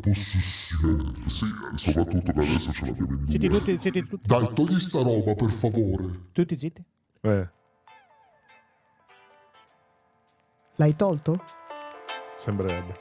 possessione. 0.00 1.12
Sì, 1.26 1.44
soprattutto 1.74 2.32
che 2.32 2.38
adesso 2.40 2.72
ce 2.72 2.86
l'abbiamo 2.86 3.12
in 3.12 3.26
Zitti 3.30 3.48
due. 3.48 3.58
tutti, 3.58 3.78
zitti 3.80 4.06
tutti. 4.06 4.26
Dai, 4.26 4.50
togli 4.54 4.78
sta 4.80 5.02
roba, 5.02 5.34
per 5.34 5.50
favore. 5.50 6.20
Tutti 6.32 6.56
zitti. 6.56 6.82
Eh, 7.22 7.48
L'hai 10.76 10.96
tolto? 10.96 11.42
sembrerebbe. 12.36 12.94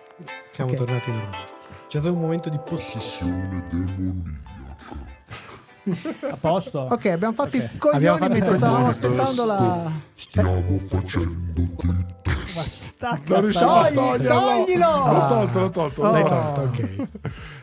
Siamo 0.52 0.72
Ok. 0.72 0.78
tornati 0.78 1.12
normali. 1.12 1.38
C'è 1.88 2.00
stato 2.00 2.14
un 2.14 2.20
momento 2.22 2.50
di 2.50 2.58
post. 2.58 2.94
Possessione 2.94 3.66
demoniaca. 3.70 5.18
A 6.30 6.36
posto? 6.36 6.82
Ok, 6.82 7.06
abbiamo 7.06 7.34
fatto 7.34 7.56
i 7.58 7.62
coglioni 7.78 7.96
Abbiamo 7.98 8.18
fatto 8.18 8.32
mentre 8.34 8.52
i 8.52 8.56
stavamo 8.56 8.86
coglioni. 8.86 9.16
aspettando 9.16 9.46
la... 9.46 9.92
Stiamo 10.14 10.78
facendo 10.80 11.52
del 11.54 12.16
Ma 12.62 12.68
stacca 12.68 13.34
Non 13.34 13.42
riusciamo 13.42 13.76
a 13.76 13.84
Togli, 13.90 13.96
toglierlo. 14.26 14.40
toglilo! 14.40 15.12
L'ho 15.12 15.26
tolto, 15.28 15.60
l'ho 15.60 15.70
tolto. 15.70 16.02
Oh. 16.04 16.12
L'hai 16.12 16.26
tolto. 16.26 16.54
tolto, 16.54 16.82
ok. 16.84 17.08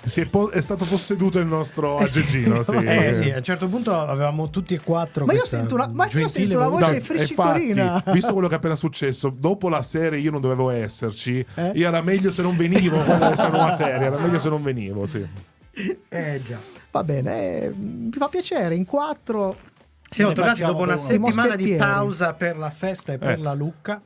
Si 0.06 0.20
è, 0.20 0.26
po- 0.26 0.50
è 0.50 0.60
stato 0.60 0.84
posseduto 0.84 1.38
il 1.40 1.46
nostro 1.46 1.98
aggeggino. 1.98 2.62
Sì. 2.62 2.76
Eh 2.76 3.12
sì, 3.12 3.30
a 3.30 3.38
un 3.38 3.42
certo 3.42 3.68
punto 3.68 3.98
avevamo 3.98 4.50
tutti 4.50 4.74
e 4.74 4.80
quattro. 4.80 5.24
Ma 5.24 5.32
io 5.32 5.44
sento 5.44 5.74
una- 5.74 5.88
ma 5.92 6.06
io 6.06 6.28
sento 6.28 6.56
una 6.56 6.68
voce- 6.68 6.94
No, 6.94 7.00
frescicorina. 7.00 7.82
infatti, 7.84 8.10
visto 8.12 8.32
quello 8.32 8.46
che 8.48 8.54
è 8.54 8.56
appena 8.58 8.76
successo, 8.76 9.34
dopo 9.36 9.68
la 9.68 9.82
serie 9.82 10.18
io 10.20 10.30
non 10.30 10.40
dovevo 10.40 10.70
esserci. 10.70 11.44
Eh? 11.56 11.72
Io 11.74 11.88
era 11.88 12.02
meglio 12.02 12.30
se 12.30 12.42
non 12.42 12.56
venivo 12.56 13.02
con 13.02 13.18
questa 13.18 13.48
nuova 13.48 13.70
serie. 13.72 14.06
Era 14.06 14.18
meglio 14.18 14.38
se 14.38 14.48
non 14.48 14.62
venivo, 14.62 15.06
sì. 15.06 15.26
Eh 16.08 16.40
già. 16.46 16.58
Va 16.92 17.02
bene, 17.04 17.62
eh, 17.62 17.72
mi 17.76 18.10
fa 18.16 18.28
piacere, 18.28 18.74
in 18.74 18.84
quattro... 18.86 19.56
Siamo 20.08 20.32
tornati 20.32 20.60
dopo 20.62 20.82
una 20.82 20.92
uno. 20.94 20.96
settimana 21.02 21.56
di 21.56 21.74
pausa 21.74 22.32
per 22.32 22.56
la 22.56 22.70
festa 22.70 23.12
e 23.12 23.18
per 23.18 23.30
Eh. 23.32 23.36
la 23.38 23.52
Lucca. 23.54 24.00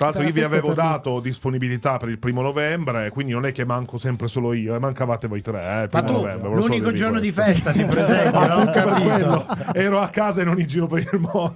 Tra 0.00 0.08
l'altro, 0.08 0.26
io 0.26 0.32
vi 0.32 0.42
avevo 0.42 0.68
per 0.72 0.82
me. 0.82 0.90
dato 0.90 1.20
disponibilità 1.20 1.98
per 1.98 2.08
il 2.08 2.18
primo 2.18 2.40
novembre, 2.40 3.10
quindi 3.10 3.32
non 3.32 3.44
è 3.44 3.52
che 3.52 3.66
manco 3.66 3.98
sempre 3.98 4.28
solo 4.28 4.54
io, 4.54 4.74
eh, 4.74 4.78
mancavate 4.78 5.28
voi 5.28 5.42
tre. 5.42 5.60
Eh, 5.60 5.82
il 5.82 5.88
Ma 5.92 6.02
primo 6.02 6.06
tu, 6.06 6.12
novembre, 6.24 6.48
l'unico 6.54 6.92
giorno 6.92 7.20
di 7.20 7.30
questo. 7.30 7.52
festa 7.52 7.72
ti 7.72 7.84
presenti, 7.84 8.30
per 8.38 8.70
capito. 8.70 9.02
quello. 9.02 9.46
Ero 9.74 10.00
a 10.00 10.08
casa 10.08 10.40
e 10.40 10.44
non 10.44 10.58
in 10.58 10.66
giro 10.66 10.86
per 10.86 11.06
il 11.12 11.20
mondo. 11.20 11.52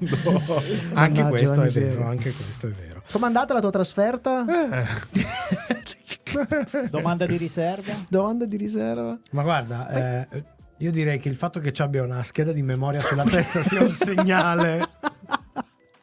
Anche 0.93 1.23
Mannaggia 1.23 1.29
questo 1.31 1.61
è 1.61 1.65
miseria. 1.65 1.89
vero, 1.89 2.07
anche 2.07 2.31
questo 2.33 2.67
è 2.67 2.71
vero. 2.71 3.03
Com'è 3.11 3.25
andata 3.25 3.55
la 3.55 3.61
tua 3.61 3.71
trasferta? 3.71 4.45
Domanda 6.91 7.25
di 7.27 7.37
riserva? 7.39 7.93
Domanda 8.09 8.45
di 8.45 8.57
riserva? 8.59 9.19
Ma 9.31 9.43
guarda, 9.43 10.27
eh, 10.29 10.45
io 10.79 10.91
direi 10.91 11.19
che 11.19 11.29
il 11.31 11.35
fatto 11.35 11.61
che 11.61 11.73
ci 11.73 11.81
abbia 11.83 12.03
una 12.03 12.23
scheda 12.25 12.53
di 12.53 12.63
memoria 12.63 13.01
sulla 13.01 13.25
testa 13.25 13.63
sia 13.63 13.81
un 13.81 13.89
segnale. 13.89 14.87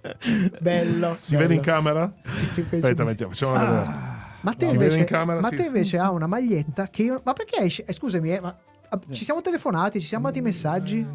Bello. 0.59 1.17
Si 1.19 1.35
vede 1.35 1.53
in 1.53 1.61
camera? 1.61 2.11
Sì, 2.25 2.45
Aspetta, 2.61 3.03
mettiamo, 3.03 3.31
facciamo 3.31 3.53
vedere. 3.53 4.19
Ma 4.41 4.53
te 4.53 4.65
invece, 4.65 5.03
camera, 5.03 5.39
ma 5.39 5.49
sì. 5.49 5.55
te 5.55 5.63
invece 5.65 5.97
ha 5.99 6.09
una 6.11 6.25
maglietta 6.25 6.87
che 6.89 7.03
io... 7.03 7.21
Ma 7.23 7.33
perché 7.33 7.61
esce... 7.63 7.85
eh, 7.85 7.93
scusami, 7.93 8.31
eh, 8.33 8.39
ma... 8.39 8.57
ah, 8.89 8.99
Ci 9.11 9.23
siamo 9.23 9.41
telefonati, 9.41 9.99
ci 9.99 10.07
siamo 10.07 10.25
dati 10.27 10.41
messaggi. 10.41 11.05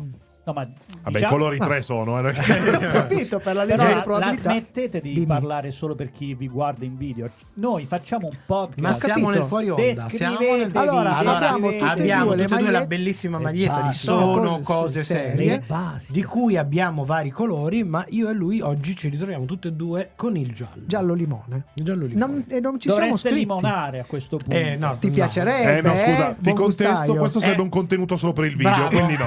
No, 0.47 0.53
ma 0.53 0.61
Vabbè, 0.63 1.09
i 1.09 1.13
diciamo- 1.13 1.33
colori 1.37 1.59
tre 1.59 1.83
sono. 1.83 2.19
eh. 2.21 2.29
Ho 2.31 2.91
capito 2.93 3.41
per 3.41 3.55
la 3.57 3.65
Però 3.65 3.75
legge 3.75 3.77
di 3.87 3.91
la, 3.91 3.95
la 3.97 4.01
probabilità. 4.03 4.51
smettete 4.51 5.01
di 5.01 5.13
Dimmi. 5.13 5.27
parlare 5.27 5.71
solo 5.73 5.97
per 5.97 6.13
chi 6.13 6.35
vi 6.35 6.49
guarda 6.49 6.85
in 6.85 6.97
video. 6.97 7.29
Noi 7.55 7.85
facciamo 7.87 8.29
un 8.31 8.37
podcast. 8.47 8.79
Ma 8.79 8.93
siamo 8.93 9.31
nel 9.31 9.43
fuori 9.43 9.71
onda. 9.71 10.09
Siamo 10.09 10.39
nel... 10.39 10.71
Allora, 10.73 11.17
Allora, 11.17 11.37
abbiamo 11.51 11.71
tutte 11.73 11.85
e 11.85 11.89
abbiamo 11.89 12.35
due 12.35 12.47
tutte 12.47 12.61
e 12.61 12.63
due 12.63 12.71
la 12.71 12.87
bellissima 12.87 13.39
maglietta 13.41 13.81
di 13.81 13.87
basi. 13.89 13.99
sono 13.99 14.21
Sono 14.21 14.41
cose 14.61 14.63
cose 14.63 15.03
serie, 15.03 15.63
basi. 15.67 16.13
di 16.13 16.23
cui 16.23 16.57
abbiamo 16.57 17.05
vari 17.05 17.31
colori, 17.31 17.83
ma 17.83 18.05
io 18.11 18.29
e 18.29 18.33
lui 18.33 18.61
oggi 18.61 18.95
ci 18.95 19.09
ritroviamo 19.09 19.47
tutte 19.47 19.67
e 19.69 19.73
due 19.73 20.11
con 20.15 20.37
il 20.37 20.53
giallo. 20.53 20.83
Giallo 20.87 21.15
limone. 21.15 21.65
Giallo 21.75 22.07
limone. 22.07 22.25
Non, 22.33 22.45
e 22.49 22.61
non 22.61 22.75
ci 22.79 22.89
siamo 22.89 22.99
Dovreste 23.07 23.29
scritti. 23.31 23.39
limonare 23.47 23.99
a 23.99 24.05
questo 24.05 24.37
punto. 24.37 24.55
Eh, 24.55 24.77
no, 24.77 24.97
Ti 24.97 25.09
no. 25.09 25.13
piacerebbe? 25.13 25.77
Eh 25.79 25.83
no, 25.83 25.91
scusa, 25.97 26.31
eh? 26.31 26.37
ti 26.41 26.53
contesto, 26.53 26.93
gustaio. 26.93 27.15
questo 27.17 27.41
sarebbe 27.41 27.61
Eh. 27.61 27.65
un 27.65 27.69
contenuto 27.69 28.17
solo 28.17 28.33
per 28.33 28.45
il 28.45 28.55
video, 28.57 28.87
quindi 28.87 29.17
no. 29.17 29.25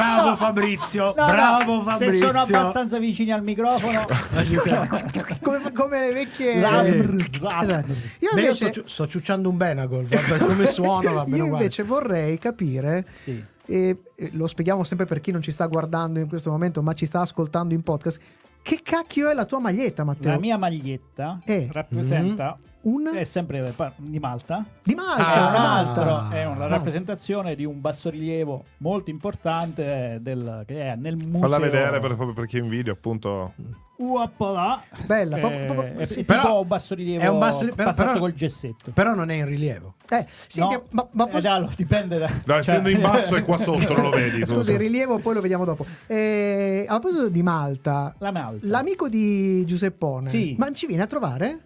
Bravo, 0.00 0.36
quelli 0.36 0.76
no, 0.76 1.12
bravo 1.14 1.82
Fabrizio, 1.82 1.82
No, 1.82 1.82
Fabrizio. 1.82 2.10
Se 2.12 2.18
sono 2.26 2.40
abbastanza 2.40 2.98
vicini 2.98 3.30
al 3.30 3.42
microfono, 3.42 4.04
come, 5.42 5.72
come 5.72 6.06
le 6.06 6.12
vecchie... 6.12 6.52
Eh, 6.54 6.98
Esatto. 7.20 7.92
Io 8.20 8.30
Beh, 8.32 8.40
io 8.40 8.50
invece, 8.50 8.72
sto, 8.72 8.82
sto 8.86 9.06
ciucciando 9.06 9.48
un 9.48 9.56
Benagol, 9.56 10.04
vabbè, 10.04 10.38
come 10.38 10.66
suona 10.66 11.12
va 11.12 11.24
bene 11.24 11.36
io 11.36 11.44
uguale. 11.44 11.62
invece 11.62 11.82
vorrei 11.82 12.38
capire... 12.38 13.06
sì. 13.22 13.44
E, 13.70 14.02
e 14.16 14.30
lo 14.32 14.48
spieghiamo 14.48 14.82
sempre 14.82 15.06
per 15.06 15.20
chi 15.20 15.30
non 15.30 15.42
ci 15.42 15.52
sta 15.52 15.66
guardando 15.66 16.18
in 16.18 16.26
questo 16.26 16.50
momento, 16.50 16.82
ma 16.82 16.92
ci 16.92 17.06
sta 17.06 17.20
ascoltando 17.20 17.72
in 17.72 17.82
podcast. 17.82 18.20
Che 18.62 18.80
cacchio 18.82 19.30
è 19.30 19.34
la 19.34 19.44
tua 19.44 19.60
maglietta, 19.60 20.02
Matteo? 20.02 20.32
la 20.32 20.38
mia 20.40 20.58
maglietta 20.58 21.38
Eh. 21.44 21.68
rappresenta 21.70 22.58
Un 22.82 23.10
è 23.14 23.24
sempre 23.24 23.74
di 23.96 24.18
Malta. 24.18 24.64
di 24.82 24.94
Malta. 24.94 25.22
È 25.24 25.38
un 25.38 25.54
Ah. 25.54 25.78
altro, 25.78 26.30
è 26.30 26.46
una 26.46 26.64
Ah. 26.64 26.68
rappresentazione 26.68 27.54
di 27.54 27.64
un 27.66 27.78
bassorilievo 27.80 28.64
molto 28.78 29.10
importante 29.10 30.18
del, 30.22 30.62
che 30.66 30.92
è 30.92 30.94
nel 30.96 31.16
museo. 31.16 31.40
Falla 31.40 31.58
vedere 31.58 32.00
per, 32.00 32.16
per 32.34 32.46
chi 32.46 32.56
è 32.56 32.60
in 32.60 32.68
video, 32.70 32.94
appunto. 32.94 33.52
Uapala, 33.98 34.82
Bella, 35.04 35.34
che 35.34 35.40
proprio- 35.40 35.64
proprio- 35.66 36.06
sì. 36.06 36.14
tipo 36.24 36.32
Però 36.32 36.62
un 36.62 36.66
bassorilievo 36.66 37.22
è 37.22 37.26
un 37.28 37.38
basso- 37.38 37.64
però- 37.66 37.74
passato 37.90 38.08
però- 38.08 38.18
col 38.20 38.32
gessetto. 38.32 38.90
Però 38.94 39.14
non 39.14 39.30
è 39.30 39.34
in 39.34 39.44
rilievo. 39.44 39.94
Eh, 40.08 40.24
senti, 40.26 40.74
No, 40.74 40.82
ma, 40.92 41.06
ma 41.10 41.28
eh, 41.30 41.40
Dallo, 41.42 41.70
dipende 41.76 42.16
da... 42.16 42.26
No, 42.28 42.40
cioè- 42.46 42.58
essendo 42.60 42.88
in 42.88 43.02
basso 43.02 43.36
e 43.36 43.42
qua 43.44 43.58
sotto 43.58 43.92
non 43.92 44.04
lo 44.04 44.10
vedi. 44.10 44.42
Scusa, 44.46 44.72
il 44.72 44.78
rilievo 44.78 45.18
poi 45.18 45.34
lo 45.34 45.42
vediamo 45.42 45.66
dopo. 45.66 45.84
Eh, 46.06 46.86
a 46.88 46.98
proposito 46.98 47.28
di 47.28 47.42
Malta, 47.42 48.14
La 48.20 48.32
Malta. 48.32 48.66
l'amico 48.66 49.06
di 49.10 49.66
Giuseppone, 49.66 50.30
Sì. 50.30 50.54
ma 50.56 50.72
ci 50.72 50.86
viene 50.86 51.02
a 51.02 51.06
trovare? 51.06 51.58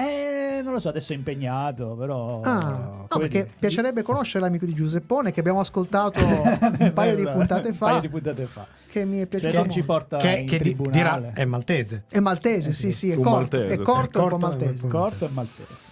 Eh, 0.00 0.60
non 0.62 0.72
lo 0.74 0.78
so, 0.78 0.90
adesso 0.90 1.12
è 1.12 1.16
impegnato, 1.16 1.96
però... 1.96 2.40
Ah, 2.42 2.58
no, 2.58 3.06
perché 3.18 3.42
dire, 3.42 3.50
piacerebbe 3.58 4.02
conoscere 4.02 4.44
l'amico 4.44 4.64
di 4.64 4.72
Giuseppone 4.72 5.32
che 5.32 5.40
abbiamo 5.40 5.58
ascoltato 5.58 6.20
un 6.24 6.90
paio 6.94 7.16
di 7.16 7.24
puntate 7.24 7.68
Un 7.68 7.74
fa. 7.74 7.86
paio 7.86 8.00
di 8.02 8.08
puntate 8.08 8.44
fa. 8.46 8.64
Che 8.88 9.04
mi 9.04 9.16
è 9.18 9.20
Se 9.22 9.26
piaciuto. 9.26 9.56
non 9.56 9.70
ci 9.70 9.82
porta 9.82 10.16
Che, 10.18 10.36
in 10.36 10.46
che 10.46 10.58
tribunale. 10.58 10.92
dirà 10.96 11.32
è 11.34 11.44
maltese. 11.44 12.04
È 12.08 12.20
maltese, 12.20 12.72
sì, 12.72 12.92
sì, 12.92 13.10
è 13.10 13.16
Un 13.16 13.22
corto, 13.24 13.38
maltese, 13.38 13.72
è 13.72 13.76
sì. 13.76 13.82
corto 13.82 14.18
e 14.18 14.22
un 14.22 14.28
po' 14.28 14.36
Corto 14.38 14.46
maltese. 14.46 14.84
un 14.84 14.90
po'. 14.90 14.98
Corto 14.98 15.24
e 15.24 15.28
maltese. 15.32 15.86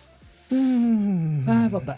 Mm. 0.54 1.48
Eh, 1.48 1.68
vabbè. 1.68 1.96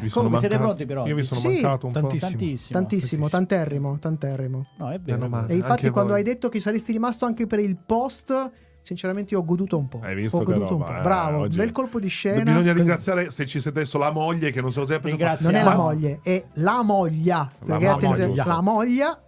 Vi 0.00 0.08
sono 0.08 0.24
Comunque 0.24 0.38
siete 0.38 0.54
mancato- 0.54 0.62
pronti 0.62 0.86
però? 0.86 1.06
Io 1.06 1.14
vi 1.14 1.22
sono 1.22 1.40
Sì, 1.40 1.46
mancato 1.48 1.86
un 1.86 1.92
tantissimo. 1.92 2.30
Tantissimo. 2.30 2.78
Tantissimo, 2.78 3.28
tanterrimo, 3.28 3.98
tanterrimo. 3.98 4.66
No, 4.78 4.90
è 4.90 4.98
vero. 4.98 5.46
E 5.46 5.56
infatti 5.56 5.90
quando 5.90 6.12
voi. 6.12 6.20
hai 6.20 6.24
detto 6.24 6.48
che 6.48 6.58
saresti 6.60 6.92
rimasto 6.92 7.26
anche 7.26 7.46
per 7.46 7.58
il 7.58 7.76
post, 7.76 8.50
sinceramente 8.82 9.34
io 9.34 9.40
ho 9.40 9.44
goduto 9.44 9.76
un 9.78 9.88
po'. 9.88 10.00
Hai 10.02 10.14
visto 10.14 10.38
ho 10.38 10.40
che 10.40 10.52
goduto 10.52 10.70
roba, 10.72 10.84
un 10.86 10.92
po'. 10.94 10.98
eh, 10.98 11.02
Bravo, 11.02 11.38
oggi- 11.40 11.56
bel 11.58 11.72
colpo 11.72 12.00
di 12.00 12.08
scena. 12.08 12.42
Bisogna 12.42 12.72
ringraziare 12.72 13.30
se 13.30 13.46
ci 13.46 13.60
siete 13.60 13.78
adesso 13.80 13.98
la 13.98 14.10
moglie 14.10 14.50
che 14.50 14.60
non 14.60 14.72
so 14.72 14.86
se 14.86 14.96
è 14.96 15.00
Ringrazio. 15.02 15.50
Non 15.50 15.60
è 15.60 15.62
la 15.64 15.76
moglie, 15.76 16.20
è 16.22 16.44
la 16.54 16.82
moglia. 16.82 17.50
Perché 17.64 18.06
moglia, 18.06 18.44
la 18.46 18.60
moglia 18.60 19.20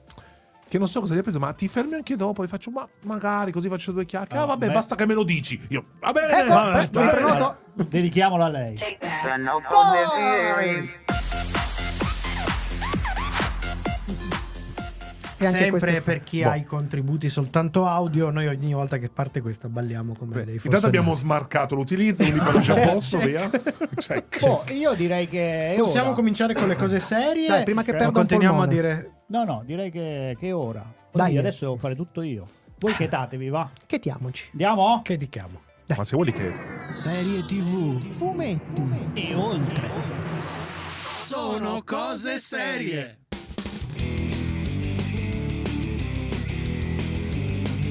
che 0.68 0.78
non 0.78 0.88
so 0.88 1.00
cosa 1.00 1.14
gli 1.14 1.18
ha 1.18 1.22
preso, 1.22 1.38
ma 1.38 1.52
ti 1.52 1.68
fermi 1.68 1.94
anche 1.94 2.16
dopo, 2.16 2.42
gli 2.42 2.48
faccio 2.48 2.70
ma 2.70 2.88
magari 3.02 3.52
così 3.52 3.68
faccio 3.68 3.92
due 3.92 4.06
chiacchiere. 4.06 4.38
Ah, 4.40 4.44
Ah, 4.44 4.46
vabbè, 4.46 4.68
beh. 4.68 4.72
basta 4.72 4.94
che 4.94 5.04
me 5.06 5.12
lo 5.12 5.22
dici. 5.22 5.60
Io 5.68 5.84
va 6.00 6.12
bene, 6.12 6.32
Ecco, 6.40 6.48
va 6.54 6.88
bene, 6.90 7.20
va 7.20 7.56
bene. 7.74 7.88
Dedichiamolo 7.88 8.42
a 8.44 8.48
lei. 8.48 8.78
Sono 9.22 9.60
cose 9.68 11.21
Sempre 15.50 16.00
per 16.00 16.20
chi 16.20 16.42
Boh. 16.42 16.48
ha 16.50 16.56
i 16.56 16.64
contributi 16.64 17.28
soltanto 17.28 17.86
audio, 17.86 18.30
noi 18.30 18.46
ogni 18.46 18.72
volta 18.72 18.98
che 18.98 19.08
parte 19.08 19.40
questa 19.40 19.68
balliamo 19.68 20.14
come 20.14 20.44
dei 20.44 20.60
Intanto 20.62 20.86
abbiamo 20.86 21.14
smarcato 21.14 21.74
l'utilizzo, 21.74 22.22
quindi 22.22 22.40
poi 22.40 22.60
già 22.62 22.74
posso, 22.86 23.18
via. 23.18 23.48
Check. 23.96 24.38
Oh, 24.42 24.64
io 24.72 24.94
direi 24.94 25.28
che 25.28 25.74
Possiamo 25.78 26.06
ora. 26.08 26.14
cominciare 26.16 26.54
con 26.54 26.68
le 26.68 26.76
cose 26.76 26.98
serie? 27.00 27.46
Dai, 27.48 27.64
prima 27.64 27.82
che 27.82 27.92
perda 27.92 28.06
un 28.08 28.12
continuiamo 28.12 28.62
a 28.62 28.66
dire 28.66 29.10
No, 29.28 29.44
no, 29.44 29.62
direi 29.64 29.90
che, 29.90 30.36
che 30.38 30.48
è 30.48 30.54
ora. 30.54 30.84
Dai. 31.10 31.26
Così 31.26 31.38
adesso 31.38 31.64
devo 31.64 31.76
fare 31.78 31.94
tutto 31.96 32.20
io. 32.22 32.46
Voi 32.78 32.92
chetatevi, 32.94 33.48
va. 33.48 33.70
Chetiamoci. 33.86 34.48
Andiamo? 34.52 35.00
che 35.02 35.16
dichiamo. 35.16 35.60
Ma 35.96 36.04
se 36.04 36.16
vuoi 36.16 36.32
che 36.32 36.52
Serie 36.92 37.42
TV. 37.44 38.02
Fumetti. 38.02 38.82
E 39.14 39.34
oltre. 39.34 39.88
Sono 41.18 41.82
cose 41.84 42.38
serie. 42.38 43.18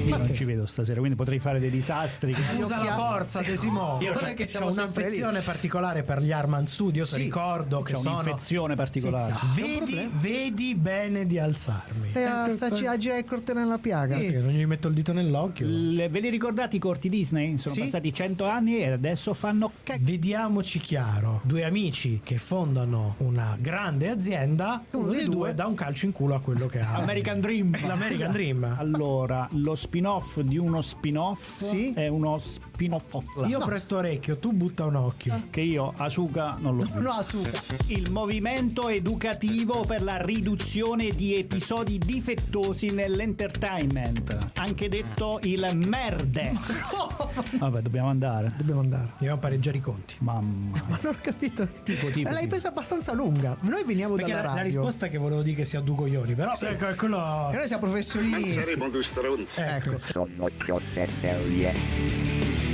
Io 0.05 0.17
non 0.17 0.33
ci 0.33 0.45
vedo 0.45 0.65
stasera, 0.65 0.99
quindi 0.99 1.15
potrei 1.17 1.39
fare 1.39 1.59
dei 1.59 1.69
disastri. 1.69 2.35
Usa 2.57 2.83
la 2.83 2.91
forza, 2.91 3.41
Desimo. 3.41 3.97
Io 4.01 4.11
Io 4.11 4.17
sai 4.17 4.35
che 4.35 4.49
ho 4.57 4.69
un'affezione 4.69 5.41
particolare 5.41 6.03
per 6.03 6.21
gli 6.21 6.31
Arman 6.31 6.67
Studios. 6.67 7.13
Sì. 7.13 7.23
Ricordo 7.23 7.81
che 7.81 7.93
C'è 7.93 7.99
sono. 7.99 8.19
un'infezione 8.19 8.75
particolare. 8.75 9.35
Vedi, 9.55 10.09
vedi 10.19 10.75
bene 10.75 11.25
di 11.25 11.37
alzarmi. 11.39 12.09
Stai 12.09 12.25
a 12.25 12.49
starci 12.51 12.85
a 12.85 12.97
Jack 12.97 13.49
nella 13.53 13.77
piaga. 13.77 14.17
Che 14.17 14.39
non 14.39 14.51
gli 14.51 14.65
metto 14.65 14.87
il 14.87 14.93
dito 14.93 15.13
nell'occhio. 15.13 15.65
Le- 15.69 16.09
ve 16.09 16.19
li 16.19 16.29
ricordate 16.29 16.75
i 16.75 16.79
corti 16.79 17.09
Disney? 17.09 17.57
Sono 17.57 17.75
Sì. 17.75 17.81
passati 17.81 18.13
100 18.13 18.45
anni 18.47 18.77
e 18.79 18.91
adesso 18.91 19.33
fanno 19.33 19.71
cacchio. 19.83 20.03
Vediamoci 20.05 20.79
chiaro, 20.79 21.41
due 21.43 21.63
amici 21.63 22.21
che 22.23 22.37
fondano 22.37 23.15
una 23.19 23.57
grande 23.59 24.09
azienda, 24.09 24.83
uno 24.91 25.09
dei 25.11 25.25
due 25.25 25.53
dà 25.53 25.65
un 25.67 25.75
calcio 25.75 26.05
in 26.05 26.11
culo 26.11 26.35
a 26.35 26.41
quello 26.41 26.67
che 26.67 26.79
ha. 26.79 26.93
American 26.95 27.39
Dream. 27.39 27.77
L'American 27.87 28.31
Dream. 28.31 28.75
Allora, 28.77 29.47
lo 29.51 29.75
spin-off 29.91 30.39
di 30.39 30.57
uno 30.57 30.79
spin-off 30.81 31.57
Sì. 31.57 31.91
è 31.93 32.07
uno 32.07 32.37
spin 32.37 32.70
spin-off 32.81 33.13
offline. 33.13 33.47
Io 33.47 33.59
presto 33.59 33.97
orecchio, 33.97 34.37
tu 34.37 34.51
butta 34.53 34.85
un 34.85 34.95
occhio. 34.95 35.43
Che 35.51 35.61
io 35.61 35.93
Asuka 35.95 36.57
non 36.59 36.77
l'ho 36.77 36.83
visto. 36.83 36.99
No, 36.99 37.11
Asuka. 37.11 37.61
Il 37.87 38.09
movimento 38.09 38.89
educativo 38.89 39.83
per 39.85 40.01
la 40.01 40.17
riduzione 40.17 41.11
di 41.11 41.35
episodi 41.35 41.99
difettosi 41.99 42.89
nell'entertainment, 42.89 44.51
anche 44.55 44.89
detto 44.89 45.39
il 45.43 45.69
merde. 45.75 46.53
Vabbè, 47.53 47.81
dobbiamo 47.81 48.09
andare. 48.09 48.51
Dobbiamo 48.57 48.79
andare. 48.79 49.09
Dobbiamo 49.11 49.37
pareggiare 49.37 49.77
i 49.77 49.81
conti. 49.81 50.15
Mamma. 50.19 50.81
Ma 50.89 50.99
non 51.01 51.13
ho 51.13 51.17
capito. 51.21 51.67
Tipo, 51.83 52.07
tipo, 52.07 52.29
L'hai 52.29 52.39
tipo. 52.39 52.49
presa 52.49 52.69
abbastanza 52.69 53.13
lunga. 53.13 53.55
Noi 53.61 53.83
veniamo 53.83 54.15
Perché 54.15 54.31
dalla 54.31 54.43
la, 54.43 54.49
la 54.49 54.55
radio. 54.55 54.79
risposta 54.79 55.07
che 55.07 55.17
volevo 55.19 55.43
dire 55.43 55.57
che 55.57 55.65
sia 55.65 55.81
due 55.81 55.95
coglioni, 55.95 56.33
però 56.33 56.53
ecco, 56.59 56.87
è 56.87 56.95
quello... 56.95 57.49
E 57.51 57.55
noi 57.55 57.67
siamo 57.67 57.83
professionisti. 57.83 58.55
Ecco. 59.55 59.99
Sono 60.01 60.49
cose 60.65 61.07
serie. 61.19 62.70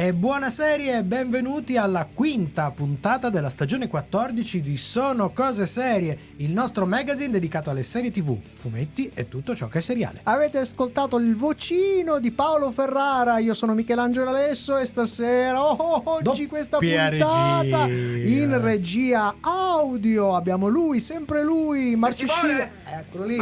E 0.00 0.14
buona 0.14 0.48
serie 0.48 0.98
e 0.98 1.02
benvenuti 1.02 1.76
alla 1.76 2.06
quinta 2.06 2.70
puntata 2.70 3.30
della 3.30 3.50
stagione 3.50 3.88
14 3.88 4.60
di 4.60 4.76
Sono 4.76 5.30
Cose 5.30 5.66
Serie, 5.66 6.16
il 6.36 6.52
nostro 6.52 6.86
magazine 6.86 7.30
dedicato 7.30 7.70
alle 7.70 7.82
serie 7.82 8.12
tv, 8.12 8.38
fumetti 8.52 9.10
e 9.12 9.26
tutto 9.26 9.56
ciò 9.56 9.66
che 9.66 9.78
è 9.78 9.80
seriale. 9.80 10.20
Avete 10.22 10.58
ascoltato 10.58 11.18
il 11.18 11.34
vocino 11.34 12.20
di 12.20 12.30
Paolo 12.30 12.70
Ferrara. 12.70 13.38
Io 13.38 13.54
sono 13.54 13.74
Michelangelo 13.74 14.30
Alesso 14.30 14.76
e 14.76 14.84
stasera, 14.84 15.64
oh, 15.64 16.00
oggi 16.04 16.22
Doppia 16.22 16.46
questa 16.46 16.76
puntata 16.78 17.86
regia. 17.86 18.44
in 18.44 18.60
regia 18.60 19.34
audio 19.40 20.36
abbiamo 20.36 20.68
lui, 20.68 21.00
sempre 21.00 21.42
lui, 21.42 21.96
Marcescino. 21.96 22.68
Eccolo 22.84 23.24
lì. 23.24 23.36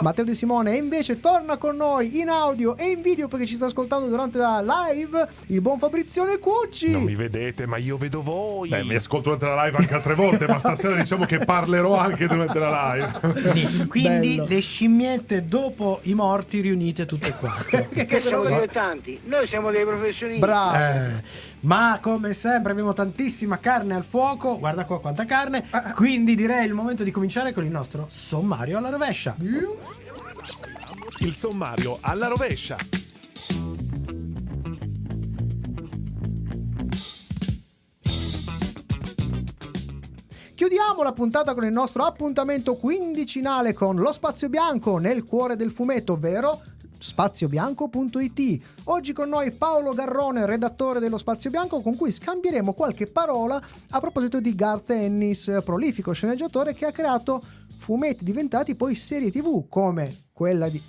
Matteo 0.00 0.24
De 0.24 0.34
Simone. 0.34 0.72
E 0.72 0.76
invece 0.76 1.20
torna 1.20 1.58
con 1.58 1.76
noi 1.76 2.20
in 2.20 2.30
audio 2.30 2.74
e 2.78 2.90
in 2.90 3.02
video 3.02 3.28
perché 3.28 3.44
ci 3.44 3.54
sta 3.54 3.66
ascoltando 3.66 4.06
durante 4.08 4.38
la 4.38 4.62
live 4.62 5.28
il 5.48 5.60
buon 5.60 5.78
Fabrizione 5.90 6.38
Cucci. 6.38 6.92
Non 6.92 7.02
mi 7.02 7.16
vedete, 7.16 7.66
ma 7.66 7.76
io 7.76 7.96
vedo 7.98 8.22
voi. 8.22 8.68
Beh, 8.68 8.84
mi 8.84 8.94
ascolto 8.94 9.34
durante 9.34 9.46
la 9.46 9.64
live 9.64 9.76
anche 9.78 9.94
altre 9.94 10.14
volte, 10.14 10.46
ma 10.46 10.60
stasera 10.60 10.94
diciamo 10.94 11.24
che 11.24 11.38
parlerò 11.38 11.96
anche 11.96 12.28
durante 12.28 12.60
la 12.60 12.94
live. 12.94 13.86
Quindi, 13.88 14.36
Bello. 14.36 14.46
le 14.46 14.60
scimmiette 14.60 15.48
dopo 15.48 15.98
i 16.02 16.14
morti 16.14 16.60
riunite 16.60 17.06
tutte 17.06 17.28
e 17.28 17.34
quattro. 17.34 17.88
Che 18.10 18.20
siamo 18.22 18.44
dilettanti, 18.44 19.20
noi 19.24 19.48
siamo 19.48 19.72
dei 19.72 19.84
professionisti. 19.84 20.38
Bravo. 20.38 20.76
Eh, 20.76 21.22
ma 21.62 21.98
come 22.00 22.32
sempre 22.34 22.70
abbiamo 22.70 22.92
tantissima 22.92 23.58
carne 23.58 23.94
al 23.96 24.04
fuoco, 24.04 24.58
guarda 24.58 24.84
qua 24.84 25.00
quanta 25.00 25.24
carne, 25.24 25.64
quindi 25.96 26.36
direi 26.36 26.66
il 26.66 26.74
momento 26.74 27.02
di 27.02 27.10
cominciare 27.10 27.52
con 27.52 27.64
il 27.64 27.70
nostro 27.70 28.06
sommario 28.08 28.78
alla 28.78 28.90
rovescia. 28.90 29.36
Il 31.18 31.34
sommario 31.34 31.98
alla 32.00 32.28
rovescia. 32.28 32.76
Chiudiamo 40.70 41.02
la 41.02 41.12
puntata 41.12 41.52
con 41.52 41.64
il 41.64 41.72
nostro 41.72 42.04
appuntamento 42.04 42.76
quindicinale 42.76 43.72
con 43.72 43.96
lo 43.96 44.12
spazio 44.12 44.48
bianco 44.48 44.98
nel 44.98 45.24
cuore 45.24 45.56
del 45.56 45.72
fumetto, 45.72 46.12
ovvero 46.12 46.62
spaziobianco.it. 46.96 48.62
Oggi 48.84 49.12
con 49.12 49.30
noi 49.30 49.50
Paolo 49.50 49.94
Garrone, 49.94 50.46
redattore 50.46 51.00
dello 51.00 51.18
Spazio 51.18 51.50
Bianco, 51.50 51.80
con 51.80 51.96
cui 51.96 52.12
scambieremo 52.12 52.72
qualche 52.72 53.08
parola 53.08 53.60
a 53.90 53.98
proposito 53.98 54.38
di 54.38 54.54
Garth 54.54 54.90
Ennis, 54.90 55.60
prolifico 55.64 56.12
sceneggiatore 56.12 56.72
che 56.72 56.86
ha 56.86 56.92
creato 56.92 57.42
fumetti 57.76 58.22
diventati 58.22 58.76
poi 58.76 58.94
serie 58.94 59.32
TV 59.32 59.66
come 59.68 60.26
quella 60.32 60.68
di, 60.68 60.80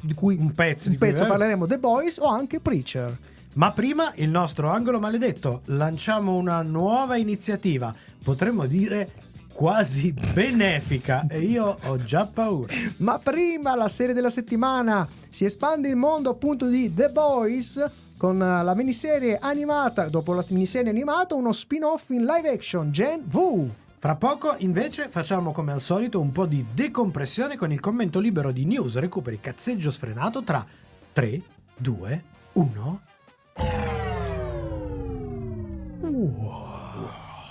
di 0.00 0.14
cui 0.14 0.36
Un 0.36 0.52
pezzo 0.52 0.86
un 0.86 0.92
di 0.92 0.98
cui- 0.98 1.08
pezzo 1.08 1.26
parleremo, 1.26 1.66
The 1.66 1.80
Boys 1.80 2.18
o 2.18 2.26
anche 2.26 2.60
Preacher. 2.60 3.18
Ma 3.54 3.72
prima 3.72 4.12
il 4.14 4.28
nostro 4.28 4.70
angolo 4.70 5.00
maledetto, 5.00 5.62
lanciamo 5.66 6.36
una 6.36 6.62
nuova 6.62 7.16
iniziativa, 7.16 7.92
potremmo 8.22 8.66
dire 8.66 9.10
quasi 9.52 10.12
benefica 10.12 11.26
e 11.28 11.40
io 11.40 11.76
ho 11.82 12.02
già 12.04 12.26
paura. 12.26 12.72
Ma 12.98 13.18
prima 13.18 13.74
la 13.74 13.88
serie 13.88 14.14
della 14.14 14.30
settimana 14.30 15.06
si 15.28 15.44
espande 15.44 15.88
il 15.88 15.96
mondo 15.96 16.30
appunto 16.30 16.68
di 16.68 16.94
The 16.94 17.08
Boys 17.10 17.84
con 18.16 18.38
la 18.38 18.74
miniserie 18.74 19.38
animata, 19.38 20.08
dopo 20.08 20.32
la 20.32 20.44
miniserie 20.50 20.90
animata, 20.90 21.34
uno 21.34 21.52
spin-off 21.52 22.10
in 22.10 22.24
live 22.24 22.48
action 22.48 22.92
Gen 22.92 23.22
V. 23.26 23.68
Fra 24.00 24.14
poco 24.14 24.54
invece 24.58 25.08
facciamo 25.08 25.50
come 25.50 25.72
al 25.72 25.80
solito 25.80 26.20
un 26.20 26.30
po' 26.30 26.46
di 26.46 26.64
decompressione 26.72 27.56
con 27.56 27.72
il 27.72 27.80
commento 27.80 28.20
libero 28.20 28.52
di 28.52 28.64
news, 28.64 28.96
recuperi 28.96 29.40
cazzeggio 29.40 29.90
sfrenato 29.90 30.44
tra 30.44 30.64
3, 31.12 31.42
2, 31.76 32.24
1. 32.52 33.00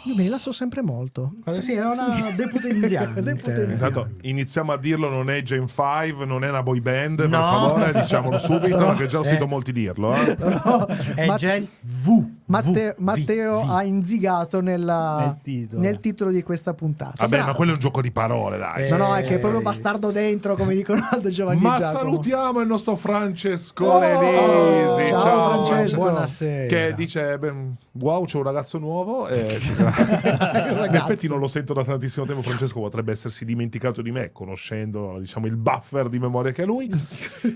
Io 0.07 0.15
mi 0.15 0.23
rilasso 0.23 0.51
sempre 0.51 0.81
molto. 0.81 1.33
Sì, 1.59 1.73
è 1.73 1.85
una 1.85 2.31
depotenziante. 2.33 3.21
Depotenziante. 3.23 3.71
Intanto 3.73 4.09
iniziamo 4.21 4.71
a 4.71 4.77
dirlo, 4.77 5.09
non 5.09 5.29
è 5.29 5.41
Gen 5.43 5.67
5, 5.67 6.25
non 6.25 6.43
è 6.43 6.49
una 6.49 6.63
boy 6.63 6.79
band, 6.79 7.17
per 7.17 7.29
No. 7.29 7.41
favore, 7.41 7.91
diciamolo 7.93 8.39
subito, 8.39 8.77
No. 8.79 8.85
perché 8.87 9.07
già 9.07 9.19
ho 9.19 9.23
sentito 9.23 9.45
Eh. 9.45 9.47
molti 9.49 9.71
dirlo. 9.73 10.13
eh. 10.15 10.35
È 11.15 11.25
Matt- 11.25 11.39
Gen 11.39 11.67
V. 11.81 12.25
Matteo, 12.47 12.93
Matteo 12.99 13.61
V, 13.61 13.65
V. 13.65 13.69
ha 13.71 13.83
inzigato 13.83 14.61
nella- 14.61 15.17
Nel 15.19 15.37
titolo. 15.43 15.81
nel 15.81 15.99
titolo 15.99 16.31
di 16.31 16.43
questa 16.43 16.73
puntata. 16.73 17.13
Vabbè, 17.17 17.29
Bravo. 17.29 17.47
ma 17.47 17.53
quello 17.55 17.71
è 17.71 17.73
un 17.73 17.79
gioco 17.79 18.01
di 18.01 18.11
parole, 18.11 18.57
dai. 18.57 18.85
Eh, 18.85 18.89
No, 18.89 18.97
no, 18.97 19.15
è 19.15 19.21
che 19.21 19.33
è 19.33 19.35
Eh, 19.35 19.39
proprio 19.39 19.61
bastardo 19.61 20.11
dentro, 20.11 20.55
come 20.55 20.73
dicono 20.73 21.05
Aldo 21.11 21.29
Giovanni 21.29 21.59
Ma 21.61 21.77
Giacomo. 21.77 21.99
salutiamo 21.99 22.59
il 22.61 22.67
nostro 22.67 22.95
Francesco 22.95 23.85
Oh, 23.85 23.99
Levisi. 23.99 25.09
ciao, 25.09 25.19
Ciao, 25.19 25.65
Francesco. 25.65 25.97
Buonasera. 25.99 26.67
Che 26.67 26.93
dice: 26.95 27.37
beh, 27.37 27.53
Wow, 27.99 28.25
c'è 28.25 28.37
un 28.37 28.43
ragazzo 28.43 28.77
nuovo. 28.77 29.27
E 29.47 29.59
si- 29.59 29.71
In 29.77 30.89
effetti 30.93 31.27
non 31.27 31.39
lo 31.39 31.47
sento 31.47 31.73
da 31.73 31.83
tantissimo 31.83 32.25
tempo. 32.25 32.43
Francesco 32.43 32.79
potrebbe 32.79 33.11
essersi 33.11 33.43
dimenticato 33.43 34.01
di 34.01 34.11
me, 34.11 34.31
conoscendo 34.31 35.17
diciamo, 35.19 35.47
il 35.47 35.55
buffer 35.57 36.07
di 36.07 36.19
memoria 36.19 36.51
che 36.51 36.63
è 36.63 36.65
lui. 36.65 36.89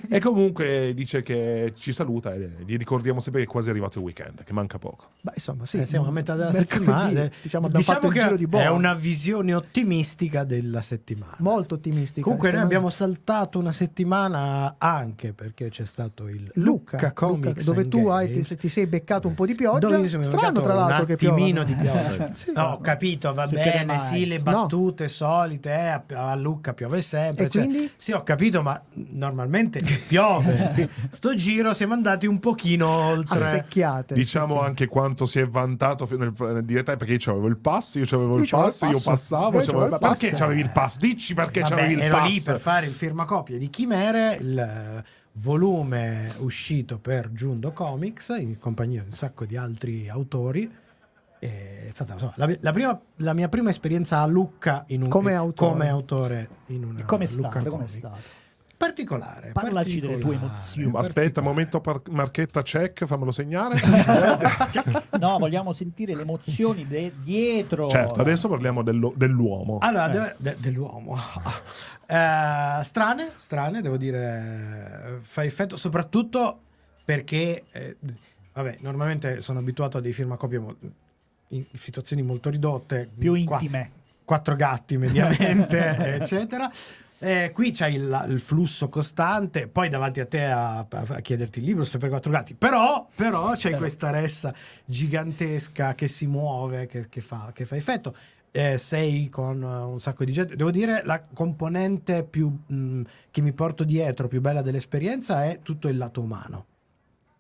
e 0.09 0.19
comunque 0.19 0.93
dice 0.95 1.21
che 1.21 1.71
ci 1.77 1.91
saluta 1.91 2.33
e 2.33 2.49
gli 2.65 2.75
ricordiamo 2.75 3.19
sempre 3.19 3.41
che 3.43 3.47
è 3.47 3.51
quasi 3.51 3.69
arrivato 3.69 3.99
il 3.99 4.05
weekend, 4.05 4.43
che 4.43 4.51
manca 4.53 4.79
poco. 4.81 5.09
Beh, 5.23 5.33
insomma, 5.35 5.67
sì. 5.67 5.77
Eh, 5.77 5.85
siamo 5.85 6.07
a 6.07 6.11
metà 6.11 6.35
della 6.35 6.49
Mercoledì, 6.51 6.85
settimana. 6.85 7.29
Diciamo, 7.43 7.67
abbiamo 7.67 7.85
fatto 7.85 8.07
il 8.07 8.13
che 8.13 8.19
giro 8.21 8.35
di 8.35 8.47
boa. 8.47 8.63
è 8.63 8.69
una 8.69 8.95
visione 8.95 9.53
ottimistica 9.53 10.43
della 10.43 10.81
settimana. 10.81 11.35
Molto 11.37 11.75
ottimistica. 11.75 12.21
Comunque 12.21 12.51
noi 12.51 12.61
abbiamo 12.61 12.89
saltato 12.89 13.59
una 13.59 13.71
settimana 13.71 14.75
anche 14.79 15.33
perché 15.33 15.69
c'è 15.69 15.85
stato 15.85 16.27
il 16.27 16.49
Lucca, 16.55 16.97
Lucca 16.97 17.13
Comics 17.13 17.47
Lucca, 17.59 17.63
dove 17.63 17.87
tu 17.87 18.07
hai, 18.07 18.31
ti, 18.31 18.57
ti 18.57 18.67
sei 18.67 18.87
beccato 18.87 19.27
un 19.27 19.35
po' 19.35 19.45
di 19.45 19.53
pioggia. 19.53 19.87
Dove 19.89 20.07
Strano, 20.07 20.59
tra 20.61 20.73
l'altro, 20.73 21.01
un 21.01 21.05
che 21.05 21.15
piova. 21.17 21.35
attimino 21.35 21.63
di 21.63 21.73
pioggia. 21.75 22.29
Sì. 22.41 22.51
No, 22.55 22.63
ho 22.63 22.79
capito, 22.81 23.31
va 23.33 23.47
Succede 23.47 23.69
bene, 23.71 23.85
mai. 23.85 23.99
sì, 23.99 24.25
le 24.25 24.39
battute 24.39 25.07
solite, 25.07 25.69
eh, 25.69 25.87
a- 25.87 26.03
a 26.31 26.35
Lucca 26.35 26.73
piove 26.73 27.01
sempre. 27.03 27.45
E 27.45 27.49
cioè- 27.49 27.65
quindi? 27.65 27.91
sì, 27.95 28.11
ho 28.13 28.23
capito, 28.23 28.61
ma 28.63 28.81
normalmente 28.93 29.81
piove. 30.07 30.89
Sto 31.11 31.35
giro 31.35 31.73
siamo 31.75 31.93
andati 31.93 32.25
un 32.25 32.39
pochino 32.39 32.87
oltre. 32.89 33.37
Assecchiate. 33.43 34.15
Diciamo 34.15 34.61
anche 34.61 34.69
quanto 34.87 35.25
si 35.25 35.39
è 35.39 35.47
vantato 35.47 36.07
nel, 36.17 36.33
nel 36.37 36.63
diretta 36.65 36.95
perché 36.97 37.13
io 37.13 37.31
avevo 37.31 37.47
il 37.47 37.57
pass, 37.57 37.95
io 37.95 38.03
avevo 38.03 38.37
il 38.37 38.47
c'avevo 38.49 38.67
il 38.67 38.73
pass, 38.73 38.81
io 38.81 38.89
pass. 38.91 39.03
passavo. 39.03 39.57
Io 39.59 39.65
c'avevo- 39.65 39.65
c'avevo 39.79 39.95
il 39.95 39.99
pass. 40.01 40.19
perché 40.19 40.35
c'avevi 40.35 40.59
il 40.61 40.69
pass? 40.71 40.97
Dici 40.97 41.33
perché 41.33 41.59
Vabbè, 41.61 41.75
c'avevi 41.75 41.93
il 41.93 42.01
ero 42.01 42.17
pass. 42.17 42.29
lì 42.29 42.41
per 42.41 42.59
fare 42.59 42.85
il 42.85 42.93
firmacopie 42.93 43.57
di 43.57 43.69
Chimere, 43.69 44.37
il 44.39 44.57
eh, 44.59 45.03
volume 45.33 46.33
uscito 46.39 46.99
per 46.99 47.31
Giundo 47.31 47.71
Comics 47.71 48.35
in 48.37 48.57
compagnia 48.59 49.01
di 49.01 49.07
un 49.07 49.13
sacco 49.13 49.45
di 49.45 49.55
altri 49.57 50.09
autori. 50.09 50.69
È 51.39 51.87
stata 51.89 52.13
insomma, 52.13 52.33
la, 52.35 52.55
la 52.59 52.71
prima- 52.71 53.01
la 53.17 53.33
mia 53.33 53.49
prima 53.49 53.71
esperienza 53.71 54.19
a 54.19 54.27
Lucca 54.27 54.83
in 54.89 55.01
un, 55.01 55.09
Come 55.09 55.33
autore. 55.33 55.71
come 55.71 55.89
autore 55.89 56.49
in 56.67 56.83
una 56.83 57.03
Come 57.05 57.25
è 57.25 57.29
Lucca 57.31 57.49
stato? 57.49 57.69
Come 57.69 57.85
è 57.85 57.87
Comics. 57.87 57.97
stato? 57.97 58.17
Particolare. 58.85 59.51
Parlaci 59.51 59.99
delle 59.99 60.13
tue 60.17 60.21
particolare, 60.35 60.45
emozioni. 60.47 60.87
Aspetta, 60.97 61.11
particolare. 61.41 61.47
momento 61.47 61.81
par- 61.81 62.01
marchetta 62.09 62.61
check, 62.63 63.05
fammelo 63.05 63.31
segnare. 63.31 63.79
No, 65.19 65.37
vogliamo 65.37 65.71
sentire 65.71 66.15
le 66.15 66.21
emozioni 66.23 66.87
de- 66.87 67.13
dietro. 67.21 67.87
certo, 67.87 68.19
adesso 68.21 68.47
parliamo 68.47 68.81
dello- 68.81 69.13
dell'uomo. 69.15 69.77
Allora, 69.81 70.07
de- 70.09 70.33
de- 70.37 70.55
dell'uomo. 70.59 71.15
Eh, 72.11 72.83
strane, 72.83 73.29
strane, 73.37 73.79
devo 73.79 73.95
dire, 73.95 75.19
fa 75.21 75.45
effetto 75.45 75.77
soprattutto 75.77 76.59
perché, 77.05 77.63
eh, 77.71 77.95
vabbè, 78.51 78.79
normalmente 78.81 79.39
sono 79.39 79.59
abituato 79.59 79.97
a 79.97 80.01
dei 80.01 80.11
firmacopie 80.11 80.59
mo- 80.59 80.75
in 81.49 81.63
situazioni 81.71 82.21
molto 82.21 82.49
ridotte. 82.49 83.09
più 83.17 83.41
qua- 83.45 83.59
intime. 83.61 83.91
quattro 84.25 84.57
gatti 84.57 84.97
mediamente, 84.97 86.17
eccetera. 86.19 86.69
Eh, 87.23 87.51
qui 87.53 87.69
c'hai 87.71 87.93
il, 87.95 88.25
il 88.29 88.39
flusso 88.39 88.89
costante, 88.89 89.67
poi 89.67 89.89
davanti 89.89 90.19
a 90.21 90.25
te 90.25 90.43
a, 90.43 90.79
a 90.89 91.19
chiederti 91.21 91.59
il 91.59 91.65
libro 91.65 91.83
sempre 91.83 92.09
quattro 92.09 92.31
gatti, 92.31 92.55
però, 92.55 93.07
però 93.15 93.53
Però. 93.55 93.77
questa 93.77 94.09
ressa 94.09 94.51
gigantesca 94.85 95.93
che 95.93 96.07
si 96.07 96.25
muove, 96.25 96.87
che, 96.87 97.07
che 97.09 97.21
fa, 97.21 97.51
che 97.53 97.65
fa 97.65 97.75
effetto. 97.75 98.15
Eh, 98.53 98.77
sei 98.77 99.29
con 99.29 99.61
eh, 99.63 99.65
un 99.65 100.01
sacco 100.01 100.25
di 100.25 100.31
gente. 100.31 100.55
Devo 100.55 100.71
dire, 100.71 101.03
la 101.05 101.21
componente 101.21 102.23
più 102.23 102.49
mh, 102.65 103.01
che 103.29 103.41
mi 103.41 103.53
porto 103.53 103.83
dietro, 103.83 104.27
più 104.27 104.41
bella 104.41 104.61
dell'esperienza, 104.61 105.45
è 105.45 105.59
tutto 105.61 105.87
il 105.87 105.97
lato 105.97 106.21
umano. 106.21 106.65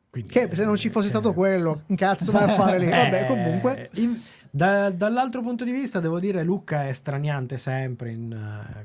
Quindi, 0.09 0.31
Che 0.31 0.49
se 0.53 0.63
non 0.63 0.75
ci 0.77 0.89
fosse 0.89 1.07
eh, 1.07 1.09
stato 1.09 1.33
quello, 1.33 1.83
un 1.87 1.95
cazzo 1.95 2.31
vai 2.31 2.43
a 2.43 2.55
fare 2.55 2.79
lì. 2.79 2.85
Vabbè, 2.89 3.23
Eh, 3.23 3.27
comunque. 3.27 3.89
in- 3.95 4.21
da- 4.53 4.89
dall'altro 4.89 5.41
punto 5.41 5.63
di 5.63 5.71
vista, 5.71 6.01
devo 6.01 6.19
dire, 6.19 6.43
Luca 6.43 6.85
è 6.87 6.91
straniante 6.91 7.57
sempre. 7.57 8.11
In, 8.11 8.37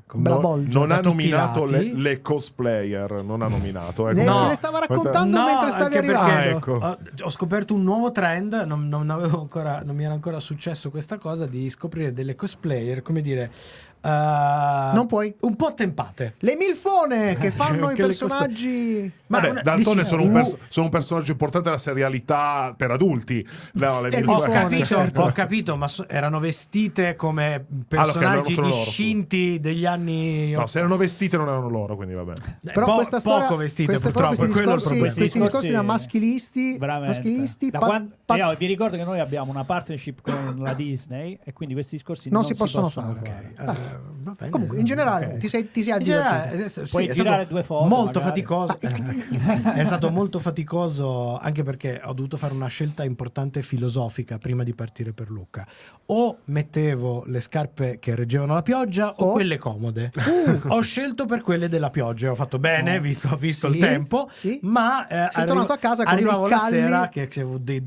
come- 0.06 0.22
Bella 0.22 0.38
Non- 0.68 0.92
ha 0.92 1.00
nominato 1.00 1.64
le, 1.66 1.92
le 1.92 2.22
cosplayer, 2.22 3.24
non 3.24 3.42
ha 3.42 3.48
nominato. 3.48 4.08
ecco. 4.08 4.22
No, 4.22 4.38
ce 4.38 4.46
ne 4.46 4.54
stava 4.54 4.78
raccontando 4.78 5.42
mentre 5.44 5.70
stavi 5.70 5.96
anche 5.96 6.06
perché 6.06 6.22
arrivando. 6.22 6.56
ecco. 6.58 6.72
ho, 6.72 6.98
ho 7.22 7.30
scoperto 7.30 7.74
un 7.74 7.82
nuovo 7.82 8.12
trend, 8.12 8.54
non, 8.66 8.86
non 8.88 9.10
avevo 9.10 9.40
ancora, 9.40 9.82
non 9.84 9.96
mi 9.96 10.04
era 10.04 10.14
ancora 10.14 10.38
successo 10.38 10.90
questa 10.90 11.18
cosa 11.18 11.46
di 11.46 11.68
scoprire 11.68 12.12
delle 12.12 12.36
cosplayer, 12.36 13.02
come 13.02 13.20
dire, 13.20 13.50
eh, 14.06 14.94
Non 14.94 15.06
puoi. 15.06 15.34
un 15.40 15.56
po' 15.56 15.74
tempate. 15.74 16.34
Le 16.38 16.56
milfone 16.56 17.36
che 17.36 17.50
fanno 17.50 17.90
i 17.90 17.94
Che 17.94 18.02
le 18.02 18.06
personaggi. 18.08 19.12
Ma 19.28 19.38
Vabbè, 19.40 19.50
una- 19.50 19.60
D'Antone 19.62 20.04
sono, 20.04 20.22
un 20.22 20.30
uh, 20.30 20.32
pers- 20.34 20.56
sono 20.68 20.86
un 20.86 20.92
personaggio 20.92 21.32
importante 21.32 21.68
della 21.68 21.80
serialità 21.80 22.74
per 22.76 22.92
adulti. 22.92 23.44
No, 23.72 24.00
le 24.02 24.08
Ho 24.08 24.20
Milfone, 24.20 24.52
capito, 24.52 24.84
certo. 24.84 25.22
ho 25.22 25.32
capito, 25.32 25.76
ma 25.76 25.88
so- 25.88 26.08
erano 26.08 26.38
vestite 26.38 27.16
come 27.16 27.54
Ah, 27.54 27.64
personaggi 27.88 28.26
allora 28.26 28.50
sono 28.50 28.68
loro, 28.68 28.84
discinti 28.84 29.58
degli 29.60 29.84
anni 29.84 30.52
No, 30.52 30.66
se 30.66 30.78
erano 30.78 30.96
vestite 30.96 31.36
non 31.36 31.48
erano 31.48 31.68
loro, 31.68 31.96
quindi 31.96 32.14
va 32.14 32.22
bene. 32.22 32.60
Eh, 32.64 32.72
Però 32.72 32.86
po- 32.86 32.94
questa 32.94 33.18
storia, 33.18 33.46
poco 33.46 33.56
vestite 33.56 33.88
queste- 33.90 34.10
purtroppo, 34.10 34.34
questi 34.36 34.44
è 34.44 34.52
quello 34.52 34.70
il 34.70 34.76
discorsi, 34.76 34.98
problema. 35.00 35.14
questi 35.16 35.38
discorsi 35.40 35.70
da 35.72 35.82
maschilisti, 35.82 36.76
maschilisti 36.78 37.70
Da 37.70 37.78
pa- 37.80 37.86
quan- 37.86 38.12
pa- 38.24 38.36
io 38.36 38.54
vi 38.56 38.66
ricordo 38.66 38.96
che 38.96 39.04
noi 39.04 39.18
abbiamo 39.18 39.50
una 39.50 39.64
partnership 39.64 40.20
con 40.22 40.56
la 40.60 40.72
Disney 40.72 41.38
e 41.42 41.52
quindi 41.52 41.74
questi 41.74 41.96
discorsi 41.96 42.28
Non 42.30 42.42
non, 42.42 42.48
si 42.50 42.56
possono 42.56 42.88
fare. 42.88 43.18
fare. 43.24 43.52
Eh, 43.58 43.64
va 43.64 43.95
bene. 43.98 44.50
Comunque, 44.50 44.78
in 44.78 44.84
generale, 44.84 45.26
Ok. 45.26 45.36
ti 45.38 45.48
sei, 45.48 45.70
ti 45.70 45.82
sei 45.82 45.98
In 45.98 46.04
generale, 46.04 46.68
sì, 46.68 46.82
Puoi 46.88 47.12
stato 47.12 47.44
due 47.48 47.62
foto, 47.62 47.86
molto 47.86 48.20
magari. 48.20 48.42
faticoso 48.42 48.78
è 49.74 49.84
stato 49.84 50.10
molto 50.10 50.38
faticoso 50.38 51.38
anche 51.38 51.62
perché 51.62 52.00
ho 52.04 52.12
dovuto 52.12 52.36
fare 52.36 52.54
una 52.54 52.66
scelta 52.68 53.04
importante 53.04 53.62
filosofica 53.62 54.38
prima 54.38 54.62
di 54.64 54.74
partire 54.74 55.12
per 55.12 55.30
Lucca 55.30 55.66
o 56.06 56.38
mettevo 56.44 57.24
le 57.26 57.40
scarpe 57.40 57.98
che 57.98 58.14
reggevano 58.14 58.54
la 58.54 58.62
pioggia 58.62 59.14
o 59.16 59.26
O- 59.26 59.32
quelle 59.32 59.58
comode 59.58 60.12
ho 60.68 60.80
scelto 60.80 61.24
per 61.26 61.40
quelle 61.42 61.68
della 61.68 61.90
pioggia 61.90 62.30
ho 62.30 62.34
fatto 62.34 62.58
bene 62.58 62.96
Oh. 62.96 63.00
visto, 63.00 63.28
ho 63.32 63.36
visto 63.36 63.68
Sì, 63.70 63.78
il 63.78 63.80
tempo 63.84 64.28
sì. 64.32 64.58
ma 64.62 65.06
eh, 65.08 65.28
Sei 65.32 65.46
tornato 65.46 65.72
a 65.72 65.78
casa 65.78 66.04
con 66.04 66.12
arrivavo 66.12 66.46
la 66.46 66.58
sera 66.58 67.08
che, 67.08 67.26
che 67.28 67.40
avevo 67.40 67.58
dei, 67.58 67.84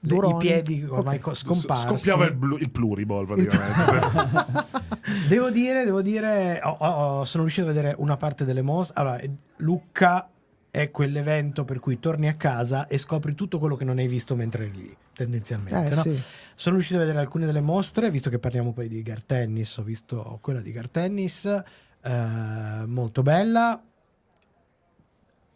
dei- 0.00 0.36
piedi 0.38 0.84
ormai 0.88 1.16
Ok. 1.16 1.22
co- 1.22 1.34
scomparsi 1.34 1.86
Scoppiava 1.86 2.24
il, 2.26 2.34
blu- 2.34 2.60
il 2.60 2.70
pluriball 2.70 3.26
praticamente. 3.26 4.66
Devo 5.28 5.47
dire, 5.50 5.84
devo 5.84 6.02
dire, 6.02 6.60
ho- 6.62 6.76
ho- 6.78 7.24
sono 7.24 7.42
riuscito 7.44 7.68
a 7.68 7.72
vedere 7.72 7.94
una 7.98 8.16
parte 8.16 8.44
delle 8.44 8.62
mostre. 8.62 9.00
Allora, 9.00 9.18
eh, 9.18 9.30
Lucca 9.56 10.28
è 10.70 10.90
quell'evento 10.90 11.64
per 11.64 11.80
cui 11.80 11.98
torni 11.98 12.28
a 12.28 12.34
casa 12.34 12.86
e 12.86 12.98
scopri 12.98 13.34
tutto 13.34 13.58
quello 13.58 13.76
che 13.76 13.84
non 13.84 13.98
hai 13.98 14.06
visto 14.06 14.36
mentre 14.36 14.66
eri 14.66 14.76
lì, 14.76 14.96
tendenzialmente. 15.12 15.92
Eh, 15.92 15.94
no? 15.94 16.02
sì. 16.02 16.22
Sono 16.54 16.76
riuscito 16.76 16.98
a 16.98 17.02
vedere 17.02 17.20
alcune 17.20 17.46
delle 17.46 17.60
mostre, 17.60 18.10
visto 18.10 18.30
che 18.30 18.38
parliamo 18.38 18.72
poi 18.72 18.88
di 18.88 19.02
Gar 19.02 19.22
Tennis, 19.22 19.76
ho 19.78 19.82
visto 19.82 20.38
quella 20.40 20.60
di 20.60 20.72
Gar 20.72 20.90
Tennis, 20.90 21.44
eh, 21.46 22.84
molto 22.86 23.22
bella. 23.22 23.82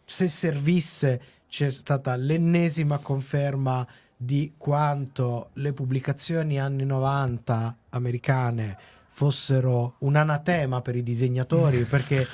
Se 0.04 0.28
servisse 0.28 1.22
c'è 1.46 1.70
stata 1.70 2.16
l'ennesima 2.16 2.98
conferma 2.98 3.86
di 4.16 4.54
quanto 4.56 5.50
le 5.54 5.72
pubblicazioni 5.72 6.58
anni 6.58 6.84
90 6.84 7.76
americane 7.90 8.78
fossero 9.14 9.96
un 9.98 10.16
anatema 10.16 10.80
per 10.80 10.96
i 10.96 11.02
disegnatori 11.02 11.84
perché 11.88 12.26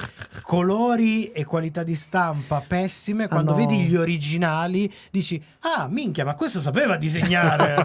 colori 0.43 1.33
e 1.33 1.45
qualità 1.45 1.83
di 1.83 1.97
stampa 1.97 2.63
pessime 2.67 3.27
quando 3.27 3.51
no. 3.51 3.57
vedi 3.57 3.83
gli 3.83 3.97
originali 3.97 4.91
dici 5.11 5.43
ah 5.61 5.89
minchia 5.89 6.25
ma 6.25 6.35
questo 6.35 6.61
sapeva 6.61 6.97
disegnare. 6.97 7.77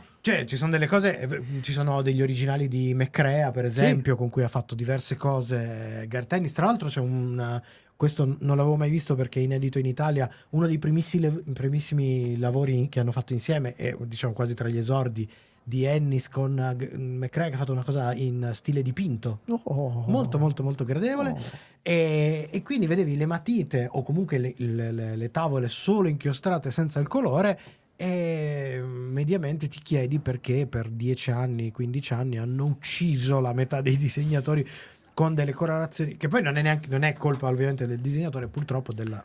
Cioè 0.22 0.44
ci 0.44 0.58
sono 0.58 0.72
delle 0.72 0.86
cose 0.86 1.18
eh, 1.18 1.42
ci 1.62 1.72
sono 1.72 2.02
degli 2.02 2.20
originali 2.20 2.68
di 2.68 2.92
McCrea 2.92 3.52
per 3.52 3.64
esempio 3.64 4.16
con 4.16 4.28
cui 4.28 4.42
ha 4.42 4.48
fatto 4.48 4.74
diverse 4.74 5.16
cose 5.16 6.04
Gartennis 6.08 6.52
tra 6.52 6.66
l'altro 6.66 6.88
c'è 6.88 7.00
un 7.00 7.58
questo 7.96 8.24
non 8.40 8.56
l'avevo 8.56 8.76
mai 8.76 8.90
visto 8.90 9.14
perché 9.14 9.40
è 9.40 9.42
inedito 9.42 9.78
in 9.78 9.86
Italia 9.86 10.30
uno 10.50 10.66
dei 10.66 10.78
primissimi, 10.78 11.42
primissimi 11.52 12.38
lavori 12.38 12.88
che 12.90 13.00
hanno 13.00 13.12
fatto 13.12 13.32
insieme 13.34 13.74
e 13.76 13.96
diciamo 14.00 14.32
quasi 14.32 14.54
tra 14.54 14.68
gli 14.68 14.78
esordi 14.78 15.30
di 15.70 15.84
Ennis 15.84 16.28
con 16.28 16.58
eh, 16.58 16.74
G- 16.76 16.94
McCrea 16.96 17.48
che 17.48 17.54
ha 17.54 17.58
fatto 17.58 17.70
una 17.72 17.84
cosa 17.84 18.12
in 18.12 18.50
stile 18.52 18.82
dipinto. 18.82 19.40
Oh. 19.46 20.04
molto 20.08 20.38
molto 20.38 20.62
molto 20.64 20.84
gradevole. 20.84 21.36
E, 21.80 22.48
e 22.50 22.62
quindi 22.62 22.86
vedevi 22.88 23.16
le 23.16 23.26
matite 23.26 23.88
o 23.90 24.02
comunque 24.02 24.38
le, 24.38 24.52
le- 24.56 24.90
le- 24.92 25.16
le 25.16 25.30
tavole 25.30 25.68
solo 25.68 26.08
inchiostrate 26.08 26.70
senza 26.72 26.98
il 26.98 27.06
colore 27.06 27.58
e 27.96 28.82
mediamente 28.82 29.68
ti 29.68 29.78
chiedi 29.82 30.18
perché 30.18 30.66
per 30.66 30.88
10 30.88 31.30
anni 31.30 31.70
15 31.70 32.12
anni 32.14 32.38
hanno 32.38 32.64
ucciso 32.64 33.40
la 33.40 33.52
metà 33.52 33.80
dei 33.80 33.96
disegnatori 33.96 34.66
con 35.14 35.34
delle 35.34 35.52
colorazioni 35.52 36.16
che 36.16 36.26
poi 36.28 36.42
non 36.42 36.56
è, 36.56 36.62
neanche, 36.62 36.88
non 36.88 37.02
è 37.02 37.12
colpa 37.12 37.48
ovviamente 37.48 37.86
del 37.86 38.00
disegnatore 38.00 38.48
purtroppo 38.48 38.92
della 38.92 39.22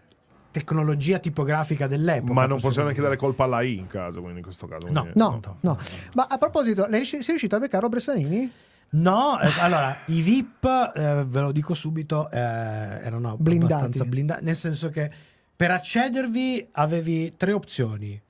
tecnologia 0.60 1.20
tipografica 1.20 1.86
dell'epoca 1.88 2.32
Ma 2.34 2.46
non 2.46 2.62
possiamo 2.62 2.86
neanche 2.86 3.02
dare 3.02 3.18
colpa 3.18 3.44
alla 3.44 3.62
I 3.62 3.76
in 3.78 3.88
caso, 3.88 4.22
quindi 4.22 4.38
in 4.38 4.44
questo 4.44 4.68
caso. 4.68 4.90
No, 4.90 5.02
quindi- 5.02 5.20
No, 5.20 5.58
no. 5.62 5.78
Ma 6.14 6.28
a 6.30 6.38
proposito, 6.38 6.86
lei 6.88 7.04
sei 7.04 7.20
riuscito 7.26 7.58
a 7.58 7.60
beccare 7.60 7.90
Bressanini? 7.90 8.50
No, 8.92 9.38
eh, 9.42 9.50
allora 9.60 9.98
i 10.08 10.22
VIP, 10.22 10.64
eh, 10.96 11.26
ve 11.28 11.42
lo 11.42 11.52
dico 11.52 11.74
subito, 11.74 12.30
eh, 12.32 12.40
erano 12.40 13.36
Blindati. 13.38 13.74
abbastanza 13.74 14.06
blindati, 14.06 14.44
nel 14.46 14.56
senso 14.56 14.90
che 14.90 15.12
per 15.54 15.72
accedervi 15.72 16.70
avevi 16.74 17.34
tre 17.36 17.52
opzioni. 17.52 18.22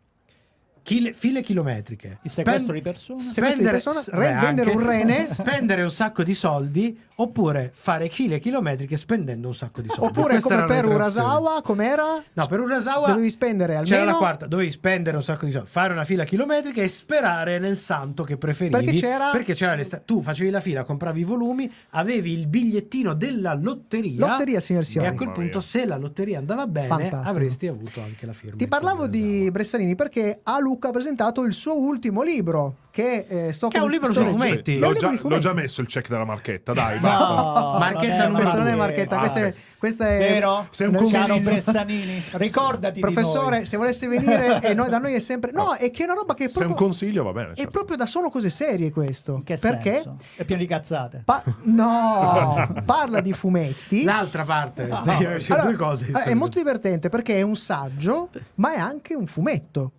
Chile- 0.86 1.14
file 1.14 1.42
chilometriche. 1.42 2.20
Il 2.22 2.30
sequestro 2.30 2.66
Spen- 2.66 2.76
di 2.76 2.82
persone. 2.84 3.20
Di 3.56 3.64
persona, 3.64 4.00
s- 4.00 4.10
re- 4.12 4.38
vendere 4.40 4.70
un 4.70 4.86
rene. 4.86 5.20
spendere 5.22 5.82
un 5.82 5.90
sacco 5.90 6.22
di 6.22 6.36
soldi 6.36 6.96
oppure 7.16 7.72
fare 7.74 8.08
chile 8.08 8.38
chilometriche 8.40 8.96
spendendo 8.96 9.48
un 9.48 9.56
sacco 9.56 9.82
di 9.82 9.88
soldi. 9.90 10.06
Oppure 10.06 10.34
Queste 10.34 10.54
come 10.54 10.66
per 10.68 10.86
Urasawa, 10.86 11.62
com'era? 11.64 12.22
No, 12.34 12.46
per 12.46 12.60
Urasawa 12.60 13.08
Dovevi 13.08 13.32
spendere 13.32 13.74
almeno 13.78 13.96
c'era 13.96 14.06
la 14.06 14.16
quarta, 14.16 14.46
dovevi 14.46 14.70
spendere 14.70 15.18
un 15.18 15.24
sacco 15.24 15.46
di 15.46 15.52
soldi, 15.52 15.68
fare 15.70 15.92
una 15.94 16.06
fila 16.06 16.24
chilometrica 16.24 16.84
e 16.84 16.88
sperare 16.88 17.58
nel 17.58 17.78
santo 17.78 18.24
che 18.24 18.38
preferivi. 18.38 18.76
Perché 18.86 19.00
c'era- 19.00 19.32
Perché 19.32 19.54
c'era 19.56 19.74
le 19.74 19.82
sta- 19.84 19.98
tu 20.06 20.22
facevi 20.22 20.52
la 20.52 20.60
fila, 20.60 20.84
compravi 20.84 21.20
i 21.20 21.24
volumi, 21.24 21.72
avevi 21.92 22.32
il 22.34 22.46
bigliettino 22.46 23.16
della 23.16 23.56
lotteria. 23.56 24.28
Lotteria, 24.28 24.60
signor 24.60 24.84
E 24.84 24.86
Sioni. 24.86 25.08
a 25.08 25.14
quel 25.14 25.32
punto, 25.32 25.60
se 25.62 25.84
la 25.88 25.98
lotteria 25.98 26.38
andava 26.38 26.68
bene, 26.68 26.86
Fantastico. 26.90 27.24
avresti 27.28 27.66
avuto 27.68 28.02
anche 28.04 28.28
la 28.28 28.34
firma. 28.34 28.58
Ti 28.58 28.68
parlavo 28.68 29.08
di 29.08 29.50
Bressanini 29.52 29.96
perché 29.96 30.42
a 30.44 30.60
Luca 30.60 30.74
ha 30.82 30.92
presentato 30.92 31.44
il 31.44 31.54
suo 31.54 31.78
ultimo 31.78 32.22
libro 32.24 32.76
che 32.92 33.26
eh, 33.28 33.52
sto 33.54 33.68
Che 33.68 33.78
è 33.78 33.82
un 33.82 33.90
libro 33.90 34.14
sui 34.14 34.26
fumetti. 34.26 34.78
È 34.78 34.80
L'ho 34.80 34.94
già, 34.94 35.10
di 35.10 35.16
l'ho 35.16 35.20
fumetti. 35.22 35.42
già 35.42 35.54
messo 35.54 35.82
il 35.82 35.88
check 35.88 36.08
della 36.08 36.24
marchetta, 36.24 36.72
dai, 36.74 36.98
basta. 37.00 37.28
No, 37.34 37.76
Marchetta 37.78 38.28
non 38.28 38.36
è- 38.38 38.42
Questa 38.42 38.58
non 38.58 38.68
è 38.68 38.76
marchetta, 38.76 39.18
questa 39.18 39.40
è, 39.40 39.54
questa 39.78 40.08
è 40.08 40.18
Vero? 40.18 40.68
Sei 40.70 40.88
un 40.88 40.94
Caro 40.94 41.06
consiglio. 41.10 41.40
Bressanini, 41.42 42.24
ricordati 42.34 43.00
Professore, 43.02 43.50
di 43.50 43.56
noi. 43.58 43.66
se 43.66 43.78
volesse 43.78 44.08
venire 44.08 44.62
e 44.62 44.74
noi, 44.74 44.88
da 44.90 44.98
noi 45.00 45.14
è 45.14 45.20
sempre 45.20 45.52
No, 45.52 45.74
è 45.74 45.92
che 45.92 46.04
è 46.04 46.06
una 46.06 46.14
roba 46.14 46.34
che 46.36 46.46
è 46.46 46.48
Se 46.48 46.60
è 46.60 46.62
un 46.62 46.68
proprio 46.68 46.88
consiglio 46.88 47.24
va 47.24 47.32
bene. 47.34 47.52
è 47.52 47.56
certo. 47.56 47.72
proprio 47.72 47.98
da 47.98 48.06
solo 48.06 48.30
cose 48.30 48.50
serie 48.50 48.92
questo. 48.92 49.34
In 49.36 49.44
che 49.44 49.58
perché 49.58 49.94
senso? 49.96 50.16
È 50.38 50.46
pieno 50.46 50.62
di 50.62 50.68
cazzate. 50.68 51.22
pa- 51.26 51.44
no, 51.64 52.74
parla 52.86 53.20
di 53.20 53.34
fumetti. 53.34 54.04
L'altra 54.04 54.44
parte, 54.46 54.86
No. 54.86 55.02
sì, 55.02 55.10
Allora, 55.52 55.64
due 55.68 55.76
cose. 55.76 56.12
è 56.12 56.34
molto 56.34 56.58
divertente 56.60 57.10
perché 57.10 57.36
è 57.36 57.42
un 57.42 57.56
saggio, 57.58 58.30
ma 58.56 58.74
è 58.74 58.80
anche 58.80 59.14
un 59.16 59.26
fumetto 59.28 59.92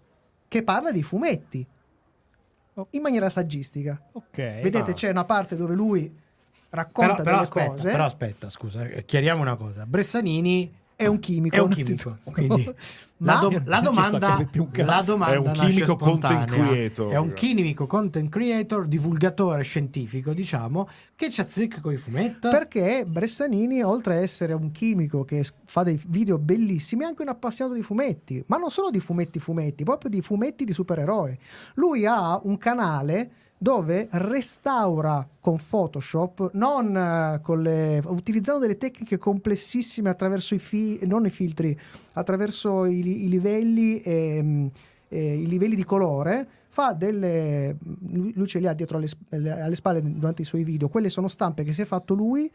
che 0.57 0.63
parla 0.65 0.91
di 0.91 1.03
fumetti 1.03 1.67
in 2.91 3.03
maniera 3.03 3.29
saggistica. 3.31 4.01
Ok. 4.13 4.37
Vedete, 4.37 4.91
Ah. 4.91 4.95
c'è 4.95 5.11
una 5.11 5.25
parte 5.25 5.57
dove 5.57 5.75
lui 5.75 6.15
racconta 6.71 7.15
Però, 7.15 7.23
però 7.23 7.31
delle 7.37 7.43
aspetta, 7.43 7.69
cose. 7.71 7.91
però 7.91 8.05
aspetta, 8.05 8.51
scusa, 8.51 8.85
chiariamo 8.87 9.41
una 9.43 9.57
cosa. 9.57 9.87
Bressanini 9.87 10.73
è 10.97 11.07
un 11.07 11.19
chimico. 11.19 11.57
è 11.57 11.59
un 11.59 11.69
chimico, 11.69 12.17
quindi 12.33 12.65
la, 13.19 13.37
do- 13.37 13.61
la 13.65 13.81
domanda, 13.81 14.49
la 14.73 15.03
domanda 15.03 15.35
È 15.35 15.37
un 15.37 15.53
chimico 15.53 15.97
content 15.97 16.51
creator. 16.51 17.13
È 17.13 17.17
un 17.17 17.33
chimico 17.35 17.87
content 17.87 18.31
creator, 18.31 18.87
divulgatore 18.87 19.63
scientifico, 19.63 20.33
diciamo, 20.33 20.89
che 21.15 21.29
ci 21.29 21.43
azzecca 21.43 21.83
con 21.83 21.93
i 21.93 21.99
fumetti. 21.99 22.49
Perché 22.49 23.05
Bressanini, 23.07 23.83
oltre 23.83 24.15
a 24.15 24.21
essere 24.21 24.55
un 24.55 24.71
chimico 24.71 25.25
che 25.25 25.45
fa 25.67 25.83
dei 25.83 26.01
video 26.09 26.39
bellissimi, 26.39 27.03
è 27.03 27.07
anche 27.07 27.21
un 27.21 27.29
appassionato 27.29 27.77
di 27.77 27.83
fumetti, 27.83 28.43
ma 28.47 28.57
non 28.57 28.71
solo 28.71 28.89
di 28.89 29.01
fumetti 29.01 29.39
fumetti, 29.39 29.85
proprio 29.85 30.09
di 30.09 30.23
fumetti 30.23 30.65
di 30.65 30.73
supereroi. 30.73 31.39
Lui 31.75 32.07
ha 32.07 32.41
un 32.43 32.57
canale 32.57 33.31
dove 33.59 34.09
restaura 34.13 35.27
con 35.41 35.59
Photoshop, 35.59 36.51
non 36.53 36.95
eh, 36.95 37.41
con 37.43 37.63
le, 37.63 38.03
utilizzando 38.05 38.61
delle 38.61 38.77
tecniche 38.77 39.17
complessissime 39.17 40.11
attraverso 40.11 40.55
i 40.55 40.59
fi- 40.59 40.99
i 41.03 41.31
filtri, 41.31 41.79
attraverso 42.15 42.85
i, 42.85 43.25
i 43.25 43.29
livelli, 43.29 44.01
ehm, 44.01 44.71
eh, 45.09 45.35
i 45.41 45.47
livelli 45.47 45.75
di 45.75 45.85
colore, 45.85 46.49
fa 46.69 46.93
delle 46.93 47.75
lui 48.11 48.35
lui 48.35 48.47
ce 48.47 48.59
li 48.59 48.67
ha 48.67 48.75
dietro 48.75 48.99
alle, 48.99 49.09
alle 49.51 49.75
spalle 49.75 50.03
durante 50.03 50.43
i 50.43 50.45
suoi 50.45 50.63
video. 50.63 50.89
Quelle 50.89 51.09
sono 51.09 51.29
stampe 51.29 51.65
che 51.65 51.73
si 51.73 51.81
è 51.81 51.87
fatto 51.87 52.13
lui 52.13 52.51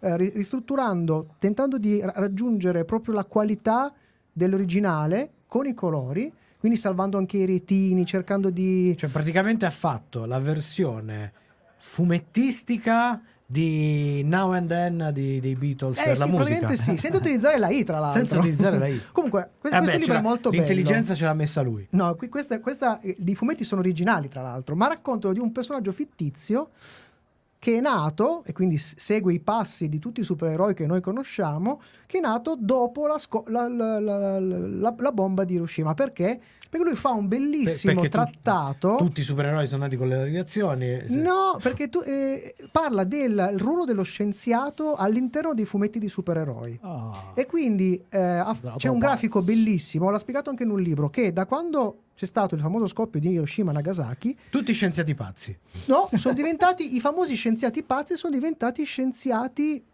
eh, 0.00 0.16
ri- 0.16 0.32
ristrutturando 0.34 1.34
tentando 1.38 1.76
di 1.76 2.00
ra- 2.00 2.14
raggiungere 2.16 2.86
proprio 2.86 3.12
la 3.12 3.24
qualità 3.24 3.92
dell'originale 4.32 5.30
con 5.46 5.66
i 5.66 5.74
colori, 5.74 6.32
quindi 6.66 6.76
salvando 6.76 7.16
anche 7.16 7.36
i 7.36 7.46
retini, 7.46 8.04
cercando 8.04 8.50
di... 8.50 8.96
Cioè, 8.98 9.08
praticamente 9.08 9.66
ha 9.66 9.70
fatto 9.70 10.24
la 10.24 10.40
versione 10.40 11.32
fumettistica 11.78 13.20
di 13.48 14.22
Now 14.24 14.50
and 14.50 14.66
Then 14.68 15.10
di- 15.12 15.38
dei 15.38 15.54
Beatles 15.54 15.96
Eh 16.00 16.02
per 16.02 16.18
la 16.18 16.24
sì, 16.24 16.30
musica. 16.32 16.44
praticamente 16.44 16.76
sì, 16.82 16.96
senza 16.98 17.18
utilizzare 17.18 17.58
la 17.58 17.68
I 17.68 17.84
tra 17.84 18.00
l'altro. 18.00 18.18
Senza 18.18 18.38
utilizzare 18.38 18.78
la 18.78 18.86
I. 18.88 19.00
Comunque, 19.12 19.50
que- 19.60 19.68
Eh 19.68 19.70
questo 19.70 19.80
beh, 19.80 19.92
libro 19.92 20.06
c'era- 20.06 20.18
è 20.18 20.22
molto 20.22 20.50
bello. 20.50 20.62
L'intelligenza 20.64 21.14
ce 21.14 21.24
l'ha 21.24 21.34
messa 21.34 21.60
lui. 21.62 21.86
No, 21.90 22.14
qui 22.16 22.28
questa, 22.28 22.58
questa, 22.60 22.98
i 23.02 23.34
fumetti 23.36 23.62
sono 23.62 23.80
originali, 23.80 24.28
tra 24.28 24.42
l'altro, 24.42 24.74
ma 24.74 24.88
raccontano 24.88 25.32
di 25.32 25.38
un 25.38 25.52
personaggio 25.52 25.92
fittizio 25.92 26.70
che 27.66 27.78
è 27.78 27.80
nato, 27.80 28.44
e 28.46 28.52
quindi 28.52 28.78
segue 28.78 29.32
i 29.34 29.40
passi 29.40 29.88
di 29.88 29.98
tutti 29.98 30.20
i 30.20 30.22
supereroi 30.22 30.72
che 30.72 30.86
noi 30.86 31.00
conosciamo, 31.00 31.80
che 32.06 32.18
è 32.18 32.20
nato 32.20 32.54
dopo 32.56 33.08
la, 33.08 33.18
sco- 33.18 33.42
la- 33.48 33.66
la- 33.68 33.98
la- 34.38 35.12
bomba 35.12 35.42
di 35.42 35.54
Hiroshima. 35.54 35.92
Perché? 35.92 36.40
Perché 36.70 36.86
lui 36.86 36.94
fa 36.94 37.10
un 37.10 37.26
bellissimo 37.26 37.94
perché 37.94 38.08
tu- 38.08 38.16
trattato. 38.18 38.94
Tutti 38.98 39.18
i 39.18 39.24
supereroi 39.24 39.66
sono 39.66 39.82
nati 39.82 39.96
con 39.96 40.06
le 40.06 40.16
radiazioni. 40.16 41.08
se- 41.08 41.16
No, 41.16 41.58
perché 41.60 41.88
tu, 41.88 42.02
eh, 42.06 42.54
parla 42.70 43.02
del 43.02 43.54
ruolo 43.56 43.84
dello 43.84 44.04
scienziato 44.04 44.94
all'interno 44.94 45.52
dei 45.52 45.64
fumetti 45.64 45.98
di 45.98 46.08
supereroi. 46.08 46.78
Ah. 46.82 47.32
E 47.34 47.46
quindi 47.46 48.00
eh, 48.08 48.44
c'è 48.76 48.88
un 48.88 48.98
grafico 49.00 49.42
bellissimo, 49.42 50.08
l'ha 50.10 50.18
spiegato 50.20 50.50
anche 50.50 50.62
in 50.62 50.70
un 50.70 50.80
libro, 50.80 51.10
che 51.10 51.32
da 51.32 51.46
quando 51.46 52.02
c'è 52.16 52.24
stato 52.26 52.54
il 52.54 52.62
famoso 52.62 52.86
scoppio 52.86 53.20
di 53.20 53.30
Hiroshima 53.30 53.70
e 53.70 53.74
Nagasaki, 53.74 54.36
Tutti 54.50 54.72
scienziati 54.72 55.14
pazzi. 55.14 55.56
no, 55.86 56.08
sono 56.14 56.34
diventati 56.34 56.96
i 56.96 57.00
famosi 57.00 57.34
scienziati 57.34 57.82
pazzi, 57.82 58.16
sono 58.16 58.34
diventati 58.34 58.84
scienziati 58.84 59.84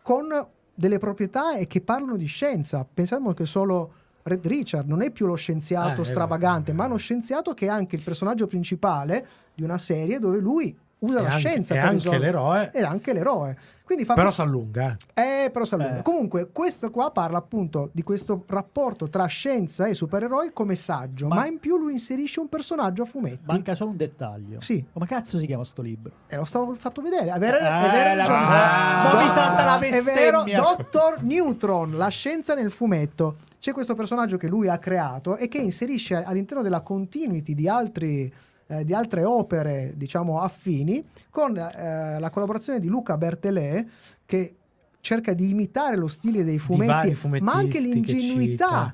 con 0.00 0.46
delle 0.74 0.98
proprietà 0.98 1.56
e 1.56 1.66
che 1.66 1.82
parlano 1.82 2.16
di 2.16 2.26
scienza. 2.26 2.86
Pensiamo 2.92 3.34
che 3.34 3.44
solo 3.44 3.92
Red 4.22 4.46
Richard 4.46 4.88
non 4.88 5.02
è 5.02 5.10
più 5.10 5.26
lo 5.26 5.34
scienziato 5.34 6.00
Eh, 6.00 6.04
è 6.04 6.06
stravagante, 6.06 6.72
vero, 6.72 6.76
ma 6.78 6.84
è 6.84 6.86
è 6.86 6.88
uno 6.90 6.98
scienziato 6.98 7.52
che 7.52 7.66
è 7.66 7.68
anche 7.68 7.96
il 7.96 8.02
personaggio 8.02 8.46
principale 8.46 9.26
di 9.54 9.62
una 9.62 9.78
serie 9.78 10.18
dove 10.18 10.38
lui 10.38 10.76
usa 10.98 11.18
E 11.18 11.22
la 11.22 11.28
anche- 11.28 11.38
scienza 11.40 11.74
e 11.74 11.76
per 11.76 11.84
anche 11.86 11.96
risolvere- 11.96 12.24
l'eroe. 12.24 12.70
e 12.72 12.82
anche 12.82 13.12
l'eroe. 13.12 13.56
Quindi 13.86 14.04
fa 14.04 14.14
Però 14.14 14.30
si 14.32 14.40
allunga. 14.40 14.96
eh. 15.14 15.44
eh, 15.44 15.50
però 15.50 15.64
si 15.64 15.74
allunga. 15.74 15.98
Eh. 15.98 16.02
Comunque, 16.02 16.48
questo 16.50 16.90
qua 16.90 17.12
parla 17.12 17.38
appunto 17.38 17.90
di 17.92 18.02
questo 18.02 18.42
rapporto 18.48 19.08
tra 19.08 19.26
scienza 19.26 19.86
e 19.86 19.94
supereroi 19.94 20.52
come 20.52 20.74
saggio, 20.74 21.28
ma, 21.28 21.36
Ma- 21.36 21.46
in 21.46 21.58
più 21.60 21.76
lui 21.76 21.92
inserisce 21.92 22.40
un 22.40 22.48
personaggio 22.48 23.02
a 23.02 23.06
fumetti. 23.06 23.42
Manca 23.44 23.74
solo 23.76 23.90
un 23.90 23.96
dettaglio. 23.96 24.60
Sì. 24.60 24.84
Come 24.92 25.06
cazzo 25.06 25.38
si 25.38 25.46
chiama 25.46 25.62
sto 25.62 25.82
libro? 25.82 26.12
E 26.26 26.34
lo 26.36 26.44
stavo 26.44 26.74
fatto 26.74 27.00
vedere. 27.00 27.30
È 27.30 27.38
vero, 27.38 27.58
è 27.58 27.60
Eh, 27.60 27.90
vero, 27.90 28.14
la- 28.16 29.08
ah, 29.08 29.10
Do- 29.12 29.18
mi 29.18 29.28
salta 29.28 29.64
la 29.64 29.76
È 29.78 30.02
vero, 30.02 30.42
bestemmia. 30.42 30.60
Dottor 30.62 31.22
Neutron, 31.22 31.96
la 31.96 32.08
scienza 32.08 32.54
nel 32.54 32.72
fumetto. 32.72 33.36
C'è 33.60 33.72
questo 33.72 33.94
personaggio 33.94 34.36
che 34.36 34.48
lui 34.48 34.66
ha 34.68 34.78
creato 34.78 35.36
e 35.36 35.46
che 35.46 35.58
inserisce 35.58 36.16
all'interno 36.24 36.62
della 36.62 36.80
continuity 36.80 37.54
di 37.54 37.68
altri 37.68 38.32
eh, 38.68 38.84
di 38.84 38.92
altre 38.92 39.24
opere, 39.24 39.92
diciamo, 39.96 40.40
affini, 40.40 41.04
con 41.30 41.56
eh, 41.56 42.18
la 42.18 42.30
collaborazione 42.30 42.80
di 42.80 42.88
Luca 42.88 43.16
Bertelè, 43.16 43.84
che 44.24 44.56
cerca 45.00 45.34
di 45.34 45.50
imitare 45.50 45.96
lo 45.96 46.08
stile 46.08 46.42
dei 46.42 46.58
fumetti, 46.58 47.16
ma 47.40 47.52
anche 47.52 47.80
l'ingenuità 47.80 48.92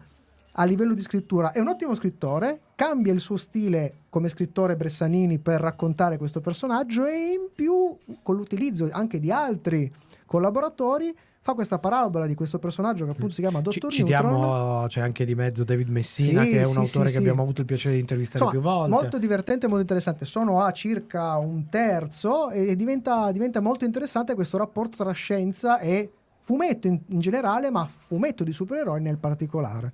a 0.53 0.65
livello 0.65 0.95
di 0.95 1.01
scrittura. 1.01 1.53
È 1.53 1.59
un 1.59 1.69
ottimo 1.69 1.95
scrittore, 1.95 2.61
cambia 2.75 3.13
il 3.13 3.21
suo 3.21 3.37
stile 3.37 3.95
come 4.11 4.29
scrittore 4.29 4.77
Bressanini 4.77 5.39
per 5.39 5.61
raccontare 5.61 6.19
questo 6.19 6.41
personaggio 6.41 7.07
e 7.07 7.33
in 7.33 7.49
più, 7.55 7.97
con 8.23 8.37
l'utilizzo 8.37 8.89
anche 8.93 9.19
di 9.19 9.31
altri 9.31 9.91
collaboratori, 10.27 11.15
fa 11.45 11.55
questa 11.55 11.79
parabola 11.79 12.27
di 12.27 12.37
questo 12.37 12.61
personaggio 12.61 13.05
che 13.05 13.11
appunto 13.11 13.35
si 13.35 13.41
chiama 13.41 13.61
Dottor 13.61 13.91
Neutron. 13.91 14.07
citiamo, 14.07 14.85
c'è 14.87 15.01
anche 15.01 15.25
di 15.25 15.35
mezzo 15.35 15.65
David 15.65 15.89
Messina, 15.89 16.45
Sì, 16.45 16.51
che 16.51 16.61
è 16.61 16.65
un 16.65 16.71
sì, 16.73 16.79
autore 16.79 17.07
sì, 17.09 17.13
che 17.15 17.19
abbiamo 17.19 17.43
avuto 17.43 17.61
il 17.63 17.67
piacere 17.67 17.95
di 17.95 18.01
intervistare 18.01 18.45
Insomma, 18.45 18.61
più 18.63 18.71
volte. 18.71 18.91
molto 18.95 19.19
divertente 19.19 19.67
molto 19.67 19.81
interessante. 19.81 20.25
Sono 20.25 20.61
a 20.63 20.71
circa 20.71 21.37
un 21.39 21.69
terzo 21.69 22.51
e 22.51 22.77
diventa, 22.77 23.33
diventa 23.33 23.59
molto 23.61 23.85
interessante 23.85 24.35
questo 24.37 24.57
rapporto 24.57 24.99
tra 25.03 25.11
scienza 25.11 25.81
e 25.81 26.13
fumetto 26.43 26.87
in, 26.87 27.01
in 27.09 27.19
generale, 27.19 27.71
ma 27.71 27.85
fumetto 27.87 28.45
di 28.45 28.53
supereroi 28.53 29.01
nel 29.01 29.19
particolare. 29.19 29.93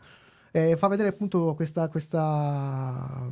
Eh, 0.50 0.76
fa 0.76 0.88
vedere 0.88 1.08
appunto 1.08 1.54
questa, 1.54 1.88
questa 1.88 3.26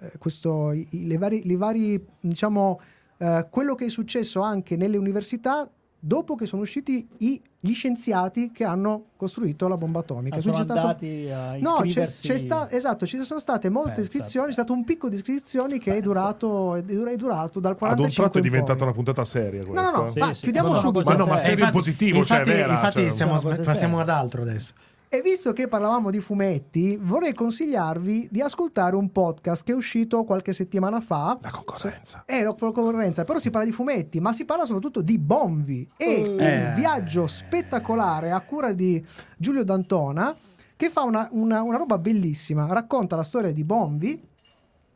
eh, 0.00 0.12
questo, 0.18 0.72
i, 0.72 0.86
i- 0.90 1.06
le 1.06 1.18
vari, 1.18 1.56
vari, 1.56 2.06
diciamo, 2.20 2.80
eh, 3.18 3.46
quello 3.50 3.74
che 3.74 3.86
è 3.86 3.88
successo 3.88 4.40
anche 4.42 4.76
nelle 4.76 4.96
università 4.96 5.68
dopo 6.00 6.34
che 6.36 6.46
sono 6.46 6.62
usciti 6.62 7.06
i- 7.18 7.40
gli 7.60 7.72
scienziati 7.72 8.52
che 8.52 8.64
hanno 8.64 9.06
costruito 9.16 9.66
la 9.66 9.76
bomba 9.76 9.98
atomica. 9.98 10.36
Ah, 10.36 10.40
sono 10.40 10.54
c'è 10.58 10.62
stato- 10.62 10.78
andati 10.80 11.28
a 11.30 11.56
No, 11.60 11.78
c'è, 11.82 12.06
c'è 12.06 12.38
sta- 12.38 12.70
esatto, 12.70 13.04
ci 13.04 13.22
sono 13.24 13.40
state 13.40 13.68
molte 13.68 13.94
Pensa 13.94 14.02
iscrizioni, 14.02 14.44
te. 14.46 14.50
è 14.50 14.54
stato 14.54 14.72
un 14.72 14.84
picco 14.84 15.08
di 15.08 15.16
iscrizioni 15.16 15.78
che 15.78 15.96
è 15.96 16.00
durato, 16.00 16.76
è 16.76 16.82
dura- 16.82 17.10
è 17.10 17.16
durato 17.16 17.58
dal 17.58 17.72
Ad 17.72 17.78
45 17.78 18.04
un 18.04 18.10
tratto 18.30 18.38
è 18.38 18.40
diventata 18.40 18.84
una 18.84 18.92
puntata 18.92 19.24
seria 19.24 19.60
No, 19.62 19.66
questa. 19.72 19.90
no, 19.96 20.02
no, 20.04 20.12
Sì, 20.12 20.18
ma 20.20 20.34
sì. 20.34 20.42
chiudiamo 20.42 20.68
No, 20.68 20.74
no, 20.74 20.80
subito. 20.80 21.04
Ma 21.10 21.16
no, 21.16 21.26
ma 21.26 21.38
serio 21.38 21.64
in 21.64 21.70
positivo, 21.70 22.24
cioè 22.24 22.36
è 22.36 22.40
infatti, 22.40 22.56
vera. 22.58 22.72
infatti 22.72 23.00
cioè- 23.00 23.10
stiamo- 23.10 23.40
passiamo 23.40 24.00
ad 24.00 24.08
altro 24.08 24.42
adesso. 24.42 24.72
E 25.10 25.22
visto 25.22 25.54
che 25.54 25.68
parlavamo 25.68 26.10
di 26.10 26.20
fumetti, 26.20 26.98
vorrei 27.00 27.32
consigliarvi 27.32 28.28
di 28.30 28.42
ascoltare 28.42 28.94
un 28.94 29.10
podcast 29.10 29.64
che 29.64 29.72
è 29.72 29.74
uscito 29.74 30.22
qualche 30.24 30.52
settimana 30.52 31.00
fa. 31.00 31.38
La 31.40 31.48
concorrenza. 31.50 32.24
È 32.26 32.42
la 32.42 32.52
concorrenza, 32.54 33.24
però 33.24 33.38
si 33.38 33.48
parla 33.50 33.66
di 33.66 33.72
fumetti, 33.72 34.20
ma 34.20 34.34
si 34.34 34.44
parla 34.44 34.66
soprattutto 34.66 35.00
di 35.00 35.18
Bombi 35.18 35.88
e 35.96 36.24
un 36.28 36.38
Eh. 36.40 36.72
viaggio 36.76 37.26
spettacolare 37.26 38.32
a 38.32 38.40
cura 38.42 38.72
di 38.72 39.02
Giulio 39.38 39.64
D'Antona 39.64 40.36
che 40.76 40.90
fa 40.90 41.02
una, 41.04 41.26
una- 41.32 41.62
una 41.62 41.78
roba 41.78 41.96
bellissima. 41.96 42.66
Racconta 42.70 43.16
la 43.16 43.22
storia 43.24 43.50
di 43.50 43.64
Bombi, 43.64 44.22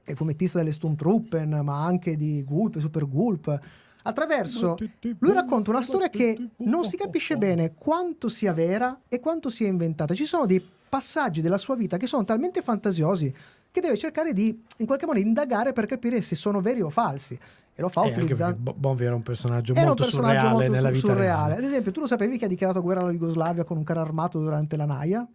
è 0.04 0.12
fumettista 0.12 0.58
delle 0.58 0.72
Sturmtruppen, 0.72 1.60
ma 1.64 1.84
anche 1.84 2.16
di 2.16 2.44
Gulp, 2.44 2.78
Super 2.80 3.08
Gulp. 3.08 3.58
Attraverso 4.04 4.76
lui 5.18 5.32
racconta 5.32 5.70
una 5.70 5.82
storia 5.82 6.08
che 6.08 6.48
non 6.58 6.84
si 6.84 6.96
capisce 6.96 7.36
bene 7.36 7.74
quanto 7.74 8.28
sia 8.28 8.52
vera 8.52 8.98
e 9.08 9.20
quanto 9.20 9.48
sia 9.50 9.68
inventata. 9.68 10.14
Ci 10.14 10.24
sono 10.24 10.46
dei 10.46 10.64
passaggi 10.88 11.40
della 11.40 11.58
sua 11.58 11.74
vita 11.76 11.96
che 11.96 12.06
sono 12.06 12.24
talmente 12.24 12.60
fantasiosi 12.62 13.32
che 13.70 13.80
deve 13.80 13.96
cercare 13.96 14.32
di 14.34 14.62
in 14.78 14.86
qualche 14.86 15.06
modo 15.06 15.18
indagare 15.18 15.72
per 15.72 15.86
capire 15.86 16.20
se 16.20 16.34
sono 16.34 16.60
veri 16.60 16.80
o 16.82 16.90
falsi. 16.90 17.38
E 17.74 17.80
lo 17.80 17.88
fa 17.88 18.02
Eh, 18.02 18.10
utilizzando. 18.10 18.56
Bo- 18.60 18.74
Bonvi 18.76 19.04
era 19.04 19.14
un 19.14 19.22
personaggio 19.22 19.72
Era 19.72 19.80
un 19.80 19.86
molto 19.86 20.02
personaggio 20.02 20.32
surreale 20.40 20.54
molto 20.56 20.72
nella 20.72 20.90
vita 20.90 21.06
surreale. 21.06 21.24
reale. 21.26 21.54
Ad 21.56 21.64
esempio, 21.64 21.90
tu 21.92 22.00
lo 22.00 22.06
sapevi 22.06 22.36
che 22.36 22.44
ha 22.44 22.48
dichiarato 22.48 22.82
guerra 22.82 23.00
alla 23.00 23.12
Jugoslavia 23.12 23.64
con 23.64 23.78
un 23.78 23.84
carro 23.84 24.00
armato 24.00 24.38
durante 24.40 24.76
la 24.76 24.84
Naia? 24.84 25.26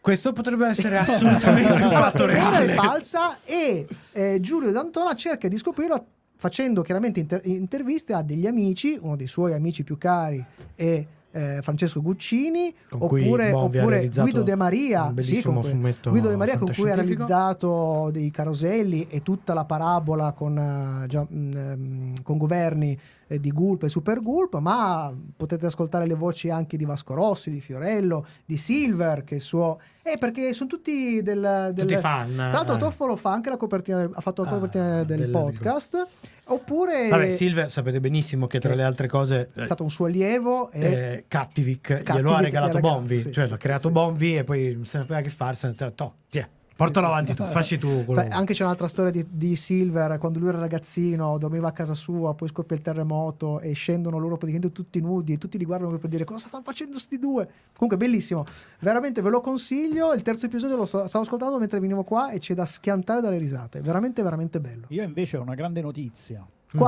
Questo 0.00 0.32
potrebbe 0.32 0.68
essere 0.68 0.98
assolutamente 0.98 1.72
un 1.82 1.90
fatto 1.90 2.24
e 2.24 2.26
reale. 2.26 2.74
falsa 2.74 3.38
e 3.44 3.86
eh, 4.12 4.38
Giulio 4.40 4.70
D'Antona 4.70 5.14
cerca 5.14 5.48
di 5.48 5.56
scoprirlo 5.56 6.06
facendo 6.36 6.82
chiaramente 6.82 7.20
inter- 7.20 7.44
interviste 7.46 8.12
a 8.12 8.22
degli 8.22 8.46
amici, 8.46 8.98
uno 9.00 9.16
dei 9.16 9.26
suoi 9.26 9.54
amici 9.54 9.82
più 9.84 9.98
cari 9.98 10.44
è 10.74 11.06
eh, 11.36 11.58
Francesco 11.62 12.00
Guccini 12.00 12.74
oppure, 12.92 13.52
oppure 13.52 14.08
Guido 14.08 14.42
De 14.42 14.54
Maria, 14.54 15.12
sì, 15.20 15.42
cui- 15.42 15.72
Guido 16.10 16.28
De 16.28 16.36
Maria 16.36 16.56
con 16.58 16.72
cui 16.74 16.90
ha 16.90 16.94
realizzato 16.94 18.08
dei 18.10 18.30
caroselli 18.30 19.06
e 19.10 19.22
tutta 19.22 19.52
la 19.54 19.64
parabola 19.64 20.32
con, 20.32 20.56
eh, 20.56 21.06
già, 21.06 21.26
ehm, 21.30 22.22
con 22.22 22.38
governi 22.38 22.98
eh, 23.28 23.40
di 23.40 23.50
Gulp 23.50 23.82
e 23.82 23.88
Super 23.88 24.22
Gulp, 24.22 24.56
ma 24.58 25.12
potete 25.36 25.66
ascoltare 25.66 26.06
le 26.06 26.14
voci 26.14 26.48
anche 26.48 26.76
di 26.76 26.84
Vasco 26.84 27.12
Rossi, 27.14 27.50
di 27.50 27.60
Fiorello, 27.60 28.24
di 28.44 28.56
Silver, 28.56 29.24
che 29.24 29.36
è 29.36 29.38
suo... 29.38 29.80
Eh, 30.02 30.16
perché 30.18 30.52
sono 30.54 30.68
tutti 30.68 31.20
del... 31.22 31.70
del- 31.74 31.86
Tutti 31.86 31.96
fan. 32.00 32.32
Tra 32.34 32.50
l'altro 32.52 32.76
eh. 32.76 32.78
Toffolo 32.78 33.16
fa 33.16 33.32
anche 33.32 33.50
la 33.50 33.56
copertina, 33.56 33.98
del- 33.98 34.12
ha 34.14 34.20
fatto 34.20 34.44
la 34.44 34.50
Ah, 34.50 34.52
copertina 34.52 35.02
del 35.02 35.18
del- 35.18 35.30
podcast, 35.30 36.06
oppure 36.48 37.08
Vabbè, 37.08 37.30
Silver 37.30 37.70
sapete 37.70 38.00
benissimo 38.00 38.46
che 38.46 38.60
tra 38.60 38.74
le 38.74 38.82
altre 38.84 39.08
cose 39.08 39.50
è 39.54 39.64
stato 39.64 39.82
un 39.82 39.90
suo 39.90 40.06
allievo 40.06 40.70
e... 40.70 40.84
eh, 40.84 41.24
Cattivic 41.28 42.02
glielo 42.12 42.34
ha 42.34 42.40
regalato 42.40 42.78
Bonvi, 42.78 43.20
sì, 43.20 43.32
cioè 43.32 43.44
sì, 43.44 43.50
l'ha 43.50 43.56
creato 43.56 43.88
sì. 43.88 43.92
Bonvi 43.94 44.36
e 44.36 44.44
poi 44.44 44.72
non 44.74 44.84
sapeva 44.84 45.20
che 45.20 45.30
farsi, 45.30 45.66
ha 45.66 45.70
detto, 45.70 45.92
"Toh, 45.92 46.14
tiè, 46.30 46.48
portalo 46.76 47.06
avanti 47.06 47.34
tu, 47.34 47.44
facci 47.46 47.78
tu 47.78 48.04
quello. 48.04 48.26
Anche 48.30 48.52
c'è 48.52 48.62
un'altra 48.62 48.86
storia 48.86 49.10
di, 49.10 49.26
di 49.28 49.56
Silver 49.56 50.18
quando 50.18 50.38
lui 50.38 50.48
era 50.48 50.58
ragazzino, 50.58 51.38
dormiva 51.38 51.68
a 51.68 51.72
casa 51.72 51.94
sua, 51.94 52.34
poi 52.34 52.48
scoppia 52.48 52.76
il 52.76 52.82
terremoto 52.82 53.60
e 53.60 53.72
scendono 53.72 54.18
loro 54.18 54.36
praticamente 54.36 54.72
tutti 54.72 55.00
nudi 55.00 55.32
e 55.32 55.38
tutti 55.38 55.56
li 55.58 55.64
guardano 55.64 55.96
per 55.96 56.10
dire 56.10 56.24
cosa 56.24 56.48
stanno 56.48 56.62
facendo 56.62 56.98
sti 56.98 57.18
due. 57.18 57.48
Comunque 57.74 57.96
bellissimo, 57.96 58.44
veramente 58.80 59.22
ve 59.22 59.30
lo 59.30 59.40
consiglio. 59.40 60.12
Il 60.12 60.22
terzo 60.22 60.46
episodio 60.46 60.76
lo 60.76 60.84
sto- 60.84 61.06
stavo 61.06 61.24
ascoltando 61.24 61.58
mentre 61.58 61.80
venivo 61.80 62.04
qua 62.04 62.30
e 62.30 62.38
c'è 62.38 62.54
da 62.54 62.64
schiantare 62.64 63.20
dalle 63.20 63.38
risate. 63.38 63.80
Veramente, 63.80 64.22
veramente 64.22 64.60
bello. 64.60 64.86
Io 64.90 65.02
invece 65.02 65.38
ho 65.38 65.42
una 65.42 65.54
grande 65.54 65.80
notizia. 65.80 66.40
Mm. 66.40 66.78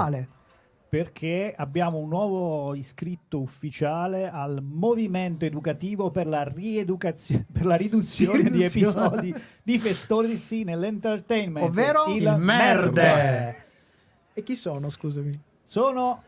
Perché 0.89 1.53
abbiamo 1.55 1.99
un 1.99 2.09
nuovo 2.09 2.75
iscritto 2.75 3.41
ufficiale 3.41 4.31
al 4.31 4.63
movimento 4.63 5.45
educativo 5.45 6.11
per 6.11 6.27
la 6.27 6.43
rieducazione, 6.45 7.45
per 7.53 7.67
la 7.67 7.75
riduzione 7.75 8.45
di 8.45 8.63
Riduzione. 8.63 9.07
episodi 9.07 9.35
difettosi 9.63 10.65
nell'entertainment. 10.65 11.67
Ovvero 11.67 12.07
il 12.07 12.35
merde. 12.39 13.65
E 14.33 14.43
chi 14.43 14.55
sono, 14.57 14.89
scusami? 14.89 15.31
Sono 15.63 16.23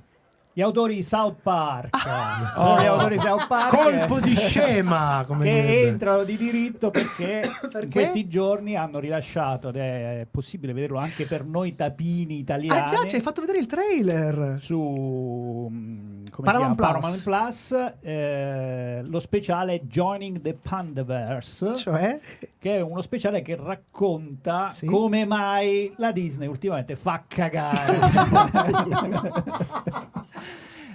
gli 0.61 0.63
autori 0.63 0.97
di 0.97 1.03
South 1.03 1.37
Park. 1.43 1.97
Sono 2.55 2.83
gli 2.83 2.85
autori 2.85 3.17
di 3.17 3.23
South 3.23 3.47
Park. 3.47 3.75
Colpo 3.75 4.21
di 4.21 4.35
scema, 4.51 5.25
come 5.27 5.47
che 5.47 5.53
direbbe. 5.55 5.89
entrano 5.89 6.25
di 6.25 6.37
diritto 6.37 6.91
perché, 6.91 7.41
Perché? 7.61 7.87
in 7.87 7.91
questi 7.91 8.29
giorni 8.29 8.77
hanno 8.77 8.99
rilasciato 8.99 9.71
ed 9.71 9.77
è 9.77 10.27
possibile 10.31 10.75
vederlo 10.75 10.99
anche 10.99 11.25
per 11.25 11.47
noi 11.47 11.75
tapini 11.75 12.39
italiani 12.41 12.79
Ah 12.79 12.85
già, 12.85 13.07
ci 13.07 13.15
hai 13.15 13.23
fatto 13.23 13.41
vedere 13.41 13.59
il 13.59 13.65
trailer. 13.67 14.59
su 14.61 15.67
mm, 15.73 16.25
come 16.31 16.47
Paramount? 16.47 16.77
Plus. 16.77 16.87
Paramount 16.91 17.23
Plus, 17.23 17.75
eh, 18.03 19.01
lo 19.03 19.19
speciale 19.19 19.87
Joining 19.87 20.43
the 20.43 20.55
Pandaverse 20.61 21.75
Cioè? 21.77 22.21
che 22.59 22.77
è 22.77 22.81
uno 22.83 23.01
speciale 23.01 23.41
che 23.41 23.57
racconta 23.59 24.69
Sì. 24.69 24.85
come 24.85 25.25
mai 25.25 25.91
la 25.97 26.13
Disney 26.13 26.49
ultimamente 26.49 26.97
fa 26.97 27.25
cagare 27.27 27.99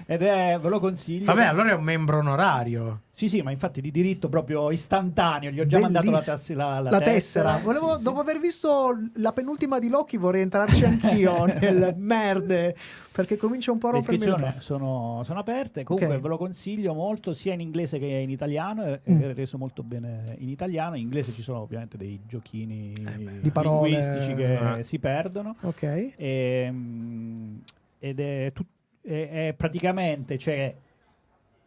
ed 0.08 0.22
è 0.22 0.58
ve 0.62 0.70
lo 0.70 0.80
consiglio 0.80 1.26
Vabbè, 1.26 1.46
allora 1.46 1.70
è 1.70 1.74
un 1.74 1.84
membro 1.84 2.20
onorario. 2.20 3.02
sì 3.10 3.28
sì 3.28 3.42
ma 3.42 3.50
infatti 3.52 3.82
di 3.82 3.90
diritto 3.92 4.30
proprio 4.30 4.70
istantaneo 4.72 5.50
gli 5.52 5.60
ho 5.60 5.66
già 5.66 5.80
mandato 5.80 6.06
la, 6.06 6.12
Bellissimo. 6.12 6.36
tassi- 6.36 6.54
la, 6.54 6.80
la 6.80 6.90
La 6.92 7.02
tessera. 7.02 7.58
Sì, 7.58 7.64
Volevo- 7.64 7.98
sì. 7.98 8.04
Dopo 8.04 8.20
aver 8.20 8.40
visto 8.40 8.90
la 9.16 9.32
penultima 9.32 9.80
di 9.80 9.90
Loki 9.90 10.18
vorrei 10.18 10.42
entrarci 10.42 10.84
anch'io 10.86 11.46
nel 11.46 11.96
merde 11.98 12.76
perché 13.12 13.38
comincia 13.38 13.72
un 13.72 13.78
po' 13.78 13.88
a 13.88 13.92
le 13.94 13.98
rompermi 14.06 14.42
le 14.42 14.56
sono, 14.60 15.22
sono 15.24 15.40
aperte 15.40 15.84
comunque 15.84 16.16
Ok. 16.16 16.22
ve 16.22 16.28
lo 16.28 16.38
consiglio 16.38 16.94
molto 16.94 17.34
sia 17.34 17.54
in 17.54 17.62
inglese 17.62 17.98
che 17.98 18.06
in 18.06 18.30
italiano 18.30 18.84
è, 18.84 19.00
Mm. 19.10 19.22
è 19.22 19.34
reso 19.34 19.58
molto 19.58 19.82
bene 19.84 20.36
in 20.40 20.50
italiano 20.50 20.96
in 20.96 21.04
inglese 21.04 21.32
ci 21.32 21.42
sono 21.42 21.60
ovviamente 21.62 21.96
dei 21.98 22.20
giochini 22.28 22.94
Di 23.42 23.50
parole. 23.52 23.90
linguistici 23.90 24.34
che 24.36 24.78
Eh. 24.80 24.84
si 24.84 25.00
perdono 25.00 25.56
Ok. 25.62 26.14
E, 26.18 26.68
mm, 26.72 27.56
ed 28.00 28.20
è, 28.20 28.52
tut- 28.54 28.68
è- 29.06 29.48
è 29.50 29.54
praticamente 29.56 30.38
c'è, 30.38 30.76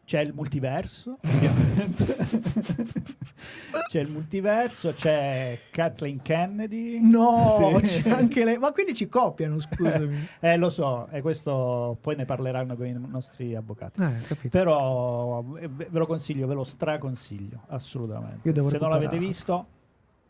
c'è 0.04 0.20
il 0.20 0.32
multiverso 0.34 1.18
c'è 3.88 4.00
il 4.00 4.10
multiverso 4.10 4.92
c'è 4.92 5.58
Kathleen 5.70 6.20
Kennedy 6.22 7.00
No, 7.00 7.78
Sì. 7.82 8.02
c'è 8.02 8.10
anche 8.10 8.44
lei. 8.44 8.58
Ma 8.58 8.72
quindi 8.72 8.94
ci 8.94 9.08
copiano, 9.08 9.58
scusami. 9.58 10.28
eh 10.40 10.56
lo 10.56 10.70
so 10.70 11.08
e 11.10 11.20
questo 11.20 11.96
poi 12.00 12.16
ne 12.16 12.24
parleranno 12.24 12.76
con 12.76 12.86
i 12.86 12.92
nostri 12.98 13.54
avvocati 13.54 14.02
Eh, 14.02 14.16
capito. 14.26 14.48
però 14.58 15.44
eh, 15.60 15.68
ve 15.68 15.88
lo 15.98 16.06
consiglio 16.06 16.46
ve 16.46 16.54
lo 16.54 16.64
straconsiglio 16.64 17.62
assolutamente 17.68 18.46
Io 18.48 18.52
devo 18.52 18.68
se 18.68 18.78
non 18.78 18.90
l'avete 18.90 19.18
visto 19.18 19.66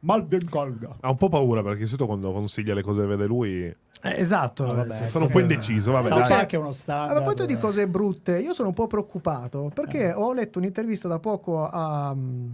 mal 0.00 0.26
colga 0.48 0.96
Ha 1.00 1.10
un 1.10 1.16
po' 1.16 1.28
paura 1.28 1.62
perché 1.62 1.80
di 1.80 1.86
solito 1.86 2.06
quando 2.06 2.30
consiglia 2.32 2.74
le 2.74 2.82
cose 2.82 3.00
che 3.00 3.06
vede 3.08 3.26
lui 3.26 3.74
Eh, 4.02 4.20
esatto. 4.20 4.66
No, 4.66 4.74
vabbè. 4.74 5.06
sono 5.08 5.24
un 5.26 5.30
po' 5.30 5.40
indeciso. 5.40 5.92
Vabbè, 5.92 6.08
South 6.08 6.20
dai. 6.20 6.28
Park 6.28 6.52
è 6.52 6.56
uno 6.56 6.68
A 6.68 6.72
standard 6.72 7.12
proposito 7.14 7.46
di 7.46 7.56
cose 7.58 7.88
brutte, 7.88 8.38
io 8.38 8.52
sono 8.54 8.68
un 8.68 8.74
po' 8.74 8.86
preoccupato 8.86 9.70
perché 9.74 10.08
Eh. 10.08 10.12
ho 10.12 10.32
letto 10.32 10.58
un'intervista 10.58 11.08
da 11.08 11.18
poco 11.18 11.68
a 11.68 12.14
mm, 12.14 12.46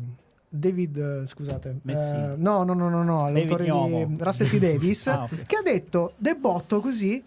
David, 0.48 0.96
eh, 0.96 1.26
scusate, 1.26 1.80
eh, 1.84 2.34
no, 2.36 2.62
no, 2.62 2.72
no, 2.74 2.88
no, 2.88 3.02
no, 3.02 3.28
l'autore 3.28 3.64
di 3.64 4.16
Russell 4.18 4.48
T. 4.48 4.58
Davis, 4.58 5.06
Ah, 5.08 5.24
ok. 5.24 5.42
che 5.46 5.56
ha 5.56 5.62
detto 5.62 6.12
debotto 6.16 6.80
così 6.80 7.22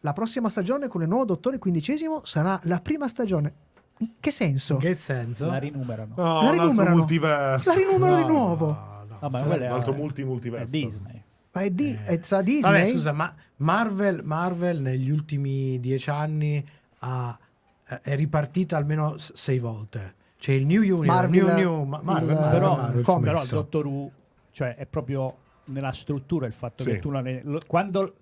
la 0.00 0.12
prossima 0.12 0.48
stagione 0.48 0.86
con 0.88 1.02
il 1.02 1.08
nuovo 1.08 1.24
dottore 1.24 1.58
quindicesimo 1.58 2.22
sarà 2.24 2.58
la 2.64 2.78
prima 2.80 3.08
stagione. 3.08 3.52
In 3.98 4.10
che 4.20 4.30
senso? 4.30 4.74
In 4.74 4.78
che 4.80 4.94
senso? 4.94 5.46
la 5.46 5.56
rinumerano 5.58 6.12
No, 6.16 6.42
La 6.42 6.50
rinumerano. 6.52 6.96
multiverso. 6.96 7.70
La 7.70 7.76
rinumero 7.76 8.14
di 8.16 8.22
No, 8.22 8.28
nuovo. 8.28 8.66
no, 8.66 9.16
Vabbè, 9.20 9.36
sarà- 9.38 9.46
quello 9.48 9.64
è, 9.64 9.66
un 9.68 9.72
altro 9.74 9.92
multi-multiverso. 9.94 10.66
è 10.66 10.68
Disney 10.68 11.22
Ma 11.56 11.62
è, 11.62 11.70
di, 11.70 11.92
Eh. 11.92 12.04
è 12.04 12.18
sa 12.22 12.42
Disney? 12.42 12.70
Vabbè, 12.70 12.84
scusa, 12.84 13.12
ma 13.12 13.34
Marvel, 13.56 14.20
Marvel 14.24 14.82
negli 14.82 15.08
ultimi 15.08 15.80
dieci 15.80 16.10
anni 16.10 16.62
ha- 16.98 17.38
è 18.02 18.14
ripartita 18.14 18.76
almeno 18.76 19.14
sei 19.16 19.58
volte. 19.58 20.14
C'è 20.38 20.52
il 20.52 20.66
New 20.66 20.82
Universe, 20.82 21.06
Marvel, 21.06 21.44
New, 21.44 21.54
New, 21.56 21.82
ma- 21.84 22.00
Marvel, 22.02 22.28
il- 22.28 22.34
Marvel, 22.34 22.50
però, 22.50 22.76
Marvel, 22.76 23.20
però 23.22 23.42
il. 23.42 23.48
Dottor 23.48 23.86
Who 23.86 24.10
cioè 24.50 24.74
è 24.76 24.84
proprio 24.84 25.36
nella 25.66 25.92
struttura 25.92 26.46
il 26.46 26.52
fatto 26.52 26.82
Sì. 26.82 26.90
che 26.90 26.98
tu 26.98 27.10
la- 27.10 27.22
lo- 27.42 27.60
quando 27.66 28.16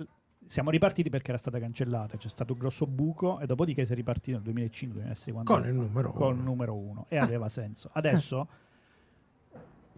siamo 0.47 0.71
ripartiti 0.71 1.11
perché 1.11 1.31
era 1.31 1.39
stata 1.39 1.59
cancellata 1.59 2.17
c'è 2.17 2.29
stato 2.29 2.53
un 2.53 2.59
grosso 2.61 2.87
buco 2.87 3.41
e 3.41 3.47
dopodiché 3.47 3.85
si 3.85 3.93
è 3.93 3.95
ripartito 3.97 4.37
nel 4.37 4.45
2005 4.45 5.01
2006, 5.01 5.33
quando- 5.33 5.53
Con 5.53 5.67
il 5.67 5.75
numero 5.75 6.13
con 6.13 6.37
il 6.37 6.41
numero 6.43 6.75
uno 6.77 7.07
e 7.09 7.17
aveva 7.19 7.49
senso 7.49 7.91
adesso 7.95 8.47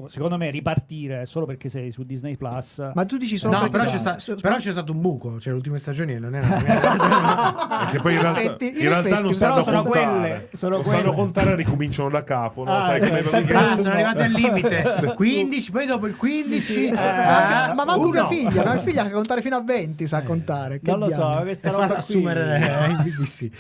secondo 0.09 0.37
me 0.37 0.51
ripartire 0.51 1.25
solo 1.27 1.47
perché 1.47 1.69
sei 1.71 1.91
su 1.91 2.03
Disney 2.05 2.37
Plus 2.37 2.91
Ma 2.95 3.05
tu 3.07 3.17
dici 3.17 3.39
solo 3.39 3.59
No, 3.59 3.69
però 3.69 3.85
c'è, 3.85 3.97
sta- 3.99 4.19
s- 4.19 4.35
però 4.41 4.57
c'è 4.57 4.71
stato 4.71 4.93
un 4.93 5.01
buco, 5.01 5.41
cioè 5.41 5.53
le 5.53 5.59
ultime 5.59 5.79
stagioni 5.79 6.19
non 6.19 6.35
erano 6.35 6.55
Perché 7.87 8.01
poi 8.01 8.13
in 8.13 8.17
In 8.19 8.23
realtà, 8.23 8.41
effetti- 8.43 8.69
in 8.69 8.77
in 8.83 8.89
realtà 8.89 9.21
non 9.21 9.35
sanno 9.35 9.63
sono 9.63 9.83
contare. 9.83 10.19
quelle- 10.19 10.49
sono 10.53 10.75
non 10.77 10.85
sanno 10.85 11.13
contare 11.13 11.53
e 11.53 11.55
ricominciano 11.57 12.09
da 12.11 12.25
capo. 12.25 12.65
No? 12.65 12.77
Ah, 12.77 12.85
Sai 12.87 13.01
sì, 13.01 13.45
che- 13.45 13.55
Ah, 13.55 13.77
sono 13.77 13.95
arrivati 13.95 14.23
al 14.23 14.31
limite 14.33 14.85
15, 15.15 15.71
poi 15.71 15.87
dopo 15.87 16.07
il 16.07 16.17
15 16.17 16.63
Sì, 16.63 16.87
eh, 16.89 16.93
ma 16.93 17.73
manco 17.75 18.01
uno. 18.01 18.09
una 18.09 18.27
figlia, 18.27 18.63
una 18.63 18.79
figlia 18.79 19.05
che 19.05 19.11
contare 19.11 19.41
fino 19.41 19.57
a 19.57 19.63
20 19.63 20.07
sa 20.07 20.23
contare. 20.23 20.81
Che 20.81 20.91
non 20.91 21.01
lo 21.01 21.11
so 21.11 21.39
questa 21.43 21.71
roba 21.71 21.87
qui- 21.87 21.97
assumere 21.97 22.85
eh, 22.87 22.91
in 22.91 23.03
BBC. 23.03 23.51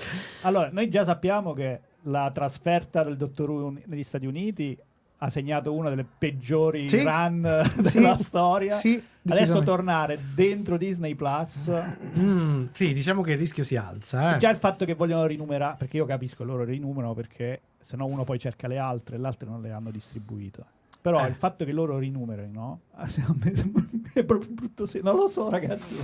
Allora, 0.42 0.68
noi 0.72 0.88
già 0.90 1.04
sappiamo 1.04 1.52
che 1.54 1.80
la 2.02 2.30
trasferta 2.32 3.02
del 3.02 3.16
Dottor 3.16 3.50
Who 3.50 3.74
negli 3.86 4.02
Stati 4.04 4.26
Uniti 4.26 4.76
ha 5.18 5.28
segnato 5.30 5.72
una 5.72 5.88
delle 5.88 6.04
peggiori 6.04 6.88
Sì. 6.88 7.02
run 7.02 7.64
Sì. 7.84 7.92
della 7.98 8.16
storia. 8.16 8.74
Sì, 8.74 9.02
Adesso 9.28 9.60
tornare 9.62 10.18
dentro 10.34 10.76
Disney 10.76 11.14
Plus, 11.14 11.70
Mm, 12.18 12.66
sì, 12.72 12.92
diciamo 12.92 13.22
che 13.22 13.32
il 13.32 13.38
rischio 13.38 13.64
si 13.64 13.76
alza. 13.76 14.34
eh. 14.34 14.38
già 14.38 14.50
il 14.50 14.56
fatto 14.56 14.84
che 14.84 14.94
vogliono 14.94 15.26
rinumerare, 15.26 15.76
perché 15.78 15.96
io 15.96 16.04
capisco 16.06 16.44
loro 16.44 16.62
rinumerano 16.64 17.14
perché 17.14 17.60
se 17.80 17.96
no 17.96 18.06
uno 18.06 18.24
poi 18.24 18.38
cerca 18.38 18.68
le 18.68 18.78
altre 18.78 19.16
e 19.16 19.18
le 19.18 19.26
altre 19.26 19.48
non 19.48 19.60
le 19.62 19.70
hanno 19.72 19.90
distribuite. 19.90 20.62
Però 21.06 21.24
Eh. 21.24 21.28
il 21.28 21.36
fatto 21.36 21.64
che 21.64 21.70
loro 21.70 21.98
rinumerino 21.98 22.80
è 24.12 24.24
proprio 24.24 24.50
brutto 24.50 24.86
segno. 24.86 25.04
Non 25.04 25.14
lo 25.20 25.28
so, 25.28 25.48
ragazzi. 25.48 25.94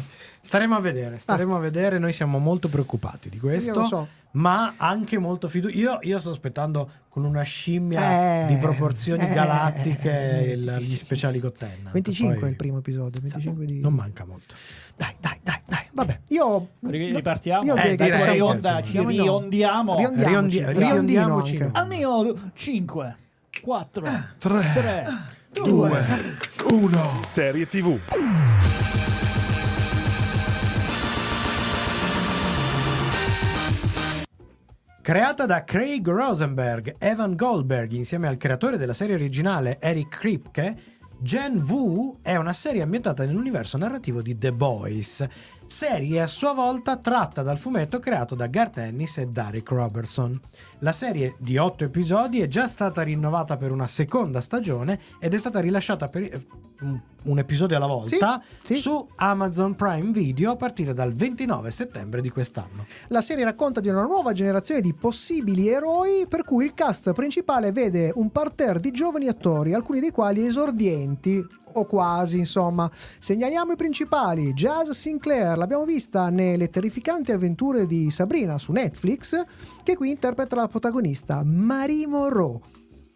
Staremo 0.40 0.76
a 0.76 0.80
vedere, 0.80 1.18
staremo 1.18 1.56
a 1.56 1.58
vedere. 1.58 1.98
Noi 1.98 2.12
siamo 2.12 2.38
molto 2.38 2.68
preoccupati 2.68 3.28
di 3.28 3.34
Io 3.36 3.42
questo. 3.42 3.80
lo 3.80 3.84
so. 3.84 4.08
Ma 4.34 4.74
anche 4.76 5.18
molto 5.18 5.48
fiducia. 5.48 5.76
Io, 5.76 5.98
io 6.02 6.20
sto 6.20 6.30
aspettando 6.30 6.88
con 7.08 7.24
una 7.24 7.42
scimmia 7.42 8.44
Eh, 8.44 8.46
di 8.46 8.56
proporzioni 8.58 9.24
eh, 9.28 9.32
galattiche 9.32 10.44
eh, 10.46 10.52
il- 10.52 10.70
sì, 10.70 10.80
gli 10.82 10.84
sì, 10.86 10.96
speciali 10.96 11.40
con 11.40 11.52
Tennant. 11.52 11.90
25 11.92 12.36
Poi- 12.36 12.46
è 12.46 12.50
il 12.50 12.56
primo 12.56 12.78
episodio, 12.78 13.20
25 13.20 13.64
di... 13.66 13.80
Non 13.80 13.94
manca 13.94 14.24
molto. 14.24 14.54
Dai, 14.96 15.14
dai, 15.18 15.36
dai, 15.42 15.58
dai. 15.66 15.84
Vabbè, 15.92 16.20
io... 16.28 16.68
Ri- 16.80 17.12
Ripartiamo? 17.12 17.64
Io 17.64 17.74
Eh, 17.74 17.96
direi 17.96 18.38
onda, 18.40 18.80
ci 18.82 19.04
riondiamo. 19.04 19.96
Riondiamoci, 19.96 20.64
riondiamoci. 20.64 21.68
Al 21.72 21.88
mio 21.88 22.34
5, 22.54 23.16
4, 23.62 24.02
3, 24.38 24.60
3. 24.74 25.04
2, 25.52 26.04
1. 26.68 27.22
Serie 27.22 27.64
TV. 27.64 28.00
Creata 35.00 35.46
da 35.46 35.62
Craig 35.62 36.04
Rosenberg, 36.08 36.96
Evan 36.98 37.36
Goldberg 37.36 37.92
insieme 37.92 38.26
al 38.26 38.36
creatore 38.36 38.76
della 38.76 38.94
serie 38.94 39.14
originale 39.14 39.78
Eric 39.78 40.08
Kripke, 40.18 40.76
Gen 41.20 41.64
V 41.64 42.16
è 42.20 42.34
una 42.34 42.52
serie 42.52 42.82
ambientata 42.82 43.24
nell'universo 43.24 43.78
narrativo 43.78 44.22
di 44.22 44.36
The 44.36 44.52
Boys, 44.52 45.24
serie 45.66 46.20
a 46.20 46.26
sua 46.26 46.52
volta 46.52 46.96
tratta 46.96 47.42
dal 47.42 47.58
fumetto 47.58 48.00
creato 48.00 48.34
da 48.34 48.48
Garth 48.48 48.78
Ennis 48.78 49.18
e 49.18 49.26
Derek 49.26 49.70
Robertson. 49.70 50.40
La 50.82 50.90
serie 50.90 51.36
di 51.38 51.58
otto 51.58 51.84
episodi 51.84 52.40
è 52.40 52.48
già 52.48 52.66
stata 52.66 53.02
rinnovata 53.02 53.56
per 53.56 53.70
una 53.70 53.86
seconda 53.86 54.40
stagione 54.40 54.98
ed 55.20 55.32
è 55.32 55.38
stata 55.38 55.60
rilasciata 55.60 56.08
per 56.08 56.22
eh, 56.22 56.46
un, 56.80 57.00
un 57.22 57.38
episodio 57.38 57.76
alla 57.76 57.86
volta 57.86 58.42
Sì, 58.64 58.74
sì. 58.74 58.80
su 58.80 59.08
Amazon 59.14 59.76
Prime 59.76 60.10
Video 60.10 60.50
a 60.50 60.56
partire 60.56 60.92
dal 60.92 61.14
29 61.14 61.70
settembre 61.70 62.20
di 62.20 62.30
quest'anno. 62.30 62.86
La 63.08 63.20
serie 63.20 63.44
racconta 63.44 63.78
di 63.78 63.90
una 63.90 64.02
nuova 64.02 64.32
generazione 64.32 64.80
di 64.80 64.92
possibili 64.92 65.68
eroi 65.68 66.26
per 66.28 66.42
cui 66.42 66.64
il 66.64 66.74
cast 66.74 67.12
principale 67.12 67.70
vede 67.70 68.10
un 68.16 68.30
parterre 68.32 68.80
di 68.80 68.90
giovani 68.90 69.28
attori, 69.28 69.74
alcuni 69.74 70.00
dei 70.00 70.10
quali 70.10 70.44
esordienti 70.44 71.60
o 71.74 71.86
quasi, 71.86 72.38
insomma. 72.38 72.90
Segnaliamo 73.18 73.72
i 73.72 73.76
principali. 73.76 74.52
Jazz 74.52 74.90
Sinclair, 74.90 75.56
l'abbiamo 75.56 75.84
vista 75.86 76.28
nelle 76.28 76.68
terrificanti 76.68 77.32
avventure 77.32 77.86
di 77.86 78.10
Sabrina 78.10 78.58
su 78.58 78.72
Netflix, 78.72 79.42
che 79.82 79.96
qui 79.96 80.10
interpreta 80.10 80.54
la 80.54 80.68
protagonista 80.72 81.42
Marie 81.44 82.06
Moreau. 82.06 82.58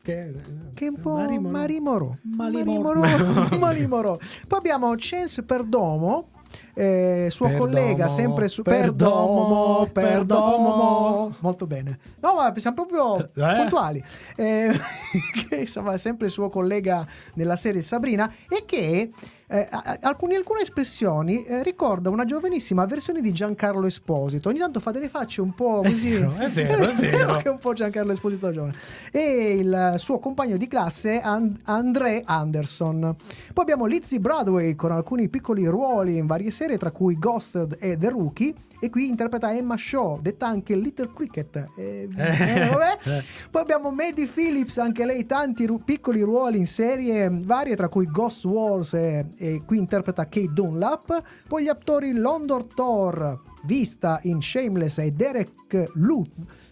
Che, 0.02 0.32
Che 0.74 0.84
è 0.86 0.88
un 0.88 1.00
po' 1.00 1.14
Mari 1.14 1.38
Moreau. 1.38 1.50
Marie 1.50 1.80
Moreau. 1.80 2.16
Marie 2.22 2.64
Marie 2.64 2.78
Moreau. 2.78 3.24
Moreau. 3.32 3.58
Marie 3.58 3.86
Moreau. 3.88 4.18
Poi 4.46 4.58
abbiamo 4.58 4.94
Chance 4.96 5.42
Perdomo, 5.42 6.28
eh, 6.74 7.26
suo 7.30 7.46
Perdomo, 7.48 7.64
collega 7.64 8.06
sempre 8.06 8.46
su 8.48 8.62
Perdomo, 8.62 9.88
Perdomo, 9.90 9.90
Perdomo. 9.90 11.34
Molto 11.40 11.66
bene. 11.66 11.98
No, 12.20 12.34
ma 12.34 12.52
siamo 12.56 12.76
proprio 12.76 13.18
Eh? 13.34 13.56
puntuali. 13.56 14.04
Eh, 14.36 14.70
che 15.48 15.56
insomma 15.56 15.94
è 15.94 15.98
sempre 15.98 16.28
suo 16.28 16.50
collega 16.50 17.04
nella 17.34 17.56
serie 17.56 17.82
Sabrina 17.82 18.30
e 18.48 18.64
che 18.64 19.10
eh, 19.48 19.66
a- 19.70 19.82
a- 19.84 19.98
alcuni- 20.02 20.34
alcune 20.34 20.60
espressioni 20.62 21.44
eh, 21.44 21.62
ricorda 21.62 22.10
una 22.10 22.24
giovanissima 22.24 22.84
versione 22.84 23.20
di 23.20 23.32
Giancarlo 23.32 23.86
Esposito. 23.86 24.48
Ogni 24.48 24.58
tanto 24.58 24.80
fa 24.80 24.90
delle 24.90 25.08
facce 25.08 25.40
un 25.40 25.54
po' 25.54 25.82
così. 25.82 26.10
vero, 26.10 26.34
è 26.36 26.48
vero, 26.50 26.82
è 26.88 26.94
vero. 26.96 27.36
che 27.36 27.44
è 27.48 27.50
un 27.50 27.58
po' 27.58 27.72
Giancarlo 27.72 28.12
Esposito 28.12 28.50
giovane. 28.52 28.74
E 29.12 29.54
il 29.58 29.94
suo 29.98 30.18
compagno 30.18 30.56
di 30.56 30.66
classe 30.68 31.20
And- 31.20 31.60
André 31.64 32.22
Anderson. 32.24 33.14
Poi 33.52 33.62
abbiamo 33.62 33.86
Lizzie 33.86 34.18
Broadway 34.20 34.74
con 34.74 34.92
alcuni 34.92 35.28
piccoli 35.28 35.64
ruoli 35.66 36.16
in 36.16 36.26
varie 36.26 36.50
serie, 36.50 36.76
tra 36.78 36.90
cui 36.90 37.16
Ghosted 37.18 37.76
e 37.80 37.96
The 37.96 38.08
Rookie. 38.10 38.54
E 38.78 38.90
qui 38.90 39.08
interpreta 39.08 39.54
Emma 39.54 39.74
Shaw, 39.74 40.20
detta 40.20 40.46
anche 40.48 40.76
Little 40.76 41.10
Cricket. 41.14 41.66
Eh, 41.78 42.06
eh, 42.14 42.68
vabbè. 42.68 43.22
Poi 43.50 43.62
abbiamo 43.62 43.90
Maddie 43.90 44.26
Phillips, 44.26 44.76
anche 44.76 45.06
lei 45.06 45.24
tanti 45.24 45.64
ru- 45.64 45.82
piccoli 45.82 46.20
ruoli 46.20 46.58
in 46.58 46.66
serie 46.66 47.30
varie, 47.32 47.74
tra 47.74 47.88
cui 47.88 48.04
Ghost 48.04 48.44
Wars 48.44 48.92
e, 48.92 49.24
e 49.36 49.62
qui 49.64 49.78
interpreta 49.78 50.24
Kate 50.24 50.52
Dunlap. 50.52 51.22
Poi 51.46 51.64
gli 51.64 51.68
attori 51.68 52.12
London 52.12 52.68
Thor, 52.74 53.40
vista 53.64 54.18
in 54.22 54.40
Shameless, 54.40 54.98
e 54.98 55.10
Derek 55.12 55.90
Lu, 55.94 56.24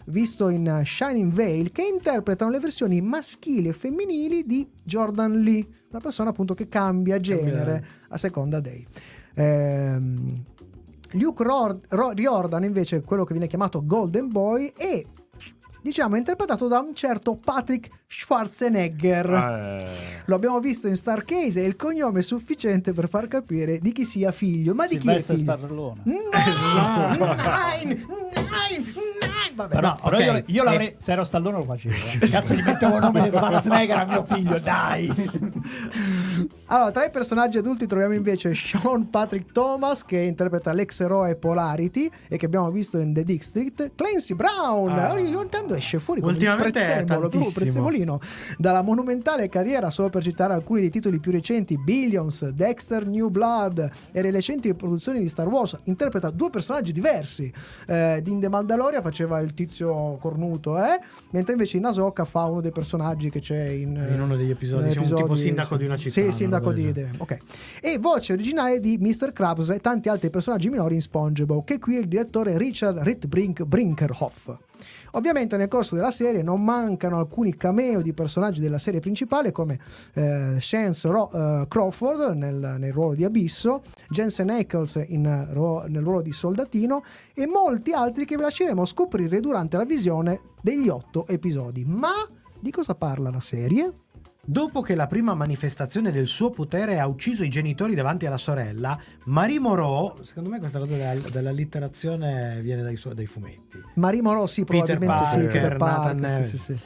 visto 0.05 0.49
in 0.49 0.81
Shining 0.83 1.31
Veil, 1.31 1.71
che 1.71 1.83
interpretano 1.83 2.51
le 2.51 2.59
versioni 2.59 3.01
maschili 3.01 3.69
e 3.69 3.73
femminili 3.73 4.45
di 4.45 4.67
Jordan 4.83 5.41
Lee, 5.41 5.65
una 5.89 5.99
persona 5.99 6.29
appunto 6.29 6.53
che 6.53 6.67
cambia 6.67 7.19
genere 7.19 7.85
a 8.09 8.17
seconda 8.17 8.59
dei. 8.59 8.85
Ehm, 9.35 10.27
Luke 11.11 11.43
Riordan 11.89 12.63
invece 12.63 12.97
è 12.97 13.03
quello 13.03 13.23
che 13.23 13.33
viene 13.33 13.47
chiamato 13.47 13.85
Golden 13.85 14.27
Boy 14.29 14.73
e 14.75 15.05
diciamo 15.85 16.15
è 16.15 16.17
interpretato 16.17 16.67
da 16.67 16.79
un 16.79 16.95
certo 16.95 17.35
Patrick 17.35 17.89
Schwarzenegger. 18.07 19.29
Eh, 19.31 19.85
Lo 20.25 20.33
abbiamo 20.35 20.59
visto 20.59 20.87
in 20.87 20.95
Starcase 20.95 21.61
e 21.61 21.67
il 21.67 21.75
cognome 21.75 22.21
è 22.21 22.23
sufficiente 22.23 22.91
per 22.91 23.07
far 23.07 23.27
capire 23.27 23.77
di 23.77 23.91
chi 23.91 24.03
sia 24.03 24.31
figlio. 24.31 24.73
Ma 24.73 24.87
di 24.87 24.97
chi 24.97 25.07
è 25.11 25.19
Silvestre 25.21 25.35
figlio? 25.37 25.55
Stallone. 25.57 26.01
No! 27.15 27.35
Nine! 27.35 27.93
Nine! 27.93 28.03
Nine! 28.77 29.53
Vabbè, 29.55 29.73
Però, 29.75 29.87
no, 29.87 30.09
però 30.09 30.17
ok. 30.17 30.23
io, 30.23 30.43
io 30.47 30.63
l'avrei, 30.63 30.95
se 30.97 31.11
ero 31.13 31.23
Stallone 31.23 31.57
lo 31.57 31.63
facevo. 31.63 31.95
eh. 31.95 32.27
Cazzo, 32.29 32.53
gli 32.55 32.61
mettevo 32.63 32.95
il 32.95 33.01
nome 33.01 33.21
di 33.21 33.29
Schwarzenegger 33.35 33.97
a 33.99 34.05
mio 34.05 34.25
figlio, 34.25 34.59
dai. 34.59 35.13
Allora, 36.67 36.89
tra 36.89 37.05
i 37.05 37.11
personaggi 37.11 37.59
adulti 37.59 37.85
troviamo 37.85 38.13
invece 38.15 38.53
Sean 38.55 39.07
Patrick 39.11 39.51
Thomas 39.51 40.03
che 40.03 40.17
interpreta 40.19 40.71
l'ex 40.71 40.99
eroe 40.99 41.35
Polarity 41.35 42.09
e 42.27 42.37
che 42.37 42.47
abbiamo 42.47 42.71
visto 42.71 42.97
in 42.97 43.13
The 43.13 43.23
District, 43.23 43.91
Clancy 43.93 44.33
Brown, 44.33 44.89
Ah. 44.89 45.11
ogni 45.11 45.31
tanto 45.47 45.75
esce 45.75 45.99
fuori 45.99 46.21
come 46.21 46.33
un 46.33 46.55
prezzemolo, 46.57 47.27
tantissimo. 47.27 47.51
prezzemolino. 47.53 48.19
Dalla 48.57 48.81
monumentale 48.81 49.47
carriera, 49.47 49.91
solo 49.91 50.09
per 50.09 50.23
citare 50.23 50.53
alcuni 50.53 50.79
dei 50.81 50.89
titoli 50.89 51.19
più 51.19 51.31
recenti, 51.31 51.77
Billions, 51.77 52.49
Dexter 52.49 53.05
New 53.05 53.29
Blood 53.29 53.87
e 54.11 54.21
le 54.23 54.31
recenti 54.31 54.73
produzioni 54.73 55.19
di 55.19 55.29
Star 55.29 55.47
Wars, 55.47 55.77
interpreta 55.83 56.31
due 56.31 56.49
personaggi 56.49 56.91
diversi. 56.91 57.51
Eh, 57.85 58.23
in 58.25 58.39
The 58.39 58.49
Mandalorian 58.49 59.03
faceva 59.03 59.39
il 59.39 59.53
tizio 59.53 60.17
cornuto, 60.17 60.77
eh? 60.83 60.99
mentre 61.29 61.51
invece 61.53 61.77
in 61.77 61.85
Ahsoka 61.85 62.25
fa 62.25 62.45
uno 62.45 62.61
dei 62.61 62.71
personaggi 62.71 63.29
che 63.29 63.39
c'è 63.39 63.67
in, 63.67 64.03
In 64.11 64.19
uno 64.21 64.35
degli 64.35 64.49
episodi, 64.49 64.87
diciamo, 64.87 65.05
tipo 65.15 65.35
sindaco 65.35 65.77
di 65.77 65.85
una 65.85 65.95
città, 65.95 66.31
Sì, 66.31 66.43
una 66.54 66.54
roba 66.59 66.73
di 66.73 67.09
Ok. 67.17 67.37
E 67.81 67.97
voce 67.97 68.33
originale 68.33 68.79
di 68.79 68.97
Mr. 68.99 69.31
Krabs 69.31 69.69
e 69.69 69.79
tanti 69.79 70.09
altri 70.09 70.29
personaggi 70.29 70.69
minori 70.69 70.95
in 70.95 71.01
SpongeBob, 71.01 71.63
che 71.63 71.79
qui 71.79 71.95
è 71.95 71.99
il 71.99 72.07
direttore 72.07 72.57
Richard 72.57 72.99
Ritbrink 72.99 73.63
Brinkerhoff. 73.63 74.53
Ovviamente 75.11 75.55
nel 75.55 75.69
corso 75.69 75.95
della 75.95 76.11
serie 76.11 76.41
non 76.41 76.61
mancano 76.61 77.17
alcuni 77.17 77.55
cameo 77.55 78.01
di 78.01 78.13
personaggi 78.13 78.59
della 78.59 78.77
serie 78.77 78.99
principale 78.99 79.51
come 79.51 79.79
eh, 80.13 80.57
Chance 80.59 81.07
Ro- 81.07 81.31
eh, 81.31 81.65
Crawford 81.67 82.35
nel, 82.35 82.75
nel 82.77 82.91
ruolo 82.91 83.15
di 83.15 83.23
Abisso, 83.23 83.81
Jensen 84.09 84.49
Ackles 84.49 85.01
in, 85.07 85.47
ro- 85.51 85.85
nel 85.87 86.03
ruolo 86.03 86.21
di 86.21 86.33
Soldatino 86.33 87.03
e 87.33 87.45
molti 87.47 87.93
altri 87.93 88.25
che 88.25 88.35
vi 88.35 88.41
lasceremo 88.41 88.85
scoprire 88.85 89.39
durante 89.39 89.77
la 89.77 89.85
visione 89.85 90.41
degli 90.61 90.89
otto 90.89 91.25
episodi. 91.27 91.85
Ma 91.85 92.13
di 92.59 92.71
cosa 92.71 92.95
parla 92.95 93.29
la 93.29 93.39
serie? 93.39 94.04
Dopo 94.47 94.81
che 94.81 94.93
la 94.93 95.07
prima 95.07 95.33
manifestazione 95.33 96.11
del 96.11 96.27
suo 96.27 96.51
potere 96.51 96.99
ha 96.99 97.07
ucciso 97.07 97.43
i 97.43 97.49
genitori 97.49 97.95
davanti 97.95 98.27
alla 98.27 98.37
sorella, 98.37 98.95
Marie 99.25 99.59
Moreau, 99.59 100.21
secondo 100.21 100.49
me 100.49 100.59
questa 100.59 100.77
cosa 100.77 100.95
della, 100.95 101.15
dell'allitterazione 101.31 102.59
viene 102.61 102.83
dai, 102.83 102.95
suoi- 102.95 103.15
dai 103.15 103.25
fumetti, 103.25 103.81
Marimo 103.95 104.33
Rossi 104.33 104.63
Peter 104.63 104.99
probabilmente 104.99 105.25
sì, 105.25 105.35
Parker, 105.37 105.51
Peter 105.51 105.79
Nathan 105.79 106.19
Parker, 106.19 106.45
sì, 106.45 106.57
sì, 106.59 106.77
sì. 106.77 106.83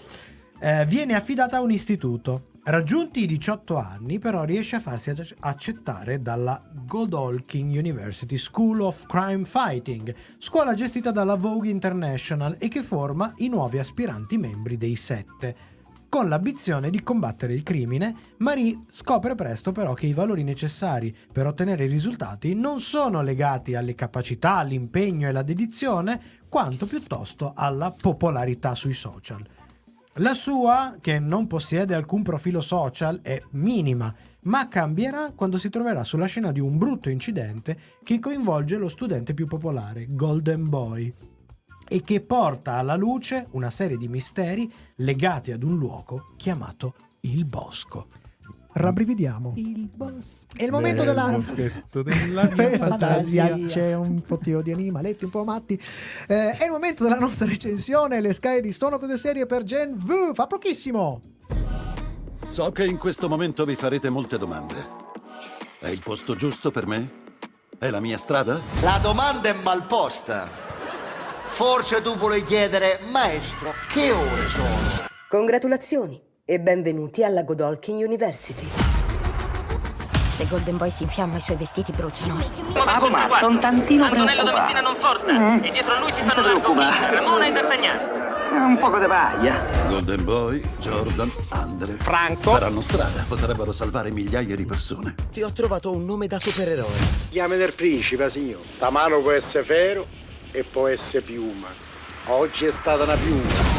eh, 0.61 0.85
viene 0.85 1.15
affidata 1.15 1.57
a 1.57 1.61
un 1.61 1.71
istituto. 1.71 2.45
Raggiunti 2.63 3.23
i 3.23 3.25
18 3.25 3.75
anni, 3.77 4.19
però 4.19 4.43
riesce 4.45 4.77
a 4.77 4.79
farsi 4.79 5.09
ac- 5.09 5.35
accettare 5.39 6.21
dalla 6.21 6.63
Godolphin 6.85 7.67
University 7.67 8.37
School 8.37 8.81
of 8.81 9.05
Crime 9.05 9.43
Fighting, 9.43 10.15
scuola 10.37 10.73
gestita 10.73 11.11
dalla 11.11 11.35
Vogue 11.35 11.69
International 11.69 12.55
e 12.57 12.69
che 12.69 12.83
forma 12.83 13.33
i 13.37 13.49
nuovi 13.49 13.79
aspiranti 13.79 14.37
membri 14.37 14.77
dei 14.77 14.95
sette. 14.95 15.77
Con 16.09 16.27
l'ambizione 16.27 16.89
di 16.89 17.03
combattere 17.03 17.53
il 17.53 17.61
crimine, 17.61 18.15
Marie 18.37 18.79
scopre 18.89 19.35
presto 19.35 19.71
però 19.71 19.93
che 19.93 20.07
i 20.07 20.13
valori 20.13 20.41
necessari 20.41 21.15
per 21.31 21.45
ottenere 21.45 21.85
i 21.85 21.87
risultati 21.87 22.55
non 22.55 22.81
sono 22.81 23.21
legati 23.21 23.75
alle 23.75 23.93
capacità, 23.93 24.55
all'impegno 24.55 25.27
e 25.27 25.29
alla 25.29 25.43
dedizione, 25.43 26.19
quanto 26.49 26.87
piuttosto 26.87 27.53
alla 27.55 27.91
popolarità 27.91 28.73
sui 28.73 28.95
social. 28.95 29.45
La 30.13 30.33
sua, 30.33 30.97
che 30.99 31.19
non 31.19 31.45
possiede 31.45 31.93
alcun 31.93 32.23
profilo 32.23 32.59
social, 32.59 33.19
è 33.21 33.39
minima, 33.51 34.11
ma 34.41 34.67
cambierà 34.67 35.33
quando 35.35 35.57
si 35.57 35.69
troverà 35.69 36.03
sulla 36.03 36.25
scena 36.25 36.51
di 36.51 36.59
un 36.59 36.79
brutto 36.79 37.11
incidente 37.11 37.77
che 38.03 38.17
coinvolge 38.17 38.77
lo 38.77 38.89
studente 38.89 39.35
più 39.35 39.45
popolare, 39.45 40.07
Golden 40.09 40.69
Boy, 40.69 41.13
e 41.89 42.01
che 42.03 42.21
porta 42.21 42.75
alla 42.75 42.95
luce 42.95 43.47
una 43.51 43.69
serie 43.69 43.97
di 43.97 44.07
misteri 44.07 44.71
legati 44.95 45.51
ad 45.51 45.63
un 45.63 45.77
luogo 45.77 46.33
chiamato 46.37 46.93
il 47.21 47.43
Bosco. 47.43 48.07
Rabbrividiamo. 48.71 49.53
Il 49.55 49.89
boss. 49.93 50.45
È 50.55 50.63
il 50.63 50.71
momento 50.71 51.03
della 51.03 51.25
boschetto 51.25 52.01
della 52.03 52.43
mia 52.43 52.77
fantasia. 52.77 53.47
fantasia. 53.47 53.65
C'è 53.65 53.95
un 53.95 54.21
pochino 54.21 54.61
di 54.61 54.71
animaletti 54.71 55.25
un 55.25 55.31
po' 55.31 55.43
matti. 55.43 55.73
Eh, 56.27 56.51
è 56.51 56.65
il 56.65 56.71
momento 56.71 57.03
della 57.03 57.17
nostra 57.17 57.47
recensione. 57.47 58.21
Le 58.21 58.31
Sky 58.31 58.61
di 58.61 58.71
Sono 58.71 58.99
Cose 58.99 59.17
Serie 59.17 59.45
per 59.45 59.63
Gen 59.63 59.97
V. 59.97 60.33
Fa 60.33 60.45
pochissimo. 60.47 61.21
So 62.47 62.71
che 62.71 62.85
in 62.85 62.97
questo 62.97 63.27
momento 63.27 63.65
vi 63.65 63.75
farete 63.75 64.09
molte 64.09 64.37
domande. 64.37 64.97
È 65.79 65.87
il 65.87 66.01
posto 66.01 66.35
giusto 66.35 66.71
per 66.71 66.85
me? 66.85 67.11
È 67.77 67.89
la 67.89 67.99
mia 67.99 68.17
strada? 68.17 68.59
La 68.81 68.99
domanda 69.01 69.49
è 69.49 69.53
mal 69.53 69.85
posta. 69.85 70.68
Forse 71.49 72.01
tu 72.01 72.15
vuoi 72.15 72.43
chiedere, 72.45 72.99
maestro, 73.09 73.73
che 73.91 74.11
ore 74.11 74.47
sono? 74.47 75.07
Congratulazioni 75.27 76.21
e 76.45 76.59
benvenuti 76.59 77.21
alla 77.21 77.43
Godolphin 77.43 77.97
University. 77.97 78.65
Se 80.35 80.47
Golden 80.47 80.77
Boy 80.77 80.89
si 80.89 81.03
infiamma 81.03 81.35
i 81.35 81.41
suoi 81.41 81.57
vestiti 81.57 81.91
bruciano. 81.91 82.37
Bravo 82.71 83.09
Marco, 83.09 83.45
un 83.45 83.59
tantino 83.59 84.05
Antonello 84.05 84.45
Domattina 84.45 84.79
non 84.79 84.95
forza. 85.01 85.61
E 85.61 85.71
dietro 85.71 85.91
a 85.95 85.99
lui 85.99 86.11
si 86.13 86.21
fanno 86.21 86.73
Marco, 86.73 87.13
Ramona 87.13 87.47
e 87.47 87.51
D'Artagnan. 87.51 88.67
Un 88.69 88.77
poco 88.79 88.99
di 88.99 89.05
vaglia. 89.05 89.85
Golden 89.87 90.23
Boy, 90.23 90.61
Jordan, 90.79 91.29
Andre. 91.49 91.93
Franco. 91.97 92.51
Faranno 92.51 92.81
strada, 92.81 93.25
potrebbero 93.27 93.73
salvare 93.73 94.13
migliaia 94.13 94.55
di 94.55 94.65
persone. 94.65 95.15
Ti 95.29 95.41
ho 95.41 95.51
trovato 95.51 95.91
un 95.91 96.05
nome 96.05 96.27
da 96.27 96.39
supereroe. 96.39 97.27
Chiame 97.31 97.57
del 97.57 97.73
principe, 97.73 98.29
signor. 98.29 98.61
Stamano 98.69 99.19
può 99.19 99.31
essere 99.31 99.65
Fero 99.65 100.27
e 100.51 100.63
può 100.63 100.87
essere 100.87 101.23
Piuma. 101.23 101.67
Oggi 102.27 102.65
è 102.65 102.71
stata 102.71 103.03
una 103.03 103.15
Piuma. 103.15 103.77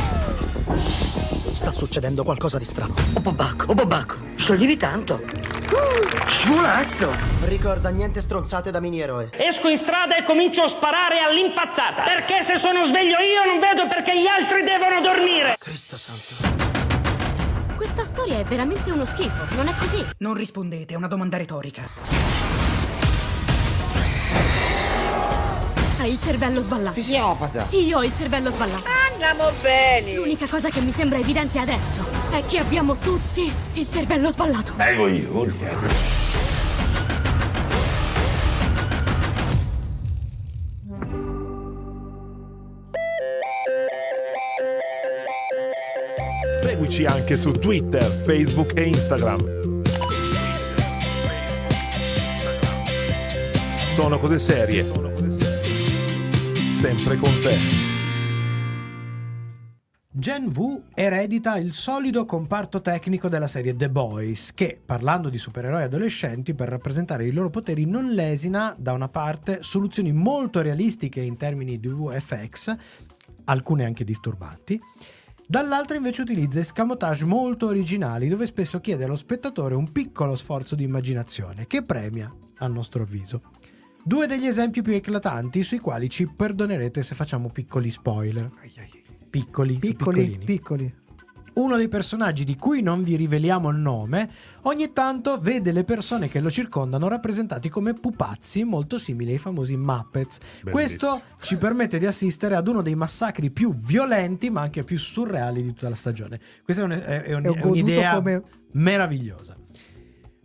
Sta 1.52 1.72
succedendo 1.72 2.22
qualcosa 2.22 2.58
di 2.58 2.64
strano. 2.64 2.94
Oh 3.14 3.20
babacco, 3.20 3.66
oh 3.66 3.74
babacco, 3.74 4.16
sto 4.36 4.54
lievitando. 4.54 5.14
Uh, 5.16 6.28
svolazzo. 6.28 7.12
Ricorda 7.44 7.90
niente 7.90 8.20
stronzate 8.20 8.70
da 8.70 8.80
mini 8.80 9.00
eroe. 9.00 9.30
Esco 9.32 9.68
in 9.68 9.76
strada 9.76 10.16
e 10.16 10.22
comincio 10.24 10.62
a 10.62 10.68
sparare 10.68 11.20
all'impazzata. 11.20 12.04
Perché 12.04 12.42
se 12.42 12.56
sono 12.56 12.84
sveglio 12.84 13.18
io 13.18 13.44
non 13.44 13.58
vedo 13.60 13.86
perché 13.86 14.20
gli 14.20 14.26
altri 14.26 14.62
devono 14.62 15.00
dormire. 15.00 15.56
Cristo 15.58 15.96
santo. 15.96 16.68
Questa 17.76 18.04
storia 18.04 18.38
è 18.38 18.44
veramente 18.44 18.90
uno 18.90 19.04
schifo, 19.04 19.54
non 19.56 19.68
è 19.68 19.74
così? 19.78 20.04
Non 20.18 20.34
rispondete, 20.34 20.94
è 20.94 20.96
una 20.96 21.08
domanda 21.08 21.36
retorica. 21.36 21.88
Hai 26.00 26.12
il 26.12 26.18
cervello 26.18 26.62
sballato. 26.62 26.94
Fisiopata. 26.94 27.66
Io 27.72 27.98
ho 27.98 28.02
il 28.02 28.14
cervello 28.16 28.50
sballato. 28.50 28.84
Andiamo 29.10 29.50
bene. 29.60 30.14
L'unica 30.14 30.46
cosa 30.48 30.70
che 30.70 30.80
mi 30.80 30.92
sembra 30.92 31.18
evidente 31.18 31.58
adesso 31.58 32.06
è 32.30 32.42
che 32.46 32.56
abbiamo 32.56 32.96
tutti 32.96 33.52
il 33.74 33.86
cervello 33.86 34.30
sballato. 34.30 34.72
Ecco 34.78 35.06
io, 35.08 35.46
Seguici 46.62 47.04
anche 47.04 47.36
su 47.36 47.50
Twitter, 47.50 48.22
Facebook 48.24 48.72
e 48.74 48.84
Instagram. 48.84 49.58
sono 53.84 54.16
cose 54.16 54.38
serie. 54.38 55.09
Sempre 56.70 57.16
con 57.16 57.30
te. 57.42 57.58
Gen 60.08 60.48
V 60.50 60.84
eredita 60.94 61.58
il 61.58 61.72
solido 61.72 62.24
comparto 62.24 62.80
tecnico 62.80 63.28
della 63.28 63.48
serie 63.48 63.74
The 63.74 63.90
Boys, 63.90 64.52
che, 64.54 64.80
parlando 64.82 65.28
di 65.28 65.36
supereroi 65.36 65.82
adolescenti, 65.82 66.54
per 66.54 66.68
rappresentare 66.68 67.26
i 67.26 67.32
loro 67.32 67.50
poteri 67.50 67.86
non 67.86 68.12
lesina, 68.12 68.74
da 68.78 68.92
una 68.92 69.08
parte, 69.08 69.64
soluzioni 69.64 70.12
molto 70.12 70.62
realistiche 70.62 71.20
in 71.20 71.36
termini 71.36 71.80
di 71.80 71.88
VFX, 71.88 72.76
alcune 73.46 73.84
anche 73.84 74.04
disturbanti, 74.04 74.80
dall'altra 75.48 75.96
invece 75.96 76.22
utilizza 76.22 76.60
escamotage 76.60 77.26
molto 77.26 77.66
originali, 77.66 78.28
dove 78.28 78.46
spesso 78.46 78.80
chiede 78.80 79.04
allo 79.04 79.16
spettatore 79.16 79.74
un 79.74 79.90
piccolo 79.90 80.36
sforzo 80.36 80.76
di 80.76 80.84
immaginazione, 80.84 81.66
che 81.66 81.82
premia, 81.82 82.32
a 82.58 82.66
nostro 82.68 83.02
avviso. 83.02 83.42
Due 84.02 84.26
degli 84.26 84.46
esempi 84.46 84.82
più 84.82 84.92
eclatanti 84.94 85.62
sui 85.62 85.78
quali 85.78 86.08
ci 86.08 86.26
perdonerete 86.26 87.02
se 87.02 87.14
facciamo 87.14 87.48
piccoli 87.50 87.90
spoiler. 87.90 88.50
Piccoli, 89.30 89.76
Piccoli, 89.76 90.38
piccoli. 90.44 90.94
Uno 91.52 91.76
dei 91.76 91.88
personaggi 91.88 92.44
di 92.44 92.54
cui 92.56 92.80
non 92.80 93.02
vi 93.02 93.16
riveliamo 93.16 93.68
il 93.70 93.76
nome, 93.76 94.30
ogni 94.62 94.92
tanto 94.92 95.38
vede 95.40 95.72
le 95.72 95.82
persone 95.84 96.28
che 96.28 96.40
lo 96.40 96.50
circondano 96.50 97.08
rappresentati 97.08 97.68
come 97.68 97.92
pupazzi 97.92 98.62
molto 98.64 98.98
simili 98.98 99.32
ai 99.32 99.38
famosi 99.38 99.76
Muppets. 99.76 100.38
Bellissimo. 100.62 100.72
Questo 100.72 101.22
ci 101.42 101.56
permette 101.56 101.98
di 101.98 102.06
assistere 102.06 102.54
ad 102.54 102.66
uno 102.68 102.82
dei 102.82 102.94
massacri 102.94 103.50
più 103.50 103.74
violenti 103.74 104.48
ma 104.48 104.62
anche 104.62 104.84
più 104.84 104.96
surreali 104.96 105.62
di 105.62 105.68
tutta 105.74 105.88
la 105.88 105.96
stagione. 105.96 106.40
Questa 106.64 106.82
è, 106.82 106.86
un- 106.86 106.92
è- 106.92 107.34
un- 107.34 107.42
è 107.44 107.62
un'idea 107.62 108.14
come- 108.14 108.42
meravigliosa. 108.72 109.56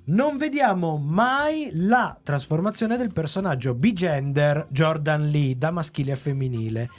Non 0.07 0.37
vediamo 0.37 0.97
mai 0.97 1.69
la 1.73 2.15
trasformazione 2.21 2.95
del 2.97 3.11
personaggio 3.11 3.73
bigender 3.73 4.67
Jordan 4.69 5.29
Lee 5.29 5.57
da 5.57 5.71
maschile 5.71 6.11
a 6.11 6.15
femminile. 6.15 6.89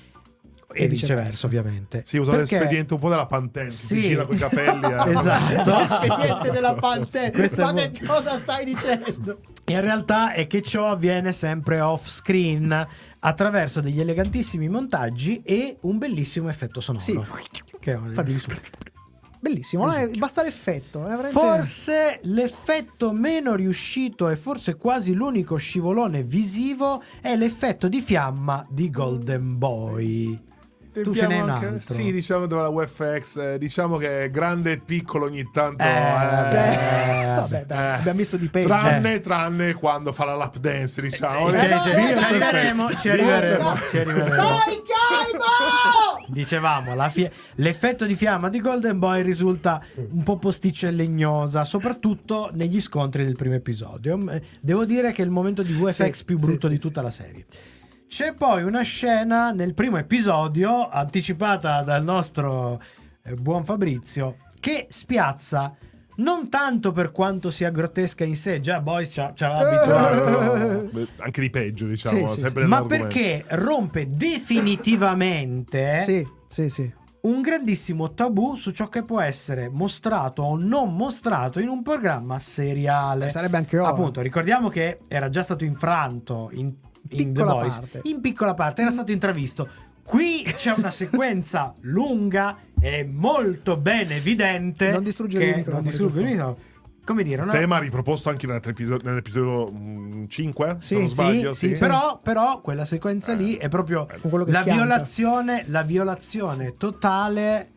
E, 0.72 0.84
E 0.84 0.88
viceversa, 0.88 1.14
viceversa. 1.14 1.46
ovviamente. 1.46 2.02
Si 2.04 2.16
usa 2.18 2.32
Perché- 2.32 2.56
l'espediente 2.58 2.94
un 2.94 3.00
po' 3.00 3.08
della 3.08 3.26
Pantene, 3.26 3.70
Sì. 3.70 3.86
si 3.86 4.00
gira 4.02 4.26
con 4.26 4.34
i 4.34 4.38
capelli. 4.38 4.84
eh. 4.84 5.10
Esatto. 5.16 5.76
L'espediente 5.76 6.50
della 6.50 6.74
Pantene. 6.74 7.50
Ma 7.56 7.72
mo- 7.72 7.90
che 7.92 8.04
cosa 8.04 8.36
stai 8.36 8.64
dicendo? 8.64 9.40
In 9.66 9.80
realtà 9.80 10.32
è 10.32 10.46
che 10.48 10.60
ciò 10.62 10.90
avviene 10.90 11.32
sempre 11.32 11.80
off 11.80 12.08
screen 12.08 12.86
attraverso 13.20 13.80
degli 13.80 14.00
elegantissimi 14.00 14.68
montaggi 14.68 15.40
e 15.42 15.78
un 15.82 15.98
bellissimo 15.98 16.48
effetto 16.48 16.80
sonoro. 16.80 17.04
Sì. 17.04 17.20
Che 17.80 17.92
è 17.92 18.28
su. 18.36 18.48
Bellissimo, 19.46 19.94
eh, 19.94 20.08
basta 20.16 20.42
l'effetto. 20.42 21.04
è 21.04 21.08
veramente- 21.08 21.38
Forse 21.38 22.18
l'effetto 22.22 23.12
meno 23.12 23.54
riuscito 23.54 24.28
e 24.28 24.36
forse 24.36 24.74
quasi 24.76 25.12
l'unico 25.14 25.56
scivolone 25.56 26.24
visivo 26.24 27.02
è 27.20 27.36
l'effetto 27.36 27.88
di 27.88 28.00
fiamma 28.00 28.66
di 28.68 28.90
Golden 28.90 29.56
Boy. 29.56 30.40
Tu 31.02 31.14
ce 31.14 31.26
n'hai 31.26 31.40
un 31.40 31.48
Abbiamo 31.50 31.74
altro. 31.76 31.94
Sì, 31.94 32.12
diciamo 32.12 32.46
dove 32.46 32.62
la 32.62 32.68
UFX, 32.68 33.36
eh, 33.36 33.58
diciamo 33.58 33.96
che 33.96 34.24
è 34.24 34.30
grande 34.30 34.72
e 34.72 34.78
piccolo 34.78 35.26
ogni 35.26 35.48
tanto. 35.52 35.82
Eh, 35.82 35.86
eh, 35.88 37.24
vabbè, 37.36 37.64
dai, 37.68 37.78
eh. 37.78 37.98
abbiamo 37.98 38.18
visto 38.18 38.36
di 38.36 38.48
peggio. 38.48 38.68
Tranne, 38.68 39.20
tranne 39.20 39.74
quando 39.74 40.12
fa 40.12 40.24
la 40.24 40.34
lap 40.34 40.58
dance, 40.58 41.00
diciamo. 41.02 41.50
Eh, 41.52 41.56
Eh, 41.66 41.80
ci- 41.82 41.90
eh, 41.90 41.94
eh, 42.10 42.12
arriveremo, 42.14 42.88
eh, 42.90 42.96
ci 42.96 43.08
arriveremo, 43.10 43.74
eh, 43.74 43.78
ci 43.90 43.98
arriveremo. 43.98 44.58
Stai 44.58 44.82
calmo! 44.86 46.24
Dicevamo, 46.28 46.94
la 46.94 47.08
fie- 47.08 47.30
l'effetto 47.56 48.04
di 48.04 48.16
fiamma 48.16 48.48
di 48.48 48.60
Golden 48.60 48.98
Boy 48.98 49.22
risulta 49.22 49.80
un 49.94 50.22
po' 50.22 50.38
posticcia 50.38 50.88
e 50.88 50.90
legnosa, 50.90 51.64
soprattutto 51.64 52.50
negli 52.52 52.80
scontri 52.80 53.24
del 53.24 53.36
primo 53.36 53.54
episodio. 53.54 54.18
Eh, 54.30 54.42
Devo 54.60 54.84
dire 54.84 55.12
che 55.12 55.22
è 55.22 55.24
il 55.24 55.30
momento 55.30 55.62
di 55.62 55.72
VFX 55.72 56.12
Sì, 56.16 56.24
più 56.24 56.38
brutto 56.38 56.66
sì, 56.66 56.72
di 56.74 56.78
tutta 56.80 57.00
la 57.02 57.10
serie. 57.10 57.44
C'è 58.08 58.34
poi 58.34 58.62
una 58.62 58.82
scena 58.82 59.50
nel 59.50 59.74
primo 59.74 59.98
episodio, 59.98 60.88
anticipata 60.88 61.82
dal 61.82 62.02
nostro 62.04 62.80
eh, 63.22 63.34
buon 63.34 63.64
Fabrizio, 63.64 64.36
che 64.60 64.86
spiazza 64.88 65.76
non 66.16 66.48
tanto 66.48 66.92
per 66.92 67.10
quanto 67.10 67.50
sia 67.50 67.70
grottesca 67.70 68.24
in 68.24 68.36
sé, 68.36 68.60
già 68.60 68.80
Boys 68.80 69.08
ci 69.10 69.20
ha 69.20 69.34
abituato. 69.34 70.88
Anche 71.18 71.40
di 71.40 71.50
peggio, 71.50 71.86
diciamo. 71.86 72.28
Sì, 72.28 72.34
sì, 72.34 72.40
sempre 72.40 72.64
Ma 72.66 72.86
perché 72.86 73.44
rompe 73.48 74.08
definitivamente 74.08 76.00
Sì, 76.02 76.26
sì, 76.48 76.70
sì. 76.70 76.90
un 77.22 77.42
grandissimo 77.42 78.14
tabù 78.14 78.54
su 78.54 78.70
ciò 78.70 78.88
che 78.88 79.04
può 79.04 79.20
essere 79.20 79.68
mostrato 79.68 80.42
o 80.42 80.56
non 80.56 80.94
mostrato 80.94 81.60
in 81.60 81.68
un 81.68 81.82
programma 81.82 82.38
seriale. 82.38 83.26
Eh, 83.26 83.30
sarebbe 83.30 83.58
anche 83.58 83.78
ora. 83.78 83.90
Appunto, 83.90 84.22
ricordiamo 84.22 84.70
che 84.70 85.00
era 85.08 85.28
già 85.28 85.42
stato 85.42 85.64
infranto 85.64 86.48
in, 86.52 86.72
Piccola 87.06 87.54
parte. 87.54 88.00
In 88.04 88.20
piccola 88.20 88.54
parte, 88.54 88.82
era 88.82 88.90
stato 88.90 89.12
intravisto. 89.12 89.68
Qui 90.02 90.42
c'è 90.44 90.72
una 90.76 90.90
sequenza 90.90 91.74
lunga 91.82 92.56
e 92.80 93.04
molto 93.04 93.76
ben 93.76 94.12
evidente. 94.12 94.90
Non 94.92 95.02
distruggere 95.02 95.44
che- 95.44 95.50
i 95.50 95.54
microfoni, 95.56 95.82
Non 95.82 95.90
distruggere 95.90 96.20
il 96.26 96.30
microfono. 96.32 96.74
Come 97.04 97.22
dire, 97.22 97.42
una, 97.42 97.52
Tema 97.52 97.78
riproposto 97.78 98.30
anche 98.30 98.46
nell'altro 98.46 98.72
episodio- 98.72 99.08
nell'episodio 99.08 99.70
mm, 99.70 100.24
5, 100.26 100.76
Sì, 100.80 100.86
se 100.86 100.94
non 100.96 101.04
sì, 101.06 101.12
sbaglio. 101.12 101.52
sì, 101.52 101.68
sì. 101.74 101.78
Però, 101.78 102.18
però 102.20 102.60
quella 102.60 102.84
sequenza 102.84 103.32
lì 103.32 103.54
è 103.54 103.68
proprio 103.68 104.06
che 104.06 104.18
la 104.46 104.62
violazione, 104.62 105.64
la 105.68 105.82
violazione 105.82 106.76
totale 106.76 107.70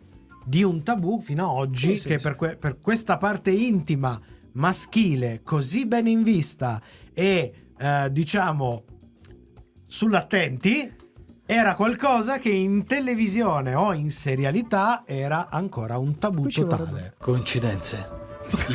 di 0.46 0.63
un 0.63 0.82
tabù 0.82 1.22
fino 1.22 1.48
ad 1.52 1.58
oggi 1.58 2.00
che 2.00 2.18
sì. 2.18 2.24
Per, 2.24 2.36
que- 2.36 2.56
per 2.58 2.80
questa 2.82 3.18
parte 3.18 3.52
intima 3.52 4.20
maschile 4.54 5.42
così 5.44 5.86
ben 5.86 6.08
in 6.08 6.24
vista 6.24 6.82
e 7.13 7.54
eh, 7.78 8.10
diciamo 8.12 8.84
sull'attenti 9.89 10.95
era 11.47 11.73
qualcosa 11.73 12.38
che 12.38 12.49
in 12.49 12.86
televisione 12.86 13.73
o 13.73 13.91
in 13.93 14.12
serialità 14.12 15.02
era 15.08 15.47
ancora 15.49 15.97
un 15.97 16.15
tabù 16.19 16.47
totale. 16.47 17.15
Coincidenze? 17.17 18.17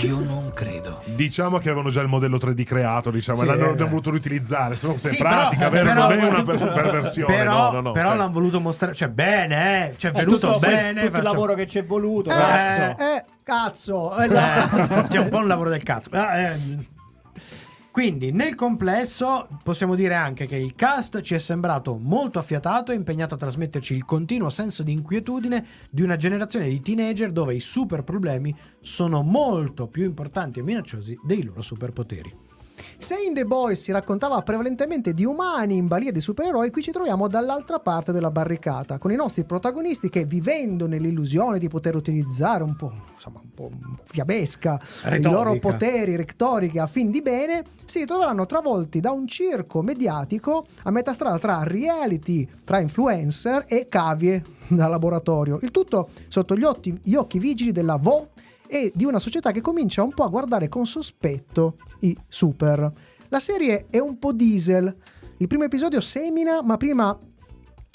Io 0.03 0.19
non 0.19 0.51
credo. 0.53 1.03
Diciamo 1.07 1.59
che 1.59 1.69
avevano 1.69 1.91
già 1.91 2.01
il 2.01 2.09
modello 2.09 2.37
3D 2.37 2.65
creato, 2.65 3.11
diciamo, 3.13 3.43
Sì, 3.43 3.49
e 3.49 3.57
l'hanno 3.57 3.71
eh. 3.75 3.85
voluto 3.89 4.11
riutilizzare. 4.11 4.75
Se 4.77 4.87
no, 4.87 4.93
questa 4.93 5.09
Sì, 5.11 5.15
è 5.17 5.19
pratica, 5.19 5.69
però- 5.69 5.85
vero? 5.85 6.07
però- 6.07 6.09
non 6.09 6.19
è 6.19 6.29
una 6.29 6.45
per- 6.45 6.73
perversione. 6.73 7.35
Però, 7.37 7.53
no, 7.55 7.71
no, 7.71 7.81
no, 7.81 7.91
però 7.93 8.11
ok. 8.11 8.17
l'hanno 8.17 8.33
voluto 8.33 8.61
mostrare, 8.61 8.95
cioè 8.95 9.09
bene, 9.09 9.91
eh, 9.91 9.95
cioè 9.97 10.11
è 10.11 10.15
venuto 10.15 10.47
tutto, 10.53 10.59
bene. 10.61 10.89
tutto 10.93 11.05
il 11.07 11.11
facciamo- 11.11 11.29
lavoro 11.33 11.55
che 11.55 11.67
ci 11.67 11.79
è 11.79 11.85
voluto. 11.85 12.31
Eh, 12.31 12.35
cazzo. 12.35 13.03
eh, 13.03 13.25
cazzo. 13.43 14.17
Esatto. 14.19 14.77
Eh, 14.95 15.07
c'è 15.09 15.19
un 15.19 15.29
po' 15.29 15.39
un 15.39 15.47
lavoro 15.49 15.71
del 15.71 15.83
cazzo. 15.83 16.11
Eh. 16.13 16.93
Quindi, 17.95 18.33
nel 18.33 18.57
complesso, 18.57 19.47
possiamo 19.63 19.95
dire 19.95 20.15
anche 20.15 20.47
che 20.47 20.57
il 20.57 20.75
cast 20.75 21.21
ci 21.21 21.35
è 21.35 21.39
sembrato 21.39 21.97
molto 21.97 22.41
affiatato 22.41 22.91
e 22.91 22.97
impegnato 22.97 23.35
a 23.35 23.39
trasmetterci 23.39 23.95
il 23.95 24.05
continuo 24.05 24.51
senso 24.51 24.83
di 24.83 24.91
inquietudine 24.91 25.65
di 25.91 26.03
una 26.03 26.17
generazione 26.17 26.67
di 26.67 26.81
teenager 26.81 27.31
dove 27.31 27.55
i 27.55 27.61
super 27.61 28.03
problemi 28.03 28.53
sono 28.81 29.23
molto 29.23 29.87
più 29.87 30.03
importanti 30.03 30.59
e 30.59 30.65
minacciosi 30.65 31.17
dei 31.23 31.45
loro 31.45 31.63
superpoteri. 31.63 32.44
Se 33.05 33.21
in 33.21 33.35
The 33.35 33.45
Boys 33.45 33.83
si 33.83 33.93
raccontava 33.93 34.41
prevalentemente 34.41 35.13
di 35.13 35.27
umani 35.27 35.77
in 35.77 35.89
balia 35.89 36.11
di 36.11 36.23
supereroi, 36.23 36.71
qui 36.71 36.81
ci 36.81 36.91
troviamo 36.91 37.29
dall'altra 37.29 37.79
parte 37.79 38.13
della 38.13 38.31
barricata, 38.31 38.97
con 38.97 39.13
i 39.13 39.15
nostri 39.15 39.45
protagonisti 39.45 40.09
che, 40.09 40.25
vivendo 40.25 40.87
nell'illusione 40.87 41.59
di 41.59 41.69
poter 41.69 41.97
utilizzare 41.97 42.63
un 42.63 42.75
po', 42.77 42.91
insomma, 43.13 43.43
un 43.43 43.53
po' 43.53 43.71
fiabesca 44.05 44.81
i 44.81 45.11
Retorica. 45.11 45.31
loro 45.31 45.59
poteri 45.59 46.17
retoriche 46.17 46.81
a 46.81 46.87
fin 46.87 47.11
di 47.11 47.21
bene, 47.21 47.65
si 47.85 47.99
ritroveranno 47.99 48.47
travolti 48.47 49.01
da 49.01 49.11
un 49.11 49.27
circo 49.27 49.83
mediatico 49.83 50.65
a 50.85 50.91
metà 50.91 51.13
strada 51.13 51.37
tra 51.37 51.63
reality, 51.63 52.49
tra 52.65 52.81
influencer 52.81 53.67
e 53.69 53.87
cavie 53.87 54.43
da 54.69 54.87
laboratorio. 54.87 55.59
Il 55.61 55.73
tutto 55.73 56.09
sotto 56.29 56.57
gli 56.57 56.65
occhi, 56.65 56.99
gli 57.03 57.17
occhi 57.17 57.39
vigili 57.39 57.71
della 57.71 57.97
VO 57.97 58.31
e 58.75 58.91
di 58.93 59.05
una 59.05 59.21
società 59.21 59.53
che 59.53 59.61
comincia 59.61 60.03
un 60.03 60.13
po' 60.13 60.25
a 60.25 60.29
guardare 60.29 60.69
con 60.69 60.85
sospetto 60.85 61.77
i 62.01 62.19
super. 62.27 62.91
La 63.29 63.39
serie 63.39 63.87
è 63.89 64.01
un 64.01 64.19
po' 64.19 64.33
diesel. 64.33 64.93
Il 65.37 65.47
primo 65.47 65.63
episodio 65.63 66.01
semina, 66.01 66.61
ma 66.61 66.77
prima 66.77 67.17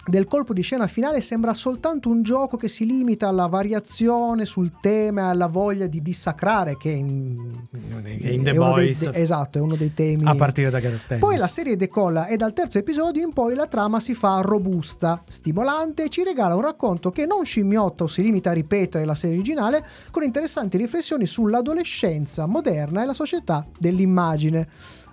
del 0.10 0.26
colpo 0.26 0.54
di 0.54 0.62
scena 0.62 0.88
finale 0.88 1.22
sembra 1.22 1.54
soltanto 1.54 2.10
un 2.10 2.24
gioco 2.24 2.58
che 2.58 2.68
si 2.68 2.86
limita 2.86 3.28
alla 3.28 3.46
variazione 3.48 4.46
sul 4.46 4.74
tema 4.82 5.22
e 5.22 5.24
alla 5.26 5.48
voglia 5.48 5.88
di 5.88 6.02
dissacrare 6.02 6.78
che 6.78 6.90
in, 6.90 7.68
in 7.72 8.44
The 8.44 8.52
dei- 8.52 8.54
Boys. 8.54 9.10
de- 9.10 9.18
esatto, 9.20 9.58
è 9.58 9.62
uno 9.62 9.76
dei 9.76 9.94
temi 9.94 10.26
A 10.26 10.36
partire 10.36 10.70
da 10.70 10.80
Gareth 10.80 11.18
poi 11.20 11.38
la 11.38 11.48
serie 11.48 11.76
decolla 11.76 12.28
e 12.28 12.38
dal 12.38 12.54
terzo 12.54 12.78
episodio 12.78 13.24
in 13.24 13.34
poi 13.34 13.56
la 13.56 13.68
trama 13.68 14.00
si 14.00 14.14
fa 14.14 14.42
robusta, 14.42 15.22
stimolante 15.28 16.04
e 16.06 16.10
ci 16.10 16.24
regala 16.24 16.56
un 16.56 16.62
racconto 16.62 17.12
che 17.12 17.26
non 17.26 17.46
scimmiotta 17.46 18.04
o 18.04 18.08
si 18.08 18.22
limita 18.22 18.50
a 18.50 18.54
ripetere 18.54 19.06
la 19.06 19.16
serie 19.16 19.36
originale 19.38 19.86
con 20.12 20.24
interessanti 20.24 20.78
riflessioni 20.78 21.26
sull'adolescenza 21.26 22.46
moderna 22.46 23.04
e 23.04 23.06
la 23.06 23.14
società 23.14 23.66
dell'immagine. 23.78 24.68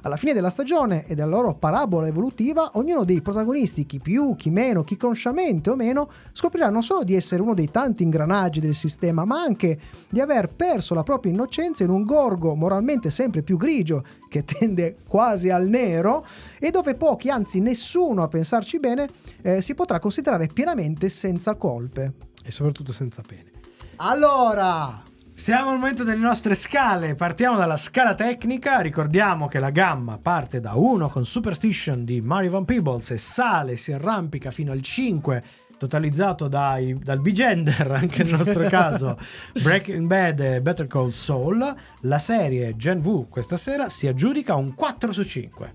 Alla 0.07 0.17
fine 0.17 0.35
della 0.35 0.51
stagione 0.51 1.05
e 1.05 1.17
della 1.17 1.29
loro 1.29 1.57
parabola 1.57 2.07
evolutiva, 2.07 2.71
ognuno 2.75 3.03
dei 3.03 3.23
protagonisti, 3.23 3.87
chi 3.87 3.99
più, 3.99 4.37
chi 4.37 4.51
meno, 4.51 4.85
chi 4.85 4.97
consciamente 4.97 5.71
o 5.71 5.75
meno, 5.75 6.09
scoprirà 6.31 6.71
non 6.71 6.85
solo 6.85 7.03
di 7.03 7.17
essere 7.17 7.43
uno 7.43 7.55
dei 7.55 7.73
tanti 7.73 8.05
ingranaggi 8.05 8.61
del 8.61 8.77
sistema, 8.77 9.25
ma 9.25 9.41
anche 9.41 9.77
di 10.09 10.21
aver 10.21 10.51
perso 10.51 10.95
la 10.95 11.03
propria 11.03 11.33
innocenza 11.33 11.83
in 11.83 11.91
un 11.91 12.05
gorgo 12.05 12.55
moralmente 12.55 13.11
sempre 13.11 13.43
più 13.43 13.57
grigio, 13.57 14.05
che 14.29 14.45
tende 14.47 14.99
quasi 15.09 15.51
al 15.51 15.67
nero, 15.67 16.25
e 16.61 16.71
dove 16.71 16.95
pochi, 16.95 17.29
anzi 17.29 17.59
nessuno 17.59 18.23
a 18.23 18.29
pensarci 18.29 18.79
bene, 18.79 19.11
eh, 19.43 19.61
si 19.61 19.75
potrà 19.75 19.99
considerare 19.99 20.47
pienamente 20.47 21.09
senza 21.09 21.57
colpe. 21.57 22.13
E 22.45 22.53
soprattutto 22.53 22.93
senza 22.93 23.23
pene. 23.27 23.51
Allora, 23.97 25.03
Siamo 25.39 25.69
al 25.71 25.77
momento 25.77 26.03
delle 26.03 26.21
nostre 26.21 26.55
scale. 26.55 27.15
Partiamo 27.15 27.59
dalla 27.59 27.77
scala 27.77 28.15
tecnica. 28.15 28.81
Ricordiamo 28.81 29.49
che 29.49 29.59
la 29.59 29.69
gamma 29.69 30.19
parte 30.19 30.61
da 30.61 30.77
1 30.77 31.11
con 31.11 31.27
Superstition 31.27 32.05
di 32.05 32.23
Mario 32.23 32.53
Van 32.53 32.65
Peebles 32.65 33.11
e 33.11 33.19
sale, 33.19 33.77
si 33.77 33.93
arrampica 33.93 34.51
fino 34.51 34.73
al 34.73 34.81
5, 34.81 35.45
totalizzato 35.77 36.49
dai- 36.49 36.99
dal 36.99 37.21
B-Gender, 37.21 37.91
anche 37.93 38.23
nel 38.23 38.33
nostro 38.33 38.67
caso, 38.69 39.19
Breaking 39.63 40.07
Bad 40.07 40.41
e 40.41 40.63
Better 40.63 40.87
Call 40.87 41.11
Saul. 41.11 41.75
La 42.01 42.19
serie 42.19 42.75
Gen 42.77 43.01
V 43.01 43.29
questa 43.29 43.59
sera 43.59 43.91
si 43.91 44.07
aggiudica 44.07 44.55
un 44.55 44.75
4 44.75 45.13
su 45.13 45.23
5. 45.23 45.75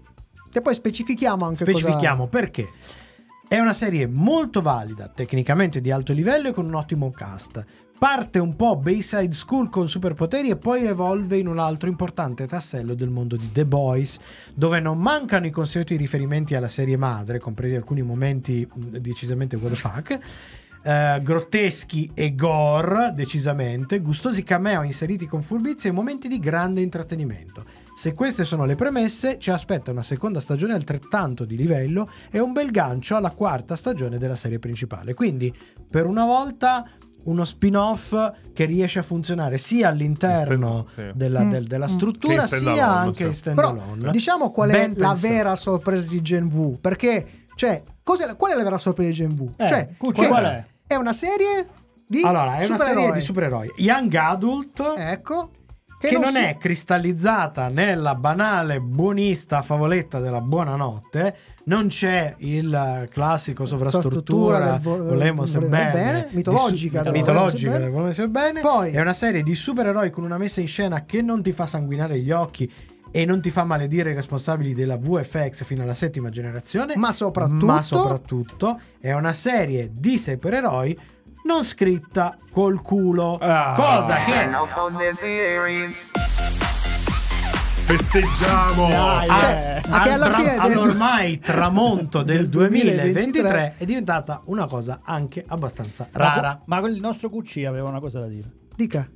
e 0.54 0.62
poi 0.62 0.74
specifichiamo 0.74 1.46
anche 1.46 1.66
cosa- 1.66 1.78
Specifichiamo 1.78 2.28
perché. 2.28 2.68
È 3.48 3.60
una 3.60 3.74
serie 3.74 4.08
molto 4.08 4.62
valida, 4.62 5.08
tecnicamente 5.08 5.82
di 5.82 5.92
alto 5.92 6.14
livello 6.14 6.48
e 6.48 6.52
con 6.52 6.66
un 6.66 6.74
ottimo 6.74 7.12
cast. 7.12 7.64
Parte 8.02 8.40
un 8.40 8.56
po' 8.56 8.78
Bayside 8.78 9.32
School 9.32 9.70
con 9.70 9.88
superpoteri 9.88 10.50
e 10.50 10.56
poi 10.56 10.86
evolve 10.86 11.38
in 11.38 11.46
un 11.48 11.60
altro 11.60 11.88
importante 11.88 12.48
tassello 12.48 12.96
del 12.96 13.10
mondo 13.10 13.36
di 13.36 13.52
The 13.52 13.64
Boys, 13.64 14.18
dove 14.56 14.80
non 14.80 14.98
mancano 14.98 15.46
i 15.46 15.52
consueti 15.52 15.98
riferimenti 15.98 16.56
alla 16.56 16.68
serie 16.68 16.98
madre, 16.98 17.38
compresi 17.38 17.76
alcuni 17.76 18.02
momenti 18.02 18.68
mh, 18.68 18.98
decisamente 18.98 19.56
what 19.56 19.70
the 19.70 19.76
fuck. 19.76 20.20
eh, 20.84 21.20
grotteschi 21.22 22.10
e 22.16 22.34
gore, 22.34 23.12
decisamente, 23.14 24.00
gustosi 24.00 24.42
cameo 24.42 24.82
inseriti 24.82 25.28
con 25.28 25.44
furbizia 25.44 25.92
e 25.92 25.94
momenti 25.94 26.28
di 26.28 26.40
grande 26.40 26.82
intrattenimento. 26.82 27.64
Se 27.94 28.16
queste 28.16 28.46
sono 28.46 28.66
le 28.66 28.74
premesse, 28.74 29.38
ci 29.38 29.52
aspetta 29.52 29.92
una 29.92 30.02
seconda 30.02 30.40
stagione 30.40 30.74
altrettanto 30.74 31.46
di 31.46 31.56
livello 31.56 32.10
e 32.32 32.40
un 32.40 32.52
bel 32.52 32.72
gancio 32.72 33.16
alla 33.16 33.30
quarta 33.30 33.76
stagione 33.76 34.18
della 34.18 34.36
serie 34.36 34.58
principale. 34.58 35.14
Quindi, 35.14 35.56
per 35.88 36.08
una 36.08 36.26
volta, 36.26 36.84
uno 37.24 37.44
spin-off 37.46 38.14
che 38.54 38.66
riesce 38.66 39.00
a 39.00 39.04
funzionare 39.04 39.58
sia 39.58 39.90
all'interno 39.90 40.86
Stand- 40.88 41.12
sì. 41.12 41.18
della, 41.18 41.44
Mm, 41.44 41.50
del- 41.50 41.68
della 41.68 41.86
mm. 41.86 41.90
struttura, 41.90 42.46
Che 42.46 42.58
sia 42.58 42.88
anche 42.90 43.24
in 43.24 43.30
Però 43.30 43.32
standalone. 43.74 44.12
diciamo 44.12 44.52
qual 44.52 44.70
è 44.70 44.74
Ben 44.74 44.94
la 44.98 45.10
pensato. 45.10 45.34
vera 45.34 45.56
sorpresa 45.56 46.08
di 46.08 46.22
Gen 46.22 46.50
V, 46.50 46.78
perché 46.80 47.28
cioè, 47.56 47.84
cos'è 48.04 48.26
la- 48.26 48.36
qual 48.36 48.52
è 48.52 48.56
la 48.56 48.64
vera 48.64 48.78
sorpresa 48.78 49.10
di 49.10 49.16
Gen 49.16 49.36
V? 49.36 49.50
Eh, 49.58 49.68
cioè, 49.68 49.88
che 50.14 50.28
qual 50.28 50.44
è? 50.46 50.66
È 50.88 50.96
una 50.96 51.14
serie 51.14 51.68
di 52.08 52.22
Allora, 52.24 52.58
è 52.58 52.66
una 52.66 52.78
serie 52.78 52.94
supereroi. 52.94 53.12
di 53.14 53.20
supereroi. 53.22 53.72
Young 53.78 54.14
Adult. 54.16 54.94
Ecco. 54.98 55.52
Che, 56.00 56.18
non, 56.18 56.32
si- 56.32 56.40
è 56.40 56.58
cristallizzata 56.58 57.68
nella 57.68 58.16
banale 58.16 58.80
buonista 58.82 59.62
favoletta 59.62 60.20
della 60.20 60.42
buonanotte. 60.42 61.38
Non 61.64 61.88
c'è 61.88 62.34
il 62.40 63.08
classico 63.12 63.66
sovrastruttura, 63.66 64.80
vo- 64.82 65.04
volemo 65.04 65.46
se 65.46 65.60
bene, 65.60 65.92
bene, 65.92 66.28
mitologica 66.32 67.04
su- 67.04 67.12
mitologica 67.12 67.72
volemo 67.72 67.78
se 67.78 67.84
del 67.84 67.92
volemo 67.92 68.14
se 68.14 68.28
bene. 68.30 68.62
Poi- 68.62 68.92
è 68.92 69.00
una 69.00 69.14
serie 69.14 69.44
di 69.44 69.54
supereroi 69.54 70.10
con 70.10 70.24
una 70.24 70.38
messa 70.38 70.60
in 70.60 70.68
scena 70.68 71.06
che 71.06 71.22
non 71.22 71.44
ti 71.44 71.52
fa 71.52 71.68
sanguinare 71.68 72.20
gli 72.20 72.32
occhi 72.32 72.72
e 73.12 73.26
non 73.26 73.42
ti 73.42 73.52
fa 73.52 73.64
maledire 73.64 74.12
i 74.12 74.14
responsabili 74.16 74.74
della 74.74 74.98
VFX 74.98 75.64
fino 75.66 75.84
alla 75.84 75.94
settima 75.94 76.30
generazione. 76.30 76.96
Ma 76.96 77.12
soprattutto- 77.12 77.66
ma 77.66 77.84
soprattutto 77.84 78.80
è 79.00 79.14
una 79.14 79.34
serie 79.34 79.92
di 79.94 80.18
supereroi 80.18 80.98
non 81.44 81.64
scritta 81.64 82.38
col 82.52 82.82
culo. 82.82 83.38
Ah. 83.40 83.74
Cosa 83.76 84.16
che 84.16 84.46
Festeggiamo! 87.96 88.88
Dai, 88.88 89.28
a- 89.28 89.52
eh. 89.78 89.82
Che 89.82 89.90
al 89.90 90.10
alla 90.12 90.26
tra- 90.28 90.36
fine 90.38 90.52
del- 90.52 90.60
all'ormai 90.62 91.40
tramonto 91.40 92.24
del 92.24 92.38
del 92.38 92.48
2023 92.48 93.12
2023 93.12 93.74
è 93.78 93.84
diventata 93.86 94.42
una 94.46 94.66
cosa 94.66 95.02
anche 95.04 95.44
abbastanza 95.46 96.08
rara. 96.14 96.62
Ma 96.68 96.80
quel- 96.80 96.96
il 96.96 97.02
nostro 97.02 97.30
QC 97.30 97.66
aveva 97.68 97.90
una 97.90 98.00
cosa 98.00 98.22
da 98.22 98.28
dire. 98.28 98.50
Dica. 98.78 99.10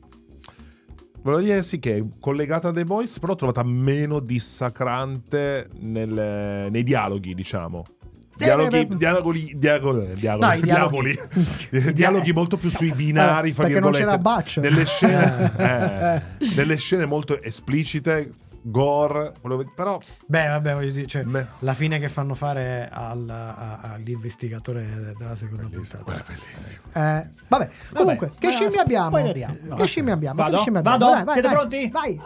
Volevo 1.22 1.42
dire 1.42 1.64
sì 1.64 1.80
che 1.80 1.96
è 1.98 2.04
collegata 2.20 2.68
a 2.68 2.74
The 2.74 2.84
Boys, 2.84 3.18
però 3.18 3.32
l'ho 3.32 3.38
trovata 3.38 3.64
meno 3.64 4.20
dissacrante 4.20 5.70
nel- 5.80 6.68
nei 6.70 6.84
dialoghi, 6.84 7.34
diciamo. 7.34 7.86
Dialoghi, 8.36 8.80
Eh, 8.80 8.88
dialoghi, 8.98 9.54
dialoghi, 9.56 10.14
dialoghi, 10.20 10.60
dialoghi. 10.62 11.18
dialoghi. 11.72 11.94
Dialoghi 11.94 12.34
molto 12.34 12.58
più 12.58 12.70
sui 12.70 12.92
binari, 12.92 13.52
Eh, 13.52 13.54
fra 13.54 13.64
perché 13.64 13.80
non 13.80 13.92
virgolette. 13.92 14.20
c'era 14.22 14.36
Butch. 14.36 14.60
Delle 14.60 14.86
scene, 14.86 15.54
eh, 16.44 16.46
delle 16.54 16.76
scene 16.76 17.06
molto 17.06 17.42
esplicite, 17.42 18.30
gore, 18.68 19.34
volevo- 19.42 19.72
però 19.76 20.00
Beh, 20.26 20.48
vabbè, 20.48 20.74
voglio 20.74 20.92
dire, 20.92 21.06
cioè, 21.06 21.24
Beh. 21.24 21.48
la 21.60 21.74
fine 21.74 22.00
che 22.00 22.10
fanno 22.10 22.34
fare 22.34 22.90
al- 22.92 23.30
a- 23.30 23.80
all'investigatore 23.94 25.14
della 25.18 25.36
seconda 25.36 25.68
puntata. 25.70 26.24
Eh, 26.94 27.30
vabbè, 27.48 27.70
comunque, 27.94 28.32
che 28.40 28.52
scimmie 28.52 28.80
abbiamo? 28.80 29.18
No. 29.18 29.76
Che 29.76 29.86
scimmie 29.86 30.14
abbiamo? 30.14 30.42
Vado? 30.42 30.56
Che 30.56 30.62
scimmie 30.62 30.80
abbiamo? 30.80 30.98
Vado? 30.98 31.12
Vai, 31.12 31.24
vai, 31.24 31.34
Siete 31.34 31.48
vai. 31.48 31.58
pronti? 31.58 31.90
Vai. 31.90 32.22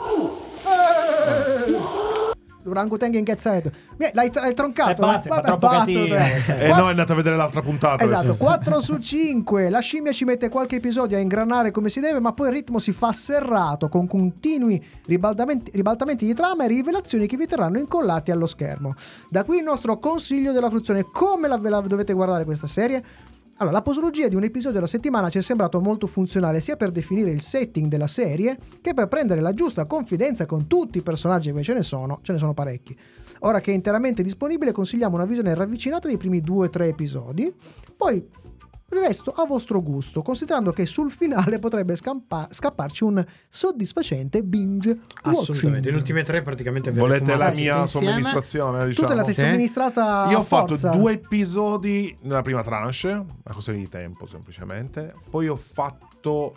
Orangutango 2.65 3.17
incazzato. 3.17 3.71
Beh, 3.95 4.11
L'hai, 4.13 4.29
l'hai 4.33 4.53
troncato. 4.53 5.01
Basta, 5.01 5.29
eh? 5.29 5.31
fa 5.31 5.35
Vabbè, 5.35 5.47
troppo 5.47 5.67
basta, 5.67 5.85
casino, 5.85 6.15
eh. 6.15 6.65
Eh 6.65 6.73
no, 6.73 6.87
è 6.87 6.89
andata 6.89 7.13
a 7.13 7.15
vedere 7.15 7.35
l'altra 7.35 7.61
puntata. 7.61 8.03
Esatto, 8.03 8.27
adesso. 8.27 8.43
4 8.43 8.79
su 8.79 8.97
5. 8.97 9.69
La 9.69 9.79
scimmia 9.79 10.11
ci 10.11 10.25
mette 10.25 10.49
qualche 10.49 10.75
episodio 10.77 11.17
a 11.17 11.21
ingranare 11.21 11.71
come 11.71 11.89
si 11.89 11.99
deve, 11.99 12.19
ma 12.19 12.33
poi 12.33 12.47
il 12.47 12.53
ritmo 12.53 12.79
si 12.79 12.91
fa 12.91 13.13
serrato 13.13 13.87
con 13.87 14.07
continui 14.07 14.83
ribaltamenti, 15.05 15.71
ribaltamenti 15.73 16.25
di 16.25 16.33
trama 16.33 16.65
e 16.65 16.67
rivelazioni 16.67 17.27
che 17.27 17.37
vi 17.37 17.45
terranno 17.45 17.77
incollati 17.77 18.31
allo 18.31 18.47
schermo. 18.47 18.93
Da 19.29 19.43
qui 19.43 19.57
il 19.57 19.63
nostro 19.63 19.97
consiglio 19.97 20.51
della 20.51 20.69
fruizione. 20.69 21.05
Come 21.11 21.47
la, 21.47 21.57
ve 21.57 21.69
la 21.69 21.79
dovete 21.79 22.13
guardare 22.13 22.43
questa 22.43 22.67
serie? 22.67 23.03
Allora, 23.61 23.75
la 23.75 23.81
posologia 23.81 24.29
di 24.29 24.35
un 24.35 24.43
episodio 24.43 24.77
alla 24.77 24.87
settimana 24.87 25.29
ci 25.29 25.37
è 25.37 25.41
sembrato 25.41 25.81
molto 25.81 26.07
funzionale 26.07 26.61
sia 26.61 26.77
per 26.77 26.91
definire 26.91 27.29
il 27.29 27.41
setting 27.41 27.87
della 27.87 28.07
serie 28.07 28.57
che 28.79 28.93
per 28.93 29.09
prendere 29.09 29.41
la 29.41 29.53
giusta 29.53 29.85
confidenza 29.85 30.45
con 30.45 30.65
tutti 30.65 30.99
i 30.99 31.01
personaggi 31.01 31.51
che 31.51 31.61
ce 31.61 31.73
ne 31.73 31.81
sono, 31.81 32.19
ce 32.21 32.31
ne 32.31 32.37
sono 32.37 32.53
parecchi. 32.53 32.97
Ora 33.39 33.59
che 33.59 33.71
è 33.71 33.75
interamente 33.75 34.23
disponibile, 34.23 34.71
consigliamo 34.71 35.15
una 35.15 35.25
visione 35.25 35.53
ravvicinata 35.53 36.07
dei 36.07 36.15
primi 36.15 36.39
2-3 36.39 36.83
episodi, 36.83 37.53
poi 37.97 38.25
il 38.91 38.97
resto 38.99 39.31
a 39.31 39.45
vostro 39.45 39.81
gusto, 39.81 40.21
considerando 40.21 40.71
che 40.71 40.85
sul 40.85 41.11
finale 41.11 41.59
potrebbe 41.59 41.95
scampa- 41.95 42.47
scapparci 42.51 43.03
un 43.03 43.23
soddisfacente 43.47 44.43
binge 44.43 44.99
Assolutamente. 45.23 45.89
Le 45.91 45.95
ultime 45.97 46.23
tre 46.23 46.41
praticamente 46.41 46.91
Volete 46.91 47.35
la 47.35 47.51
mia 47.51 47.81
insieme. 47.81 48.05
somministrazione? 48.07 48.81
Tu 48.81 48.87
Diciamo? 48.87 49.07
te 49.07 49.15
la 49.15 49.23
sei 49.23 49.33
Sì. 49.33 49.41
somministrata 49.41 50.27
Io 50.29 50.37
a 50.37 50.39
ho 50.39 50.43
fatto 50.43 50.67
forza. 50.77 50.89
due 50.89 51.11
episodi 51.13 52.17
nella 52.21 52.41
prima 52.41 52.63
tranche, 52.63 53.11
una 53.11 53.25
questione 53.51 53.79
di 53.79 53.87
tempo 53.87 54.25
semplicemente. 54.25 55.13
Poi 55.29 55.47
ho 55.47 55.55
fatto 55.55 56.53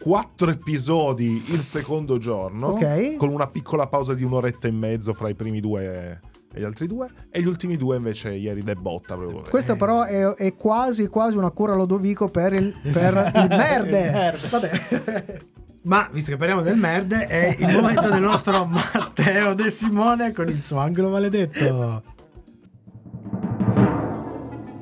quattro 0.00 0.50
episodi 0.50 1.42
il 1.48 1.60
secondo 1.60 2.16
giorno, 2.18 2.68
Ok. 2.68 3.16
con 3.16 3.28
una 3.28 3.48
piccola 3.48 3.86
pausa 3.86 4.14
di 4.14 4.24
un'oretta 4.24 4.66
e 4.66 4.70
mezzo 4.70 5.12
fra 5.12 5.28
i 5.28 5.34
primi 5.34 5.60
due 5.60 6.20
gli 6.52 6.64
altri 6.64 6.86
due. 6.86 7.08
E 7.30 7.40
gli 7.40 7.46
ultimi 7.46 7.76
due 7.76 7.96
invece 7.96 8.32
ieri 8.32 8.62
de 8.62 8.74
botta. 8.74 9.16
proprio. 9.16 9.42
Questa 9.48 9.76
però 9.76 10.02
è, 10.02 10.34
è 10.34 10.54
quasi 10.56 11.06
quasi 11.06 11.36
una 11.36 11.50
cura 11.50 11.74
Lodovico 11.74 12.28
per 12.28 12.52
il, 12.52 12.74
per 12.92 13.30
il 13.34 13.46
merde. 13.48 14.34
Vabbè. 14.50 15.48
Ma 15.84 16.08
visto 16.12 16.32
che 16.32 16.36
parliamo 16.36 16.60
del 16.60 16.76
merde, 16.76 17.26
è 17.26 17.56
il 17.58 17.72
momento 17.72 18.10
del 18.10 18.20
nostro 18.20 18.66
Matteo 18.66 19.54
De 19.54 19.70
Simone 19.70 20.32
con 20.32 20.48
il 20.48 20.62
suo 20.62 20.78
angolo 20.78 21.08
maledetto. 21.08 22.02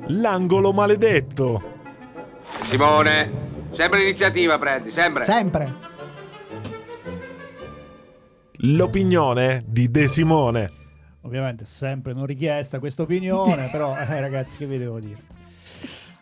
L'angolo 0.07 0.73
maledetto. 0.73 1.77
Simone, 2.63 3.31
sempre 3.69 3.99
l'iniziativa 3.99 4.57
prendi, 4.57 4.89
sempre. 4.89 5.23
Sempre. 5.23 5.87
L'opinione 8.63 9.63
di 9.67 9.89
De 9.89 10.07
Simone. 10.09 10.78
Ovviamente 11.21 11.65
sempre 11.65 12.13
non 12.13 12.25
richiesta 12.25 12.79
questa 12.79 13.01
opinione, 13.03 13.67
però 13.71 13.95
eh, 13.97 14.19
ragazzi 14.21 14.57
che 14.57 14.65
vi 14.65 14.77
devo 14.77 14.99
dire. 14.99 15.21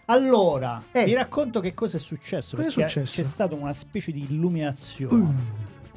Allora, 0.06 0.82
Eh. 0.92 1.04
vi 1.06 1.14
racconto 1.14 1.60
che 1.60 1.74
cosa 1.74 1.98
è 1.98 2.00
successo, 2.00 2.56
Cosa 2.56 2.68
è 2.68 2.72
successo? 2.72 3.22
c'è 3.22 3.28
stata 3.28 3.54
una 3.56 3.74
specie 3.74 4.12
di 4.12 4.24
illuminazione. 4.30 5.14
Uh. 5.16 5.34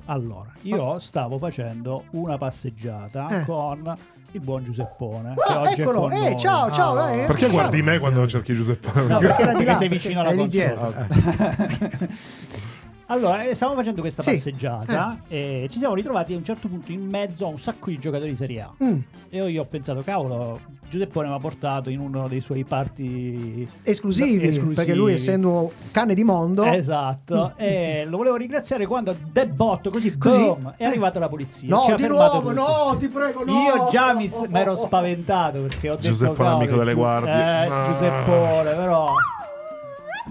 Allora, 0.06 0.50
io 0.62 0.98
stavo 0.98 1.38
facendo 1.38 2.06
una 2.10 2.36
passeggiata 2.36 3.28
Eh. 3.28 3.44
con 3.44 3.94
il 4.32 4.40
buon 4.40 4.64
Giuseppone. 4.64 5.34
Che 5.34 5.52
oggi 5.52 5.74
è 5.74 5.80
eccolo, 5.82 6.10
eh, 6.10 6.36
ciao, 6.36 6.72
ciao. 6.72 6.96
Ah. 6.98 7.12
eh, 7.12 7.26
Perché 7.26 7.42
ciao. 7.42 7.50
guardi 7.52 7.82
me 7.82 7.98
quando 8.00 8.26
cerchi 8.26 8.52
Giuseppe? 8.54 8.90
No, 9.02 9.18
perché, 9.20 9.44
perché 9.44 9.64
là, 9.64 9.76
sei 9.76 9.88
vicino 9.88 10.20
alla 10.20 10.46
dietro. 10.46 10.92
Allora, 13.10 13.42
eh, 13.42 13.56
stavamo 13.56 13.76
facendo 13.76 14.00
questa 14.02 14.22
Sì. 14.22 14.30
passeggiata 14.34 15.18
e 15.26 15.66
ci 15.68 15.78
siamo 15.78 15.94
ritrovati 15.96 16.32
a 16.32 16.36
un 16.36 16.44
certo 16.44 16.68
punto 16.68 16.92
in 16.92 17.08
mezzo 17.10 17.44
a 17.44 17.48
un 17.48 17.58
sacco 17.58 17.90
di 17.90 17.98
giocatori 17.98 18.30
di 18.30 18.36
Serie 18.36 18.60
A. 18.60 18.70
Mm. 18.84 18.98
E 19.30 19.36
io, 19.36 19.46
io 19.48 19.62
ho 19.62 19.64
pensato, 19.64 20.02
cavolo, 20.04 20.60
Giuseppone 20.88 21.26
mi 21.26 21.34
ha 21.34 21.38
portato 21.38 21.90
in 21.90 21.98
uno 21.98 22.28
dei 22.28 22.40
suoi 22.40 22.62
parti 22.64 23.66
Esclusivi, 23.82 24.46
esclusivi. 24.46 24.74
perché 24.74 24.94
lui 24.94 25.12
essendo 25.12 25.72
cane 25.90 26.14
di 26.14 26.22
mondo 26.22 26.62
Esatto, 26.64 27.54
e 27.56 28.04
lo 28.06 28.16
volevo 28.16 28.36
ringraziare 28.36 28.86
quando 28.86 29.14
de 29.32 29.46
botto 29.48 29.90
così, 29.90 30.16
Così? 30.16 30.38
boom, 30.38 30.74
è 30.76 30.84
arrivata 30.84 31.18
la 31.18 31.28
polizia. 31.28 31.68
No, 31.68 31.92
di 31.96 32.06
nuovo, 32.06 32.40
tutti. 32.40 32.54
no, 32.54 32.96
ti 32.96 33.08
prego, 33.08 33.44
no. 33.44 33.52
Io 33.52 33.88
già 33.90 34.12
mi 34.14 34.28
s- 34.28 34.46
ero 34.52 34.76
spaventato 34.76 35.62
perché 35.62 35.90
ho 35.90 35.96
detto 35.96 36.06
Giuseppone, 36.08 36.48
amico 36.48 36.76
delle 36.76 36.94
guardie. 36.94 37.32
Eh, 37.32 37.66
Ah. 37.68 37.86
Giuseppone, 37.86 38.70
però 38.74 39.12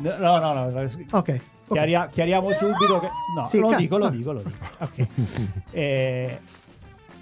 No, 0.01 0.37
no, 0.37 0.53
no, 0.53 0.89
Ok. 1.11 1.39
Chiaria- 1.69 2.07
chiariamo 2.11 2.51
subito 2.51 2.99
che 2.99 3.09
no, 3.35 3.45
Sì, 3.45 3.59
lo 3.59 3.73
dico, 3.75 3.97
lo 3.97 4.09
dico, 4.09 4.31
lo 4.31 4.41
dico. 4.45 4.57
Ok. 4.79 5.07
Eh, 5.71 6.39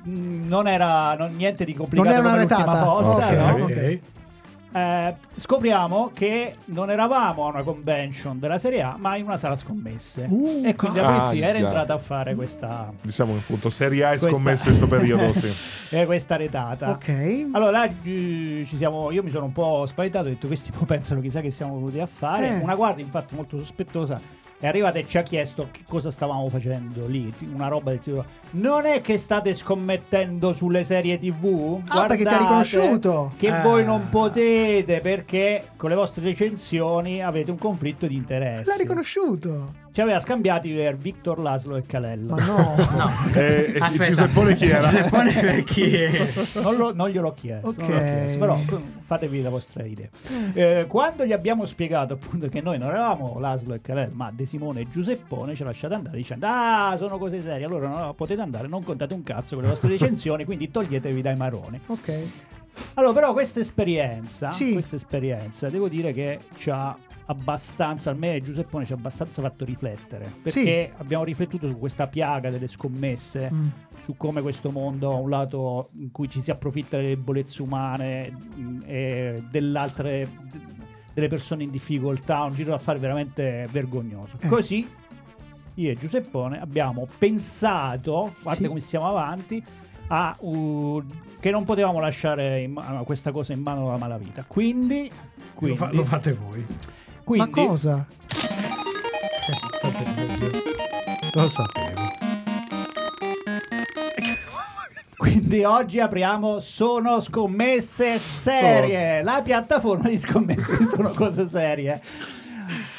mh, 0.04 0.48
non 0.48 0.68
era 0.68 1.16
non- 1.16 1.36
niente 1.36 1.66
di 1.66 1.74
complicato 1.74 2.08
Non 2.10 2.18
era 2.20 2.28
una 2.28 2.38
l'ultima 2.40 2.60
retata. 2.66 2.84
volta, 2.86 3.28
Ok, 3.28 3.58
no? 3.58 3.64
ok. 3.66 4.00
Eh, 4.70 5.16
scopriamo 5.34 6.12
che 6.14 6.54
non 6.66 6.92
eravamo 6.92 7.46
a 7.48 7.50
una 7.50 7.64
convention 7.64 8.38
della 8.38 8.58
Serie 8.60 8.82
A, 8.84 8.96
ma 9.00 9.16
in 9.16 9.24
una 9.24 9.38
sala 9.38 9.56
scommesse. 9.56 10.26
Uh, 10.30 10.62
e 10.66 10.76
quindi 10.76 11.00
la 11.00 11.10
polizia 11.10 11.48
era 11.48 11.58
entrata 11.58 11.94
a 11.94 11.98
fare 11.98 12.36
questa, 12.36 12.92
Diciamo 13.02 13.32
che 13.34 13.40
appunto 13.40 13.70
Serie 13.72 14.04
A 14.04 14.08
è 14.08 14.18
Questa- 14.18 14.30
scommesso 14.30 14.70
in 14.70 14.76
questo 14.78 14.88
periodo, 14.88 15.34
sì. 15.34 15.50
eh, 15.96 16.06
questa 16.06 16.36
retata. 16.36 16.90
Ok. 16.92 17.48
Allora, 17.54 17.86
eh, 17.86 18.66
ci 18.68 18.76
siamo, 18.78 19.10
io 19.10 19.24
mi 19.24 19.32
sono 19.32 19.46
un 19.46 19.54
po' 19.54 19.86
spaventato, 19.88 20.28
ho 20.28 20.30
detto 20.30 20.46
questi 20.48 20.72
pensano 20.86 21.22
chissà 21.22 21.40
che 21.42 21.50
siamo 21.50 21.76
venuti 21.76 22.00
a 22.00 22.06
fare. 22.08 22.48
Eh. 22.60 22.62
Una 22.62 22.76
guardia, 22.76 23.04
infatti, 23.04 23.34
molto 23.36 23.58
sospettosa. 23.58 24.20
È 24.60 24.66
arrivata 24.66 24.98
e 24.98 25.06
ci 25.08 25.20
ha 25.20 25.22
chiesto 25.22 25.68
che 25.72 25.82
cosa 25.88 26.10
stavamo 26.10 26.50
facendo 26.50 27.06
lì. 27.06 27.32
Una 27.54 27.68
roba 27.68 27.92
del 27.92 28.00
tipo: 28.00 28.26
Non 28.52 28.86
è 28.86 29.02
che 29.02 29.20
state 29.20 29.54
scommettendo 29.54 30.52
sulle 30.54 30.84
serie 30.84 31.20
TV? 31.20 31.80
Ah, 31.90 32.06
perché 32.06 32.24
ti 32.24 32.34
ha 32.34 32.38
riconosciuto. 32.40 33.34
Che 33.38 33.48
Eh. 33.48 33.62
voi 33.62 33.86
non 33.86 34.08
potete 34.10 35.00
perché 35.00 35.70
con 35.78 35.90
le 35.90 35.96
vostre 35.96 36.24
recensioni 36.24 37.22
avete 37.22 37.52
un 37.52 37.60
conflitto 37.60 38.08
di 38.08 38.16
interessi. 38.16 38.68
L'ha 38.68 38.76
riconosciuto. 38.78 39.86
Ci 39.92 40.02
aveva 40.02 40.20
scambiati 40.20 40.72
per 40.74 40.96
Victor 40.96 41.40
Laslo 41.40 41.76
e 41.76 41.84
Calella. 41.86 42.36
Ma 42.36 42.46
no. 42.46 42.76
E, 43.34 43.74
e 43.76 43.78
Aspetta. 43.80 44.06
Giuseppone 44.08 44.54
chi 44.56 44.68
era? 44.70 44.80
Giuseppone 44.82 45.64
chi 45.64 45.96
è? 45.96 46.28
non, 46.62 46.76
lo- 46.76 46.94
non 46.94 47.10
gliel'ho 47.10 47.34
chiesto, 47.34 47.74
non 47.78 47.86
Ok. 47.86 47.90
l'ho 47.96 48.00
chiesto, 48.02 48.38
però 48.40 48.56
mm, 48.58 48.84
fatevi 49.06 49.42
la 49.42 49.50
vostra 49.50 49.84
idea. 49.86 50.08
Eh, 50.54 50.86
quando 50.88 51.26
gli 51.26 51.32
abbiamo 51.34 51.66
spiegato 51.66 52.14
appunto 52.14 52.48
che 52.50 52.62
noi 52.62 52.78
non 52.78 52.90
eravamo 52.90 53.40
Laslo 53.40 53.74
e 53.74 53.82
Calel, 53.82 54.12
ma 54.14 54.32
De 54.34 54.46
Simone 54.46 54.82
e 54.82 54.88
Giuseppone, 54.90 55.56
ci 55.56 55.64
ha 55.64 55.66
lasciato 55.66 55.94
andare 55.96 56.18
dicendo: 56.18 56.46
Ah, 56.48 56.96
sono 56.98 57.18
cose 57.18 57.42
serie, 57.42 57.66
allora 57.66 57.88
no, 57.88 58.14
potete 58.14 58.42
andare, 58.42 58.68
non 58.68 58.84
contate 58.84 59.14
un 59.14 59.24
cazzo 59.24 59.56
con 59.56 59.64
le 59.64 59.70
vostre 59.70 59.90
recensioni, 59.98 60.46
quindi 60.46 60.70
toglietevi 60.72 61.22
dai 61.22 61.36
maroni. 61.36 61.80
Ok. 61.88 62.14
Allora, 62.96 63.14
però, 63.14 63.34
questa 63.34 63.60
esperienza, 63.60 64.52
Sì. 64.52 64.74
questa 64.74 64.96
esperienza, 64.96 65.70
devo 65.70 65.88
dire 65.90 66.14
che 66.14 66.40
ci 66.58 66.70
ha 66.70 66.96
abbastanza, 67.28 68.12
a 68.12 68.14
me 68.14 68.42
Giuseppone 68.42 68.86
ci 68.86 68.94
ha 68.94 68.96
abbastanza 68.96 69.42
fatto 69.42 69.64
riflettere. 69.66 70.32
Perché 70.42 70.92
abbiamo 70.98 71.24
riflettuto 71.24 71.68
su 71.68 71.78
questa 71.78 72.08
piaga 72.08 72.50
delle 72.50 72.68
scommesse, 72.68 73.50
Mm. 73.52 73.64
su 74.00 74.16
come 74.18 74.42
questo 74.42 74.72
mondo 74.72 75.12
ha 75.12 75.16
un 75.20 75.30
lato 75.30 75.90
in 76.00 76.12
cui 76.12 76.30
ci 76.30 76.42
si 76.42 76.52
approfitta 76.52 76.98
delle 76.98 77.10
debolezze 77.10 77.62
umane 77.62 78.30
mh, 78.32 78.80
e 78.86 79.44
dell'altre 79.50 80.30
delle 81.14 81.28
persone 81.28 81.64
in 81.64 81.72
difficoltà, 81.72 82.44
un 82.44 82.54
giro 82.54 82.72
d'affari 82.72 83.00
veramente 83.00 83.68
vergognoso. 83.72 84.38
Eh. 84.40 84.48
Così 84.48 84.88
io 85.76 85.92
e 85.92 85.96
Giuseppone 85.96 86.60
abbiamo 86.62 87.08
pensato, 87.18 88.34
guarda 88.42 88.62
Sì. 88.62 88.68
come 88.68 88.80
siamo 88.80 89.08
avanti, 89.08 89.62
a, 90.10 90.36
uh, 90.40 91.04
che 91.40 91.52
non 91.52 91.66
potevamo 91.66 92.00
lasciare 92.00 92.62
in 92.62 92.72
ma- 92.72 93.02
questa 93.06 93.32
cosa 93.32 93.52
in 93.54 93.62
mano 93.62 93.90
alla 93.90 93.98
malavita. 93.98 94.44
Quindi, 94.48 95.10
Lo, 95.10 95.44
quindi, 95.54 95.78
fa- 95.78 95.92
lo 95.92 96.04
fate 96.06 96.34
voi. 96.34 96.66
Quindi 97.28 97.62
Ma 97.62 97.68
cosa? 97.68 98.08
Lo 101.34 101.50
sapevo. 101.50 102.06
Quindi 105.18 105.66
oggi 105.66 106.00
apriamo 106.00 106.60
Sono 106.60 107.20
scommesse 107.20 108.18
serie, 108.18 109.24
la 109.24 109.42
piattaforma 109.42 110.08
di 110.08 110.18
scommesse 110.18 110.78
che 110.78 110.86
sono 110.86 111.10
cose 111.10 111.50
serie. 111.50 112.02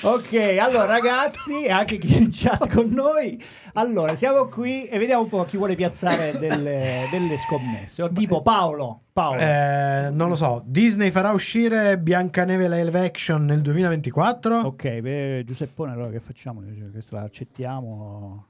Ok, 0.01 0.57
allora 0.61 0.87
ragazzi 0.87 1.65
e 1.65 1.73
anche 1.73 1.99
chi 1.99 2.15
è 2.15 2.19
in 2.19 2.29
chat 2.31 2.73
con 2.73 2.89
noi, 2.89 3.43
allora 3.73 4.15
siamo 4.15 4.47
qui 4.47 4.85
e 4.85 4.97
vediamo 4.97 5.23
un 5.23 5.29
po' 5.29 5.43
chi 5.43 5.57
vuole 5.57 5.75
piazzare 5.75 6.39
delle, 6.39 7.09
delle 7.11 7.37
scommesse. 7.37 8.09
Tipo 8.13 8.41
Paolo, 8.41 9.03
Paolo. 9.13 9.41
Eh, 9.41 10.11
non 10.13 10.29
lo 10.29 10.37
so. 10.37 10.63
Disney 10.65 11.11
farà 11.11 11.33
uscire 11.33 11.99
Biancaneve 11.99 12.69
live 12.69 13.05
action 13.05 13.45
nel 13.45 13.61
2024? 13.61 14.59
Ok, 14.61 15.01
beh, 15.01 15.43
Giuseppone, 15.45 15.93
allora 15.93 16.11
che 16.11 16.21
facciamo? 16.21 16.63
Questa 16.93 17.17
la 17.17 17.23
accettiamo? 17.23 18.47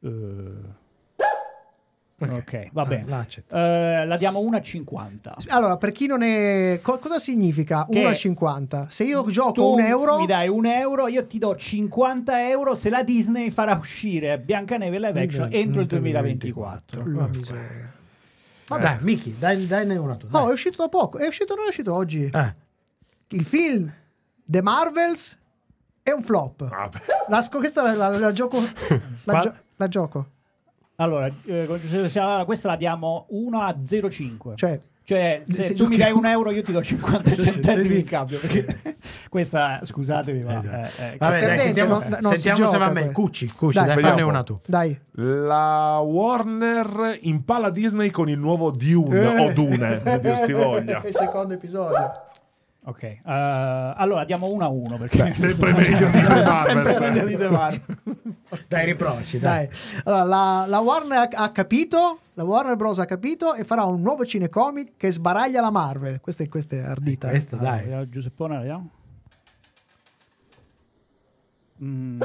Eh, 0.00 0.10
ok, 2.18 2.68
va 2.72 2.82
Ah, 2.82 2.86
bene. 2.86 3.04
la 3.08 3.18
accetto. 3.18 3.56
Eh, 3.56 4.06
la 4.06 4.16
diamo 4.16 4.40
1,50. 4.40 5.34
Allora, 5.48 5.76
per 5.76 5.90
chi 5.92 6.06
non 6.06 6.22
è. 6.22 6.78
co- 6.82 6.98
cosa 6.98 7.18
significa 7.18 7.84
Che 7.88 8.00
1,50? 8.00 8.86
Se 8.88 9.04
io 9.04 9.24
gioco 9.30 9.72
un 9.72 9.80
euro. 9.80 10.18
mi 10.18 10.26
dai 10.26 10.48
un 10.48 10.66
euro, 10.66 11.08
io 11.08 11.26
ti 11.26 11.38
do 11.38 11.56
50 11.56 12.48
euro 12.48 12.74
se 12.74 12.90
la 12.90 13.02
Disney 13.02 13.50
farà 13.50 13.74
uscire 13.74 14.38
Biancaneve 14.38 14.98
live 14.98 15.20
action 15.20 15.48
Nel- 15.48 15.54
entro 15.58 15.80
il 15.80 15.86
nel 15.90 16.00
2024. 16.00 17.02
La 17.06 17.26
miseria. 17.26 17.92
Vabbè, 18.68 18.82
Dai, 18.82 18.98
Miki, 19.00 19.36
dai, 19.38 19.66
dai 19.66 19.96
una 19.96 20.14
tu. 20.14 20.28
No, 20.30 20.48
è 20.48 20.52
uscito 20.52 20.80
da 20.82 20.88
poco. 20.88 21.18
È 21.18 21.26
uscito, 21.26 21.54
non 21.54 21.64
è 21.64 21.68
uscito 21.68 21.92
oggi. 21.92 22.30
Eh. 22.32 22.54
Il 23.28 23.44
film 23.44 23.92
The 24.44 24.62
Marvels 24.62 25.36
è 26.02 26.10
un 26.12 26.22
flop. 26.22 26.68
La, 27.28 27.40
sco- 27.42 27.58
questa 27.58 27.82
la, 27.82 27.94
la- 28.08 28.18
la 28.18 28.32
gioco. 28.32 28.58
La, 29.24 29.40
gio- 29.40 29.54
la 29.76 29.88
gioco. 29.88 30.26
Allora, 30.96 31.28
eh, 31.46 31.68
Siala, 32.08 32.44
questa 32.44 32.68
la 32.68 32.76
diamo 32.76 33.26
1 33.30 33.60
a 33.60 33.74
0,5. 33.84 34.54
Cioè, 34.56 34.80
Cioè, 35.04 35.42
se, 35.48 35.62
se 35.62 35.74
tu 35.74 35.86
mi 35.88 35.96
dai 35.96 36.12
un 36.12 36.24
euro, 36.26 36.52
io 36.52 36.62
ti 36.62 36.70
do 36.70 36.82
50 36.82 37.30
Sì, 37.32 37.44
sì, 37.46 37.52
centesimi 37.54 37.98
in 38.00 38.04
cambio. 38.04 38.38
perché 38.40 38.96
questa, 39.28 39.80
scusatemi, 39.82 40.42
ma. 40.44 40.62
eh, 40.62 40.90
eh, 41.14 41.16
Vabbè, 41.16 41.38
Perdente, 41.40 41.46
dai, 41.46 41.58
sentiamo, 41.58 42.00
si 42.02 42.08
sentiamo 42.20 42.56
se 42.56 42.62
gioca 42.64 42.78
va 42.78 42.88
bene. 42.90 43.10
Cucci, 43.12 43.46
Cucci, 43.52 43.78
Dai, 43.78 43.86
dai, 43.94 43.98
fanne 44.02 44.22
una 44.22 44.42
tu. 44.44 44.60
Dai. 44.66 44.96
La 45.12 45.98
Warner 46.04 47.18
impala 47.22 47.70
Disney 47.70 48.10
con 48.10 48.28
il 48.28 48.38
nuovo 48.38 48.70
Dune 48.70 49.20
Eh. 49.34 49.38
o 49.48 49.52
Dune, 49.52 50.00
che 50.02 50.20
dir 50.20 50.38
si 50.38 50.52
voglia. 50.52 51.02
Il 51.06 51.14
secondo 51.14 51.54
episodio. 51.54 52.12
Ok, 52.84 53.02
eh, 53.04 53.20
allora 53.24 54.24
diamo 54.24 54.48
1 54.48 54.64
a 54.64 54.68
1 54.68 54.96
perché 54.98 55.22
Beh, 55.22 55.34
sempre 55.34 55.70
meglio 55.76 56.06
di 56.08 56.18
The 56.20 56.42
Marvels. 56.42 56.90
sempre 56.96 57.10
meglio 57.10 57.26
di 57.26 57.36
The 57.36 57.48
Marvels. 57.48 57.82
Dai, 58.66 58.84
riprovaci, 58.86 59.38
dai. 59.38 59.66
Dai. 59.68 59.76
Allora, 60.04 60.24
la, 60.24 60.64
la 60.66 60.78
Warner 60.80 61.18
ha, 61.18 61.28
ha 61.44 61.50
capito. 61.52 62.18
La 62.34 62.42
Warner 62.44 62.74
Bros. 62.76 62.98
ha 62.98 63.04
capito 63.04 63.54
e 63.54 63.62
farà 63.62 63.84
un 63.84 64.00
nuovo 64.00 64.24
cinecomic 64.26 64.96
che 64.96 65.12
sbaraglia 65.12 65.60
la 65.60 65.70
Marvel. 65.70 66.20
Questa 66.20 66.42
è, 66.42 66.48
questa 66.48 66.74
è 66.74 66.80
ardita. 66.80 67.28
eh. 67.28 67.30
Questo, 67.30 67.56
dai. 67.56 67.86
Allora, 67.86 68.08
Giuseppone, 68.08 68.56
vediamo. 68.58 68.90
Mm, 71.82 72.20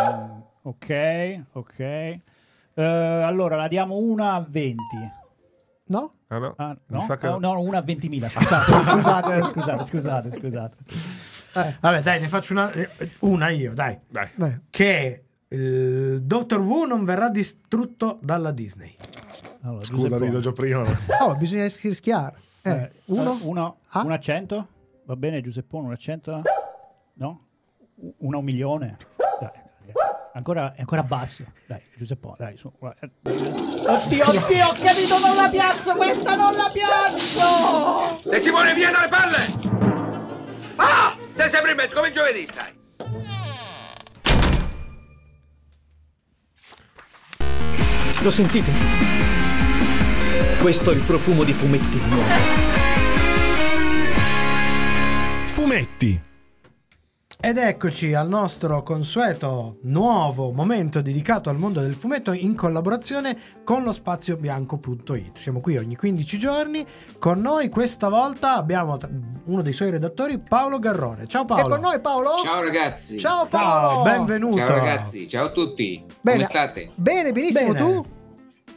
ok, 0.64 1.40
ok. 1.54 1.80
Eh, 1.80 2.22
allora 2.84 3.56
la 3.58 3.68
diamo 3.68 3.98
1 3.98 4.24
a 4.24 4.46
20. 4.48 4.84
No? 5.86 6.14
Ah, 6.30 6.38
no. 6.40 6.54
Ah, 6.58 6.78
no? 6.88 7.06
che- 7.08 7.28
Ah, 7.28 7.38
no, 7.38 7.60
1 7.62 7.78
a 7.78 7.82
20.000. 7.82 8.28
Scusate, 8.30 8.84
scusate, 8.84 9.44
scusate, 9.48 9.84
scusate, 9.86 10.32
scusate. 10.40 10.76
Vabbè, 11.80 12.02
dai, 12.02 12.20
ne 12.20 12.28
faccio 12.28 12.54
una, 12.54 12.70
eh, 12.72 12.90
una 13.22 13.50
io, 13.50 13.74
dai. 13.74 13.98
Dai. 14.10 14.30
Che 14.70 15.24
il 15.48 16.22
Doctor 16.24 16.60
Who 16.60 16.86
non 16.86 17.06
verrà 17.06 17.30
distrutto 17.30 18.20
dalla 18.22 18.52
Disney. 18.52 18.94
Allora, 19.62 19.84
Scusa, 19.84 20.18
rido 20.18 20.40
già 20.40 20.52
prima. 20.52 20.84
oh, 21.22 21.36
bisogna 21.36 21.64
rischiare. 21.64 22.36
Eh, 22.62 22.70
Eh, 22.72 22.92
uno? 23.06 23.38
uno, 23.44 23.78
Ah? 23.90 24.02
un 24.02 24.12
accento? 24.12 24.68
Va 25.06 25.16
bene, 25.16 25.40
Giuseppone, 25.42 25.88
un 25.88 25.94
accento? 25.94 26.42
No? 27.14 27.46
U- 27.96 28.14
Uno 28.20 28.36
a 28.36 28.40
un 28.40 28.46
milione? 28.46 28.98
Dai. 29.40 29.50
Ancora, 30.34 30.74
è 30.76 30.82
ancora 30.82 31.04
basso. 31.04 31.44
Dai, 31.66 31.82
Giuseppone, 31.96 32.36
dai, 32.38 32.58
su. 32.58 32.72
guarda. 32.78 33.10
Oddio, 33.24 34.30
oddio, 34.30 34.68
ho 34.68 34.74
capito, 34.74 35.20
non 35.20 35.36
la 35.36 35.50
piazzo, 35.50 35.96
questa 35.96 36.36
non 36.36 36.56
la 36.56 36.70
piazzo! 36.72 38.30
De 38.30 38.40
Simone, 38.40 38.74
via 38.74 38.92
dalle 38.92 39.08
palle! 39.08 39.76
Ah! 40.76 41.16
Sei 41.34 41.50
sempre 41.50 41.72
in 41.72 41.78
mezzo, 41.78 41.96
come 41.96 42.12
giovedì 42.12 42.46
stai. 42.46 42.76
Lo 48.22 48.32
sentite? 48.32 48.72
Questo 50.60 50.92
è 50.92 50.96
il 50.96 51.02
profumo 51.02 51.44
di 51.44 51.54
fumetti 51.54 52.00
nuovi. 52.08 52.34
Fumetti. 55.46 56.27
Ed 57.40 57.60
eccoci 57.60 58.16
al 58.16 58.28
nostro 58.28 58.82
consueto 58.82 59.78
nuovo 59.84 60.52
momento 60.52 61.04
dedicato 61.04 61.52
al 61.52 61.60
mondo 61.60 61.82
del 61.82 61.94
fumetto 61.94 62.32
in 62.32 62.56
collaborazione 62.56 63.38
con 63.64 63.84
lo 63.84 63.94
spaziobianco.it. 63.94 65.38
Siamo 65.38 65.60
qui 65.62 65.78
ogni 65.78 65.96
15 65.96 66.38
giorni. 66.40 66.84
Con 67.20 67.40
noi 67.40 67.70
questa 67.70 68.10
volta 68.10 68.56
abbiamo 68.56 68.98
uno 69.46 69.62
dei 69.62 69.74
suoi 69.74 69.92
redattori, 69.92 70.40
Paolo 70.40 70.80
Garrone. 70.80 71.28
Ciao 71.28 71.46
Paolo. 71.46 71.64
E 71.64 71.70
con 71.70 71.80
noi 71.80 72.02
Paolo? 72.02 72.38
Ciao 72.38 72.60
ragazzi. 72.60 73.20
Ciao 73.20 73.46
Paolo. 73.46 74.02
benvenuto. 74.02 74.58
Ciao 74.58 74.70
ragazzi, 74.70 75.28
ciao 75.28 75.46
a 75.46 75.52
tutti. 75.52 76.04
Bene. 76.20 76.38
Come 76.38 76.44
state? 76.44 76.90
Bene, 76.96 77.32
benissimo, 77.32 77.72
Bene. 77.74 77.80
tu? 77.80 78.06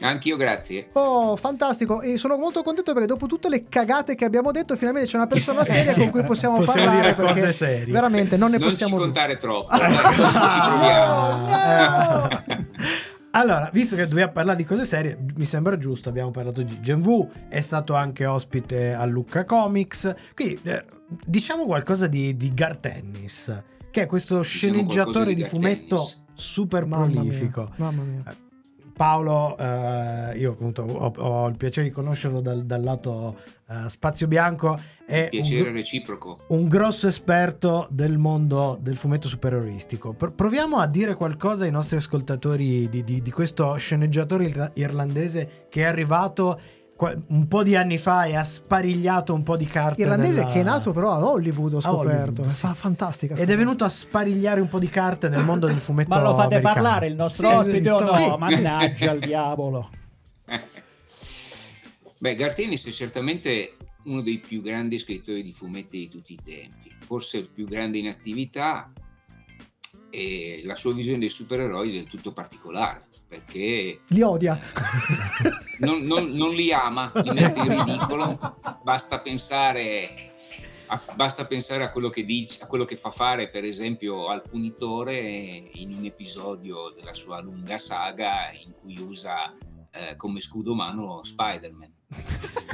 Anch'io 0.01 0.35
grazie. 0.37 0.89
Oh, 0.93 1.35
fantastico. 1.35 2.01
E 2.01 2.17
sono 2.17 2.37
molto 2.37 2.63
contento 2.63 2.93
perché 2.93 3.07
dopo 3.07 3.27
tutte 3.27 3.49
le 3.49 3.65
cagate 3.67 4.15
che 4.15 4.25
abbiamo 4.25 4.51
detto, 4.51 4.75
finalmente 4.75 5.09
c'è 5.09 5.17
una 5.17 5.27
persona 5.27 5.63
seria 5.63 5.93
con 5.93 6.09
cui 6.09 6.23
possiamo, 6.23 6.57
Possiamo 6.57 6.87
parlare. 6.89 7.13
dire 7.15 7.27
cose 7.27 7.53
serie. 7.53 7.93
Veramente 7.93 8.37
non 8.37 8.51
ne 8.51 8.57
non 8.57 8.67
possiamo 8.69 8.93
ci 8.93 8.97
più. 8.97 9.03
contare 9.11 9.37
troppo. 9.37 9.75
dai, 9.77 9.91
ci 9.93 10.59
proviamo. 10.65 12.29
Allora, 13.33 13.69
visto 13.71 13.95
che 13.95 14.07
dobbiamo 14.07 14.33
parlare 14.33 14.57
di 14.57 14.65
cose 14.65 14.83
serie, 14.83 15.17
mi 15.37 15.45
sembra 15.45 15.77
giusto, 15.77 16.09
abbiamo 16.09 16.31
parlato 16.31 16.63
di 16.63 16.81
Gen 16.81 17.01
V, 17.01 17.29
è 17.47 17.61
stato 17.61 17.93
anche 17.93 18.25
ospite 18.25 18.93
a 18.93 19.05
Lucca 19.05 19.45
Comics, 19.45 20.13
quindi 20.35 20.59
eh, 20.63 20.83
diciamo 21.25 21.63
qualcosa 21.65 22.07
di, 22.07 22.35
di 22.35 22.53
Gar 22.53 22.75
Tennis, 22.75 23.63
che 23.89 24.01
è 24.01 24.05
questo 24.05 24.41
sceneggiatore 24.41 25.03
qualcosa 25.03 25.25
di 25.29 25.35
di 25.35 25.43
fumetto 25.45 26.05
super 26.33 26.85
Mamma 26.85 27.21
mia. 27.21 27.71
Mamma 27.77 28.03
mia. 28.03 28.35
Paolo, 29.01 29.57
eh, 29.57 30.37
io 30.37 30.51
appunto 30.51 30.83
ho, 30.83 31.11
ho 31.17 31.47
il 31.47 31.57
piacere 31.57 31.87
di 31.87 31.91
conoscerlo 31.91 32.39
dal, 32.39 32.61
dal 32.65 32.83
lato 32.83 33.35
eh, 33.67 33.89
spazio 33.89 34.27
bianco, 34.27 34.79
è 35.07 35.23
un, 35.23 35.29
Piacere 35.29 35.61
gro- 35.63 35.71
reciproco. 35.71 36.39
un 36.49 36.67
grosso 36.67 37.07
esperto 37.07 37.87
del 37.89 38.19
mondo 38.19 38.77
del 38.79 38.97
fumetto 38.97 39.27
supereroistico. 39.27 40.13
Pr- 40.13 40.33
proviamo 40.33 40.77
a 40.77 40.85
dire 40.85 41.15
qualcosa 41.15 41.63
ai 41.63 41.71
nostri 41.71 41.97
ascoltatori 41.97 42.87
di, 42.89 43.03
di- 43.03 43.23
di 43.23 43.31
questo 43.31 43.73
sceneggiatore 43.75 44.45
irla- 44.45 44.71
irlandese 44.75 45.65
che 45.67 45.81
è 45.81 45.85
arrivato 45.85 46.59
un 47.27 47.47
po' 47.47 47.63
di 47.63 47.75
anni 47.75 47.97
fa 47.97 48.25
e 48.25 48.35
ha 48.35 48.43
sparigliato 48.43 49.33
un 49.33 49.43
po' 49.43 49.57
di 49.57 49.65
carte. 49.65 50.01
Irlandese 50.01 50.39
nella- 50.41 50.51
che 50.51 50.59
è 50.59 50.63
nato 50.63 50.91
però 50.93 51.11
a 51.13 51.25
Hollywood, 51.25 51.73
ho 51.73 51.81
scoperto. 51.81 52.43
Fa 52.43 52.73
fantastica. 52.73 53.35
Ed 53.35 53.49
è 53.49 53.57
venuto 53.57 53.83
a 53.83 53.89
sparigliare 53.89 54.61
un 54.61 54.67
po' 54.69 54.79
di 54.79 54.89
carte 54.89 55.29
nel 55.29 55.43
mondo 55.43 55.67
del 55.67 55.79
fumetto. 55.79 56.09
Ma 56.09 56.21
lo 56.21 56.35
fate 56.35 56.55
americano. 56.55 56.73
parlare 56.73 57.07
il 57.07 57.15
nostro 57.15 57.47
Sì, 57.49 57.53
ospite 57.55 57.89
o 57.89 57.99
no? 57.99 58.07
sì. 58.13 58.35
Mannaggia 58.37 59.11
al 59.11 59.19
diavolo. 59.19 59.89
Beh, 62.19 62.35
Gartenis 62.35 62.87
è 62.87 62.91
certamente 62.91 63.77
uno 64.03 64.21
dei 64.21 64.37
più 64.39 64.61
grandi 64.61 64.99
scrittori 64.99 65.43
di 65.43 65.51
fumetti 65.51 65.97
di 65.97 66.07
tutti 66.09 66.33
i 66.33 66.39
tempi, 66.43 66.91
forse 66.99 67.37
il 67.37 67.49
più 67.49 67.65
grande 67.65 67.97
in 67.97 68.07
attività 68.07 68.91
e 70.09 70.61
la 70.65 70.75
sua 70.75 70.93
visione 70.93 71.19
dei 71.19 71.29
supereroi 71.29 71.89
è 71.89 71.93
del 71.93 72.07
tutto 72.07 72.31
particolare, 72.33 73.07
perché 73.31 74.01
Li 74.07 74.21
odia. 74.21 74.59
non, 75.79 76.01
non- 76.01 76.31
non 76.31 76.53
li 76.53 76.73
ama, 76.73 77.13
li 77.15 77.31
mette 77.31 77.59
in 77.61 77.85
ridicolo, 77.85 78.57
basta 78.83 79.19
pensare, 79.19 80.33
a, 80.87 81.01
basta 81.15 81.45
pensare 81.45 81.85
a 81.85 81.91
quello 81.91 82.09
che 82.09 82.25
dice, 82.25 82.61
a 82.61 82.67
quello 82.67 82.83
che 82.83 82.97
fa 82.97 83.09
fare 83.09 83.47
per 83.49 83.63
esempio 83.63 84.27
al 84.27 84.41
punitore 84.41 85.15
in 85.15 85.93
un 85.93 86.03
episodio 86.03 86.93
della 86.93 87.13
sua 87.13 87.39
lunga 87.39 87.77
saga 87.77 88.51
in 88.65 88.73
cui 88.73 88.99
usa 88.99 89.53
eh, 89.91 90.15
come 90.17 90.41
scudo 90.41 90.73
umano 90.73 91.23
Spider-Man, 91.23 91.93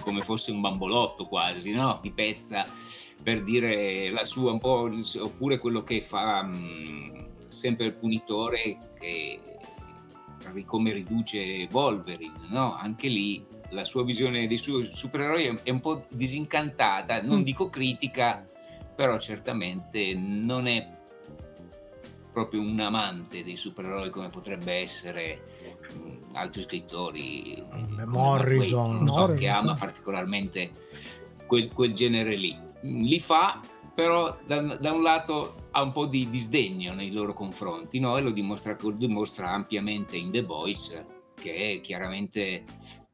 come 0.02 0.24
fosse 0.24 0.50
un 0.52 0.62
bambolotto 0.62 1.28
quasi, 1.28 1.70
no? 1.70 2.00
Di 2.02 2.12
pezza 2.12 2.66
per 3.22 3.44
dire 3.44 4.10
la 4.10 4.24
sua 4.24 4.54
un 4.54 4.60
po', 4.60 4.90
oppure 5.22 5.60
quello 5.60 5.84
che 5.84 6.02
fa 6.02 6.42
mh, 6.42 7.38
sempre 7.38 7.86
il 7.86 7.94
punitore 7.94 8.78
che 9.00 9.40
come 10.66 10.92
riduce 10.92 11.68
Wolverine, 11.72 12.48
no? 12.50 12.76
Anche 12.76 13.08
lì 13.08 13.46
la 13.72 13.84
sua 13.84 14.04
visione 14.04 14.48
dei 14.48 14.58
suoi 14.58 14.90
supereroi 14.92 15.60
è- 15.64 15.70
un 15.72 15.80
po' 15.80 16.02
disincantata, 16.12 17.22
non 17.22 17.40
Mm. 17.40 17.44
dico 17.44 17.70
critica, 17.70 18.46
però 18.96 19.18
certamente 19.20 20.14
non 20.16 20.68
è 20.68 20.96
proprio 22.32 22.62
un 22.62 22.80
amante 22.80 23.44
dei 23.44 23.56
supereroi 23.58 24.10
come 24.10 24.30
potrebbe 24.30 24.74
essere 24.74 25.42
mh, 25.94 26.36
altri 26.36 26.62
scrittori 26.64 27.64
Morrison. 28.06 28.98
Non 28.98 29.08
so, 29.08 29.20
Morrison, 29.22 29.36
che 29.38 29.48
ama 29.48 29.74
particolarmente 29.74 30.72
quel, 31.48 31.72
quel 31.74 31.94
genere 31.94 32.36
lì. 32.36 32.56
Mm, 32.86 33.04
Li 33.06 33.20
fa, 33.20 33.60
però 33.94 34.38
da, 34.46 34.62
da 34.78 34.92
un 34.92 35.02
lato 35.02 35.67
ha 35.78 35.82
un 35.84 35.92
po' 35.92 36.08
di 36.08 36.28
disdegno 36.28 36.94
nei 36.96 37.14
loro 37.14 37.34
confronti, 37.34 38.00
no? 38.00 38.18
E 38.18 38.22
lo 38.22 38.32
dimostra, 38.32 38.76
lo 38.82 38.90
dimostra 38.90 39.52
ampiamente 39.52 40.18
in 40.18 40.32
The 40.32 40.44
Boys, 40.44 41.06
che 41.36 41.74
è 41.74 41.82
chiaramente 41.82 42.64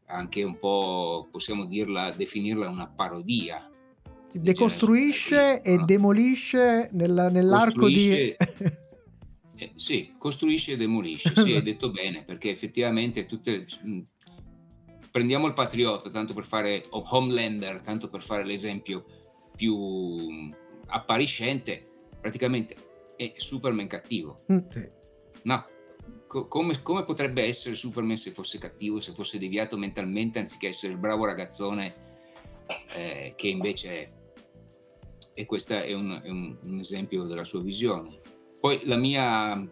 anche 0.05 0.43
un 0.43 0.57
po', 0.57 1.27
possiamo 1.29 1.65
dirla, 1.65 2.11
definirla 2.11 2.69
una 2.69 2.87
parodia. 2.87 3.69
Decostruisce 4.31 5.61
e 5.61 5.75
no? 5.75 5.85
demolisce 5.85 6.89
nella- 6.93 7.29
nell'arco 7.29 7.87
di... 7.87 7.93
Costruisce- 7.93 8.81
Eh, 9.55 9.71
sì, 9.75 10.11
costruisce 10.17 10.71
e 10.71 10.77
demolisce, 10.77 11.31
sì, 11.35 11.53
hai 11.53 11.61
detto 11.61 11.91
bene, 11.91 12.23
perché 12.23 12.49
effettivamente 12.49 13.27
tutte 13.27 13.51
le- 13.51 14.07
prendiamo 15.11 15.45
il 15.45 15.53
Patriota, 15.53 16.09
tanto 16.09 16.33
per 16.33 16.43
fare, 16.43 16.83
o 16.89 17.03
Homelander, 17.07 17.79
tanto 17.79 18.09
per 18.09 18.23
fare 18.23 18.43
l'esempio 18.43 19.05
più 19.55 19.77
appariscente, 20.87 21.92
praticamente 22.23 22.75
è 23.17 23.33
Superman 23.35 23.87
cattivo. 23.87 24.45
Mm. 24.51 24.57
Sì. 24.69 24.89
No, 25.43 25.65
co- 26.25 26.47
come, 26.47 26.81
come 26.81 27.03
potrebbe 27.03 27.43
essere 27.43 27.75
Superman 27.75 28.15
se 28.15 28.31
fosse 28.31 28.57
cattivo, 28.59 29.01
se 29.01 29.11
fosse 29.11 29.37
deviato 29.37 29.77
mentalmente, 29.77 30.39
anziché 30.39 30.69
essere 30.69 30.93
il 30.93 30.99
bravo 30.99 31.25
ragazzone 31.25 31.93
eh, 32.95 33.33
che 33.35 33.47
invece 33.49 33.89
è? 34.01 34.11
E 35.33 35.45
questo 35.45 35.73
è, 35.73 35.91
un, 35.93 36.21
è 36.23 36.29
un- 36.29 36.57
un 36.63 36.79
esempio 36.79 37.23
della 37.25 37.43
sua 37.43 37.61
visione. 37.61 38.21
Poi 38.59 38.79
la 38.85 38.95
mia, 38.95 39.69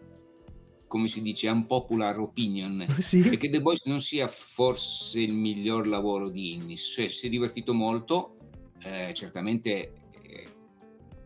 come 0.86 1.06
si 1.08 1.22
dice, 1.22 1.48
unpopular 1.48 2.18
opinion 2.20 2.84
Sì. 3.00 3.20
è 3.30 3.36
che 3.38 3.48
The 3.48 3.62
Boys 3.62 3.86
non 3.86 4.00
sia 4.00 4.26
forse 4.28 5.20
il 5.20 5.32
miglior 5.32 5.86
lavoro 5.86 6.28
di 6.28 6.52
Innis, 6.52 6.82
cioè 6.94 7.08
si 7.08 7.28
è 7.28 7.30
divertito 7.30 7.72
molto, 7.72 8.34
eh, 8.82 9.14
certamente 9.14 9.94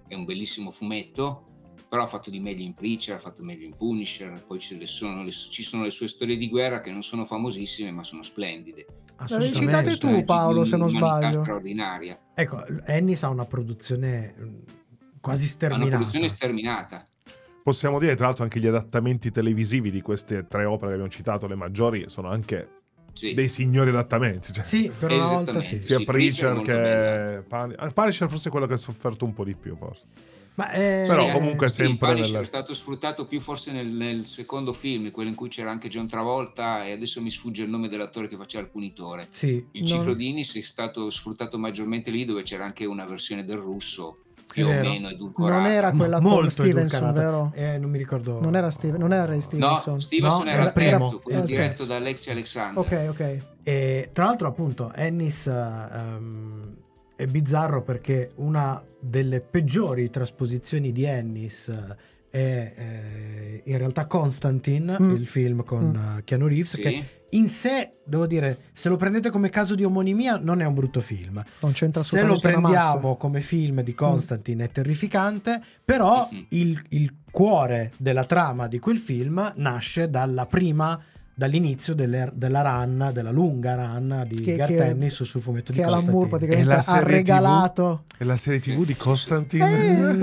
è 0.08 0.14
un 0.14 0.24
bellissimo 0.24 0.70
fumetto, 0.70 1.44
però 1.88 2.02
ha 2.02 2.06
fatto 2.06 2.30
di 2.30 2.40
meglio 2.40 2.62
in 2.64 2.74
Preacher, 2.74 3.14
ha 3.14 3.18
fatto 3.18 3.42
meglio 3.44 3.64
in 3.64 3.74
Punisher, 3.76 4.42
poi 4.44 4.58
ne 4.78 4.86
sono 4.86 5.22
le- 5.22 5.30
ci 5.30 5.62
sono 5.62 5.84
le 5.84 5.90
sue 5.90 6.08
storie 6.08 6.36
di 6.36 6.48
guerra 6.48 6.80
che 6.80 6.90
non 6.90 7.02
sono 7.02 7.24
famosissime 7.24 7.90
ma 7.92 8.02
sono 8.02 8.22
splendide. 8.22 8.86
L'avevi 9.28 9.54
citate 9.54 9.82
tu 9.84 9.88
Personaggi 9.98 10.24
Paolo 10.24 10.64
se 10.64 10.76
non 10.76 10.90
sbaglio. 10.90 11.32
straordinaria. 11.32 12.20
Ecco, 12.34 12.64
Ennis 12.84 13.22
ha 13.22 13.28
una 13.28 13.46
produzione 13.46 14.34
mm, 14.38 14.58
quasi 15.20 15.42
Ha 15.44 15.46
una 15.46 15.48
sterminata. 15.54 15.96
produzione 15.96 16.28
sterminata. 16.28 17.04
Possiamo 17.62 17.98
dire, 17.98 18.14
tra 18.14 18.26
l'altro, 18.26 18.44
anche 18.44 18.60
gli 18.60 18.66
adattamenti 18.66 19.30
televisivi 19.30 19.90
di 19.90 20.00
queste 20.00 20.46
tre 20.46 20.64
opere 20.66 20.88
che 20.88 20.92
abbiamo 20.94 21.08
citato, 21.10 21.46
le 21.48 21.56
maggiori, 21.56 22.04
sono 22.08 22.28
anche 22.28 22.68
Sì. 23.16 23.34
dei 23.34 23.48
signori 23.48 23.88
adattamenti. 23.90 24.52
Cioè, 24.52 24.62
Sì, 24.64 24.90
per 24.96 25.10
una 25.10 25.26
volta 25.26 25.60
sì. 25.60 25.82
sia 25.82 25.98
Sì, 25.98 26.04
Preacher 26.04 26.60
che 26.60 27.42
Pun- 27.48 27.74
ah, 27.76 27.90
Punisher 27.90 28.28
forse 28.28 28.48
è 28.48 28.50
quello 28.50 28.66
che 28.66 28.74
ha 28.74 28.78
sofferto 28.78 29.24
un 29.24 29.32
po' 29.32 29.44
di 29.44 29.54
più, 29.54 29.74
forse. 29.76 30.02
Ma 30.56 30.70
eh, 30.70 31.04
Però 31.06 31.26
Sì, 31.26 31.32
comunque 31.32 31.68
sì, 31.68 31.74
sempre 31.74 32.06
Punisher 32.08 32.26
nella- 32.32 32.42
è 32.42 32.46
stato 32.46 32.72
sfruttato 32.72 33.26
più 33.26 33.40
forse 33.40 33.72
nel, 33.72 33.88
nel 33.88 34.24
secondo 34.24 34.72
film, 34.72 35.10
quello 35.10 35.28
in 35.28 35.34
cui 35.34 35.48
c'era 35.50 35.70
anche 35.70 35.88
John 35.88 36.08
Travolta 36.08 36.86
e 36.86 36.92
adesso 36.92 37.20
mi 37.20 37.30
sfugge 37.30 37.62
il 37.62 37.68
nome 37.68 37.88
dell'attore 37.88 38.26
che 38.26 38.36
faceva 38.38 38.62
il 38.64 38.70
punitore. 38.70 39.26
sì, 39.30 39.62
Il 39.72 39.82
non- 39.82 39.86
ciclo 39.86 40.14
di 40.14 40.28
Innis 40.30 40.56
è 40.56 40.62
stato 40.62 41.10
sfruttato 41.10 41.58
maggiormente 41.58 42.10
lì 42.10 42.24
dove 42.24 42.42
c'era 42.42 42.64
anche 42.64 42.86
una 42.86 43.04
versione 43.04 43.44
del 43.44 43.56
russo 43.58 44.20
più 44.64 44.66
o 44.66 44.70
meno 44.70 45.08
edulcorata. 45.10 45.60
Non 45.60 45.70
era 45.70 45.90
quella 45.92 46.18
con 46.20 46.30
molto 46.30 46.50
Stevenson, 46.50 47.08
edulcorata. 47.08 47.20
vero? 47.20 47.52
Eh, 47.54 47.78
non 47.78 47.90
mi 47.90 47.98
ricordo. 47.98 48.40
Non 48.40 48.56
era, 48.56 48.70
Steve- 48.70 48.96
non 48.98 49.12
era 49.12 49.24
Ray 49.26 49.36
No, 49.36 49.42
Stevenson. 49.42 50.00
Stevenson 50.00 50.44
No, 50.44 50.50
era, 50.50 50.60
era 50.60 50.66
il 50.68 50.72
terzo, 50.72 50.96
primo. 50.96 51.18
quello 51.20 51.38
Era 51.38 51.40
il 51.40 51.46
diretto 51.54 51.68
terzo. 51.70 51.84
da 51.84 51.96
Alexi 51.96 52.30
Alexander. 52.30 52.78
Ok, 52.84 53.06
ok. 53.10 53.38
E 53.62 54.10
tra 54.12 54.24
l'altro, 54.24 54.48
appunto, 54.48 54.92
Ennis 54.94 55.46
ehm, 55.46 56.74
è 57.16 57.26
bizzarro 57.26 57.82
perché 57.82 58.30
una 58.36 58.82
delle 59.00 59.40
peggiori 59.40 60.08
trasposizioni 60.10 60.90
di 60.92 61.04
Ennis 61.04 61.68
eh, 61.68 61.96
è 62.36 62.72
eh, 62.76 63.62
in 63.64 63.78
realtà 63.78 64.06
Constantine, 64.06 64.96
Mm. 65.00 65.14
il 65.16 65.26
film 65.26 65.64
con 65.64 65.84
Mm. 65.90 66.18
eh, 66.18 66.24
Keanu 66.24 66.46
Reeves, 66.46 66.74
Sì. 66.74 66.82
che 66.82 67.04
in 67.30 67.48
sé, 67.48 67.96
devo 68.04 68.26
dire, 68.26 68.58
se 68.72 68.88
lo 68.88 68.96
prendete 68.96 69.30
come 69.30 69.50
caso 69.50 69.74
di 69.74 69.82
omonimia, 69.84 70.38
non 70.40 70.60
è 70.60 70.64
un 70.64 70.74
brutto 70.74 71.00
film. 71.00 71.42
Non 71.60 71.72
c'entra 71.72 72.02
Se 72.02 72.22
lo 72.22 72.38
prendiamo 72.38 73.16
come 73.16 73.40
film 73.40 73.82
di 73.82 73.94
Constantine 73.94 74.64
è 74.64 74.70
terrificante, 74.70 75.60
però 75.84 76.28
Mhm. 76.30 76.46
il, 76.50 76.82
il 76.90 77.14
cuore 77.30 77.92
della 77.98 78.24
trama 78.24 78.68
di 78.68 78.78
quel 78.78 78.96
film 78.98 79.52
nasce 79.56 80.08
dalla 80.08 80.46
prima 80.46 80.98
dall'inizio 81.38 81.94
delle- 81.94 82.30
della 82.34 82.62
run, 82.62 83.10
della 83.12 83.30
lunga 83.30 83.74
run 83.74 84.24
di 84.26 84.36
Che- 84.36 84.56
Garth 84.56 84.74
che- 84.74 84.84
Ennis 84.86 85.22
sul 85.22 85.42
fumetto 85.42 85.70
di 85.70 85.78
che 85.78 85.84
Alan 85.84 86.06
Moore 86.06 86.30
praticamente 86.30 86.64
E 86.70 86.72
la 86.72 86.78
ha 86.78 86.82
serie 86.82 87.16
regalato. 87.18 88.04
TV? 88.08 88.22
E 88.22 88.24
la 88.24 88.36
serie 88.38 88.58
TV 88.60 88.84
di 88.86 88.96
Constantine? 88.96 90.16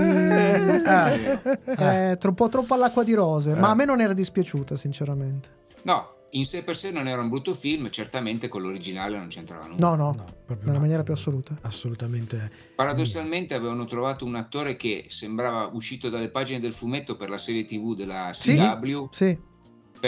Eh, 0.84 1.40
eh, 2.10 2.16
troppo, 2.18 2.48
troppo 2.48 2.74
all'acqua 2.74 3.04
di 3.04 3.14
rose. 3.14 3.54
Ma 3.54 3.68
Eh. 3.68 3.70
a 3.70 3.74
me 3.76 3.84
non 3.84 4.00
era 4.00 4.12
dispiaciuta 4.12 4.74
sinceramente. 4.76 5.48
No, 5.82 6.08
in 6.30 6.44
sé 6.44 6.64
per 6.64 6.76
sé 6.76 6.90
non 6.90 7.06
era 7.06 7.22
un 7.22 7.28
brutto 7.28 7.54
film, 7.54 7.90
certamente 7.90 8.48
con 8.48 8.62
l'originale 8.62 9.16
non 9.16 9.28
c'entrava 9.28 9.66
nulla. 9.68 9.94
no 9.94 9.94
no, 9.94 10.24
nella 10.64 10.80
maniera 10.80 11.04
più 11.04 11.12
assoluta. 11.12 11.56
Assolutamente. 11.60 12.50
Paradossalmente 12.74 13.54
avevano 13.54 13.84
trovato 13.84 14.24
un 14.24 14.34
attore 14.34 14.74
che 14.74 15.04
sembrava 15.08 15.70
uscito 15.72 16.08
dalle 16.08 16.28
pagine 16.28 16.58
del 16.58 16.72
fumetto 16.72 17.14
per 17.14 17.30
la 17.30 17.38
serie 17.38 17.64
TV 17.64 17.94
della 17.94 18.30
Sì, 18.32 18.56
CW, 18.56 19.08
sì 19.12 19.38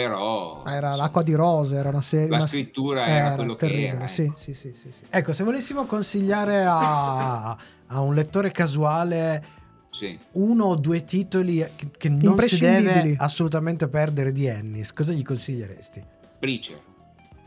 però 0.01 0.63
era 0.67 0.95
l'acqua 0.95 1.23
di 1.23 1.33
rose 1.33 1.75
era 1.75 1.89
una 1.89 2.01
serie 2.03 2.27
la 2.29 2.35
una- 2.35 2.45
scrittura 2.45 3.07
era 3.07 3.31
quello 3.33 3.55
che 3.55 3.65
terribile, 3.65 3.95
era, 3.95 4.07
sì, 4.07 4.31
sì, 4.37 4.53
sì, 4.53 4.71
sì, 4.79 4.91
sì. 4.91 4.99
Ecco, 5.09 5.33
se 5.33 5.43
volessimo 5.43 5.85
consigliare 5.87 6.63
a, 6.65 7.49
a 7.87 7.99
un 8.01 8.13
lettore 8.13 8.51
casuale 8.51 9.43
sì. 9.89 10.15
uno 10.33 10.65
o 10.65 10.75
due 10.75 11.03
titoli 11.03 11.65
che, 11.75 11.89
che 11.97 12.09
non 12.09 12.19
si 12.21 12.27
Imprescindibili. 12.27 12.83
deve 13.01 13.15
assolutamente 13.17 13.87
perdere 13.87 14.31
di 14.31 14.45
Ennis, 14.45 14.93
cosa 14.93 15.13
gli 15.13 15.23
consiglieresti? 15.23 16.03
Preacher. 16.37 16.79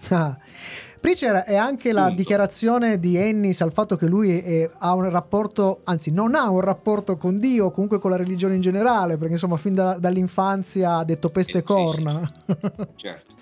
Ah. 0.09 0.37
Preacher 1.01 1.45
è 1.45 1.57
anche 1.57 1.93
la 1.93 2.11
dichiarazione 2.11 2.99
di 3.01 3.17
Ennis 3.17 3.63
al 3.63 3.73
fatto 3.73 3.97
che 3.97 4.07
lui 4.07 4.39
è- 4.39 4.71
ha 4.79 4.93
un 4.93 5.09
rapporto, 5.09 5.81
anzi 5.85 6.11
non 6.11 6.35
ha 6.35 6.51
un 6.51 6.61
rapporto 6.61 7.17
con 7.17 7.39
Dio, 7.39 7.71
comunque 7.71 7.99
con 7.99 8.11
la 8.11 8.19
religione 8.19 8.55
in 8.57 8.61
generale, 8.61 9.17
perché 9.17 9.33
insomma 9.35 9.57
fin 9.57 9.75
da- 9.75 9.97
dall'infanzia 9.99 10.97
ha 10.97 11.05
detto 11.05 11.31
peste 11.31 11.59
e 11.59 11.61
Eh, 11.61 11.65
sì, 11.67 11.73
sì, 11.97 12.03
corna. 12.03 12.33
Certo, 12.97 13.35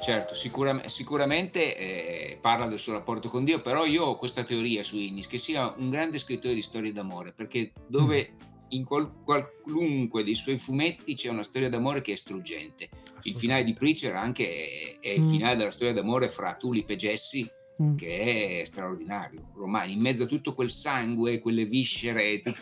certo, 0.00 0.34
sicura- 0.34 0.80
sicuramente 0.88 1.76
eh, 1.76 2.38
parla 2.40 2.66
del 2.66 2.78
suo 2.78 2.94
rapporto 2.94 3.28
con 3.28 3.44
Dio, 3.44 3.60
però 3.60 3.84
io 3.84 4.02
ho 4.04 4.16
questa 4.16 4.42
teoria 4.42 4.82
su 4.82 4.96
Innis, 4.96 5.28
che 5.28 5.38
sia 5.38 5.72
un 5.76 5.90
grande 5.90 6.18
scrittore 6.18 6.54
di 6.54 6.62
storie 6.62 6.90
d'amore, 6.90 7.32
perché 7.32 7.70
dove 7.86 8.30
in 8.70 8.84
qual- 8.84 9.08
qualunque 9.24 10.24
dei 10.24 10.34
suoi 10.34 10.58
fumetti 10.58 11.14
c'è 11.14 11.30
una 11.30 11.44
storia 11.44 11.68
d'amore 11.68 12.00
che 12.00 12.12
è 12.12 12.16
struggente. 12.16 12.88
Il 13.24 13.36
finale 13.36 13.64
di 13.64 13.74
Preacher 13.74 14.14
anche 14.14 14.46
è, 14.48 14.98
è 15.00 15.08
il 15.10 15.24
Mm. 15.24 15.30
finale 15.30 15.56
della 15.56 15.70
storia 15.70 15.92
d'amore 15.94 16.28
fra 16.28 16.54
Tulip 16.54 16.88
e 16.90 16.96
Jesse, 16.96 17.52
Mm. 17.80 17.96
che 17.96 18.60
è 18.60 18.64
straordinario. 18.64 19.50
Ormai 19.56 19.92
in 19.92 20.00
mezzo 20.00 20.24
a 20.24 20.26
tutto 20.26 20.52
quel 20.54 20.70
sangue, 20.70 21.38
quelle 21.38 21.64
viscere, 21.64 22.40
tu- 22.40 22.52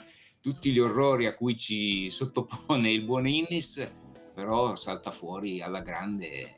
tutti 0.42 0.70
gli 0.70 0.78
orrori 0.78 1.26
a 1.26 1.32
cui 1.34 1.56
ci 1.56 2.08
sottopone 2.10 2.90
il 2.92 3.02
buon 3.02 3.26
Innis, 3.26 3.90
però 4.34 4.76
salta 4.76 5.10
fuori 5.10 5.62
alla 5.62 5.80
grande 5.80 6.54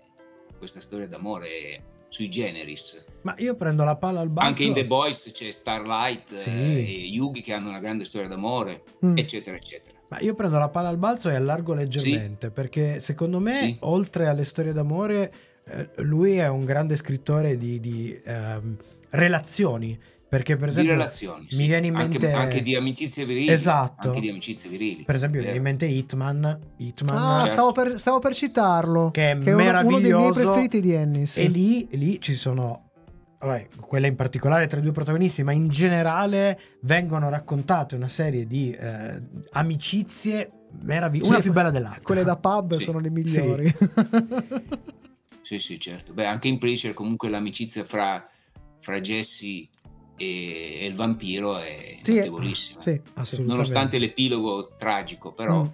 questa 0.59 0.81
storia 0.81 1.07
d'amore 1.07 1.97
sui 2.09 2.29
generis. 2.29 3.05
Ma 3.23 3.35
io 3.39 3.55
prendo 3.55 3.85
la 3.85 3.97
palla 3.97 4.21
al 4.21 4.29
balzo. 4.31 4.49
Anche 4.49 4.65
in 4.65 4.73
The 4.73 4.87
Boys 4.87 5.31
c'è 5.33 5.51
Starlight 5.51 6.35
Sì. 6.35 6.51
eh, 6.51 6.79
e 6.79 7.07
Yugi 7.07 7.41
che 7.43 7.53
hanno 7.53 7.69
una 7.69 7.79
grande 7.81 8.05
storia 8.05 8.27
d'amore, 8.29 8.83
Mm. 9.07 9.17
eccetera, 9.19 9.57
eccetera. 9.57 9.98
Ma 10.11 10.19
io 10.21 10.35
prendo 10.35 10.59
la 10.59 10.69
palla 10.71 10.89
al 10.89 10.97
balzo 10.97 11.29
e 11.29 11.35
allargo 11.35 11.75
leggermente, 11.75 12.51
perché 12.51 12.99
secondo 13.01 13.39
me, 13.41 13.61
Sì. 13.61 13.77
oltre 13.81 14.27
alle 14.27 14.45
storie 14.45 14.73
d'amore, 14.73 15.33
eh, 15.67 15.91
lui 15.97 16.37
è 16.37 16.49
un 16.49 16.65
grande 16.65 16.97
scrittore 16.97 17.57
di, 17.59 17.79
di, 17.79 18.19
ehm, 18.25 18.77
relazioni. 19.11 19.99
Perché, 20.29 20.57
per 20.57 20.65
Di 20.67 20.73
esempio, 20.73 20.93
relazioni, 20.93 21.41
mi 21.45 21.51
sì. 21.51 21.65
viene 21.67 21.87
in 21.87 21.95
Anche- 21.97 22.19
mente 22.19 22.33
anche, 22.33 22.63
di 22.63 22.75
amicizie 22.77 23.25
virili. 23.25 23.49
Esatto. 23.49 24.09
Anche 24.09 24.21
di 24.21 24.29
amicizie 24.29 24.69
virili. 24.69 25.03
Per 25.05 25.15
esempio, 25.15 25.39
mi 25.39 25.45
viene 25.45 25.57
in 25.59 25.65
mente 25.65 25.87
Hitman, 25.87 26.59
Hitman 26.77 27.17
Ah, 27.17 27.39
Certo. 27.39 27.53
stavo, 27.55 27.73
per, 27.73 27.99
stavo 27.99 28.19
per 28.19 28.35
citarlo. 28.35 29.11
che 29.11 29.31
è 29.31 29.39
che 29.39 29.51
è 29.51 29.55
uno, 29.55 29.63
uno 29.63 29.99
dei 30.01 30.13
miei 30.13 30.13
meraviglioso. 30.13 30.41
preferiti 30.43 30.81
di 30.83 30.93
Ennis. 30.93 31.39
E 31.39 31.49
lì, 31.49 31.89
lì 31.93 32.21
ci 32.21 32.35
sono, 32.35 32.88
vabbè, 33.39 33.69
quella 33.81 34.07
in 34.07 34.17
particolare 34.17 34.67
tra 34.67 34.79
i 34.79 34.83
due 34.83 34.93
protagonisti, 34.93 35.43
ma 35.43 35.53
in 35.53 35.69
generale 35.69 36.59
vengono 36.81 37.29
raccontate 37.29 37.95
una 37.95 38.09
serie 38.09 38.47
di 38.47 38.71
eh, 38.73 39.23
amicizie 39.53 40.51
meravigliose, 40.83 41.29
una 41.31 41.39
Sì, 41.39 41.45
più 41.45 41.53
bella 41.53 41.71
dell'altra. 41.71 42.03
Quelle 42.03 42.25
da 42.25 42.37
pub 42.37 42.75
Sì. 42.77 42.83
sono 42.85 42.99
le 42.99 43.11
migliori. 43.11 43.75
Sì, 45.41 45.59
sì, 45.59 45.81
certo. 45.81 46.13
Beh, 46.13 46.27
anche 46.27 46.47
in 46.49 46.59
Preacher 46.59 46.93
comunque 46.93 47.31
l'amicizia 47.31 47.83
fra, 47.83 48.23
fra 48.81 49.01
Jesse 49.01 49.47
e, 50.19 50.79
e 50.81 50.87
il 50.87 50.93
vampiro 50.95 51.57
è 51.57 51.99
Sì, 52.03 52.17
notevolissima. 52.17 52.83
sì, 52.83 52.91
assolutamente. 53.15 53.45
Nonostante 53.45 53.99
l'epilogo 53.99 54.75
tragico, 54.77 55.33
però... 55.33 55.63
Mm. 55.63 55.67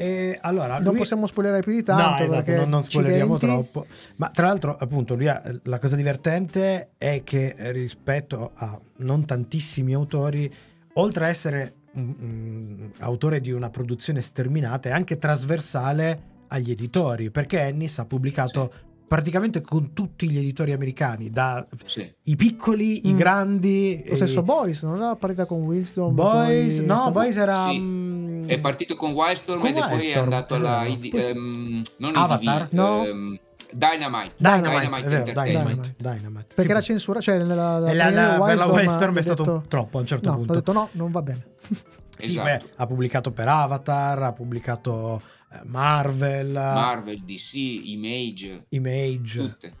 E 0.00 0.38
allora, 0.42 0.74
non 0.74 0.90
lui- 0.90 0.98
possiamo 0.98 1.26
spoilerare 1.26 1.60
più 1.60 1.72
di 1.72 1.82
tanto. 1.82 2.04
no, 2.04 2.14
esatto, 2.18 2.42
perché 2.44 2.54
non, 2.54 2.68
non 2.68 2.84
spoileriamo 2.84 3.34
accidenti. 3.34 3.68
troppo. 3.72 3.86
Ma 4.14 4.30
tra 4.30 4.46
l'altro, 4.46 4.76
appunto, 4.78 5.16
lui 5.16 5.26
ha, 5.26 5.42
la 5.64 5.80
cosa 5.80 5.96
divertente 5.96 6.90
è 6.96 7.22
che 7.24 7.56
rispetto 7.72 8.52
a 8.54 8.78
non 8.98 9.24
tantissimi 9.24 9.94
autori, 9.94 10.48
oltre 10.94 11.24
a 11.24 11.28
essere 11.28 11.74
un 11.94 12.90
autore 12.98 13.40
di 13.40 13.50
una 13.50 13.70
produzione 13.70 14.20
sterminata, 14.20 14.88
è 14.88 14.92
anche 14.92 15.18
trasversale 15.18 16.22
agli 16.46 16.70
editori, 16.70 17.32
perché 17.32 17.62
Ennis 17.62 17.98
ha 17.98 18.04
pubblicato 18.04 18.72
praticamente 19.08 19.60
con 19.62 19.92
tutti 19.94 20.28
gli 20.30 20.36
editori 20.38 20.72
americani, 20.72 21.30
da 21.30 21.66
Sì. 21.86 22.08
i 22.24 22.36
piccoli, 22.36 23.08
i 23.08 23.12
Mm. 23.14 23.16
grandi. 23.16 24.04
Lo 24.06 24.14
stesso 24.14 24.40
e- 24.40 24.42
Boys, 24.42 24.82
non 24.82 24.96
era 24.98 25.16
partita 25.16 25.46
con 25.46 25.62
Winston. 25.62 26.14
Boys, 26.14 26.76
poi- 26.76 26.86
no, 26.86 27.10
Boys 27.10 27.36
era. 27.36 27.54
Sì. 27.54 27.78
mm, 27.78 28.48
È 28.48 28.58
partito 28.60 28.94
con 28.96 29.12
Wildstorm 29.12 29.64
ed 29.66 29.72
poi 29.74 29.82
è 29.82 29.92
Wildstorm, 29.92 30.22
andato 30.24 30.54
alla 30.54 30.86
esatto. 30.86 31.04
ID, 31.06 31.10
Poi- 31.10 31.24
ehm, 31.24 31.82
non 31.98 32.16
Avatar? 32.16 32.62
IDV, 32.62 32.72
No. 32.74 33.04
ehm, 33.04 33.38
Dynamite. 33.70 34.32
Dynamite, 34.38 34.68
è 34.70 34.88
vero, 35.02 35.16
Entertainment. 35.16 35.34
Dynamite, 35.44 35.94
Dynamite. 35.98 36.44
Perché 36.54 36.62
Sì, 36.62 36.70
era 36.70 36.80
censura, 36.80 37.20
cioè 37.20 37.36
nella, 37.36 37.86
E 37.86 37.94
la- 37.94 38.10
la- 38.10 38.40
per 38.42 38.56
la 38.56 38.66
Wildstorm 38.66 39.18
è 39.18 39.22
stato 39.22 39.42
detto- 39.42 39.62
troppo 39.68 39.98
a 39.98 40.00
un 40.00 40.06
certo 40.06 40.30
no, 40.30 40.36
punto. 40.36 40.52
Ha 40.52 40.56
detto 40.56 40.72
no, 40.72 40.88
non 40.92 41.10
va 41.10 41.22
bene. 41.22 41.44
Sì, 42.18 42.30
Esatto. 42.30 42.44
beh, 42.48 42.62
ha 42.76 42.86
pubblicato 42.88 43.30
per 43.30 43.46
Avatar, 43.46 44.20
ha 44.24 44.32
pubblicato 44.32 45.18
eh, 45.18 45.37
Marvel, 45.64 46.52
Marvel, 46.52 47.22
DC, 47.24 47.54
Image, 47.54 48.66
Image 48.70 49.38
tutte. 49.38 49.76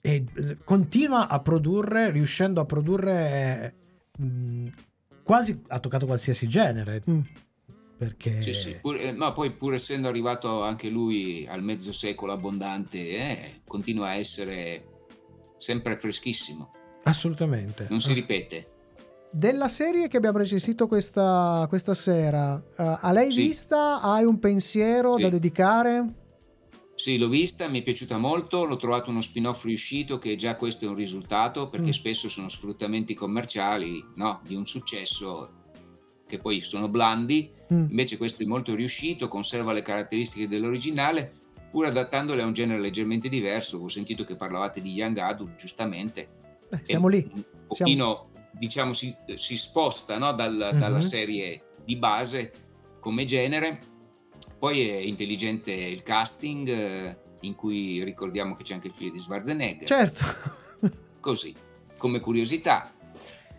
e 0.00 0.24
continua 0.64 1.28
a 1.28 1.40
produrre, 1.40 2.10
riuscendo 2.10 2.60
a 2.60 2.64
produrre 2.64 3.74
mh, 4.18 4.66
quasi 5.22 5.60
ha 5.68 5.78
toccato 5.80 6.06
qualsiasi 6.06 6.46
genere. 6.48 7.02
Mm. 7.08 7.20
Perché 7.96 8.42
Sì, 8.42 8.52
sì. 8.52 8.76
Pur- 8.80 9.00
eh, 9.00 9.12
ma 9.12 9.30
poi 9.32 9.52
pur 9.52 9.72
essendo 9.74 10.08
arrivato 10.08 10.62
anche 10.64 10.88
lui 10.90 11.46
al 11.48 11.62
mezzo 11.62 11.92
secolo 11.92 12.32
abbondante, 12.32 12.98
eh, 12.98 13.60
continua 13.66 14.08
a 14.08 14.14
essere 14.14 14.84
sempre 15.56 15.98
freschissimo. 15.98 16.72
assolutamente. 17.04 17.86
Non 17.90 18.00
si 18.00 18.12
ripete. 18.12 18.72
Della 19.36 19.66
serie 19.66 20.06
che 20.06 20.16
abbiamo 20.16 20.38
recensito 20.38 20.86
questa, 20.86 21.66
questa 21.68 21.92
sera, 21.92 22.54
eh, 22.78 22.98
a 23.00 23.10
lei 23.10 23.32
Sì. 23.32 23.42
vista? 23.42 24.00
Hai 24.00 24.24
un 24.24 24.38
pensiero 24.38 25.16
Sì. 25.16 25.22
da 25.22 25.28
dedicare? 25.28 26.14
Sì, 26.94 27.18
l'ho 27.18 27.26
vista, 27.28 27.66
mi 27.66 27.80
è 27.80 27.82
piaciuta 27.82 28.16
molto, 28.16 28.64
l'ho 28.64 28.76
trovato 28.76 29.10
uno 29.10 29.20
spin-off 29.20 29.64
riuscito 29.64 30.18
che 30.20 30.36
già 30.36 30.54
questo 30.54 30.84
è 30.84 30.88
un 30.88 30.94
risultato 30.94 31.68
perché 31.68 31.88
Mm. 31.88 31.90
spesso 31.90 32.28
sono 32.28 32.48
sfruttamenti 32.48 33.14
commerciali 33.14 34.04
no, 34.14 34.40
di 34.46 34.54
un 34.54 34.66
successo 34.66 35.52
che 36.28 36.38
poi 36.38 36.60
sono 36.60 36.86
blandi, 36.88 37.50
Mm. 37.72 37.86
invece 37.90 38.16
questo 38.16 38.44
è 38.44 38.46
molto 38.46 38.72
riuscito, 38.76 39.26
conserva 39.26 39.72
le 39.72 39.82
caratteristiche 39.82 40.46
dell'originale 40.46 41.32
pur 41.72 41.86
adattandole 41.86 42.40
a 42.42 42.46
un 42.46 42.52
genere 42.52 42.78
leggermente 42.80 43.28
diverso. 43.28 43.78
Ho 43.78 43.88
sentito 43.88 44.22
che 44.22 44.36
parlavate 44.36 44.80
di 44.80 44.92
Young 44.92 45.18
Adult, 45.18 45.56
giustamente. 45.56 46.28
Eh, 46.70 46.80
siamo 46.84 47.08
lì. 47.08 47.16
Un 47.34 47.42
Siamo- 47.42 47.66
pochino, 47.66 48.28
diciamo, 48.56 48.92
si, 48.92 49.14
si 49.34 49.56
sposta 49.56 50.18
no, 50.18 50.32
dal- 50.32 50.74
dalla 50.78 50.96
Mhm. 50.96 51.00
serie 51.00 51.64
di 51.84 51.96
base 51.96 52.52
come 53.00 53.24
genere. 53.24 53.92
Poi 54.58 54.88
è 54.88 54.96
intelligente 54.96 55.72
il 55.72 56.02
casting, 56.02 56.68
eh, 56.68 57.18
in 57.40 57.54
cui 57.54 58.02
ricordiamo 58.02 58.54
che 58.54 58.62
c'è 58.62 58.74
anche 58.74 58.86
il 58.86 58.92
figlio 58.94 59.12
di 59.12 59.18
Schwarzenegger. 59.18 59.86
Certo. 59.86 60.24
Così, 61.20 61.54
come 61.98 62.20
curiosità. 62.20 62.90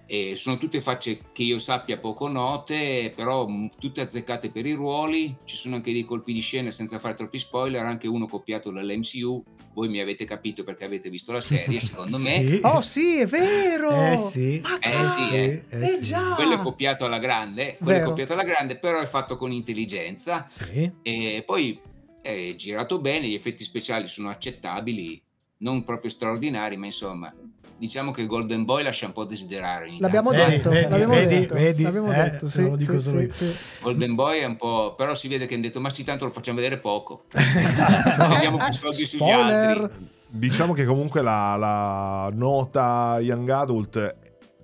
E 0.07 0.35
sono 0.35 0.57
tutte 0.57 0.81
facce 0.81 1.31
che 1.31 1.41
io 1.43 1.57
sappia 1.57 1.97
poco 1.97 2.27
note, 2.27 3.11
però 3.15 3.47
mh, 3.47 3.69
tutte 3.79 4.01
azzeccate 4.01 4.51
per 4.51 4.65
i 4.65 4.73
ruoli. 4.73 5.35
Ci 5.43 5.55
sono 5.55 5.75
anche 5.75 5.91
dei 5.91 6.03
colpi 6.05 6.31
di 6.31 6.41
scena 6.41 6.69
senza 6.69 6.99
fare 6.99 7.15
troppi 7.15 7.39
spoiler, 7.39 7.83
anche 7.83 8.07
uno 8.07 8.27
copiato 8.27 8.69
dall'MCU. 8.71 9.43
Voi 9.75 9.89
mi 9.89 9.99
avete 9.99 10.23
capito 10.23 10.63
perché 10.63 10.85
avete 10.85 11.09
visto 11.09 11.33
la 11.33 11.41
serie, 11.41 11.81
secondo 11.81 12.17
me. 12.17 12.43
Sì. 12.45 12.59
Oh 12.63 12.79
sì, 12.81 13.19
è 13.19 13.25
vero! 13.25 13.91
Eh 14.13 14.17
sì. 14.17 14.61
Eh 14.79 15.03
sì, 15.03 15.29
eh. 15.31 15.63
eh 15.67 15.85
Eh 15.85 15.95
sì. 15.97 16.03
già! 16.03 16.33
Quello 16.33 16.53
è 16.53 16.59
copiato 16.59 17.03
alla 17.03 17.19
grande, 17.19 17.75
quello 17.77 17.99
è 17.99 18.01
copiato 18.01 18.31
alla 18.33 18.43
grande, 18.43 18.77
però 18.77 18.99
è 19.01 19.05
fatto 19.05 19.35
con 19.35 19.51
intelligenza. 19.51 20.45
Sì. 20.47 20.89
E 21.01 21.43
poi 21.45 21.77
è 22.21 22.55
girato 22.55 22.99
bene, 22.99 23.27
gli 23.27 23.33
effetti 23.33 23.65
speciali 23.65 24.07
sono 24.07 24.29
accettabili, 24.29 25.21
non 25.57 25.83
proprio 25.83 26.09
straordinari, 26.09 26.77
ma 26.77 26.85
insomma, 26.85 27.33
diciamo 27.77 28.11
che 28.11 28.25
Golden 28.25 28.65
Boy 28.65 28.83
lascia 28.83 29.05
un 29.05 29.11
po' 29.11 29.25
desiderare. 29.25 29.91
L'abbiamo 29.99 30.31
detto, 30.31 30.69
vedi, 30.69 30.89
l'abbiamo 30.89 31.13
vedi, 31.13 31.39
detto, 31.39 31.53
vedi, 31.53 31.83
l'abbiamo 31.83 32.13
eh, 32.13 32.15
detto, 32.15 32.49
sì, 32.49 32.61
lo 32.63 32.75
dico 32.75 32.99
sì, 32.99 32.99
solo 32.99 33.19
sì, 33.19 33.25
io. 33.25 33.31
sì. 33.31 33.55
Golden 33.81 34.15
Boy 34.15 34.39
è 34.39 34.45
un 34.45 34.55
po'. 34.55 34.93
Però 34.95 35.13
si 35.13 35.27
vede 35.27 35.45
che 35.45 35.53
hanno 35.53 35.63
detto: 35.63 35.79
Ma 35.81 35.89
sì, 35.89 36.03
tanto 36.03 36.25
lo 36.25 36.31
facciamo 36.31 36.57
vedere 36.57 36.79
poco. 36.79 37.25
Vediamo 37.31 38.57
più 38.57 38.71
soldi 38.71 39.05
sugli 39.05 39.29
altri. 39.29 40.13
Diciamo 40.27 40.73
che 40.73 40.85
comunque 40.85 41.21
la, 41.21 41.55
la 41.55 42.29
nota 42.33 43.19
Young 43.21 43.47
Adult 43.49 44.15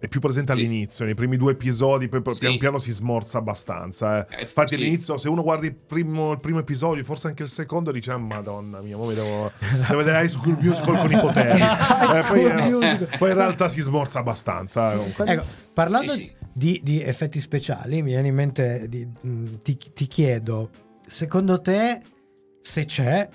è 0.01 0.07
più 0.07 0.19
presente 0.19 0.51
Sì. 0.53 0.57
all'inizio, 0.59 1.05
nei 1.05 1.13
primi 1.13 1.37
due 1.37 1.51
episodi, 1.51 2.07
poi 2.09 2.21
Sì. 2.33 2.39
pian 2.39 2.57
piano 2.57 2.79
si 2.79 2.89
smorza 2.91 3.37
abbastanza. 3.37 4.25
eh. 4.27 4.35
Eh, 4.37 4.41
Infatti 4.41 4.73
sì. 4.75 4.81
all'inizio, 4.81 5.15
se 5.17 5.29
uno 5.29 5.43
guarda 5.43 5.67
il 5.67 5.75
primo, 5.75 6.31
il 6.31 6.39
primo 6.39 6.57
episodio, 6.57 7.03
forse 7.03 7.27
anche 7.27 7.43
il 7.43 7.49
secondo, 7.49 7.91
dice, 7.91 8.11
"Ah, 8.11 8.17
madonna 8.17 8.81
mia, 8.81 8.97
mi 8.97 9.13
devo, 9.13 9.51
devo 9.87 9.97
vedere 9.97 10.23
High 10.23 10.29
School 10.29 10.57
Musical 10.59 10.97
con 10.99 11.11
i 11.11 11.19
poteri. 11.19 11.59
Eh, 12.11 12.23
poi, 12.27 12.43
eh, 12.43 13.07
poi 13.17 13.29
in 13.29 13.35
realtà 13.35 13.69
si 13.69 13.79
smorza 13.81 14.19
abbastanza. 14.19 14.93
eh. 14.93 15.13
Ecco, 15.25 15.43
parlando 15.73 16.11
Sì, 16.11 16.17
sì. 16.17 16.39
Di, 16.53 16.81
di 16.83 17.01
effetti 17.01 17.39
speciali, 17.39 18.01
mi 18.01 18.09
viene 18.11 18.27
in 18.27 18.35
mente, 18.35 18.87
di- 18.89 19.07
mh, 19.21 19.59
ti, 19.63 19.77
ti 19.93 20.07
chiedo, 20.07 20.69
secondo 21.07 21.61
te, 21.61 22.01
se 22.59 22.83
c'è, 22.85 23.29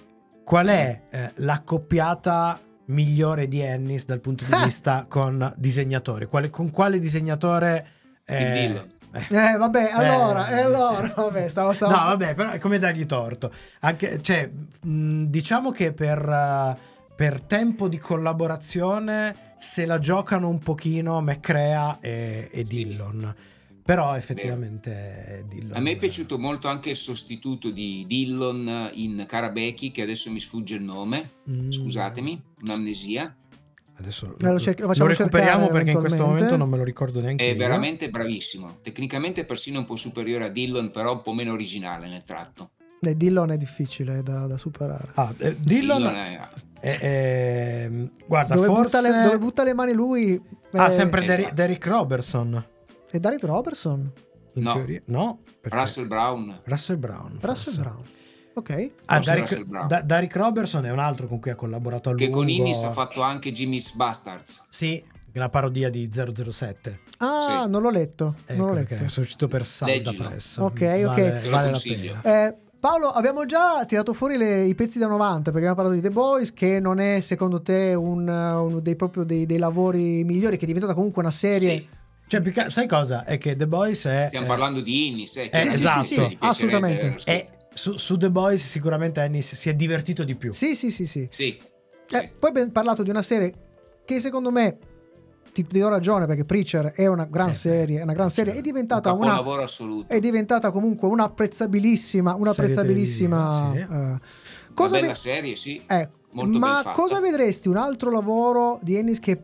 qual 0.44 0.66
è 0.66 1.02
eh, 1.10 1.32
l'accoppiata 1.36 2.60
migliore 2.86 3.48
di 3.48 3.60
Ennis 3.60 4.04
dal 4.04 4.20
punto 4.20 4.44
di 4.44 4.52
vista 4.64 5.06
con 5.08 5.52
disegnatore? 5.56 6.26
Quale- 6.26 6.50
con 6.50 6.70
quale 6.70 6.98
disegnatore... 6.98 7.86
Steve 8.24 8.48
eh, 8.58 8.66
Dillon. 8.66 8.90
Eh, 9.30 9.56
vabbè, 9.56 9.90
allora, 9.94 10.48
e 10.48 10.60
allora, 10.60 11.12
vabbè, 11.16 11.48
stavo, 11.48 11.72
stavo... 11.72 11.92
No, 11.92 12.04
vabbè, 12.06 12.34
però 12.34 12.50
è 12.50 12.58
come 12.58 12.78
dargli 12.78 13.06
torto. 13.06 13.50
Anche, 13.80 14.20
cioè, 14.20 14.50
mh, 14.82 15.24
diciamo 15.24 15.70
che 15.70 15.92
per, 15.92 16.18
eh, 16.18 16.76
per 17.14 17.40
tempo 17.40 17.88
di 17.88 17.98
collaborazione 17.98 19.54
se 19.56 19.86
la 19.86 19.98
giocano 19.98 20.48
un 20.48 20.58
pochino 20.58 21.22
McCrea 21.22 21.98
e, 22.00 22.50
e 22.52 22.64
Sì. 22.64 22.84
Dillon. 22.84 23.34
Però 23.86 24.14
effettivamente 24.16 25.44
Dillon. 25.48 25.76
A 25.76 25.80
me 25.80 25.92
è 25.92 25.96
piaciuto 25.96 26.38
molto 26.38 26.66
anche 26.68 26.90
il 26.90 26.96
sostituto 26.96 27.70
di 27.70 28.04
Dillon 28.06 28.90
in 28.94 29.24
Karabeki, 29.26 29.92
che 29.92 30.02
adesso 30.02 30.30
mi 30.30 30.40
sfugge 30.40 30.74
il 30.74 30.82
nome. 30.82 31.30
Mm. 31.48 31.70
Scusatemi, 31.70 32.42
un'amnesia. 32.62 33.34
Adesso 33.98 34.36
Eh, 34.38 34.50
lo 34.52 34.58
cerchi- 34.58 34.82
lo 34.82 34.88
facciamo 34.88 35.08
recuperiamo 35.08 35.68
perché 35.68 35.92
in 35.92 35.98
questo 36.00 36.26
momento 36.26 36.56
non 36.56 36.68
me 36.68 36.76
lo 36.76 36.82
ricordo 36.84 37.20
neanche 37.20 37.44
È 37.46 37.50
io. 37.52 37.56
veramente 37.56 38.10
bravissimo. 38.10 38.78
Tecnicamente 38.82 39.44
persino 39.46 39.78
un 39.78 39.84
po' 39.86 39.96
superiore 39.96 40.44
a 40.44 40.48
Dillon, 40.48 40.90
però 40.90 41.12
un 41.12 41.22
po' 41.22 41.32
meno 41.32 41.52
originale 41.52 42.08
nel 42.08 42.22
tratto. 42.24 42.72
Eh, 43.00 43.16
Dillon 43.16 43.52
è 43.52 43.56
difficile 43.56 44.22
da, 44.22 44.46
da 44.46 44.58
superare. 44.58 45.12
Ah, 45.14 45.32
eh, 45.38 45.56
Dillon, 45.58 45.98
Dillon 45.98 46.14
è- 46.14 46.48
è- 46.80 46.98
è- 46.98 47.90
guarda, 48.26 48.54
Dove, 48.56 48.66
forse... 48.66 48.82
butta 48.82 49.00
le, 49.00 49.22
dove 49.24 49.38
butta 49.38 49.62
le 49.62 49.74
mani 49.74 49.92
lui... 49.92 50.40
Ah, 50.72 50.88
eh, 50.88 50.90
sempre 50.90 51.20
Derrick- 51.20 51.40
Esatto. 51.52 51.54
Derrick 51.54 51.86
Robertson. 51.86 52.66
E 53.16 53.20
Derek 53.20 53.42
Robertson? 53.44 54.12
In 54.54 54.62
No. 54.62 54.72
teoria. 54.74 55.00
No, 55.06 55.38
perché- 55.60 55.78
Russell 55.78 56.06
Brown. 56.06 56.60
Russell 56.64 56.98
Brown. 56.98 57.38
Russell 57.40 57.72
forse. 57.74 57.80
Brown. 57.80 58.02
Ok. 58.54 58.90
Ah, 59.06 59.16
Russell 59.16 59.66
Brown. 59.66 59.88
Da- 59.88 60.26
Robertson 60.30 60.84
è 60.84 60.90
un 60.90 60.98
altro 60.98 61.26
con 61.26 61.40
cui 61.40 61.50
ha 61.50 61.54
collaborato 61.54 62.10
a 62.10 62.14
Che 62.14 62.24
lungo. 62.24 62.38
con 62.38 62.48
Innis 62.50 62.82
ha 62.82 62.90
fatto 62.90 63.22
anche 63.22 63.52
Jimmy's 63.52 63.94
Bastards. 63.94 64.66
Sì, 64.68 65.02
la 65.32 65.48
parodia 65.48 65.88
di 65.90 66.10
007. 66.10 67.00
Ah, 67.18 67.62
Sì. 67.64 67.70
non 67.70 67.80
l'ho 67.82 67.90
letto. 67.90 68.34
Ecco 68.44 68.58
non 68.58 68.68
l'ho 68.68 68.74
perché 68.74 68.94
letto. 68.96 69.08
sono 69.08 69.24
uscito 69.24 69.48
per 69.48 69.64
Salda 69.64 69.94
Leggilo. 69.94 70.28
Press. 70.28 70.56
Ok, 70.58 70.80
Vale, 70.80 71.04
ok. 71.06 71.44
Lo 71.44 71.50
vale 71.50 71.70
la 71.70 71.80
pena. 71.82 72.22
Eh, 72.22 72.54
Paolo, 72.78 73.08
abbiamo 73.10 73.46
già 73.46 73.84
tirato 73.86 74.12
fuori 74.12 74.36
le- 74.36 74.64
i 74.64 74.74
pezzi 74.74 74.98
da 74.98 75.06
90 75.06 75.50
perché 75.50 75.66
abbiamo 75.66 75.74
parlato 75.74 75.94
di 75.96 76.02
The 76.02 76.12
Boys, 76.12 76.52
che 76.52 76.78
non 76.78 76.98
è 77.00 77.20
secondo 77.20 77.60
te 77.60 77.94
un- 77.94 78.28
uno 78.28 78.80
dei, 78.80 78.94
proprio 78.96 79.24
dei, 79.24 79.44
dei 79.44 79.58
lavori 79.58 80.22
migliori, 80.24 80.56
che 80.56 80.62
è 80.64 80.66
diventata 80.66 80.94
comunque 80.94 81.20
una 81.22 81.30
serie. 81.32 81.78
Sì, 81.78 81.88
Cioè, 82.28 82.40
più 82.40 82.52
che- 82.52 82.70
sai 82.70 82.86
cosa? 82.88 83.24
È 83.24 83.38
che 83.38 83.54
The 83.56 83.66
Boys 83.66 84.04
è... 84.06 84.24
stiamo 84.24 84.46
è- 84.46 84.48
parlando 84.48 84.80
di 84.80 85.08
Innis. 85.08 85.36
Eh, 85.36 85.42
Eh, 85.44 85.48
chiaramente 85.50 85.76
esatto. 85.78 85.98
gli 86.00 86.06
piacerebbe 86.08 86.36
assolutamente. 86.46 87.08
lo 87.10 87.16
è- 87.24 87.46
su, 87.72 87.96
su 87.96 88.16
The 88.16 88.30
Boys 88.30 88.64
sicuramente 88.64 89.20
Ennis 89.22 89.54
si 89.54 89.68
è 89.68 89.74
divertito 89.74 90.24
di 90.24 90.34
più. 90.34 90.52
Sì, 90.52 90.74
sì, 90.74 90.90
sì, 90.90 91.06
sì. 91.06 91.26
Sì, 91.30 91.60
Eh, 92.10 92.32
poi 92.38 92.50
abbiamo 92.50 92.70
parlato 92.70 93.02
di 93.02 93.10
una 93.10 93.22
serie 93.22 93.52
che 94.04 94.18
secondo 94.20 94.50
me 94.50 94.78
ti, 95.52 95.64
ti 95.66 95.78
do 95.80 95.88
ragione 95.88 96.26
perché 96.26 96.44
Preacher 96.44 96.92
è 96.94 97.06
una 97.06 97.24
gran 97.26 97.50
Eh, 97.50 97.54
serie, 97.54 98.00
è 98.00 98.02
una 98.02 98.12
gran 98.12 98.30
serie, 98.30 98.52
è 98.52 98.56
un 98.56 98.62
diventata 98.62 99.12
una 99.12 99.26
capolavoro 99.26 99.62
assoluto. 99.62 100.12
è 100.12 100.18
diventata 100.20 100.70
comunque 100.70 101.08
un'apprezzabilissima, 101.08 102.34
un'apprezzabilissima 102.34 103.50
Serie 103.50 103.80
eh, 103.82 103.86
Una 103.94 104.20
cosa 104.74 104.94
bella 104.96 105.08
ve- 105.08 105.14
serie, 105.14 105.56
sì. 105.56 105.82
eh, 105.86 106.08
molto 106.32 106.58
ma 106.58 106.74
ben 106.74 106.82
fatta. 106.82 106.92
cosa 107.00 107.20
vedresti 107.20 107.68
un 107.68 107.76
altro 107.76 108.10
lavoro 108.10 108.78
di 108.82 108.96
Ennis 108.96 109.18
che 109.18 109.42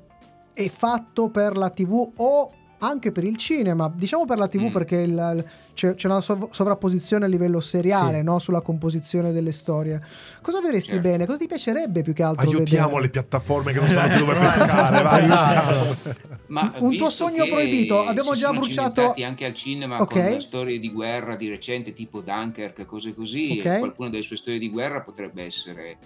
è 0.53 0.69
fatto 0.69 1.31
per 1.31 1.57
la 1.57 1.71
TV 1.71 2.13
o 2.17 2.53
anche 2.85 3.13
per 3.13 3.25
il 3.25 3.37
cinema, 3.37 3.91
diciamo 3.95 4.25
per 4.25 4.39
la 4.39 4.47
TV 4.49 4.63
Mm. 4.69 4.73
perché 4.73 4.97
il- 4.97 5.11
il- 5.37 5.45
c'è, 5.75 5.95
c'è 5.95 6.09
una 6.09 6.21
sov- 6.21 6.53
sovrapposizione 6.53 7.25
a 7.25 7.29
livello 7.29 7.61
seriale 7.61 8.19
Sì. 8.19 8.25
no? 8.25 8.39
sulla 8.39 8.61
composizione 8.61 9.33
delle 9.33 9.53
storie. 9.53 10.03
Cosa 10.43 10.61
vedresti 10.61 10.91
Certo. 10.93 11.09
bene? 11.09 11.25
Cosa 11.25 11.39
ti 11.39 11.47
piacerebbe 11.47 12.03
più 12.03 12.13
che 12.13 12.23
altro 12.23 12.43
Aiutiamo 12.51 12.87
vedere? 12.89 13.03
le 13.03 13.09
piattaforme 13.11 13.73
che 13.73 13.79
non 13.81 13.89
sanno 13.89 14.17
più 14.17 14.25
dove 14.27 14.39
pescare. 14.39 15.03
Vai, 15.03 15.21
Esatto. 15.23 15.97
Ma 16.49 16.73
Un 16.79 16.97
tuo 16.97 17.09
sogno 17.09 17.47
proibito? 17.47 18.05
Abbiamo 18.05 18.35
si 18.35 18.41
già 18.41 18.47
sono 18.49 18.59
bruciato- 18.61 19.13
anche 19.25 19.45
al 19.47 19.55
cinema 19.55 20.01
Ok. 20.03 20.31
con 20.31 20.41
storie 20.41 20.79
di 20.79 20.91
guerra 20.93 21.37
di 21.37 21.49
recente 21.49 21.93
tipo 21.93 22.21
Dunkirk, 22.21 22.85
cose 22.85 23.15
così. 23.15 23.59
Ok. 23.61 23.65
e 23.67 23.79
Qualcuna 23.79 24.09
delle 24.11 24.23
sue 24.23 24.37
storie 24.37 24.59
di 24.59 24.69
guerra 24.69 25.01
potrebbe 25.03 25.45
essere, 25.45 25.97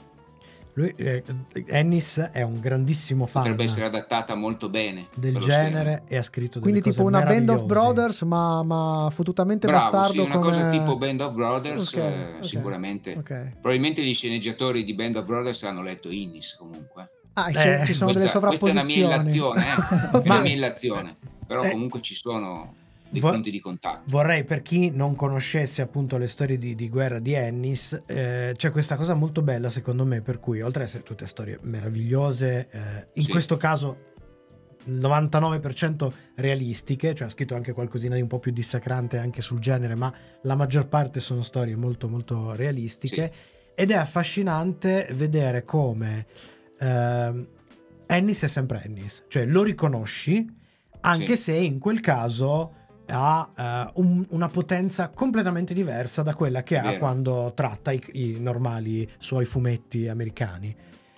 Lui, 0.79 0.93
eh, 0.99 1.25
Ennis 1.69 2.19
è 2.33 2.43
un 2.43 2.61
grandissimo 2.61 3.25
fan 3.25 3.41
potrebbe 3.43 3.63
essere 3.65 3.87
adattata 3.87 4.35
molto 4.35 4.69
bene. 4.69 5.07
del 5.15 5.39
genere 5.39 6.03
e 6.07 6.19
ha 6.19 6.23
scritto 6.23 6.59
delle 6.59 6.71
Quindi 6.71 6.81
cose 6.81 6.93
tipo 6.97 7.07
una 7.07 7.23
Band 7.25 7.49
of. 7.49 7.65
Brothers 7.65 8.21
ma, 8.23 8.63
ma 8.63 9.09
fottutamente 9.11 9.67
Bravo, 9.67 9.83
bastardo 9.91 10.13
sì, 10.13 10.19
una 10.19 10.39
come... 10.39 10.53
cosa 10.53 10.69
tipo 10.69 10.99
Band 10.99 11.21
of 11.23 11.33
Brothers, 11.33 11.93
Ok, 11.95 11.99
eh, 11.99 12.35
ok, 12.37 12.45
sicuramente. 12.45 13.15
ok. 13.17 13.51
Probabilmente 13.59 14.03
gli 14.05 14.13
sceneggiatori 14.13 14.85
di 14.85 14.95
Band 14.95 15.17
of 15.17 15.25
Brothers 15.27 15.63
hanno 15.63 15.81
letto 15.83 16.11
Innis 16.11 16.55
comunque. 16.57 17.11
Ah, 17.33 17.49
Eh, 17.49 17.85
ci 17.87 17.95
sono 17.95 18.11
questa, 18.13 18.39
delle 18.39 18.47
questa 18.49 18.67
è 18.67 18.71
una 18.71 18.83
mia 18.85 19.09
sovrapposizioni. 19.09 19.61
illazione, 19.61 19.65
eh? 19.65 20.19
È 20.23 20.29
una 20.31 20.41
mia 20.41 20.53
illazione. 20.53 21.17
Però 21.47 21.63
Eh. 21.63 21.71
comunque 21.71 22.01
ci 22.03 22.15
sono 22.15 22.75
dei 23.21 23.29
Vo- 23.29 23.35
punti 23.35 23.51
di 23.51 23.61
contatto. 23.61 24.03
Vorrei 24.07 24.45
per 24.45 24.63
chi 24.63 24.91
non 24.91 25.15
conoscesse 25.15 25.83
appunto 25.83 26.17
le 26.19 26.27
storie 26.27 26.59
di, 26.59 26.75
di 26.75 26.89
guerra 26.89 27.19
di 27.19 27.33
Ennis, 27.35 28.03
eh, 28.07 28.53
c'è 28.57 28.71
questa 28.71 28.97
cosa 28.97 29.15
molto 29.15 29.43
bella 29.43 29.69
secondo 29.71 30.05
me, 30.05 30.21
per 30.23 30.39
cui 30.41 30.61
oltre 30.61 30.83
ad 30.83 30.89
essere 30.89 31.03
tutte 31.03 31.27
storie 31.27 31.59
meravigliose, 31.63 32.69
eh, 32.71 33.09
in 33.15 33.23
Sì. 33.23 33.31
questo 33.31 33.57
caso 33.57 34.15
il 34.87 35.01
99% 35.01 36.13
realistiche, 36.37 37.15
cioè 37.15 37.27
ha 37.27 37.31
scritto 37.31 37.55
anche 37.57 37.73
qualcosina 37.73 38.15
di 38.15 38.21
un 38.21 38.29
po' 38.29 38.39
più 38.39 38.53
dissacrante 38.53 39.19
anche 39.19 39.41
sul 39.41 39.59
genere, 39.59 39.95
ma 39.97 40.13
la 40.43 40.55
maggior 40.55 40.87
parte 40.87 41.19
sono 41.21 41.43
storie 41.43 41.75
molto 41.75 42.09
molto 42.09 42.55
realistiche 42.55 43.33
ed 43.75 43.91
è 43.91 43.95
affascinante 43.97 45.09
vedere 45.13 45.65
come 45.65 46.27
ehm, 46.79 47.49
Ennis 48.07 48.43
è 48.45 48.47
sempre 48.49 48.83
Ennis, 48.85 49.25
cioè 49.29 49.45
lo 49.45 49.63
riconosci 49.65 50.47
anche 51.01 51.35
Sì. 51.37 51.43
se 51.43 51.53
in 51.55 51.79
quel 51.81 52.01
caso 52.01 52.75
ha 53.09 53.51
eh, 53.57 53.91
un- 54.01 54.27
una 54.31 54.49
potenza 54.49 55.11
completamente 55.11 55.75
diversa 55.75 56.23
da 56.23 56.35
quella 56.35 56.63
che 56.63 56.79
ha 56.79 56.83
Vero. 56.83 56.99
quando 56.99 57.53
tratta 57.55 57.93
i, 57.93 58.01
i 58.13 58.37
normali 58.41 59.09
suoi 59.19 59.45
fumetti 59.45 60.09
americani. 60.09 60.75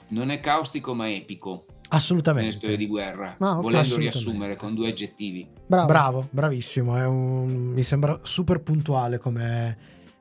Non 0.08 0.30
è 0.30 0.40
caustico 0.40 0.94
ma 0.94 1.10
epico 1.10 1.64
nelle 1.68 1.76
Assolutamente. 1.88 2.52
storie 2.52 2.76
di 2.76 2.86
guerra, 2.86 3.36
Ah, 3.38 3.56
ok. 3.56 3.62
volendo 3.62 3.96
riassumere 3.96 4.56
con 4.56 4.74
due 4.74 4.88
aggettivi. 4.88 5.48
Bravo. 5.66 5.86
Bravo, 5.86 6.28
bravissimo. 6.30 6.96
È 6.96 7.06
un- 7.06 7.72
mi 7.72 7.82
sembra 7.82 8.18
super 8.22 8.60
puntuale 8.60 9.18
come, 9.18 9.76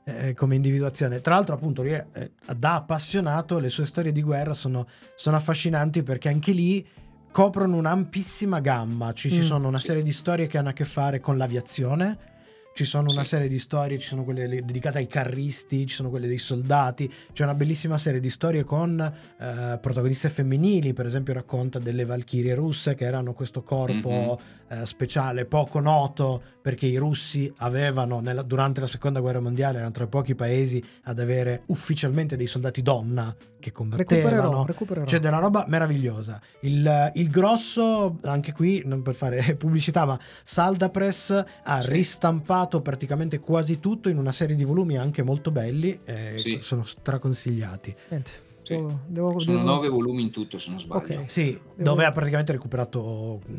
eh, 0.06 0.34
come 0.34 0.56
individuazione. 0.56 1.20
Tra 1.22 1.36
l'altro, 1.36 1.56
appunto, 1.56 1.82
lui 1.82 1.92
è- 1.92 2.06
eh, 2.14 2.32
da 2.56 2.76
appassionato, 2.76 3.60
le 3.60 3.68
sue 3.70 3.86
storie 3.86 4.12
di 4.14 4.22
guerra 4.22 4.54
sono, 4.54 4.88
sono 5.16 5.36
affascinanti 5.36 6.04
perché 6.04 6.30
anche 6.30 6.52
lì 6.54 6.86
coprono 7.32 7.76
un'ampissima 7.78 8.60
gamma. 8.60 9.14
Ci, 9.14 9.30
ci 9.30 9.40
Mm. 9.40 9.44
sono 9.44 9.68
una 9.68 9.80
serie 9.80 10.02
di 10.04 10.12
storie 10.12 10.48
che 10.48 10.58
hanno 10.58 10.70
a 10.70 10.74
che 10.74 10.86
fare 10.86 11.20
con 11.20 11.38
l'aviazione. 11.38 12.36
Ci 12.78 12.86
sono 12.86 13.08
una 13.12 13.24
Sì. 13.24 13.30
serie 13.30 13.48
di 13.48 13.58
storie, 13.58 13.98
ci 13.98 14.06
sono 14.08 14.24
quelle 14.24 14.46
le- 14.46 14.64
dedicate 14.64 15.00
ai 15.00 15.08
carristi, 15.08 15.88
ci 15.88 15.96
sono 15.96 16.12
quelle 16.12 16.28
dei 16.28 16.38
soldati, 16.38 17.12
c'è 17.34 17.42
una 17.44 17.56
bellissima 17.56 17.98
serie 17.98 18.20
di 18.20 18.30
storie 18.30 18.64
con 18.64 19.00
eh, 19.00 19.80
protagoniste 19.82 20.30
femminili, 20.30 20.94
per 20.94 21.08
esempio 21.08 21.34
racconta 21.34 21.80
delle 21.80 22.06
valchirie 22.06 22.54
russe 22.54 22.94
che 22.94 23.06
erano 23.06 23.34
questo 23.34 23.64
corpo 23.64 24.40
eh, 24.70 24.86
speciale 24.86 25.46
poco 25.46 25.80
noto 25.80 26.40
perché 26.62 26.86
i 26.86 26.98
russi 26.98 27.52
avevano 27.58 28.20
nella- 28.20 28.44
durante 28.44 28.80
la 28.82 28.86
seconda 28.88 29.22
guerra 29.22 29.40
mondiale 29.40 29.78
erano 29.78 29.92
tra 29.94 30.04
i 30.04 30.08
pochi 30.10 30.36
paesi 30.36 30.84
ad 31.06 31.20
avere 31.20 31.64
ufficialmente 31.68 32.36
dei 32.36 32.48
soldati 32.48 32.84
donna 32.84 33.36
che 33.60 33.72
Recupererò, 33.74 33.98
combattevano 34.06 34.66
recupererò. 34.66 35.06
c'è 35.06 35.20
della 35.20 35.40
roba 35.40 35.66
meravigliosa 35.68 36.40
il, 36.62 37.12
il 37.16 37.30
grosso 37.30 38.18
anche 38.22 38.54
qui 38.54 38.82
non 38.86 39.02
per 39.02 39.16
fare 39.16 39.56
pubblicità 39.58 40.06
ma 40.06 40.18
Salda 40.44 40.90
Press 40.90 41.44
ha 41.64 41.82
Sì. 41.82 41.92
ristampato 41.92 42.82
praticamente 42.82 43.40
quasi 43.40 43.80
tutto 43.80 44.10
in 44.10 44.18
una 44.20 44.32
serie 44.32 44.56
di 44.56 44.64
volumi 44.64 44.98
anche 44.98 45.24
molto 45.24 45.52
belli 45.52 46.00
eh, 46.06 46.34
Sì. 46.38 46.60
sono 46.62 46.84
straconsigliati 46.86 47.96
Niente. 48.10 48.32
Sì. 48.62 48.76
Devo- 48.76 49.00
devo- 49.08 49.40
Sono 49.40 49.58
devo- 49.58 49.70
nove 49.70 49.88
volumi 49.88 50.22
in 50.24 50.30
tutto, 50.30 50.58
se 50.58 50.70
non 50.72 50.80
sbaglio. 50.80 51.24
Sì, 51.28 51.58
dove 51.76 52.04
ha 52.04 52.12
praticamente 52.12 52.52
recuperato 52.52 53.40
mh, 53.46 53.54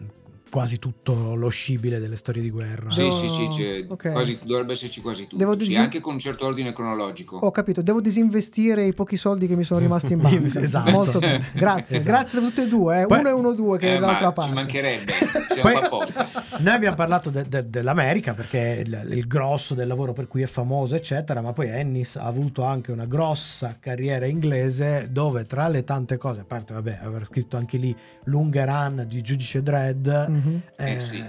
quasi 0.51 0.79
tutto 0.79 1.35
lo 1.35 1.49
scibile 1.49 1.99
delle 2.01 2.17
storie 2.17 2.43
di 2.43 2.51
guerra. 2.51 2.91
Sì, 2.91 3.11
sì, 3.13 3.29
sì, 3.29 3.47
c'è 3.49 3.85
ok. 3.89 4.13
quasi- 4.13 4.39
dovrebbe 4.45 4.73
esserci 4.73 5.01
quasi 5.01 5.25
tutto. 5.25 5.37
Devo 5.37 5.53
Sì, 5.53 5.59
disin- 5.59 5.79
anche 5.81 6.01
con 6.01 6.15
un 6.15 6.19
certo 6.19 6.47
ordine 6.47 6.73
cronologico. 6.73 7.37
Ho 7.37 7.51
capito, 7.51 7.83
devo 7.83 8.01
disinvestire 8.01 8.85
i 8.85 8.93
pochi 8.93 9.17
soldi 9.17 9.47
che 9.47 9.57
mi 9.57 9.65
sono 9.65 9.81
rimasti 9.81 10.13
in 10.15 10.21
banca. 10.23 10.61
Esatto. 10.61 10.91
Molto 10.91 11.19
bene. 11.19 11.51
Grazie, 11.55 11.99
Esatto. 11.99 12.13
grazie 12.13 12.39
a 12.39 12.43
tutte 12.43 12.63
e 12.63 12.69
due. 12.69 13.03
eh. 13.03 13.07
Poi- 13.07 13.19
uno 13.19 13.29
e 13.29 13.33
uno 13.33 13.55
due 13.55 13.79
che 13.79 13.93
Eh, 13.93 13.97
è 13.97 13.99
dall'altra 13.99 14.27
ma 14.27 14.33
parte. 14.33 14.51
ci 14.51 14.57
mancherebbe, 14.57 15.13
siamo 15.49 15.71
Poi- 15.71 15.75
a 15.85 15.89
posto. 15.89 16.25
Noi 16.59 16.75
abbiamo 16.75 16.97
parlato 16.97 17.31
de- 17.31 17.47
de- 17.49 17.69
dell'America 17.69 18.33
perché 18.35 18.77
è 18.77 18.81
il, 18.81 19.07
il 19.13 19.27
grosso 19.27 19.75
del 19.75 19.87
lavoro 19.87 20.13
per 20.13 20.29
cui 20.29 20.43
è 20.43 20.47
famoso, 20.47 20.95
eccetera, 20.95 21.41
ma 21.41 21.53
poi 21.53 21.69
Ennis 21.69 22.17
ha 22.17 22.25
avuto 22.25 22.65
anche 22.65 22.91
una 22.93 23.07
grossa 23.07 23.77
carriera 23.79 24.27
inglese 24.27 25.09
dove 25.11 25.45
tra 25.45 25.69
le 25.69 25.85
tante 25.85 26.17
cose, 26.17 26.41
a 26.41 26.45
parte 26.45 26.75
vabbè, 26.75 27.01
aver 27.03 27.27
scritto 27.27 27.57
anche 27.57 27.77
lì 27.77 27.95
lunga 28.25 28.65
run 28.65 29.05
di 29.09 29.21
Giudice 29.23 29.63
Dredd, 29.63 30.09
Mhm. 30.09 30.38
Eh, 30.77 30.93
Eh, 30.95 31.01
sì. 31.01 31.23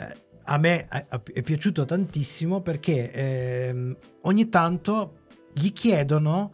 a 0.43 0.57
me 0.57 0.87
è, 0.87 1.05
è 1.33 1.41
piaciuto 1.41 1.85
tantissimo 1.85 2.61
perché 2.61 3.11
ehm, 3.11 3.97
ogni 4.21 4.49
tanto 4.49 5.17
gli 5.53 5.71
chiedono 5.73 6.53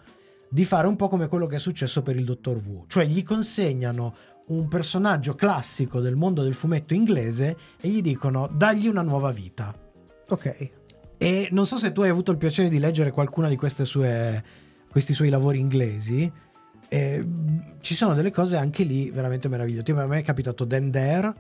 di 0.50 0.64
fare 0.66 0.88
un 0.88 0.96
po' 0.96 1.08
come 1.10 1.28
quello 1.28 1.48
che 1.48 1.56
è 1.58 1.60
successo 1.60 2.02
per 2.02 2.16
il 2.16 2.24
Dottor 2.26 2.62
Wu, 2.66 2.86
cioè 2.88 3.06
gli 3.06 3.24
consegnano 3.24 4.16
un 4.48 4.68
personaggio 4.68 5.34
classico 5.34 6.00
del 6.00 6.16
mondo 6.16 6.44
del 6.44 6.54
fumetto 6.54 6.94
inglese 6.94 7.58
e 7.82 7.90
gli 7.90 8.02
dicono 8.02 8.48
dagli 8.54 8.88
una 8.88 9.02
nuova 9.02 9.32
vita. 9.32 9.74
Ok. 10.30 10.70
E 11.18 11.48
non 11.52 11.66
so 11.66 11.78
se 11.78 11.92
tu 11.92 12.02
hai 12.02 12.10
avuto 12.10 12.32
il 12.32 12.38
piacere 12.38 12.70
di 12.70 12.78
leggere 12.80 13.12
qualcuna 13.12 13.48
di 13.48 13.56
queste 13.56 13.86
sue, 13.86 14.44
questi 14.90 15.14
suoi 15.14 15.30
lavori 15.30 15.60
inglesi. 15.60 16.32
eh, 16.88 17.28
ci 17.80 17.96
sono 17.96 18.14
delle 18.14 18.32
cose 18.32 18.56
anche 18.58 18.84
lì 18.84 19.10
veramente 19.10 19.48
meravigliose. 19.48 19.84
Tipo, 19.84 20.00
a 20.02 20.06
me 20.08 20.20
è 20.20 20.24
capitato 20.24 20.64
Dan 20.66 20.92
Dare, 20.92 21.34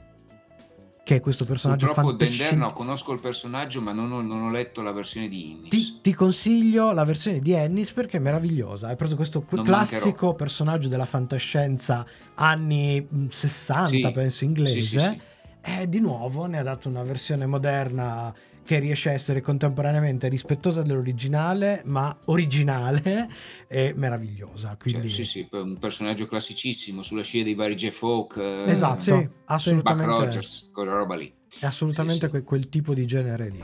che 1.05 1.17
è 1.17 1.19
questo 1.19 1.45
personaggio 1.45 1.85
Purtroppo 1.85 2.09
fantascientifico. 2.09 2.59
No, 2.59 2.73
conosco 2.73 3.13
il 3.13 3.19
personaggio, 3.19 3.79
ma 3.79 3.91
non 3.91 4.11
ho, 4.11 4.23
non 4.23 4.41
ho 4.41 4.49
letto 4.49 4.81
la 4.81 4.91
versione 4.91 5.29
di 5.29 5.51
Innis. 5.51 5.69
Ti, 5.69 5.99
ti 6.01 6.13
consiglio 6.15 6.93
la 6.93 7.03
versione 7.03 7.41
di 7.41 7.51
Ennis 7.51 7.91
perché 7.93 8.17
è 8.17 8.19
meravigliosa. 8.19 8.89
È 8.89 8.95
proprio 8.95 9.15
questo 9.15 9.45
Non 9.51 9.63
classico 9.63 9.99
mancherò. 10.07 10.33
personaggio 10.33 10.87
della 10.87 11.05
fantascienza 11.05 12.03
anni 12.33 13.05
mh, 13.07 13.27
60, 13.27 13.85
Sì, 13.85 14.11
penso 14.13 14.43
inglese. 14.45 14.81
sì, 14.81 14.81
sì, 14.81 14.99
sì. 14.99 15.21
E 15.61 15.87
di 15.87 15.99
nuovo 15.99 16.45
ne 16.47 16.57
ha 16.57 16.63
dato 16.63 16.89
una 16.89 17.03
versione 17.03 17.45
moderna 17.45 18.33
che 18.65 18.79
riesce 18.79 19.09
a 19.09 19.13
essere 19.13 19.41
contemporaneamente 19.41 20.27
rispettosa 20.27 20.81
dell'originale, 20.81 21.83
ma 21.85 22.17
originale 22.25 23.29
e 23.67 23.93
meravigliosa. 23.95 24.69
Cioè, 24.69 24.77
Quindi, 24.77 25.07
sì, 25.09 25.23
sì, 25.23 25.45
poi 25.47 25.61
un 25.61 25.77
personaggio 25.77 26.25
classicissimo 26.25 27.01
sulla 27.03 27.21
scia 27.23 27.43
dei 27.43 27.53
vari 27.53 27.75
Jeff 27.75 28.01
Hawke, 28.01 28.41
eh, 28.65 28.71
Esatto, 28.71 29.01
Sì, 29.01 29.11
Buck 29.11 29.29
assolutamente. 29.45 30.05
Rogers, 30.05 30.69
quella 30.73 30.93
roba 30.93 31.15
lì. 31.15 31.31
È 31.59 31.65
assolutamente 31.65 32.19
Sì, 32.19 32.25
sì. 32.25 32.29
que- 32.31 32.43
quel 32.43 32.67
tipo 32.69 32.93
di 32.95 33.05
genere 33.05 33.49
lì. 33.49 33.59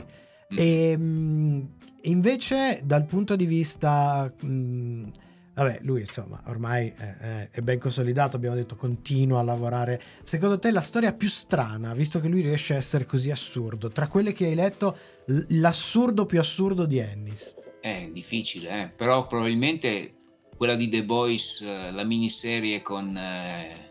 Mm. 0.54 0.56
E 0.56 0.96
mh, 0.96 1.68
invece, 2.02 2.80
dal 2.84 3.04
punto 3.04 3.34
di 3.36 3.46
vista. 3.46 4.32
mh, 4.40 5.08
vabbè, 5.54 5.80
lui 5.82 6.00
insomma 6.00 6.42
ormai 6.46 6.88
è, 6.96 7.16
è- 7.16 7.48
è 7.50 7.60
ben 7.60 7.78
consolidato. 7.78 8.36
Abbiamo 8.36 8.56
detto 8.56 8.76
continua 8.76 9.40
a 9.40 9.42
lavorare. 9.42 10.00
Secondo 10.22 10.58
te, 10.58 10.70
la 10.70 10.80
storia 10.80 11.12
più 11.12 11.28
strana, 11.28 11.94
visto 11.94 12.20
che 12.20 12.28
lui 12.28 12.40
riesce 12.42 12.74
a 12.74 12.76
essere 12.76 13.04
così 13.06 13.30
assurdo, 13.30 13.88
tra 13.88 14.08
quelle 14.08 14.32
che 14.32 14.46
hai 14.46 14.54
letto, 14.54 14.96
l- 15.26 15.58
l'assurdo 15.60 16.26
più 16.26 16.38
assurdo 16.40 16.84
di 16.86 16.98
Ennis? 16.98 17.54
È 17.80 18.08
difficile, 18.12 18.82
eh, 18.82 18.88
però 18.88 19.26
probabilmente 19.26 20.14
quella 20.56 20.76
di 20.76 20.88
The 20.88 21.04
Boys, 21.04 21.60
eh, 21.62 21.90
la 21.90 22.04
miniserie 22.04 22.80
con... 22.82 23.16
eh, 23.16 23.90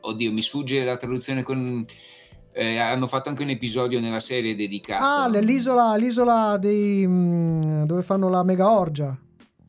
oddio, 0.00 0.30
mi 0.32 0.42
sfugge 0.42 0.84
la 0.84 0.96
traduzione 0.98 1.42
con... 1.42 1.82
eh, 2.52 2.76
hanno 2.78 3.06
fatto 3.06 3.30
anche 3.30 3.42
un 3.42 3.48
episodio 3.48 3.98
nella 4.00 4.20
serie 4.20 4.54
dedicato. 4.54 5.02
Ah, 5.02 5.28
l'isola, 5.40 5.96
l'isola 5.96 6.58
dei, 6.58 7.06
mm, 7.06 7.84
dove 7.84 8.02
fanno 8.02 8.28
la 8.28 8.42
mega 8.44 8.70
orgia. 8.70 9.18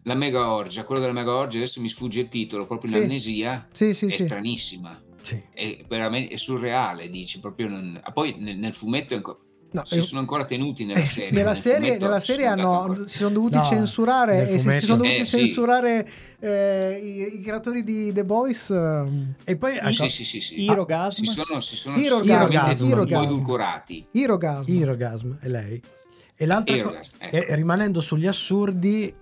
La 0.08 0.16
Mega 0.16 0.54
Orgia, 0.54 0.84
quello 0.86 1.02
della 1.02 1.12
Mega 1.14 1.36
Orgia, 1.36 1.58
adesso 1.58 1.82
mi 1.82 1.90
sfugge 1.90 2.22
il 2.22 2.30
titolo, 2.30 2.66
proprio 2.66 2.90
in 2.92 2.98
Sì. 2.98 3.04
amnesia, 3.04 3.68
Sì, 3.74 3.94
sì, 3.94 4.06
è 4.06 4.10
sì. 4.12 4.20
stranissima. 4.26 4.98
Sì. 5.22 5.42
È 5.54 5.80
veramente 5.90 6.34
è 6.34 6.38
surreale, 6.38 7.10
dici, 7.10 7.40
proprio 7.40 7.68
non- 7.68 8.00
ah, 8.02 8.12
Poi 8.14 8.36
nel, 8.40 8.56
nel 8.58 8.74
fumetto 8.74 9.14
è 9.14 9.18
anco- 9.18 9.42
No, 9.70 9.84
si 9.84 9.98
eh, 9.98 10.02
sono 10.02 10.22
ancora 10.22 10.46
tenuti 10.46 10.86
nella 10.86 11.02
Eh, 11.02 11.06
serie. 11.06 11.32
nella 11.32 11.52
nel 11.52 11.60
serie, 11.60 11.98
nella 11.98 12.20
serie 12.22 12.46
hanno- 12.46 12.80
ancora- 12.84 13.06
si 13.06 13.18
sono 13.18 13.32
dovuti 13.34 13.58
No, 13.58 13.66
censurare 13.66 14.44
e 14.44 14.46
si, 14.52 14.54
si 14.54 14.60
fumetto- 14.60 14.86
sono 14.86 14.98
dovuti 15.00 15.20
Eh, 15.20 15.26
sì. 15.26 15.38
censurare 15.40 16.10
eh, 16.40 17.02
i, 17.04 17.36
i 17.36 17.42
creatori 17.42 17.84
di 17.84 18.14
The 18.14 18.24
Boys. 18.24 18.70
ehm, 18.70 19.34
E 19.44 19.58
poi 19.58 19.78
Ah, 19.78 19.92
sì, 19.92 20.08
sì, 20.08 20.24
sì, 20.24 20.40
sì. 20.40 20.62
Irogasm. 20.64 21.24
Si 21.24 21.26
sono, 21.26 21.60
si 21.60 21.76
sono 21.76 21.98
Irogasm, 21.98 22.24
sicuramente 22.40 22.84
un 22.84 22.90
po' 22.90 22.96
Irogasm. 22.96 23.24
edulcorati. 23.26 24.08
Irogasm. 24.14 24.72
Irogasm 24.72 25.32
è 25.42 25.48
lei. 25.50 25.82
E 26.38 26.46
l'altra 26.46 26.74
co- 26.76 26.80
Irogasm, 26.80 27.12
ecco. 27.18 27.36
e- 27.36 27.46
e 27.50 27.56
rimanendo 27.56 28.00
sugli 28.00 28.28
assurdi, 28.28 29.14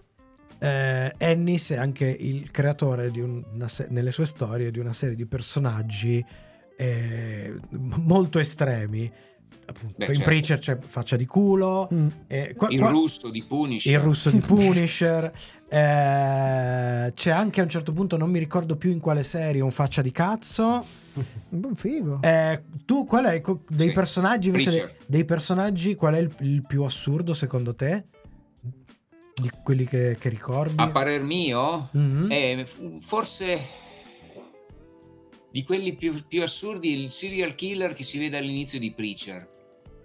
eh, 0.59 1.13
Ennis 1.17 1.71
è 1.71 1.77
anche 1.77 2.05
il 2.07 2.49
creatore 2.51 3.11
di 3.11 3.19
un- 3.21 3.43
una 3.53 3.67
se- 3.67 3.87
nelle 3.89 4.11
sue 4.11 4.25
storie 4.25 4.71
di 4.71 4.79
una 4.79 4.93
serie 4.93 5.15
di 5.15 5.25
personaggi 5.25 6.23
eh, 6.77 7.53
molto 7.69 8.39
estremi. 8.39 9.11
Appunto, 9.67 9.95
Beh, 9.97 10.05
in 10.05 10.13
certo. 10.13 10.29
Preacher 10.29 10.59
c'è 10.59 10.77
faccia 10.77 11.15
di 11.15 11.25
culo, 11.25 11.87
Mm. 11.91 12.07
eh, 12.27 12.53
qua- 12.55 12.67
Il 12.69 12.79
qua- 12.79 12.89
russo 12.89 13.29
di 13.31 13.41
Punisher. 13.43 13.93
il 13.93 13.99
russo 13.99 14.29
di 14.29 14.39
Punisher. 14.45 15.31
eh, 15.67 17.11
c'è 17.13 17.31
anche 17.31 17.59
a 17.59 17.63
un 17.63 17.69
certo 17.69 17.91
punto, 17.93 18.17
non 18.17 18.29
mi 18.29 18.39
ricordo 18.39 18.75
più 18.75 18.91
in 18.91 18.99
quale 18.99 19.23
serie, 19.23 19.61
un 19.61 19.71
faccia 19.71 20.01
di 20.01 20.11
cazzo. 20.11 20.85
Un 21.49 21.75
figo. 21.75 22.19
Eh, 22.21 22.61
tu 22.85 23.05
qual 23.05 23.25
è 23.25 23.41
dei 23.69 23.87
Sì, 23.87 23.93
personaggi 23.93 24.49
invece 24.49 24.69
dei, 24.71 24.85
dei 25.07 25.25
personaggi 25.25 25.95
qual 25.95 26.13
è 26.15 26.19
il, 26.19 26.35
il 26.41 26.63
più 26.65 26.83
assurdo 26.83 27.33
secondo 27.33 27.73
te? 27.73 28.05
Di 29.41 29.49
quelli 29.63 29.83
che, 29.85 30.15
che 30.17 30.29
ricordi? 30.29 30.75
A 30.81 30.89
parer 30.91 31.21
mio, 31.21 31.89
Mhm. 31.91 32.29
è 32.29 32.63
f- 32.63 32.99
forse 33.03 33.59
di 35.51 35.61
quelli 35.65 35.93
più, 35.93 36.13
più 36.25 36.41
assurdi 36.41 36.93
il 37.03 37.11
serial 37.11 37.53
killer 37.53 37.93
che 37.93 38.03
si 38.03 38.17
vede 38.17 38.37
all'inizio 38.37 38.79
di 38.79 38.93
Preacher, 38.93 39.45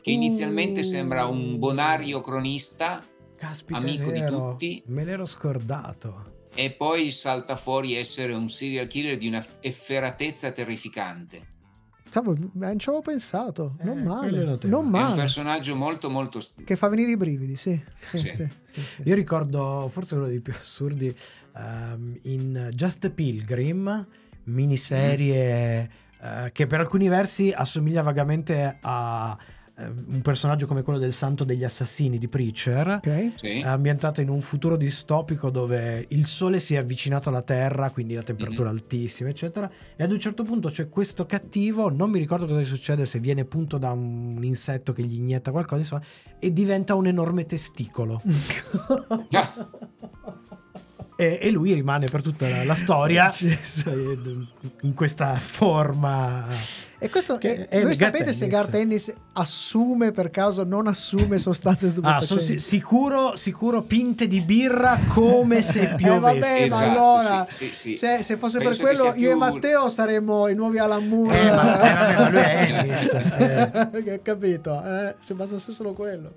che 0.02 0.10
inizialmente 0.10 0.80
Uh. 0.80 0.82
sembra 0.82 1.26
un 1.26 1.60
bonario 1.60 2.20
cronista 2.20 3.06
Caspita, 3.36 3.78
amico 3.78 4.10
di 4.10 4.24
tutti. 4.26 4.82
Me 4.86 5.04
l'ero 5.04 5.26
scordato. 5.26 6.38
e 6.52 6.72
poi 6.72 7.12
salta 7.12 7.54
fuori 7.54 7.94
essere 7.94 8.32
un 8.32 8.48
serial 8.48 8.88
killer 8.88 9.16
di 9.16 9.28
una 9.28 9.44
efferatezza 9.60 10.50
terrificante. 10.50 11.49
Cavolo, 12.10 12.50
non 12.54 12.78
ci 12.78 12.88
avevo 12.88 13.02
pensato. 13.02 13.76
Non 13.82 13.98
Eh, 13.98 14.00
è 14.00 14.04
male. 14.04 14.44
Non 14.44 14.58
È 14.60 14.74
un 14.74 14.88
male. 14.88 15.14
personaggio 15.16 15.74
molto 15.76 16.10
molto... 16.10 16.40
st- 16.40 16.64
Che 16.64 16.76
fa 16.76 16.88
venire 16.88 17.12
i 17.12 17.16
brividi, 17.16 17.56
sì. 17.56 17.80
Sì, 17.94 18.18
Sì. 18.18 18.32
sì, 18.32 18.48
sì, 18.72 18.80
sì, 18.96 19.02
Io 19.04 19.14
ricordo 19.14 19.88
forse 19.90 20.16
uno 20.16 20.26
dei 20.26 20.40
più 20.40 20.52
assurdi 20.52 21.14
ehm, 21.56 22.18
in 22.22 22.70
Just 22.74 23.04
a 23.04 23.10
Pilgrim, 23.10 24.06
miniserie 24.44 25.90
eh, 26.20 26.50
che 26.52 26.66
per 26.66 26.80
alcuni 26.80 27.08
versi 27.08 27.52
assomiglia 27.54 28.02
vagamente 28.02 28.78
a 28.80 29.36
un 30.06 30.20
personaggio 30.22 30.66
come 30.66 30.82
quello 30.82 30.98
del 30.98 31.12
Santo 31.12 31.44
degli 31.44 31.64
Assassini 31.64 32.18
di 32.18 32.28
Preacher. 32.28 32.86
Ok. 32.88 33.32
Sì. 33.34 33.60
È 33.60 33.66
ambientato 33.66 34.20
in 34.20 34.28
un 34.28 34.40
futuro 34.40 34.76
distopico 34.76 35.50
dove 35.50 36.04
il 36.10 36.26
sole 36.26 36.58
si 36.58 36.74
è 36.74 36.78
avvicinato 36.78 37.28
alla 37.28 37.42
Terra, 37.42 37.90
quindi 37.90 38.14
la 38.14 38.22
temperatura 38.22 38.68
Mhm. 38.70 38.76
altissima, 38.76 39.28
eccetera. 39.28 39.70
E 39.96 40.04
ad 40.04 40.12
un 40.12 40.18
certo 40.20 40.42
punto 40.44 40.68
c'è 40.70 40.88
questo 40.88 41.26
cattivo, 41.26 41.90
non 41.90 42.10
mi 42.10 42.18
ricordo 42.18 42.46
cosa 42.46 42.60
gli 42.60 42.64
succede, 42.64 43.06
se 43.06 43.18
viene 43.20 43.44
punto 43.44 43.78
da 43.78 43.92
un 43.92 44.38
insetto 44.42 44.92
che 44.92 45.02
gli 45.02 45.18
inietta 45.18 45.50
qualcosa, 45.50 45.80
insomma, 45.80 46.02
e 46.38 46.52
diventa 46.52 46.94
un 46.94 47.06
enorme 47.06 47.44
testicolo. 47.46 48.20
Ah, 51.20 51.24
E, 51.24 51.38
e 51.42 51.50
lui 51.50 51.72
rimane 51.74 52.06
per 52.08 52.22
tutta 52.22 52.48
la, 52.48 52.64
la 52.64 52.74
storia 52.74 53.32
in 54.82 54.94
questa 54.94 55.36
forma. 55.38 56.46
E 57.02 57.08
questo 57.08 57.38
Che 57.38 57.66
è, 57.66 57.78
è 57.78 57.82
voi 57.82 57.94
sapete 57.94 58.24
Garth 58.24 58.34
se 58.36 58.44
Ennis. 58.44 58.56
Garth 58.58 58.74
Ennis 58.74 59.12
assume 59.32 60.12
per 60.12 60.28
caso 60.28 60.64
non 60.64 60.86
assume 60.86 61.38
sostanze 61.38 61.86
Ah, 61.86 61.90
stupefacenti? 61.90 62.26
sono 62.26 62.40
si- 62.40 62.58
sicuro, 62.58 63.36
sicuro 63.36 63.80
pinte 63.82 64.26
di 64.26 64.42
birra 64.42 64.98
come 65.08 65.62
se 65.62 65.80
Eh 65.92 65.94
piovesse. 65.94 66.38
vabbè, 66.40 66.62
Esatto, 66.62 66.84
ma 66.84 66.92
allora 66.92 67.46
sì, 67.48 67.66
sì, 67.68 67.72
sì. 67.72 67.96
Se, 67.96 68.22
se 68.22 68.36
fosse 68.36 68.58
Penso 68.58 68.82
per 68.82 68.94
quello 68.96 69.14
io 69.16 69.28
e 69.28 69.30
più- 69.30 69.38
Matteo 69.38 69.88
saremmo 69.88 70.48
i 70.48 70.54
nuovi 70.54 70.78
Alan 70.78 71.08
Moore. 71.08 71.40
Eh, 71.40 71.50
ma, 71.50 71.80
eh, 71.80 71.94
vabbè, 71.94 72.16
ma 72.18 72.28
lui 72.28 72.38
è 72.40 72.68
Ennis. 72.84 73.12
eh. 74.04 74.20
Capito, 74.22 74.82
eh, 74.84 75.14
se 75.18 75.32
bastasse 75.34 75.72
solo 75.72 75.92
quello. 75.94 76.34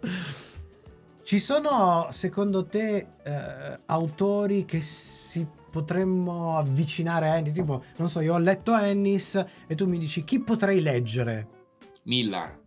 Ci 1.24 1.40
sono, 1.40 2.08
secondo 2.12 2.66
te, 2.66 3.08
eh, 3.24 3.80
autori 3.86 4.66
che 4.66 4.82
si 4.82 5.48
potremmo 5.72 6.58
avvicinare 6.58 7.30
a 7.30 7.38
Ennis? 7.38 7.54
Tipo, 7.54 7.84
non 7.98 8.10
so, 8.10 8.20
io 8.20 8.34
ho 8.34 8.38
letto 8.38 8.76
Ennis 8.78 9.44
e 9.66 9.76
tu 9.76 9.88
mi 9.88 9.98
dici 9.98 10.24
chi 10.24 10.40
potrei 10.42 10.82
leggere? 10.82 11.48
Millar, 12.04 12.60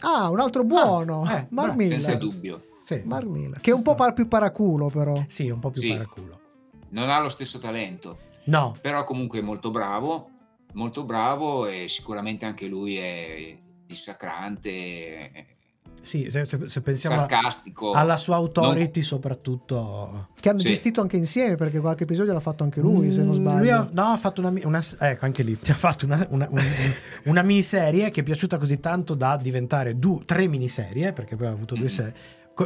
Ah, 0.00 0.28
un 0.28 0.40
altro 0.40 0.64
buono. 0.64 1.24
eh, 1.24 1.46
Mark 1.50 1.74
bravo, 1.74 1.80
senza 1.86 2.14
dubbio. 2.16 2.62
Sì, 2.82 3.02
Mark 3.04 3.26
Millar, 3.26 3.60
Che 3.60 3.70
è 3.70 3.74
un 3.74 3.82
po' 3.82 3.94
par- 3.94 4.12
più 4.12 4.28
paraculo 4.28 4.88
però. 4.88 5.22
sì 5.28 5.48
un 5.48 5.58
po' 5.58 5.70
più 5.70 5.80
Sì. 5.82 5.88
paraculo. 5.88 6.40
Non 6.90 7.08
ha 7.10 7.18
lo 7.20 7.28
stesso 7.30 7.58
talento. 7.58 8.18
No. 8.44 8.76
Però 8.80 9.02
comunque 9.04 9.38
è 9.38 9.42
molto 9.42 9.70
bravo, 9.70 10.28
molto 10.74 11.04
bravo 11.04 11.66
e 11.66 11.86
sicuramente 11.88 12.44
anche 12.44 12.66
lui 12.66 12.96
è 12.96 13.58
dissacrante, 13.86 15.53
Sì, 16.04 16.30
se, 16.30 16.44
se- 16.44 16.68
se 16.68 16.80
pensiamo 16.82 17.16
a- 17.16 17.18
sarcastico. 17.28 17.92
alla 17.92 18.16
sua 18.18 18.36
authority, 18.36 19.02
soprattutto. 19.02 20.28
Che 20.38 20.48
hanno 20.50 20.58
Sì. 20.58 20.68
gestito 20.68 21.00
anche 21.00 21.16
insieme 21.16 21.54
perché 21.56 21.80
qualche 21.80 22.04
episodio 22.04 22.32
l'ha 22.32 22.40
fatto 22.40 22.62
anche 22.62 22.80
lui, 22.80 23.10
se 23.10 23.22
non 23.22 23.30
Mm, 23.30 23.38
sbaglio. 23.40 23.58
Lui 23.58 23.70
ha, 23.70 23.88
no, 23.92 24.02
ha 24.12 24.16
fatto 24.16 24.40
una, 24.40 24.52
una- 24.64 24.82
ecco 24.98 25.24
anche 25.24 25.42
lì 25.42 25.58
ha 25.68 25.74
fatto 25.74 26.04
una, 26.04 26.26
una- 26.30 26.48
un- 26.50 26.62
una 27.24 27.42
miniserie 27.42 28.10
che 28.10 28.20
è 28.20 28.22
piaciuta 28.22 28.58
così 28.58 28.80
tanto 28.80 29.14
da 29.14 29.36
diventare 29.36 29.98
du- 29.98 30.22
tre 30.24 30.46
miniserie 30.46 31.12
perché 31.12 31.36
poi 31.36 31.46
ha 31.46 31.50
avuto 31.50 31.74
due 31.74 31.88
serie 31.88 32.12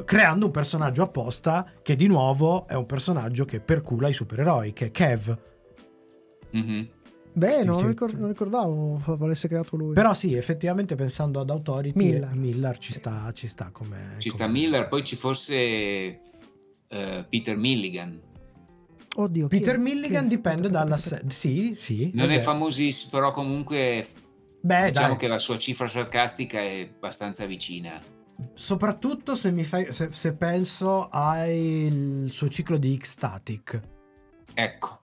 creando 0.05 0.47
un 0.47 0.53
personaggio 0.53 1.03
apposta 1.03 1.65
che 1.81 1.97
di 1.97 2.07
nuovo 2.09 2.67
è 2.69 2.75
un 2.75 2.85
personaggio 2.85 3.45
che 3.47 3.61
percula 3.61 4.09
i 4.09 4.13
supereroi 4.13 4.73
che 4.75 4.87
è 4.87 4.91
Kev 4.91 5.39
Mhm. 6.51 6.89
Beh, 7.39 7.65
non, 7.65 7.87
ricor- 7.87 8.15
non 8.19 8.29
ricordavo 8.29 9.01
volesse 9.17 9.49
creato 9.49 9.77
lui. 9.77 9.95
però 9.95 10.13
sì 10.13 10.35
effettivamente 10.35 10.95
pensando 10.97 11.41
ad 11.41 11.49
Authority 11.51 11.97
Miller. 11.97 12.35
Miller, 12.35 12.77
ci 12.79 12.93
sta 12.93 13.31
ci 13.33 13.47
sta 13.47 13.71
come 13.71 14.17
Ci 14.19 14.31
sta 14.31 14.47
Miller, 14.47 14.89
poi 14.89 15.05
ci 15.05 15.17
fosse 15.17 15.55
eh, 15.55 17.27
Peter 17.29 17.57
Milligan. 17.57 18.21
Oddio, 19.17 19.49
Peter 19.49 19.75
è? 19.75 19.79
Milligan 19.79 20.23
Chi 20.29 20.35
è? 20.35 20.37
dipende 20.37 20.69
dalla 20.69 20.97
se- 20.97 21.23
sì 21.29 21.75
sì 21.79 22.11
Non 22.15 22.27
è 22.27 22.29
vero. 22.37 22.43
famosissimo, 22.43 23.11
però 23.11 23.33
comunque 23.33 24.07
beh 24.61 24.89
diciamo 24.89 25.09
dai 25.09 25.17
che 25.17 25.29
la 25.29 25.39
sua 25.39 25.57
cifra 25.59 25.87
sarcastica 25.89 26.61
è 26.61 26.89
abbastanza 26.95 27.47
vicina. 27.47 28.01
soprattutto 28.55 29.35
se 29.35 29.51
mi 29.51 29.65
fai 29.65 29.93
se, 29.93 30.11
se 30.11 30.35
penso 30.35 31.09
al 31.11 32.27
suo 32.29 32.49
ciclo 32.49 32.77
di 32.77 32.97
X-Static 32.97 33.81
Ecco, 34.55 35.03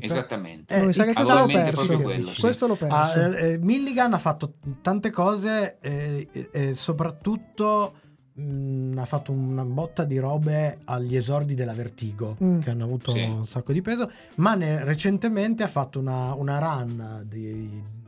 esattamente. 0.00 0.78
Mi 0.84 0.92
sa 0.92 1.04
che 1.04 1.12
questo 1.12 1.34
l'ho 1.38 1.46
perso. 1.46 2.00
quello, 2.00 2.26
sì. 2.28 2.40
Questo 2.40 2.66
l'ho 2.66 2.76
perso. 2.76 2.94
Ah, 2.96 3.18
eh, 3.18 3.52
eh, 3.52 3.58
Milligan 3.58 4.12
ha 4.14 4.18
fatto 4.18 4.54
tante 4.80 5.10
cose 5.10 5.78
e 5.80 6.74
soprattutto 6.74 7.94
mh, 8.34 8.96
ha 8.98 9.04
fatto 9.04 9.32
una 9.32 9.64
botta 9.64 10.04
di 10.04 10.16
robe 10.18 10.78
agli 10.84 11.16
esordi 11.16 11.54
della 11.54 11.74
Vertigo 11.74 12.36
Mm. 12.42 12.60
che 12.60 12.70
hanno 12.70 12.84
avuto 12.84 13.10
Sì. 13.10 13.20
un 13.22 13.44
sacco 13.46 13.72
di 13.74 13.82
peso 13.82 14.10
ma 14.36 14.54
ne- 14.54 14.84
recentemente 14.84 15.62
ha 15.62 15.66
fatto 15.68 15.98
una, 15.98 16.32
una 16.34 16.58
run 16.58 17.24
di- 17.26 18.00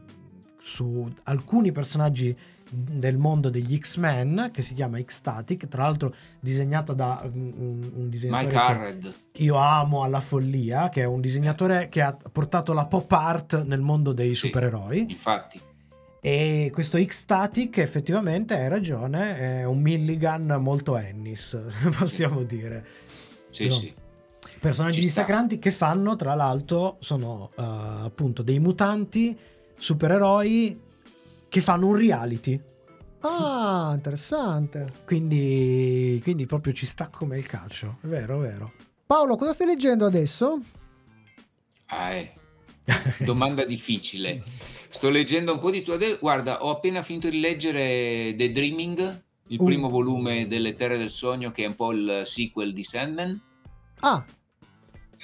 su 0.58 1.12
alcuni 1.24 1.72
personaggi 1.72 2.34
del 2.76 3.16
mondo 3.18 3.50
degli 3.50 3.78
X-Men 3.78 4.50
che 4.52 4.62
si 4.62 4.74
chiama 4.74 5.00
X-Static 5.00 5.68
tra 5.68 5.82
l'altro 5.84 6.14
disegnata 6.40 6.92
da 6.92 7.20
un, 7.32 7.52
un- 7.94 8.08
disegnatore 8.08 8.98
io 9.36 9.54
amo 9.56 10.02
alla 10.02 10.20
follia, 10.20 10.88
che 10.88 11.02
è 11.02 11.04
un 11.04 11.20
disegnatore 11.20 11.88
che 11.88 12.02
ha 12.02 12.16
portato 12.32 12.72
la 12.72 12.86
pop 12.86 13.10
art 13.12 13.64
nel 13.64 13.80
mondo 13.80 14.12
dei 14.12 14.34
Sì. 14.34 14.46
supereroi. 14.46 15.06
Infatti, 15.10 15.60
E 16.20 16.70
questo 16.72 16.98
X-Static 17.02 17.76
effettivamente 17.78 18.54
hai 18.58 18.68
ragione, 18.68 19.36
è 19.60 19.64
un 19.64 19.80
Milligan 19.80 20.56
molto 20.60 20.96
Ennis, 20.96 21.58
possiamo 21.98 22.42
dire. 22.44 22.84
sì, 23.50 23.64
Però- 23.64 23.76
sì. 23.76 23.94
Personaggi 24.60 25.02
Ci 25.02 25.10
sta. 25.10 25.20
dissacranti 25.22 25.58
che 25.58 25.70
fanno, 25.70 26.16
tra 26.16 26.32
l'altro, 26.34 26.96
sono 27.00 27.50
eh, 27.58 27.62
appunto 27.62 28.42
dei 28.42 28.58
mutanti, 28.60 29.36
supereroi 29.76 30.80
che 31.54 31.60
fanno 31.60 31.86
un 31.86 31.94
reality. 31.94 32.60
Ah, 33.20 33.92
interessante. 33.94 34.86
Quindi, 35.06 36.18
quindi 36.24 36.46
proprio 36.46 36.72
ci 36.72 36.84
sta 36.84 37.08
come 37.10 37.38
il 37.38 37.46
calcio. 37.46 37.98
È 38.02 38.08
vero, 38.08 38.42
è 38.42 38.48
vero. 38.50 38.72
Paolo, 39.06 39.36
cosa 39.36 39.52
stai 39.52 39.68
leggendo 39.68 40.04
adesso? 40.04 40.58
Ah, 41.86 42.10
eh. 42.10 42.32
Domanda 43.22 43.64
difficile. 43.64 44.42
Sto 44.88 45.10
leggendo 45.10 45.52
un 45.52 45.60
po' 45.60 45.70
di 45.70 45.82
tua. 45.82 45.96
de- 45.96 46.18
Guarda, 46.20 46.64
ho 46.64 46.70
appena 46.70 47.02
finito 47.02 47.30
di 47.30 47.38
leggere 47.38 48.34
The 48.36 48.50
Dreaming, 48.50 49.22
il 49.46 49.60
Uh. 49.60 49.64
primo 49.64 49.88
volume 49.88 50.48
delle 50.48 50.74
Terre 50.74 50.98
del 50.98 51.08
Sogno, 51.10 51.52
che 51.52 51.62
è 51.62 51.68
un 51.68 51.76
po' 51.76 51.92
il 51.92 52.22
sequel 52.24 52.72
di 52.72 52.82
Sandman. 52.82 53.40
Ah, 54.00 54.24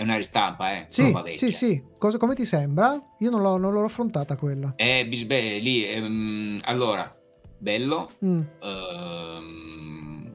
È 0.01 0.03
una 0.03 0.17
ristampa, 0.17 0.79
eh. 0.79 0.87
sì, 0.89 1.15
sì, 1.37 1.53
sì. 1.53 1.83
Cosa, 1.99 2.17
come 2.17 2.35
ti 2.35 2.47
sembra? 2.47 2.99
Io 3.19 3.29
non 3.29 3.43
l'ho, 3.43 3.59
non 3.59 3.75
l'ho 3.75 3.85
affrontata 3.85 4.35
quella. 4.35 4.73
Eh, 4.77 5.07
bisbè, 5.07 5.59
lì. 5.61 5.85
ehm, 5.85 6.57
allora, 6.63 7.15
bello. 7.59 8.11
Mm. 8.25 8.41
ehm, 8.63 10.35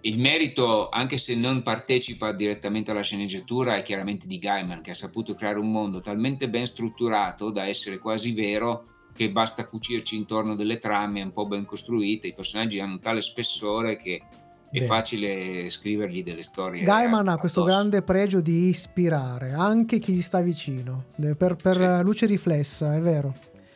il 0.00 0.18
merito, 0.18 0.88
anche 0.88 1.16
se 1.16 1.36
non 1.36 1.62
partecipa 1.62 2.32
direttamente 2.32 2.90
alla 2.90 3.02
sceneggiatura, 3.02 3.76
è 3.76 3.84
chiaramente 3.84 4.26
di 4.26 4.40
Gaiman, 4.40 4.80
che 4.80 4.90
ha 4.90 4.94
saputo 4.94 5.34
creare 5.34 5.60
un 5.60 5.70
mondo 5.70 6.00
talmente 6.00 6.50
ben 6.50 6.66
strutturato 6.66 7.50
da 7.50 7.66
essere 7.66 7.98
quasi 7.98 8.32
vero 8.32 8.86
che 9.14 9.30
basta 9.30 9.64
cucirci 9.64 10.16
intorno 10.16 10.56
delle 10.56 10.78
trame 10.78 11.22
un 11.22 11.30
po' 11.30 11.46
ben 11.46 11.64
costruite. 11.64 12.26
I 12.26 12.34
personaggi 12.34 12.80
hanno 12.80 12.94
un 12.94 13.00
tale 13.00 13.20
spessore 13.20 13.96
che 13.96 14.22
è 14.70 14.80
facile 14.82 15.68
scrivergli 15.70 16.22
delle 16.22 16.42
storie. 16.42 16.82
Gaiman 16.84 17.28
ha 17.28 17.36
questo 17.38 17.62
grande 17.62 18.02
pregio 18.02 18.40
di 18.40 18.68
ispirare 18.68 19.52
anche 19.52 19.98
chi 19.98 20.12
gli 20.12 20.22
sta 20.22 20.40
vicino. 20.40 21.06
Per, 21.36 21.56
per 21.56 21.74
Sì. 21.74 22.02
luce 22.04 22.26
riflessa, 22.26 22.94
è 22.94 23.00
vero. 23.00 23.34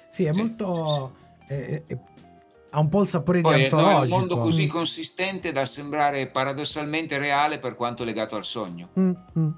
Sì, 0.09 0.25
è 0.25 0.33
Sì, 0.33 0.39
molto... 0.41 1.15
è- 1.47 1.83
è- 1.87 1.99
ha 2.75 2.81
un 2.81 2.89
po' 2.89 3.03
il 3.03 3.07
sapore 3.07 3.43
Poi 3.43 3.55
di 3.55 3.65
eh, 3.65 3.69
no, 3.71 3.79
è 3.79 3.83
un 3.83 3.87
antologico. 3.89 4.17
mondo 4.19 4.39
così 4.39 4.65
Mm. 4.65 4.69
consistente 4.69 5.53
da 5.53 5.65
sembrare 5.67 6.27
paradossalmente 6.29 7.19
reale 7.19 7.59
per 7.59 7.75
quanto 7.77 8.03
legato 8.03 8.35
al 8.37 8.45
sogno. 8.47 8.89
Mm, 8.99 9.11
mm. 9.39 9.49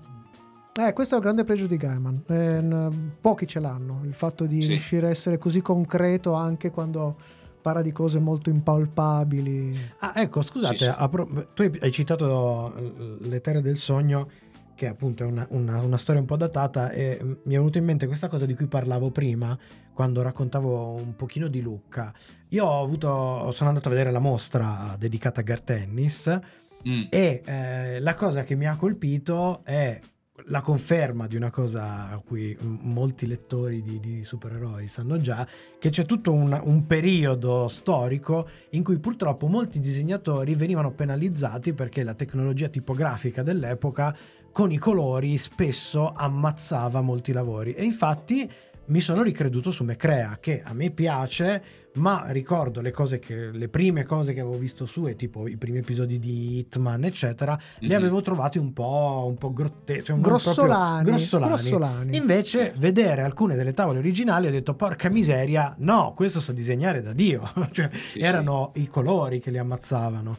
Eh, 0.76 0.92
questo 0.92 1.14
è 1.14 1.18
il 1.18 1.22
grande 1.22 1.44
pregio 1.44 1.66
di 1.68 1.76
Gaiman. 1.76 2.24
Eh, 2.26 3.14
pochi 3.20 3.46
ce 3.46 3.60
l'hanno. 3.60 4.00
Il 4.04 4.14
fatto 4.14 4.46
di 4.46 4.60
Sì. 4.60 4.70
riuscire 4.70 5.06
a 5.06 5.10
essere 5.10 5.38
così 5.38 5.62
concreto 5.62 6.32
anche 6.32 6.72
quando 6.72 7.16
parla 7.64 7.80
di 7.80 7.92
cose 7.92 8.18
molto 8.18 8.50
impalpabili. 8.50 9.74
Ah, 10.00 10.12
ecco, 10.16 10.42
scusate, 10.42 10.76
Sì, 10.76 10.84
sì. 10.84 10.92
a 10.94 11.08
pro- 11.08 11.48
tu 11.54 11.62
hai 11.80 11.90
citato 11.90 12.74
eh, 12.76 13.16
Le 13.26 13.40
Terre 13.40 13.62
del 13.62 13.78
Sogno, 13.78 14.28
che 14.74 14.86
appunto 14.86 15.22
è 15.22 15.26
una, 15.26 15.46
una- 15.50 15.80
una 15.80 15.96
storia 15.96 16.20
un 16.20 16.26
po' 16.26 16.36
datata, 16.36 16.90
e 16.90 17.18
mi 17.22 17.54
è 17.54 17.56
venuta 17.56 17.78
in 17.78 17.84
mente 17.86 18.06
questa 18.06 18.28
cosa 18.28 18.44
di 18.44 18.54
cui 18.54 18.66
parlavo 18.66 19.10
prima, 19.10 19.56
quando 19.94 20.20
raccontavo 20.20 20.92
un 20.92 21.16
pochino 21.16 21.48
di 21.48 21.62
Lucca. 21.62 22.12
Io 22.48 22.66
ho 22.66 22.82
avuto, 22.82 23.50
sono 23.52 23.70
andato 23.70 23.88
a 23.88 23.92
vedere 23.92 24.10
la 24.10 24.18
mostra 24.18 24.94
dedicata 24.98 25.40
a 25.40 25.44
Garth 25.44 25.70
Ennis, 25.70 26.38
Mm. 26.86 27.04
e 27.08 27.42
eh, 27.46 28.00
la 28.00 28.14
cosa 28.14 28.44
che 28.44 28.56
mi 28.56 28.66
ha 28.66 28.76
colpito 28.76 29.62
è 29.64 29.98
la 30.46 30.60
conferma 30.60 31.26
di 31.26 31.36
una 31.36 31.50
cosa 31.50 32.10
a 32.10 32.18
cui 32.18 32.56
molti 32.60 33.26
lettori 33.26 33.82
di, 33.82 34.00
di 34.00 34.24
supereroi 34.24 34.88
sanno 34.88 35.20
già, 35.20 35.46
che 35.78 35.90
c'è 35.90 36.04
tutto 36.04 36.32
un, 36.32 36.60
un 36.64 36.86
periodo 36.86 37.68
storico 37.68 38.48
in 38.70 38.82
cui 38.82 38.98
purtroppo 38.98 39.46
molti 39.46 39.78
disegnatori 39.78 40.54
venivano 40.54 40.92
penalizzati 40.92 41.72
perché 41.72 42.02
la 42.02 42.14
tecnologia 42.14 42.68
tipografica 42.68 43.42
dell'epoca 43.42 44.14
con 44.50 44.72
i 44.72 44.78
colori 44.78 45.38
spesso 45.38 46.12
ammazzava 46.12 47.00
molti 47.00 47.32
lavori. 47.32 47.72
E 47.72 47.84
infatti 47.84 48.50
mi 48.86 49.00
sono 49.00 49.22
ricreduto 49.22 49.70
su 49.70 49.82
Mecrea, 49.84 50.38
che 50.40 50.62
a 50.62 50.74
me 50.74 50.90
piace, 50.90 51.62
ma 51.94 52.24
ricordo 52.28 52.80
le 52.80 52.90
cose 52.90 53.18
che 53.18 53.50
le 53.52 53.68
prime 53.68 54.04
cose 54.04 54.32
che 54.32 54.40
avevo 54.40 54.56
visto 54.58 54.84
su 54.86 55.06
e 55.06 55.14
tipo 55.16 55.46
i 55.46 55.56
primi 55.56 55.78
episodi 55.78 56.18
di 56.18 56.58
Hitman 56.58 57.04
eccetera 57.04 57.56
li 57.80 57.88
Mhm. 57.88 57.94
avevo 57.94 58.20
trovati 58.20 58.58
un 58.58 58.72
po', 58.72 59.24
un 59.28 59.36
po' 59.36 59.52
grotteschi 59.52 60.04
cioè 60.04 60.18
Grossolani, 60.18 61.04
grossolani. 61.04 61.48
grossolani. 61.52 62.16
invece 62.16 62.72
vedere 62.78 63.22
alcune 63.22 63.54
delle 63.54 63.72
tavole 63.72 63.98
originali 63.98 64.46
ho 64.46 64.50
detto 64.50 64.74
porca 64.74 65.08
miseria 65.08 65.74
no 65.78 66.12
questo 66.16 66.40
sa 66.40 66.52
disegnare 66.52 67.00
da 67.02 67.12
Dio 67.12 67.48
cioè, 67.72 67.88
Sì, 68.10 68.18
erano 68.18 68.72
i 68.74 68.88
colori 68.88 69.38
che 69.40 69.50
li 69.50 69.58
ammazzavano 69.58 70.36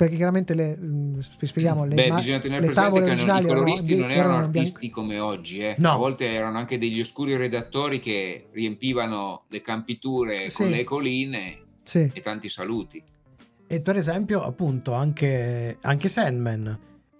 Perché 0.00 0.16
chiaramente 0.16 0.54
le, 0.54 0.78
mm, 0.80 1.18
sp- 1.18 1.44
spieghiamo 1.44 1.84
le, 1.84 1.94
Beh, 1.94 2.08
ma- 2.08 2.14
bisogna 2.14 2.38
tenere 2.38 2.60
le 2.62 2.66
presente 2.68 2.88
tavole 2.94 3.14
che 3.14 3.22
non- 3.22 3.36
i 3.36 3.46
coloristi 3.46 3.92
erano, 3.92 4.06
non 4.06 4.16
erano 4.16 4.32
bianco- 4.38 4.58
artisti 4.58 4.88
come 4.88 5.18
oggi, 5.18 5.58
eh. 5.60 5.74
No. 5.78 5.90
a 5.92 5.96
volte 5.96 6.32
erano 6.32 6.56
anche 6.56 6.78
degli 6.78 6.98
oscuri 7.00 7.36
redattori 7.36 8.00
che 8.00 8.46
riempivano 8.50 9.44
le 9.48 9.60
campiture 9.60 10.48
Sì. 10.48 10.56
con 10.56 10.70
le 10.70 10.84
colline 10.84 11.58
Sì. 11.82 12.10
e 12.14 12.20
tanti 12.22 12.48
saluti. 12.48 13.02
E 13.66 13.80
per 13.82 13.96
esempio, 13.96 14.40
appunto, 14.42 14.94
anche, 14.94 15.76
anche 15.82 16.08
Sandman, 16.08 16.78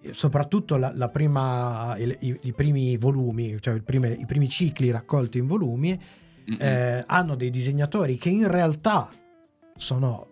soprattutto 0.09 0.77
la, 0.77 0.91
la 0.95 1.09
prima, 1.09 1.95
i, 1.99 2.17
i- 2.21 2.39
i 2.45 2.53
primi 2.53 2.97
volumi, 2.97 3.57
cioè 3.59 3.75
il 3.75 3.83
prime- 3.83 4.09
i 4.19 4.25
primi 4.25 4.49
cicli 4.49 4.89
raccolti 4.89 5.37
in 5.37 5.45
volumi, 5.45 6.01
eh, 6.57 7.03
hanno 7.05 7.35
dei 7.35 7.51
disegnatori 7.51 8.17
che 8.17 8.29
in 8.29 8.47
realtà 8.49 9.07
sono 9.77 10.30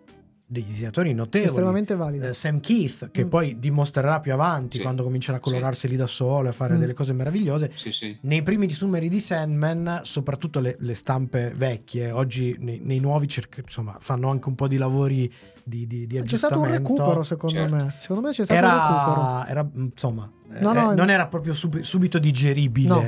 dei 0.52 0.64
disegnatori 0.64 1.14
notevoli. 1.14 1.48
Estremamente 1.48 1.94
valido. 1.94 2.26
Eh, 2.26 2.34
Sam 2.34 2.58
Keith, 2.58 3.12
che 3.12 3.24
Mm. 3.24 3.28
poi 3.28 3.58
dimostrerà 3.60 4.18
più 4.18 4.32
avanti 4.32 4.78
Sì. 4.78 4.82
quando 4.82 5.04
comincerà 5.04 5.36
a 5.36 5.40
colorarseli 5.40 5.94
da 5.94 6.08
solo 6.08 6.46
e 6.46 6.50
a 6.50 6.52
fare 6.52 6.74
Mm. 6.74 6.80
delle 6.80 6.92
cose 6.92 7.12
meravigliose. 7.12 7.70
Sì, 7.76 7.92
sì. 7.92 8.18
Nei 8.22 8.42
primi 8.42 8.66
numeri 8.80 9.08
di 9.08 9.20
Sandman, 9.20 10.00
soprattutto 10.02 10.58
le, 10.58 10.74
le 10.80 10.94
stampe 10.94 11.54
vecchie, 11.56 12.10
oggi 12.10 12.56
nei, 12.58 12.80
nei 12.82 12.98
nuovi 12.98 13.28
cerc- 13.28 13.58
insomma, 13.62 13.96
fanno 14.00 14.28
anche 14.28 14.48
un 14.48 14.56
po' 14.56 14.66
di 14.66 14.76
lavori 14.76 15.32
di, 15.62 15.86
di, 15.86 16.08
di 16.08 16.20
C'è 16.22 16.36
stato 16.36 16.58
un 16.58 16.68
recupero, 16.68 17.22
secondo 17.22 17.54
Certo. 17.54 17.76
me. 17.76 17.94
Secondo 18.00 18.22
me 18.26 18.32
c'è 18.32 18.42
stato 18.44 18.66
un 18.66 18.72
recupero. 18.72 19.20
Era, 19.20 19.48
era, 19.48 19.70
insomma, 19.74 20.32
No, 20.48 20.70
eh, 20.72 20.74
no, 20.74 20.94
non 20.94 21.10
era 21.10 21.28
proprio 21.28 21.54
sub- 21.54 21.78
subito 21.82 22.18
digeribile. 22.18 22.88
No, 22.88 23.00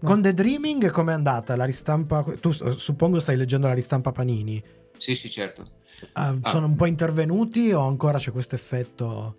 no. 0.00 0.08
Con 0.08 0.20
The 0.20 0.34
Dreaming 0.34 0.90
com'è 0.90 1.12
andata? 1.12 1.54
La 1.54 1.64
ristampa, 1.64 2.24
tu 2.40 2.48
eh, 2.48 2.74
suppongo 2.76 3.20
stai 3.20 3.36
leggendo 3.36 3.68
la 3.68 3.74
ristampa 3.74 4.10
Panini. 4.10 4.60
Sì, 4.96 5.14
sì, 5.14 5.30
certo. 5.30 5.64
Ah, 6.12 6.36
Ah. 6.40 6.48
Sono 6.48 6.66
un 6.66 6.76
po' 6.76 6.86
intervenuti 6.86 7.72
o 7.72 7.80
ancora 7.86 8.18
c'è 8.18 8.30
questo 8.32 8.54
effetto? 8.54 9.36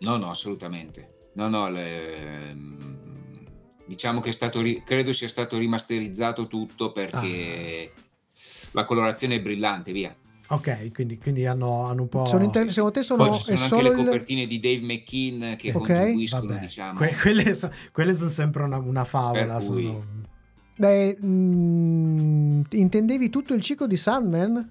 No, 0.00 0.16
no, 0.16 0.30
assolutamente. 0.30 1.30
No, 1.34 1.48
no, 1.48 1.68
le- 1.70 2.54
diciamo 3.86 4.20
che 4.20 4.30
è 4.30 4.32
stato, 4.32 4.60
ri- 4.60 4.82
credo 4.84 5.12
sia 5.12 5.28
stato 5.28 5.58
rimasterizzato 5.58 6.46
tutto 6.46 6.92
perché 6.92 7.90
la 8.72 8.84
colorazione 8.84 9.36
è 9.36 9.40
brillante, 9.40 9.92
via. 9.92 10.14
Ok, 10.52 10.90
quindi, 10.92 11.16
quindi 11.18 11.46
hanno, 11.46 11.84
hanno 11.84 12.02
un 12.02 12.08
po'... 12.08 12.26
Sono 12.26 12.42
inter- 12.42 12.68
secondo 12.70 12.90
te 12.98 13.02
sono, 13.04 13.24
Poi 13.28 13.34
ci 13.34 13.40
è 13.52 13.56
sono 13.56 13.58
anche 13.62 13.68
solo 13.76 13.82
le 13.94 14.00
il... 14.00 14.04
copertine 14.04 14.46
di 14.46 14.58
Dave 14.58 14.80
McKean 14.80 15.56
che 15.56 15.68
Ok. 15.68 15.76
contribuiscono, 15.76 16.46
Vabbè, 16.48 16.60
diciamo. 16.60 16.98
que- 16.98 17.14
quelle, 17.22 17.54
so- 17.54 17.70
quelle 17.92 18.14
sono 18.14 18.30
sempre 18.30 18.64
una, 18.64 18.78
una 18.78 19.04
favola. 19.04 19.54
Cui- 19.54 19.62
sono- 19.86 20.04
Beh, 20.76 21.18
mm, 21.24 22.62
intendevi 22.70 23.30
tutto 23.30 23.54
il 23.54 23.60
ciclo 23.62 23.86
di 23.86 23.96
Sandman? 23.96 24.70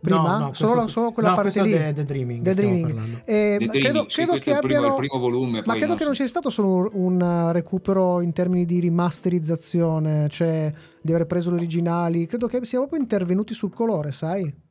Prima? 0.00 0.22
No, 0.22 0.38
no, 0.38 0.46
questo- 0.48 0.66
solo, 0.66 0.88
solo 0.88 1.12
quella 1.12 1.30
no, 1.30 1.34
parte 1.34 1.62
lì? 1.62 1.72
è 1.72 1.92
The 1.92 2.04
Dreaming, 2.04 2.42
The 2.44 2.54
Dreaming. 2.54 3.22
Eh, 3.24 3.56
The 3.58 3.66
Dreaming, 3.66 3.70
credo, 3.82 4.04
sì, 4.08 4.14
credo 4.22 4.32
che 4.34 4.50
è 4.50 4.54
il 4.54 4.58
primo, 4.60 4.76
abbiano... 4.78 4.86
il 4.86 4.94
primo 5.06 5.18
volume. 5.18 5.56
Ma 5.58 5.62
poi 5.72 5.78
credo 5.78 5.94
che 5.94 6.04
non 6.04 6.12
si- 6.14 6.20
sia 6.20 6.28
stato 6.28 6.50
solo 6.50 6.90
un, 6.92 7.20
uh, 7.20 7.50
recupero 7.52 8.20
in 8.20 8.32
termini 8.32 8.64
di 8.64 8.78
rimasterizzazione, 8.80 10.28
cioè 10.28 10.72
di 11.02 11.12
aver 11.12 11.26
preso 11.26 11.50
gli 11.50 11.54
originali. 11.54 12.26
Credo 12.26 12.46
che 12.46 12.64
siano 12.64 12.84
proprio 12.86 13.02
intervenuti 13.02 13.54
sul 13.54 13.72
colore, 13.74 14.12
sai? 14.12 14.66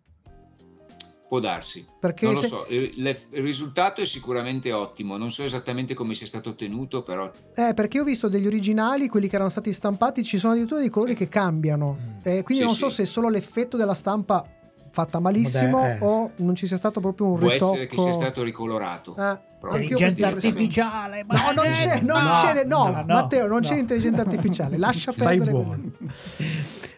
Può 1.27 1.41
darsi. 1.41 1.85
Perché 1.99 2.23
non 2.23 2.35
lo 2.35 2.41
se- 2.41 2.47
so, 2.47 2.65
il, 2.69 2.89
il 2.95 3.41
risultato 3.41 3.99
è 3.99 4.05
sicuramente 4.05 4.71
ottimo. 4.71 5.17
Non 5.17 5.29
so 5.29 5.43
esattamente 5.43 5.93
come 5.93 6.13
sia 6.13 6.25
stato 6.25 6.51
ottenuto, 6.51 7.03
però 7.03 7.29
Eh, 7.53 7.73
perché 7.73 7.99
ho 7.99 8.05
visto 8.05 8.29
degli 8.29 8.47
originali, 8.47 9.09
quelli 9.09 9.27
che 9.27 9.35
erano 9.35 9.49
stati 9.49 9.73
stampati, 9.73 10.23
ci 10.23 10.37
sono 10.37 10.53
addirittura 10.53 10.79
dei 10.79 10.89
colori 10.89 11.15
che 11.15 11.27
cambiano. 11.27 11.97
Eh, 12.23 12.43
quindi 12.43 12.63
Sì, 12.63 12.69
non 12.69 12.73
so 12.77 12.87
sì. 12.87 12.95
se 12.95 13.03
è 13.03 13.05
solo 13.05 13.27
l'effetto 13.27 13.75
della 13.75 13.93
stampa 13.93 14.41
fatta 15.03 15.19
malissimo 15.19 15.77
Vabbè, 15.81 15.93
eh. 16.01 16.05
o 16.05 16.31
non 16.37 16.55
ci 16.55 16.65
sia 16.65 16.77
stato 16.77 16.99
proprio 16.99 17.27
un 17.27 17.37
può 17.39 17.49
ritocco. 17.49 17.71
essere 17.73 17.87
che 17.87 17.97
sia 17.97 18.13
stato 18.13 18.41
ricolorato. 18.43 19.15
Eh, 19.15 19.21
ho 19.21 19.37
questa 19.59 19.77
Intelligenza 19.77 20.27
artificiale. 20.27 21.25
No, 21.27 21.51
non 21.63 21.71
c'è, 21.71 21.99
non 22.01 22.23
No, 22.23 22.31
c'è, 22.31 22.63
no, 22.65 22.77
no, 22.89 22.91
no, 22.91 23.03
Matteo, 23.05 23.47
non 23.47 23.61
c'è 23.61 23.75
intelligenza 23.77 24.21
artificiale. 24.21 24.77
Lascia 24.79 25.11
Stai 25.11 25.37
perdere. 25.37 25.51
buono. 25.51 25.81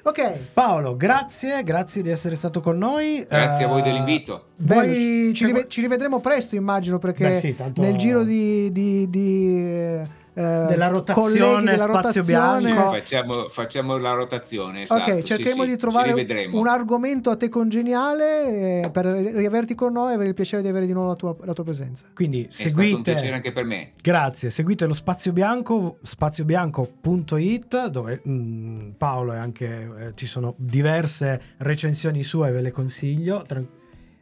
Ok, 0.04 0.38
Paolo, 0.54 0.96
grazie, 0.96 1.62
grazie 1.64 2.02
di 2.02 2.10
essere 2.10 2.36
stato 2.36 2.62
con 2.62 2.78
noi. 2.78 3.26
Grazie 3.28 3.66
a 3.66 3.68
voi 3.68 3.80
Eh, 3.82 3.84
dell'invito. 3.84 4.46
Vuoi- 4.58 5.34
ci, 5.34 5.46
rive- 5.46 5.68
ci 5.68 5.82
rivedremo 5.82 6.20
presto, 6.20 6.56
immagino, 6.56 7.00
perché 7.00 7.30
Beh, 7.30 7.40
sì, 7.40 7.54
tanto- 7.56 7.82
nel 7.82 7.96
giro 7.98 8.24
di, 8.24 8.72
di, 8.72 9.10
di, 9.10 10.02
eh, 10.40 10.66
Della 10.68 10.88
rotazione, 10.88 11.66
della 11.72 11.84
spazio 11.84 12.22
rotazione, 12.22 12.74
bianco. 12.74 12.92
Facciamo, 12.92 13.48
facciamo 13.50 13.98
la 13.98 14.14
rotazione. 14.14 14.82
Esatto, 14.84 15.12
Ok, 15.12 15.18
sì, 15.20 15.26
cercheremo 15.26 15.64
sì, 15.64 15.70
di 15.70 15.76
trovare 15.78 16.48
un 16.52 16.68
argomento 16.68 17.30
a 17.30 17.36
te 17.36 17.50
congeniale 17.50 18.82
eh, 18.84 18.90
per 18.92 19.06
riaverti 19.06 19.76
con 19.76 19.92
noi 19.94 20.12
e 20.12 20.14
avere 20.16 20.30
il 20.30 20.36
piacere 20.36 20.62
di 20.62 20.68
avere 20.70 20.86
di 20.86 20.94
nuovo 20.94 21.10
la 21.10 21.16
tua, 21.16 21.36
la 21.44 21.54
tua 21.54 21.64
presenza. 21.66 22.06
Quindi 22.14 22.44
È 22.44 22.48
stato 22.52 22.80
un 22.80 22.84
seguite. 22.86 23.12
piacere 23.12 23.36
anche 23.36 23.52
per 23.52 23.66
me. 23.66 23.92
Grazie, 24.02 24.50
seguite 24.50 24.86
lo 24.86 24.94
Spazio 24.94 25.34
Bianco, 25.34 25.98
spaziobianco.it 26.04 27.88
dove 27.88 28.22
mm, 28.28 28.90
Paolo 28.98 29.34
e 29.34 29.38
anche 29.38 29.66
eh, 30.00 30.12
ci 30.16 30.26
sono 30.26 30.54
diverse 30.58 31.42
recensioni 31.58 32.24
sue, 32.24 32.52
ve 32.52 32.62
le 32.62 32.72
consiglio. 32.72 33.44
Tran- 33.46 33.68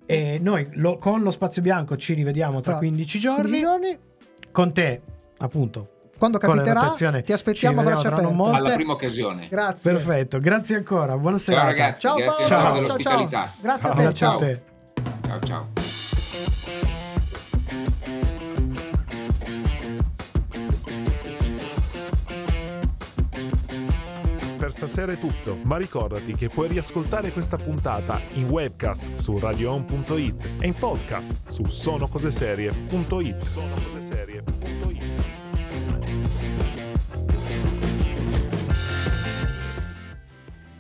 E 0.06 0.40
noi 0.42 0.68
lo- 0.74 0.98
con 0.98 1.22
lo 1.22 1.32
Spazio 1.32 1.62
Bianco 1.62 1.98
ci 1.98 2.14
rivediamo 2.14 2.62
tra 2.62 2.72
Tra 2.72 2.80
15 2.80 3.20
giorni. 3.20 3.42
15 3.42 3.62
giorni, 3.62 3.98
Con 4.52 4.74
te, 4.74 5.02
appunto. 5.40 5.90
Quando 6.18 6.38
capiterà, 6.38 6.92
ti 7.24 7.32
aspettiamo 7.34 7.80
a 7.82 7.84
ci 7.84 7.90
braccia 7.90 8.08
aperte. 8.14 8.34
molte. 8.34 8.58
Alla 8.58 8.74
prima 8.76 8.94
occasione. 8.94 9.48
Grazie. 9.50 9.92
Perfetto, 9.92 10.40
grazie 10.40 10.76
ancora. 10.78 11.18
Buona 11.18 11.38
Ciao 11.38 11.46
serata. 11.46 11.66
ragazzi, 11.68 12.02
Ciao 12.08 12.16
grazie 12.16 12.44
ancora 12.44 12.62
ciao, 12.62 12.74
dell'ospitalità. 12.74 13.40
ciao. 13.40 13.50
Grazie 13.62 13.90
a 13.90 13.94
te, 13.94 14.02
Grazie 14.02 14.16
ciao. 14.18 14.36
a 14.36 14.38
te. 14.40 14.62
Ciao 15.28 15.40
ciao. 15.42 15.68
Per 24.58 24.72
stasera 24.72 25.12
è 25.12 25.20
tutto, 25.20 25.58
ma 25.64 25.78
ricordati 25.78 26.34
che 26.34 26.50
puoi 26.50 26.68
riascoltare 26.68 27.32
questa 27.32 27.58
puntata 27.58 28.20
in 28.34 28.50
webcast 28.50 29.14
su 29.14 29.38
radioon.it 29.38 30.50
e 30.60 30.68
in 30.68 30.74
podcast 30.74 31.48
su 31.48 31.64
sonocoseserie.it. 31.66 33.44
Sonocoseserie.it. 33.44 34.57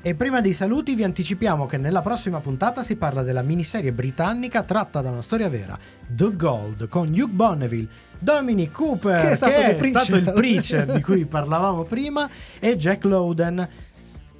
E 0.07 0.15
prima 0.15 0.39
dei 0.39 0.53
saluti 0.53 0.95
vi 0.95 1.03
anticipiamo 1.03 1.65
che 1.65 1.75
nella 1.75 1.99
prossima 1.99 2.39
puntata 2.39 2.81
si 2.81 2.95
parla 2.95 3.23
della 3.23 3.41
miniserie 3.41 3.91
britannica 3.91 4.63
tratta 4.63 5.01
da 5.01 5.09
una 5.09 5.21
storia 5.21 5.49
vera, 5.49 5.77
The 6.07 6.33
Gold, 6.33 6.87
con 6.87 7.09
Hugh 7.09 7.27
Bonneville, 7.29 7.89
Dominic 8.17 8.71
Cooper, 8.71 9.19
Che 9.19 9.31
è 9.31 9.35
stato 9.35 9.59
che 9.59 9.71
il 9.71 9.75
preacher. 9.75 10.01
stato 10.03 10.15
il 10.15 10.31
preacher 10.31 10.91
di 10.91 11.01
cui 11.01 11.25
parlavamo 11.25 11.83
prima, 11.83 12.25
e 12.57 12.77
Jack 12.77 13.03
Lowden. 13.03 13.67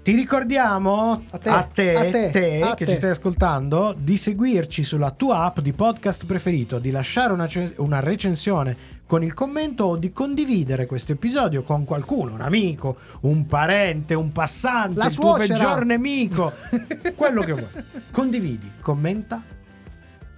Ti 0.02 0.16
ricordiamo 0.16 1.26
A 1.32 1.38
te, 1.38 1.50
a 1.50 1.64
te, 1.64 1.96
a 1.96 2.12
te, 2.12 2.30
te 2.30 2.62
a 2.62 2.74
che 2.74 2.88
ci 2.88 2.96
stai 2.96 3.10
ascoltando 3.10 3.94
di 4.00 4.16
seguirci 4.16 4.86
sulla 4.86 5.12
tua 5.12 5.44
app 5.44 5.60
di 5.60 5.74
podcast 5.74 6.26
preferito, 6.26 6.80
di 6.80 6.92
lasciare 6.92 7.34
una, 7.34 7.50
una 7.76 8.00
recensione 8.00 8.78
con 9.08 9.24
il 9.24 9.34
commento 9.34 9.86
o 9.86 9.98
di 9.98 10.12
condividere 10.12 10.86
questo 10.86 11.14
episodio 11.14 11.64
con 11.64 11.86
qualcuno, 11.86 12.34
un 12.34 12.42
amico, 12.42 12.98
un 13.22 13.48
parente, 13.48 14.14
un 14.14 14.32
passante, 14.34 14.98
La 15.00 15.06
il 15.06 15.16
tuo 15.16 15.34
peggior 15.34 15.86
nemico, 15.86 16.52
quello 17.16 17.42
che 17.42 17.54
vuoi. 17.54 17.84
Condividi, 18.12 18.74
commenta, 18.82 19.42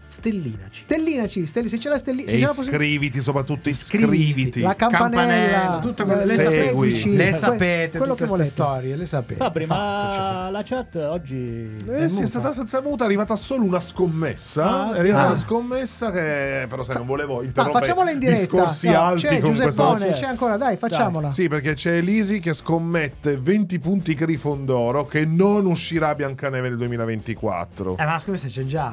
stellinaci. 0.10 0.82
Stellinaci, 0.82 1.46
stelli- 1.46 1.70
se 1.70 1.78
c'è 1.78 1.90
la 1.90 1.98
stellina, 1.98 2.28
se 2.28 2.36
c'è 2.36 2.42
la 2.42 2.48
possibilità- 2.48 2.84
iscriviti, 2.84 3.22
soprattutto 3.22 3.70
Iscriviti. 3.70 4.22
iscriviti. 4.24 4.62
la 4.62 4.76
campanella, 4.76 5.10
Campanella, 5.10 5.80
tutte 5.82 6.04
quelle- 6.04 6.26
le 6.26 6.36
le 6.36 6.46
segui. 6.46 6.64
seguici, 6.96 7.16
Le 7.16 7.32
sapete 7.32 7.98
quello 7.98 8.14
tutte 8.14 8.24
che 8.26 8.30
queste 8.32 8.48
storie, 8.50 8.96
le 8.96 9.06
sapete. 9.06 9.36
Fabri, 9.40 9.66
ma 9.68 10.50
la 10.50 10.62
chat 10.64 10.96
oggi... 10.96 11.78
Eh, 11.88 12.10
sì, 12.10 12.22
è 12.24 12.26
stata 12.26 12.52
senza 12.54 12.82
muta, 12.82 13.04
è 13.04 13.08
arrivata 13.08 13.36
solo 13.36 13.64
una 13.64 13.80
scommessa. 13.80 14.88
Ah, 14.90 14.94
è 14.96 15.00
arrivata 15.00 15.24
ah. 15.24 15.28
una 15.28 15.36
scommessa 15.36 16.12
che 16.12 16.66
però 16.68 16.84
se 16.84 16.94
non 16.94 17.06
volevo 17.06 17.40
Ah, 17.40 17.44
interrompere 17.44 17.86
facciamola 17.86 18.12
in 18.12 18.20
diretta. 18.20 18.40
discorsi 18.40 18.90
No, 18.90 19.02
alti 19.02 19.28
c'è 19.28 19.40
con 19.40 19.54
Giuseppone, 19.54 19.98
questa 20.08 20.14
c'è 20.26 20.26
ancora, 20.26 20.58
dai, 20.58 20.78
facciamola. 20.78 21.30
Sì, 21.32 21.48
perché 21.48 21.74
c'è 21.76 21.92
Elisi 21.98 22.40
che 22.40 22.54
scommette 22.54 23.38
20 23.38 23.80
punti 23.80 24.14
Grifondoro 24.16 25.06
che 25.06 25.26
non 25.26 25.66
uscirà 25.66 26.16
Biancaneve 26.16 26.70
nel 26.70 26.78
2024. 26.78 27.98
Eh, 27.98 28.04
ma 28.06 28.12
la 28.14 28.20
scommessa 28.20 28.48
c'è 28.48 28.64
già. 28.66 28.92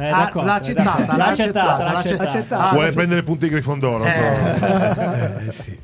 Eh, 0.00 0.08
Ah, 0.10 0.30
l'ha 0.32 0.54
accettata, 0.54 1.16
l'ha 1.16 1.26
accettata, 1.26 1.82
l'ha 1.92 1.98
accettata. 1.98 2.68
Vuole 2.70 2.92
prendere 2.92 3.24
punti 3.24 3.48
Grifondoro. 3.48 4.04
so. 4.04 4.10
Eh, 4.10 5.50
sì. 5.50 5.76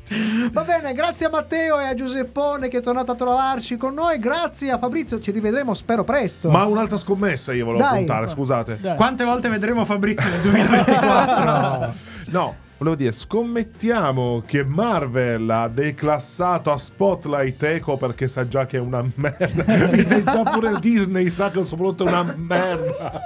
Va 0.53 0.61
bene, 0.63 0.93
grazie 0.93 1.25
a 1.25 1.29
Matteo 1.29 1.79
e 1.81 1.87
a 1.87 1.93
Giuseppone 1.93 2.69
che 2.69 2.77
è 2.77 2.81
tornato 2.81 3.11
a 3.11 3.15
trovarci 3.15 3.75
con 3.75 3.93
noi. 3.93 4.17
Grazie 4.17 4.71
a 4.71 4.77
Fabrizio, 4.77 5.19
ci 5.19 5.31
rivedremo 5.31 5.73
spero 5.73 6.05
presto. 6.05 6.49
Ma 6.49 6.63
un'altra 6.63 6.95
scommessa 6.97 7.51
io 7.51 7.65
volevo 7.65 7.83
Dai. 7.83 7.97
puntare, 7.97 8.27
scusate. 8.27 8.77
Dai. 8.79 8.95
Quante 8.95 9.25
volte 9.25 9.49
vedremo 9.49 9.83
Fabrizio 9.83 10.29
nel 10.29 10.39
2024? 10.39 11.93
No, 12.27 12.55
volevo 12.79 12.95
dire, 12.95 13.11
scommettiamo 13.11 14.41
che 14.47 14.63
Marvel 14.63 15.47
ha 15.47 15.67
declassato 15.67 16.71
a 16.71 16.77
Spotlight 16.77 17.61
Echo 17.61 17.97
perché 17.97 18.27
sa 18.27 18.47
già 18.47 18.65
che 18.65 18.77
è 18.77 18.79
una 18.79 19.03
merda. 19.15 19.63
e 19.91 20.03
se 20.03 20.23
già 20.23 20.41
pure 20.41 20.79
Disney 20.79 21.29
sa 21.29 21.51
che 21.51 21.59
il 21.59 21.67
suo 21.67 21.75
prodotto 21.77 22.05
è 22.05 22.07
una 22.09 22.33
merda. 22.35 23.21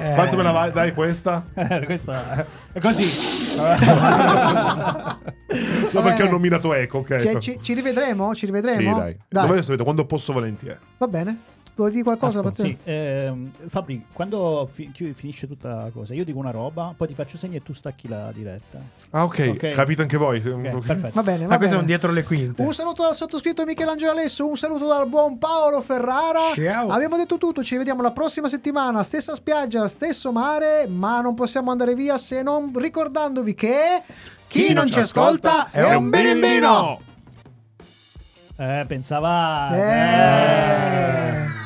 Eh, 0.00 0.14
Quanto 0.14 0.36
me 0.36 0.42
la 0.42 0.50
vai- 0.50 0.72
dai 0.72 0.92
questa? 0.94 1.44
Eh, 1.54 1.84
questa 1.84 2.46
è 2.72 2.80
così. 2.80 3.06
Va 3.56 4.26
perché 5.46 6.22
ho 6.22 6.24
bene. 6.24 6.30
nominato 6.30 6.72
Echo, 6.74 6.98
ok. 6.98 7.18
Cioè, 7.20 7.38
ci, 7.38 7.58
ci 7.60 7.74
rivedremo? 7.74 8.34
Ci 8.34 8.46
rivedremo? 8.46 8.94
Sì, 8.94 8.98
dai. 9.00 9.16
Dove 9.28 9.62
sapete, 9.62 9.82
quando 9.82 10.04
posso 10.06 10.32
volentieri. 10.32 10.78
Va 10.98 11.06
bene. 11.08 11.38
Vuoi 11.80 11.90
dire 11.90 12.04
qualcosa? 12.04 12.40
Aspetta, 12.40 12.64
sì, 12.64 12.76
ehm, 12.84 13.50
Fabri, 13.66 14.04
quando 14.12 14.68
fi- 14.72 14.90
chi- 14.92 15.12
finisce 15.12 15.46
tutta 15.46 15.74
la 15.74 15.90
cosa, 15.92 16.14
io 16.14 16.24
dico 16.24 16.38
una 16.38 16.50
roba, 16.50 16.94
poi 16.96 17.08
ti 17.08 17.14
faccio 17.14 17.36
segno 17.36 17.56
e 17.56 17.62
tu 17.62 17.72
stacchi 17.72 18.08
la 18.08 18.30
diretta. 18.32 18.78
Ah, 19.10 19.24
ok, 19.24 19.56
capite 19.72 20.02
anche 20.02 20.16
voi. 20.16 20.38
Ok, 20.38 20.86
perfetto. 20.86 21.10
Va 21.14 21.22
bene, 21.22 21.46
va 21.46 21.54
Ah, 21.54 21.58
questo 21.58 21.76
è 21.76 21.78
un 21.80 21.86
dietro 21.86 22.12
le 22.12 22.22
quinte. 22.24 22.62
Un 22.62 22.72
saluto 22.72 23.02
dal 23.02 23.14
sottoscritto 23.14 23.64
Michelangelo 23.64 24.12
Alesso, 24.12 24.46
un 24.46 24.56
saluto 24.56 24.86
dal 24.86 25.08
buon 25.08 25.38
Paolo 25.38 25.80
Ferrara. 25.80 26.52
Ciao. 26.54 26.88
Abbiamo 26.88 27.16
detto 27.16 27.38
tutto, 27.38 27.62
ci 27.62 27.76
vediamo 27.76 28.02
la 28.02 28.12
prossima 28.12 28.48
settimana, 28.48 29.02
stessa 29.02 29.34
spiaggia, 29.34 29.88
stesso 29.88 30.32
mare, 30.32 30.86
ma 30.86 31.20
non 31.20 31.34
possiamo 31.34 31.70
andare 31.70 31.94
via 31.94 32.16
se 32.18 32.42
non 32.42 32.72
ricordandovi 32.74 33.54
che 33.54 34.02
chi, 34.46 34.72
non 34.72 34.86
ci 34.86 34.98
ascolta 34.98 35.70
è 35.70 35.94
un 35.94 36.10
birimbino. 36.10 37.00
Eh, 38.56 38.84
pensava... 38.86 39.70
Eh. 39.72 39.80
Radio 40.90 41.59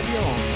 Adiós. 0.00 0.49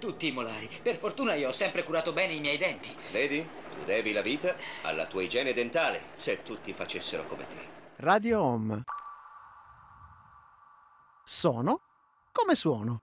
Tutti 0.00 0.26
i 0.26 0.32
molari. 0.32 0.68
Per 0.82 0.96
fortuna 0.96 1.34
io 1.34 1.48
ho 1.48 1.52
sempre 1.52 1.84
curato 1.84 2.12
bene 2.12 2.32
i 2.32 2.40
miei 2.40 2.58
denti. 2.58 2.92
Vedi? 3.12 3.46
Tu 3.78 3.84
devi 3.84 4.10
la 4.12 4.22
vita 4.22 4.56
alla 4.82 5.06
tua 5.06 5.22
igiene 5.22 5.52
dentale, 5.52 6.00
se 6.16 6.42
tutti 6.42 6.72
facessero 6.72 7.24
come 7.26 7.46
te. 7.46 7.68
Radio 7.96 8.40
Home. 8.42 8.82
Sono 11.22 11.80
come 12.32 12.54
suono. 12.54 13.02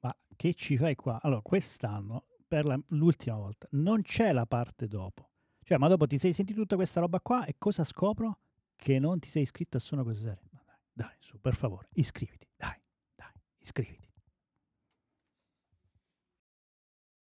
Ma 0.00 0.14
che 0.36 0.54
ci 0.54 0.76
fai 0.76 0.94
qua? 0.94 1.18
Allora, 1.22 1.42
quest'anno, 1.42 2.24
per 2.46 2.64
la- 2.64 2.78
l'ultima 2.88 3.36
volta, 3.36 3.66
non 3.72 4.02
c'è 4.02 4.32
la 4.32 4.46
parte 4.46 4.86
dopo. 4.86 5.28
Cioè, 5.62 5.78
ma 5.78 5.88
dopo 5.88 6.06
ti 6.06 6.18
sei 6.18 6.32
sentito 6.32 6.60
tutta 6.60 6.76
questa 6.76 7.00
roba 7.00 7.20
qua 7.20 7.44
e 7.44 7.56
cosa 7.58 7.84
scopro? 7.84 8.38
Che 8.76 8.98
non 8.98 9.18
ti 9.18 9.28
sei 9.28 9.42
iscritto 9.42 9.76
a 9.78 9.80
Sono 9.80 10.04
Cose 10.04 10.20
Serie. 10.20 10.48
Ma 10.52 10.60
dai, 10.64 10.76
dai, 10.92 11.16
su, 11.18 11.40
per 11.40 11.54
favore, 11.54 11.88
iscriviti. 11.94 12.46
Dai, 12.56 12.78
dai, 13.14 13.32
iscriviti. 13.58 14.03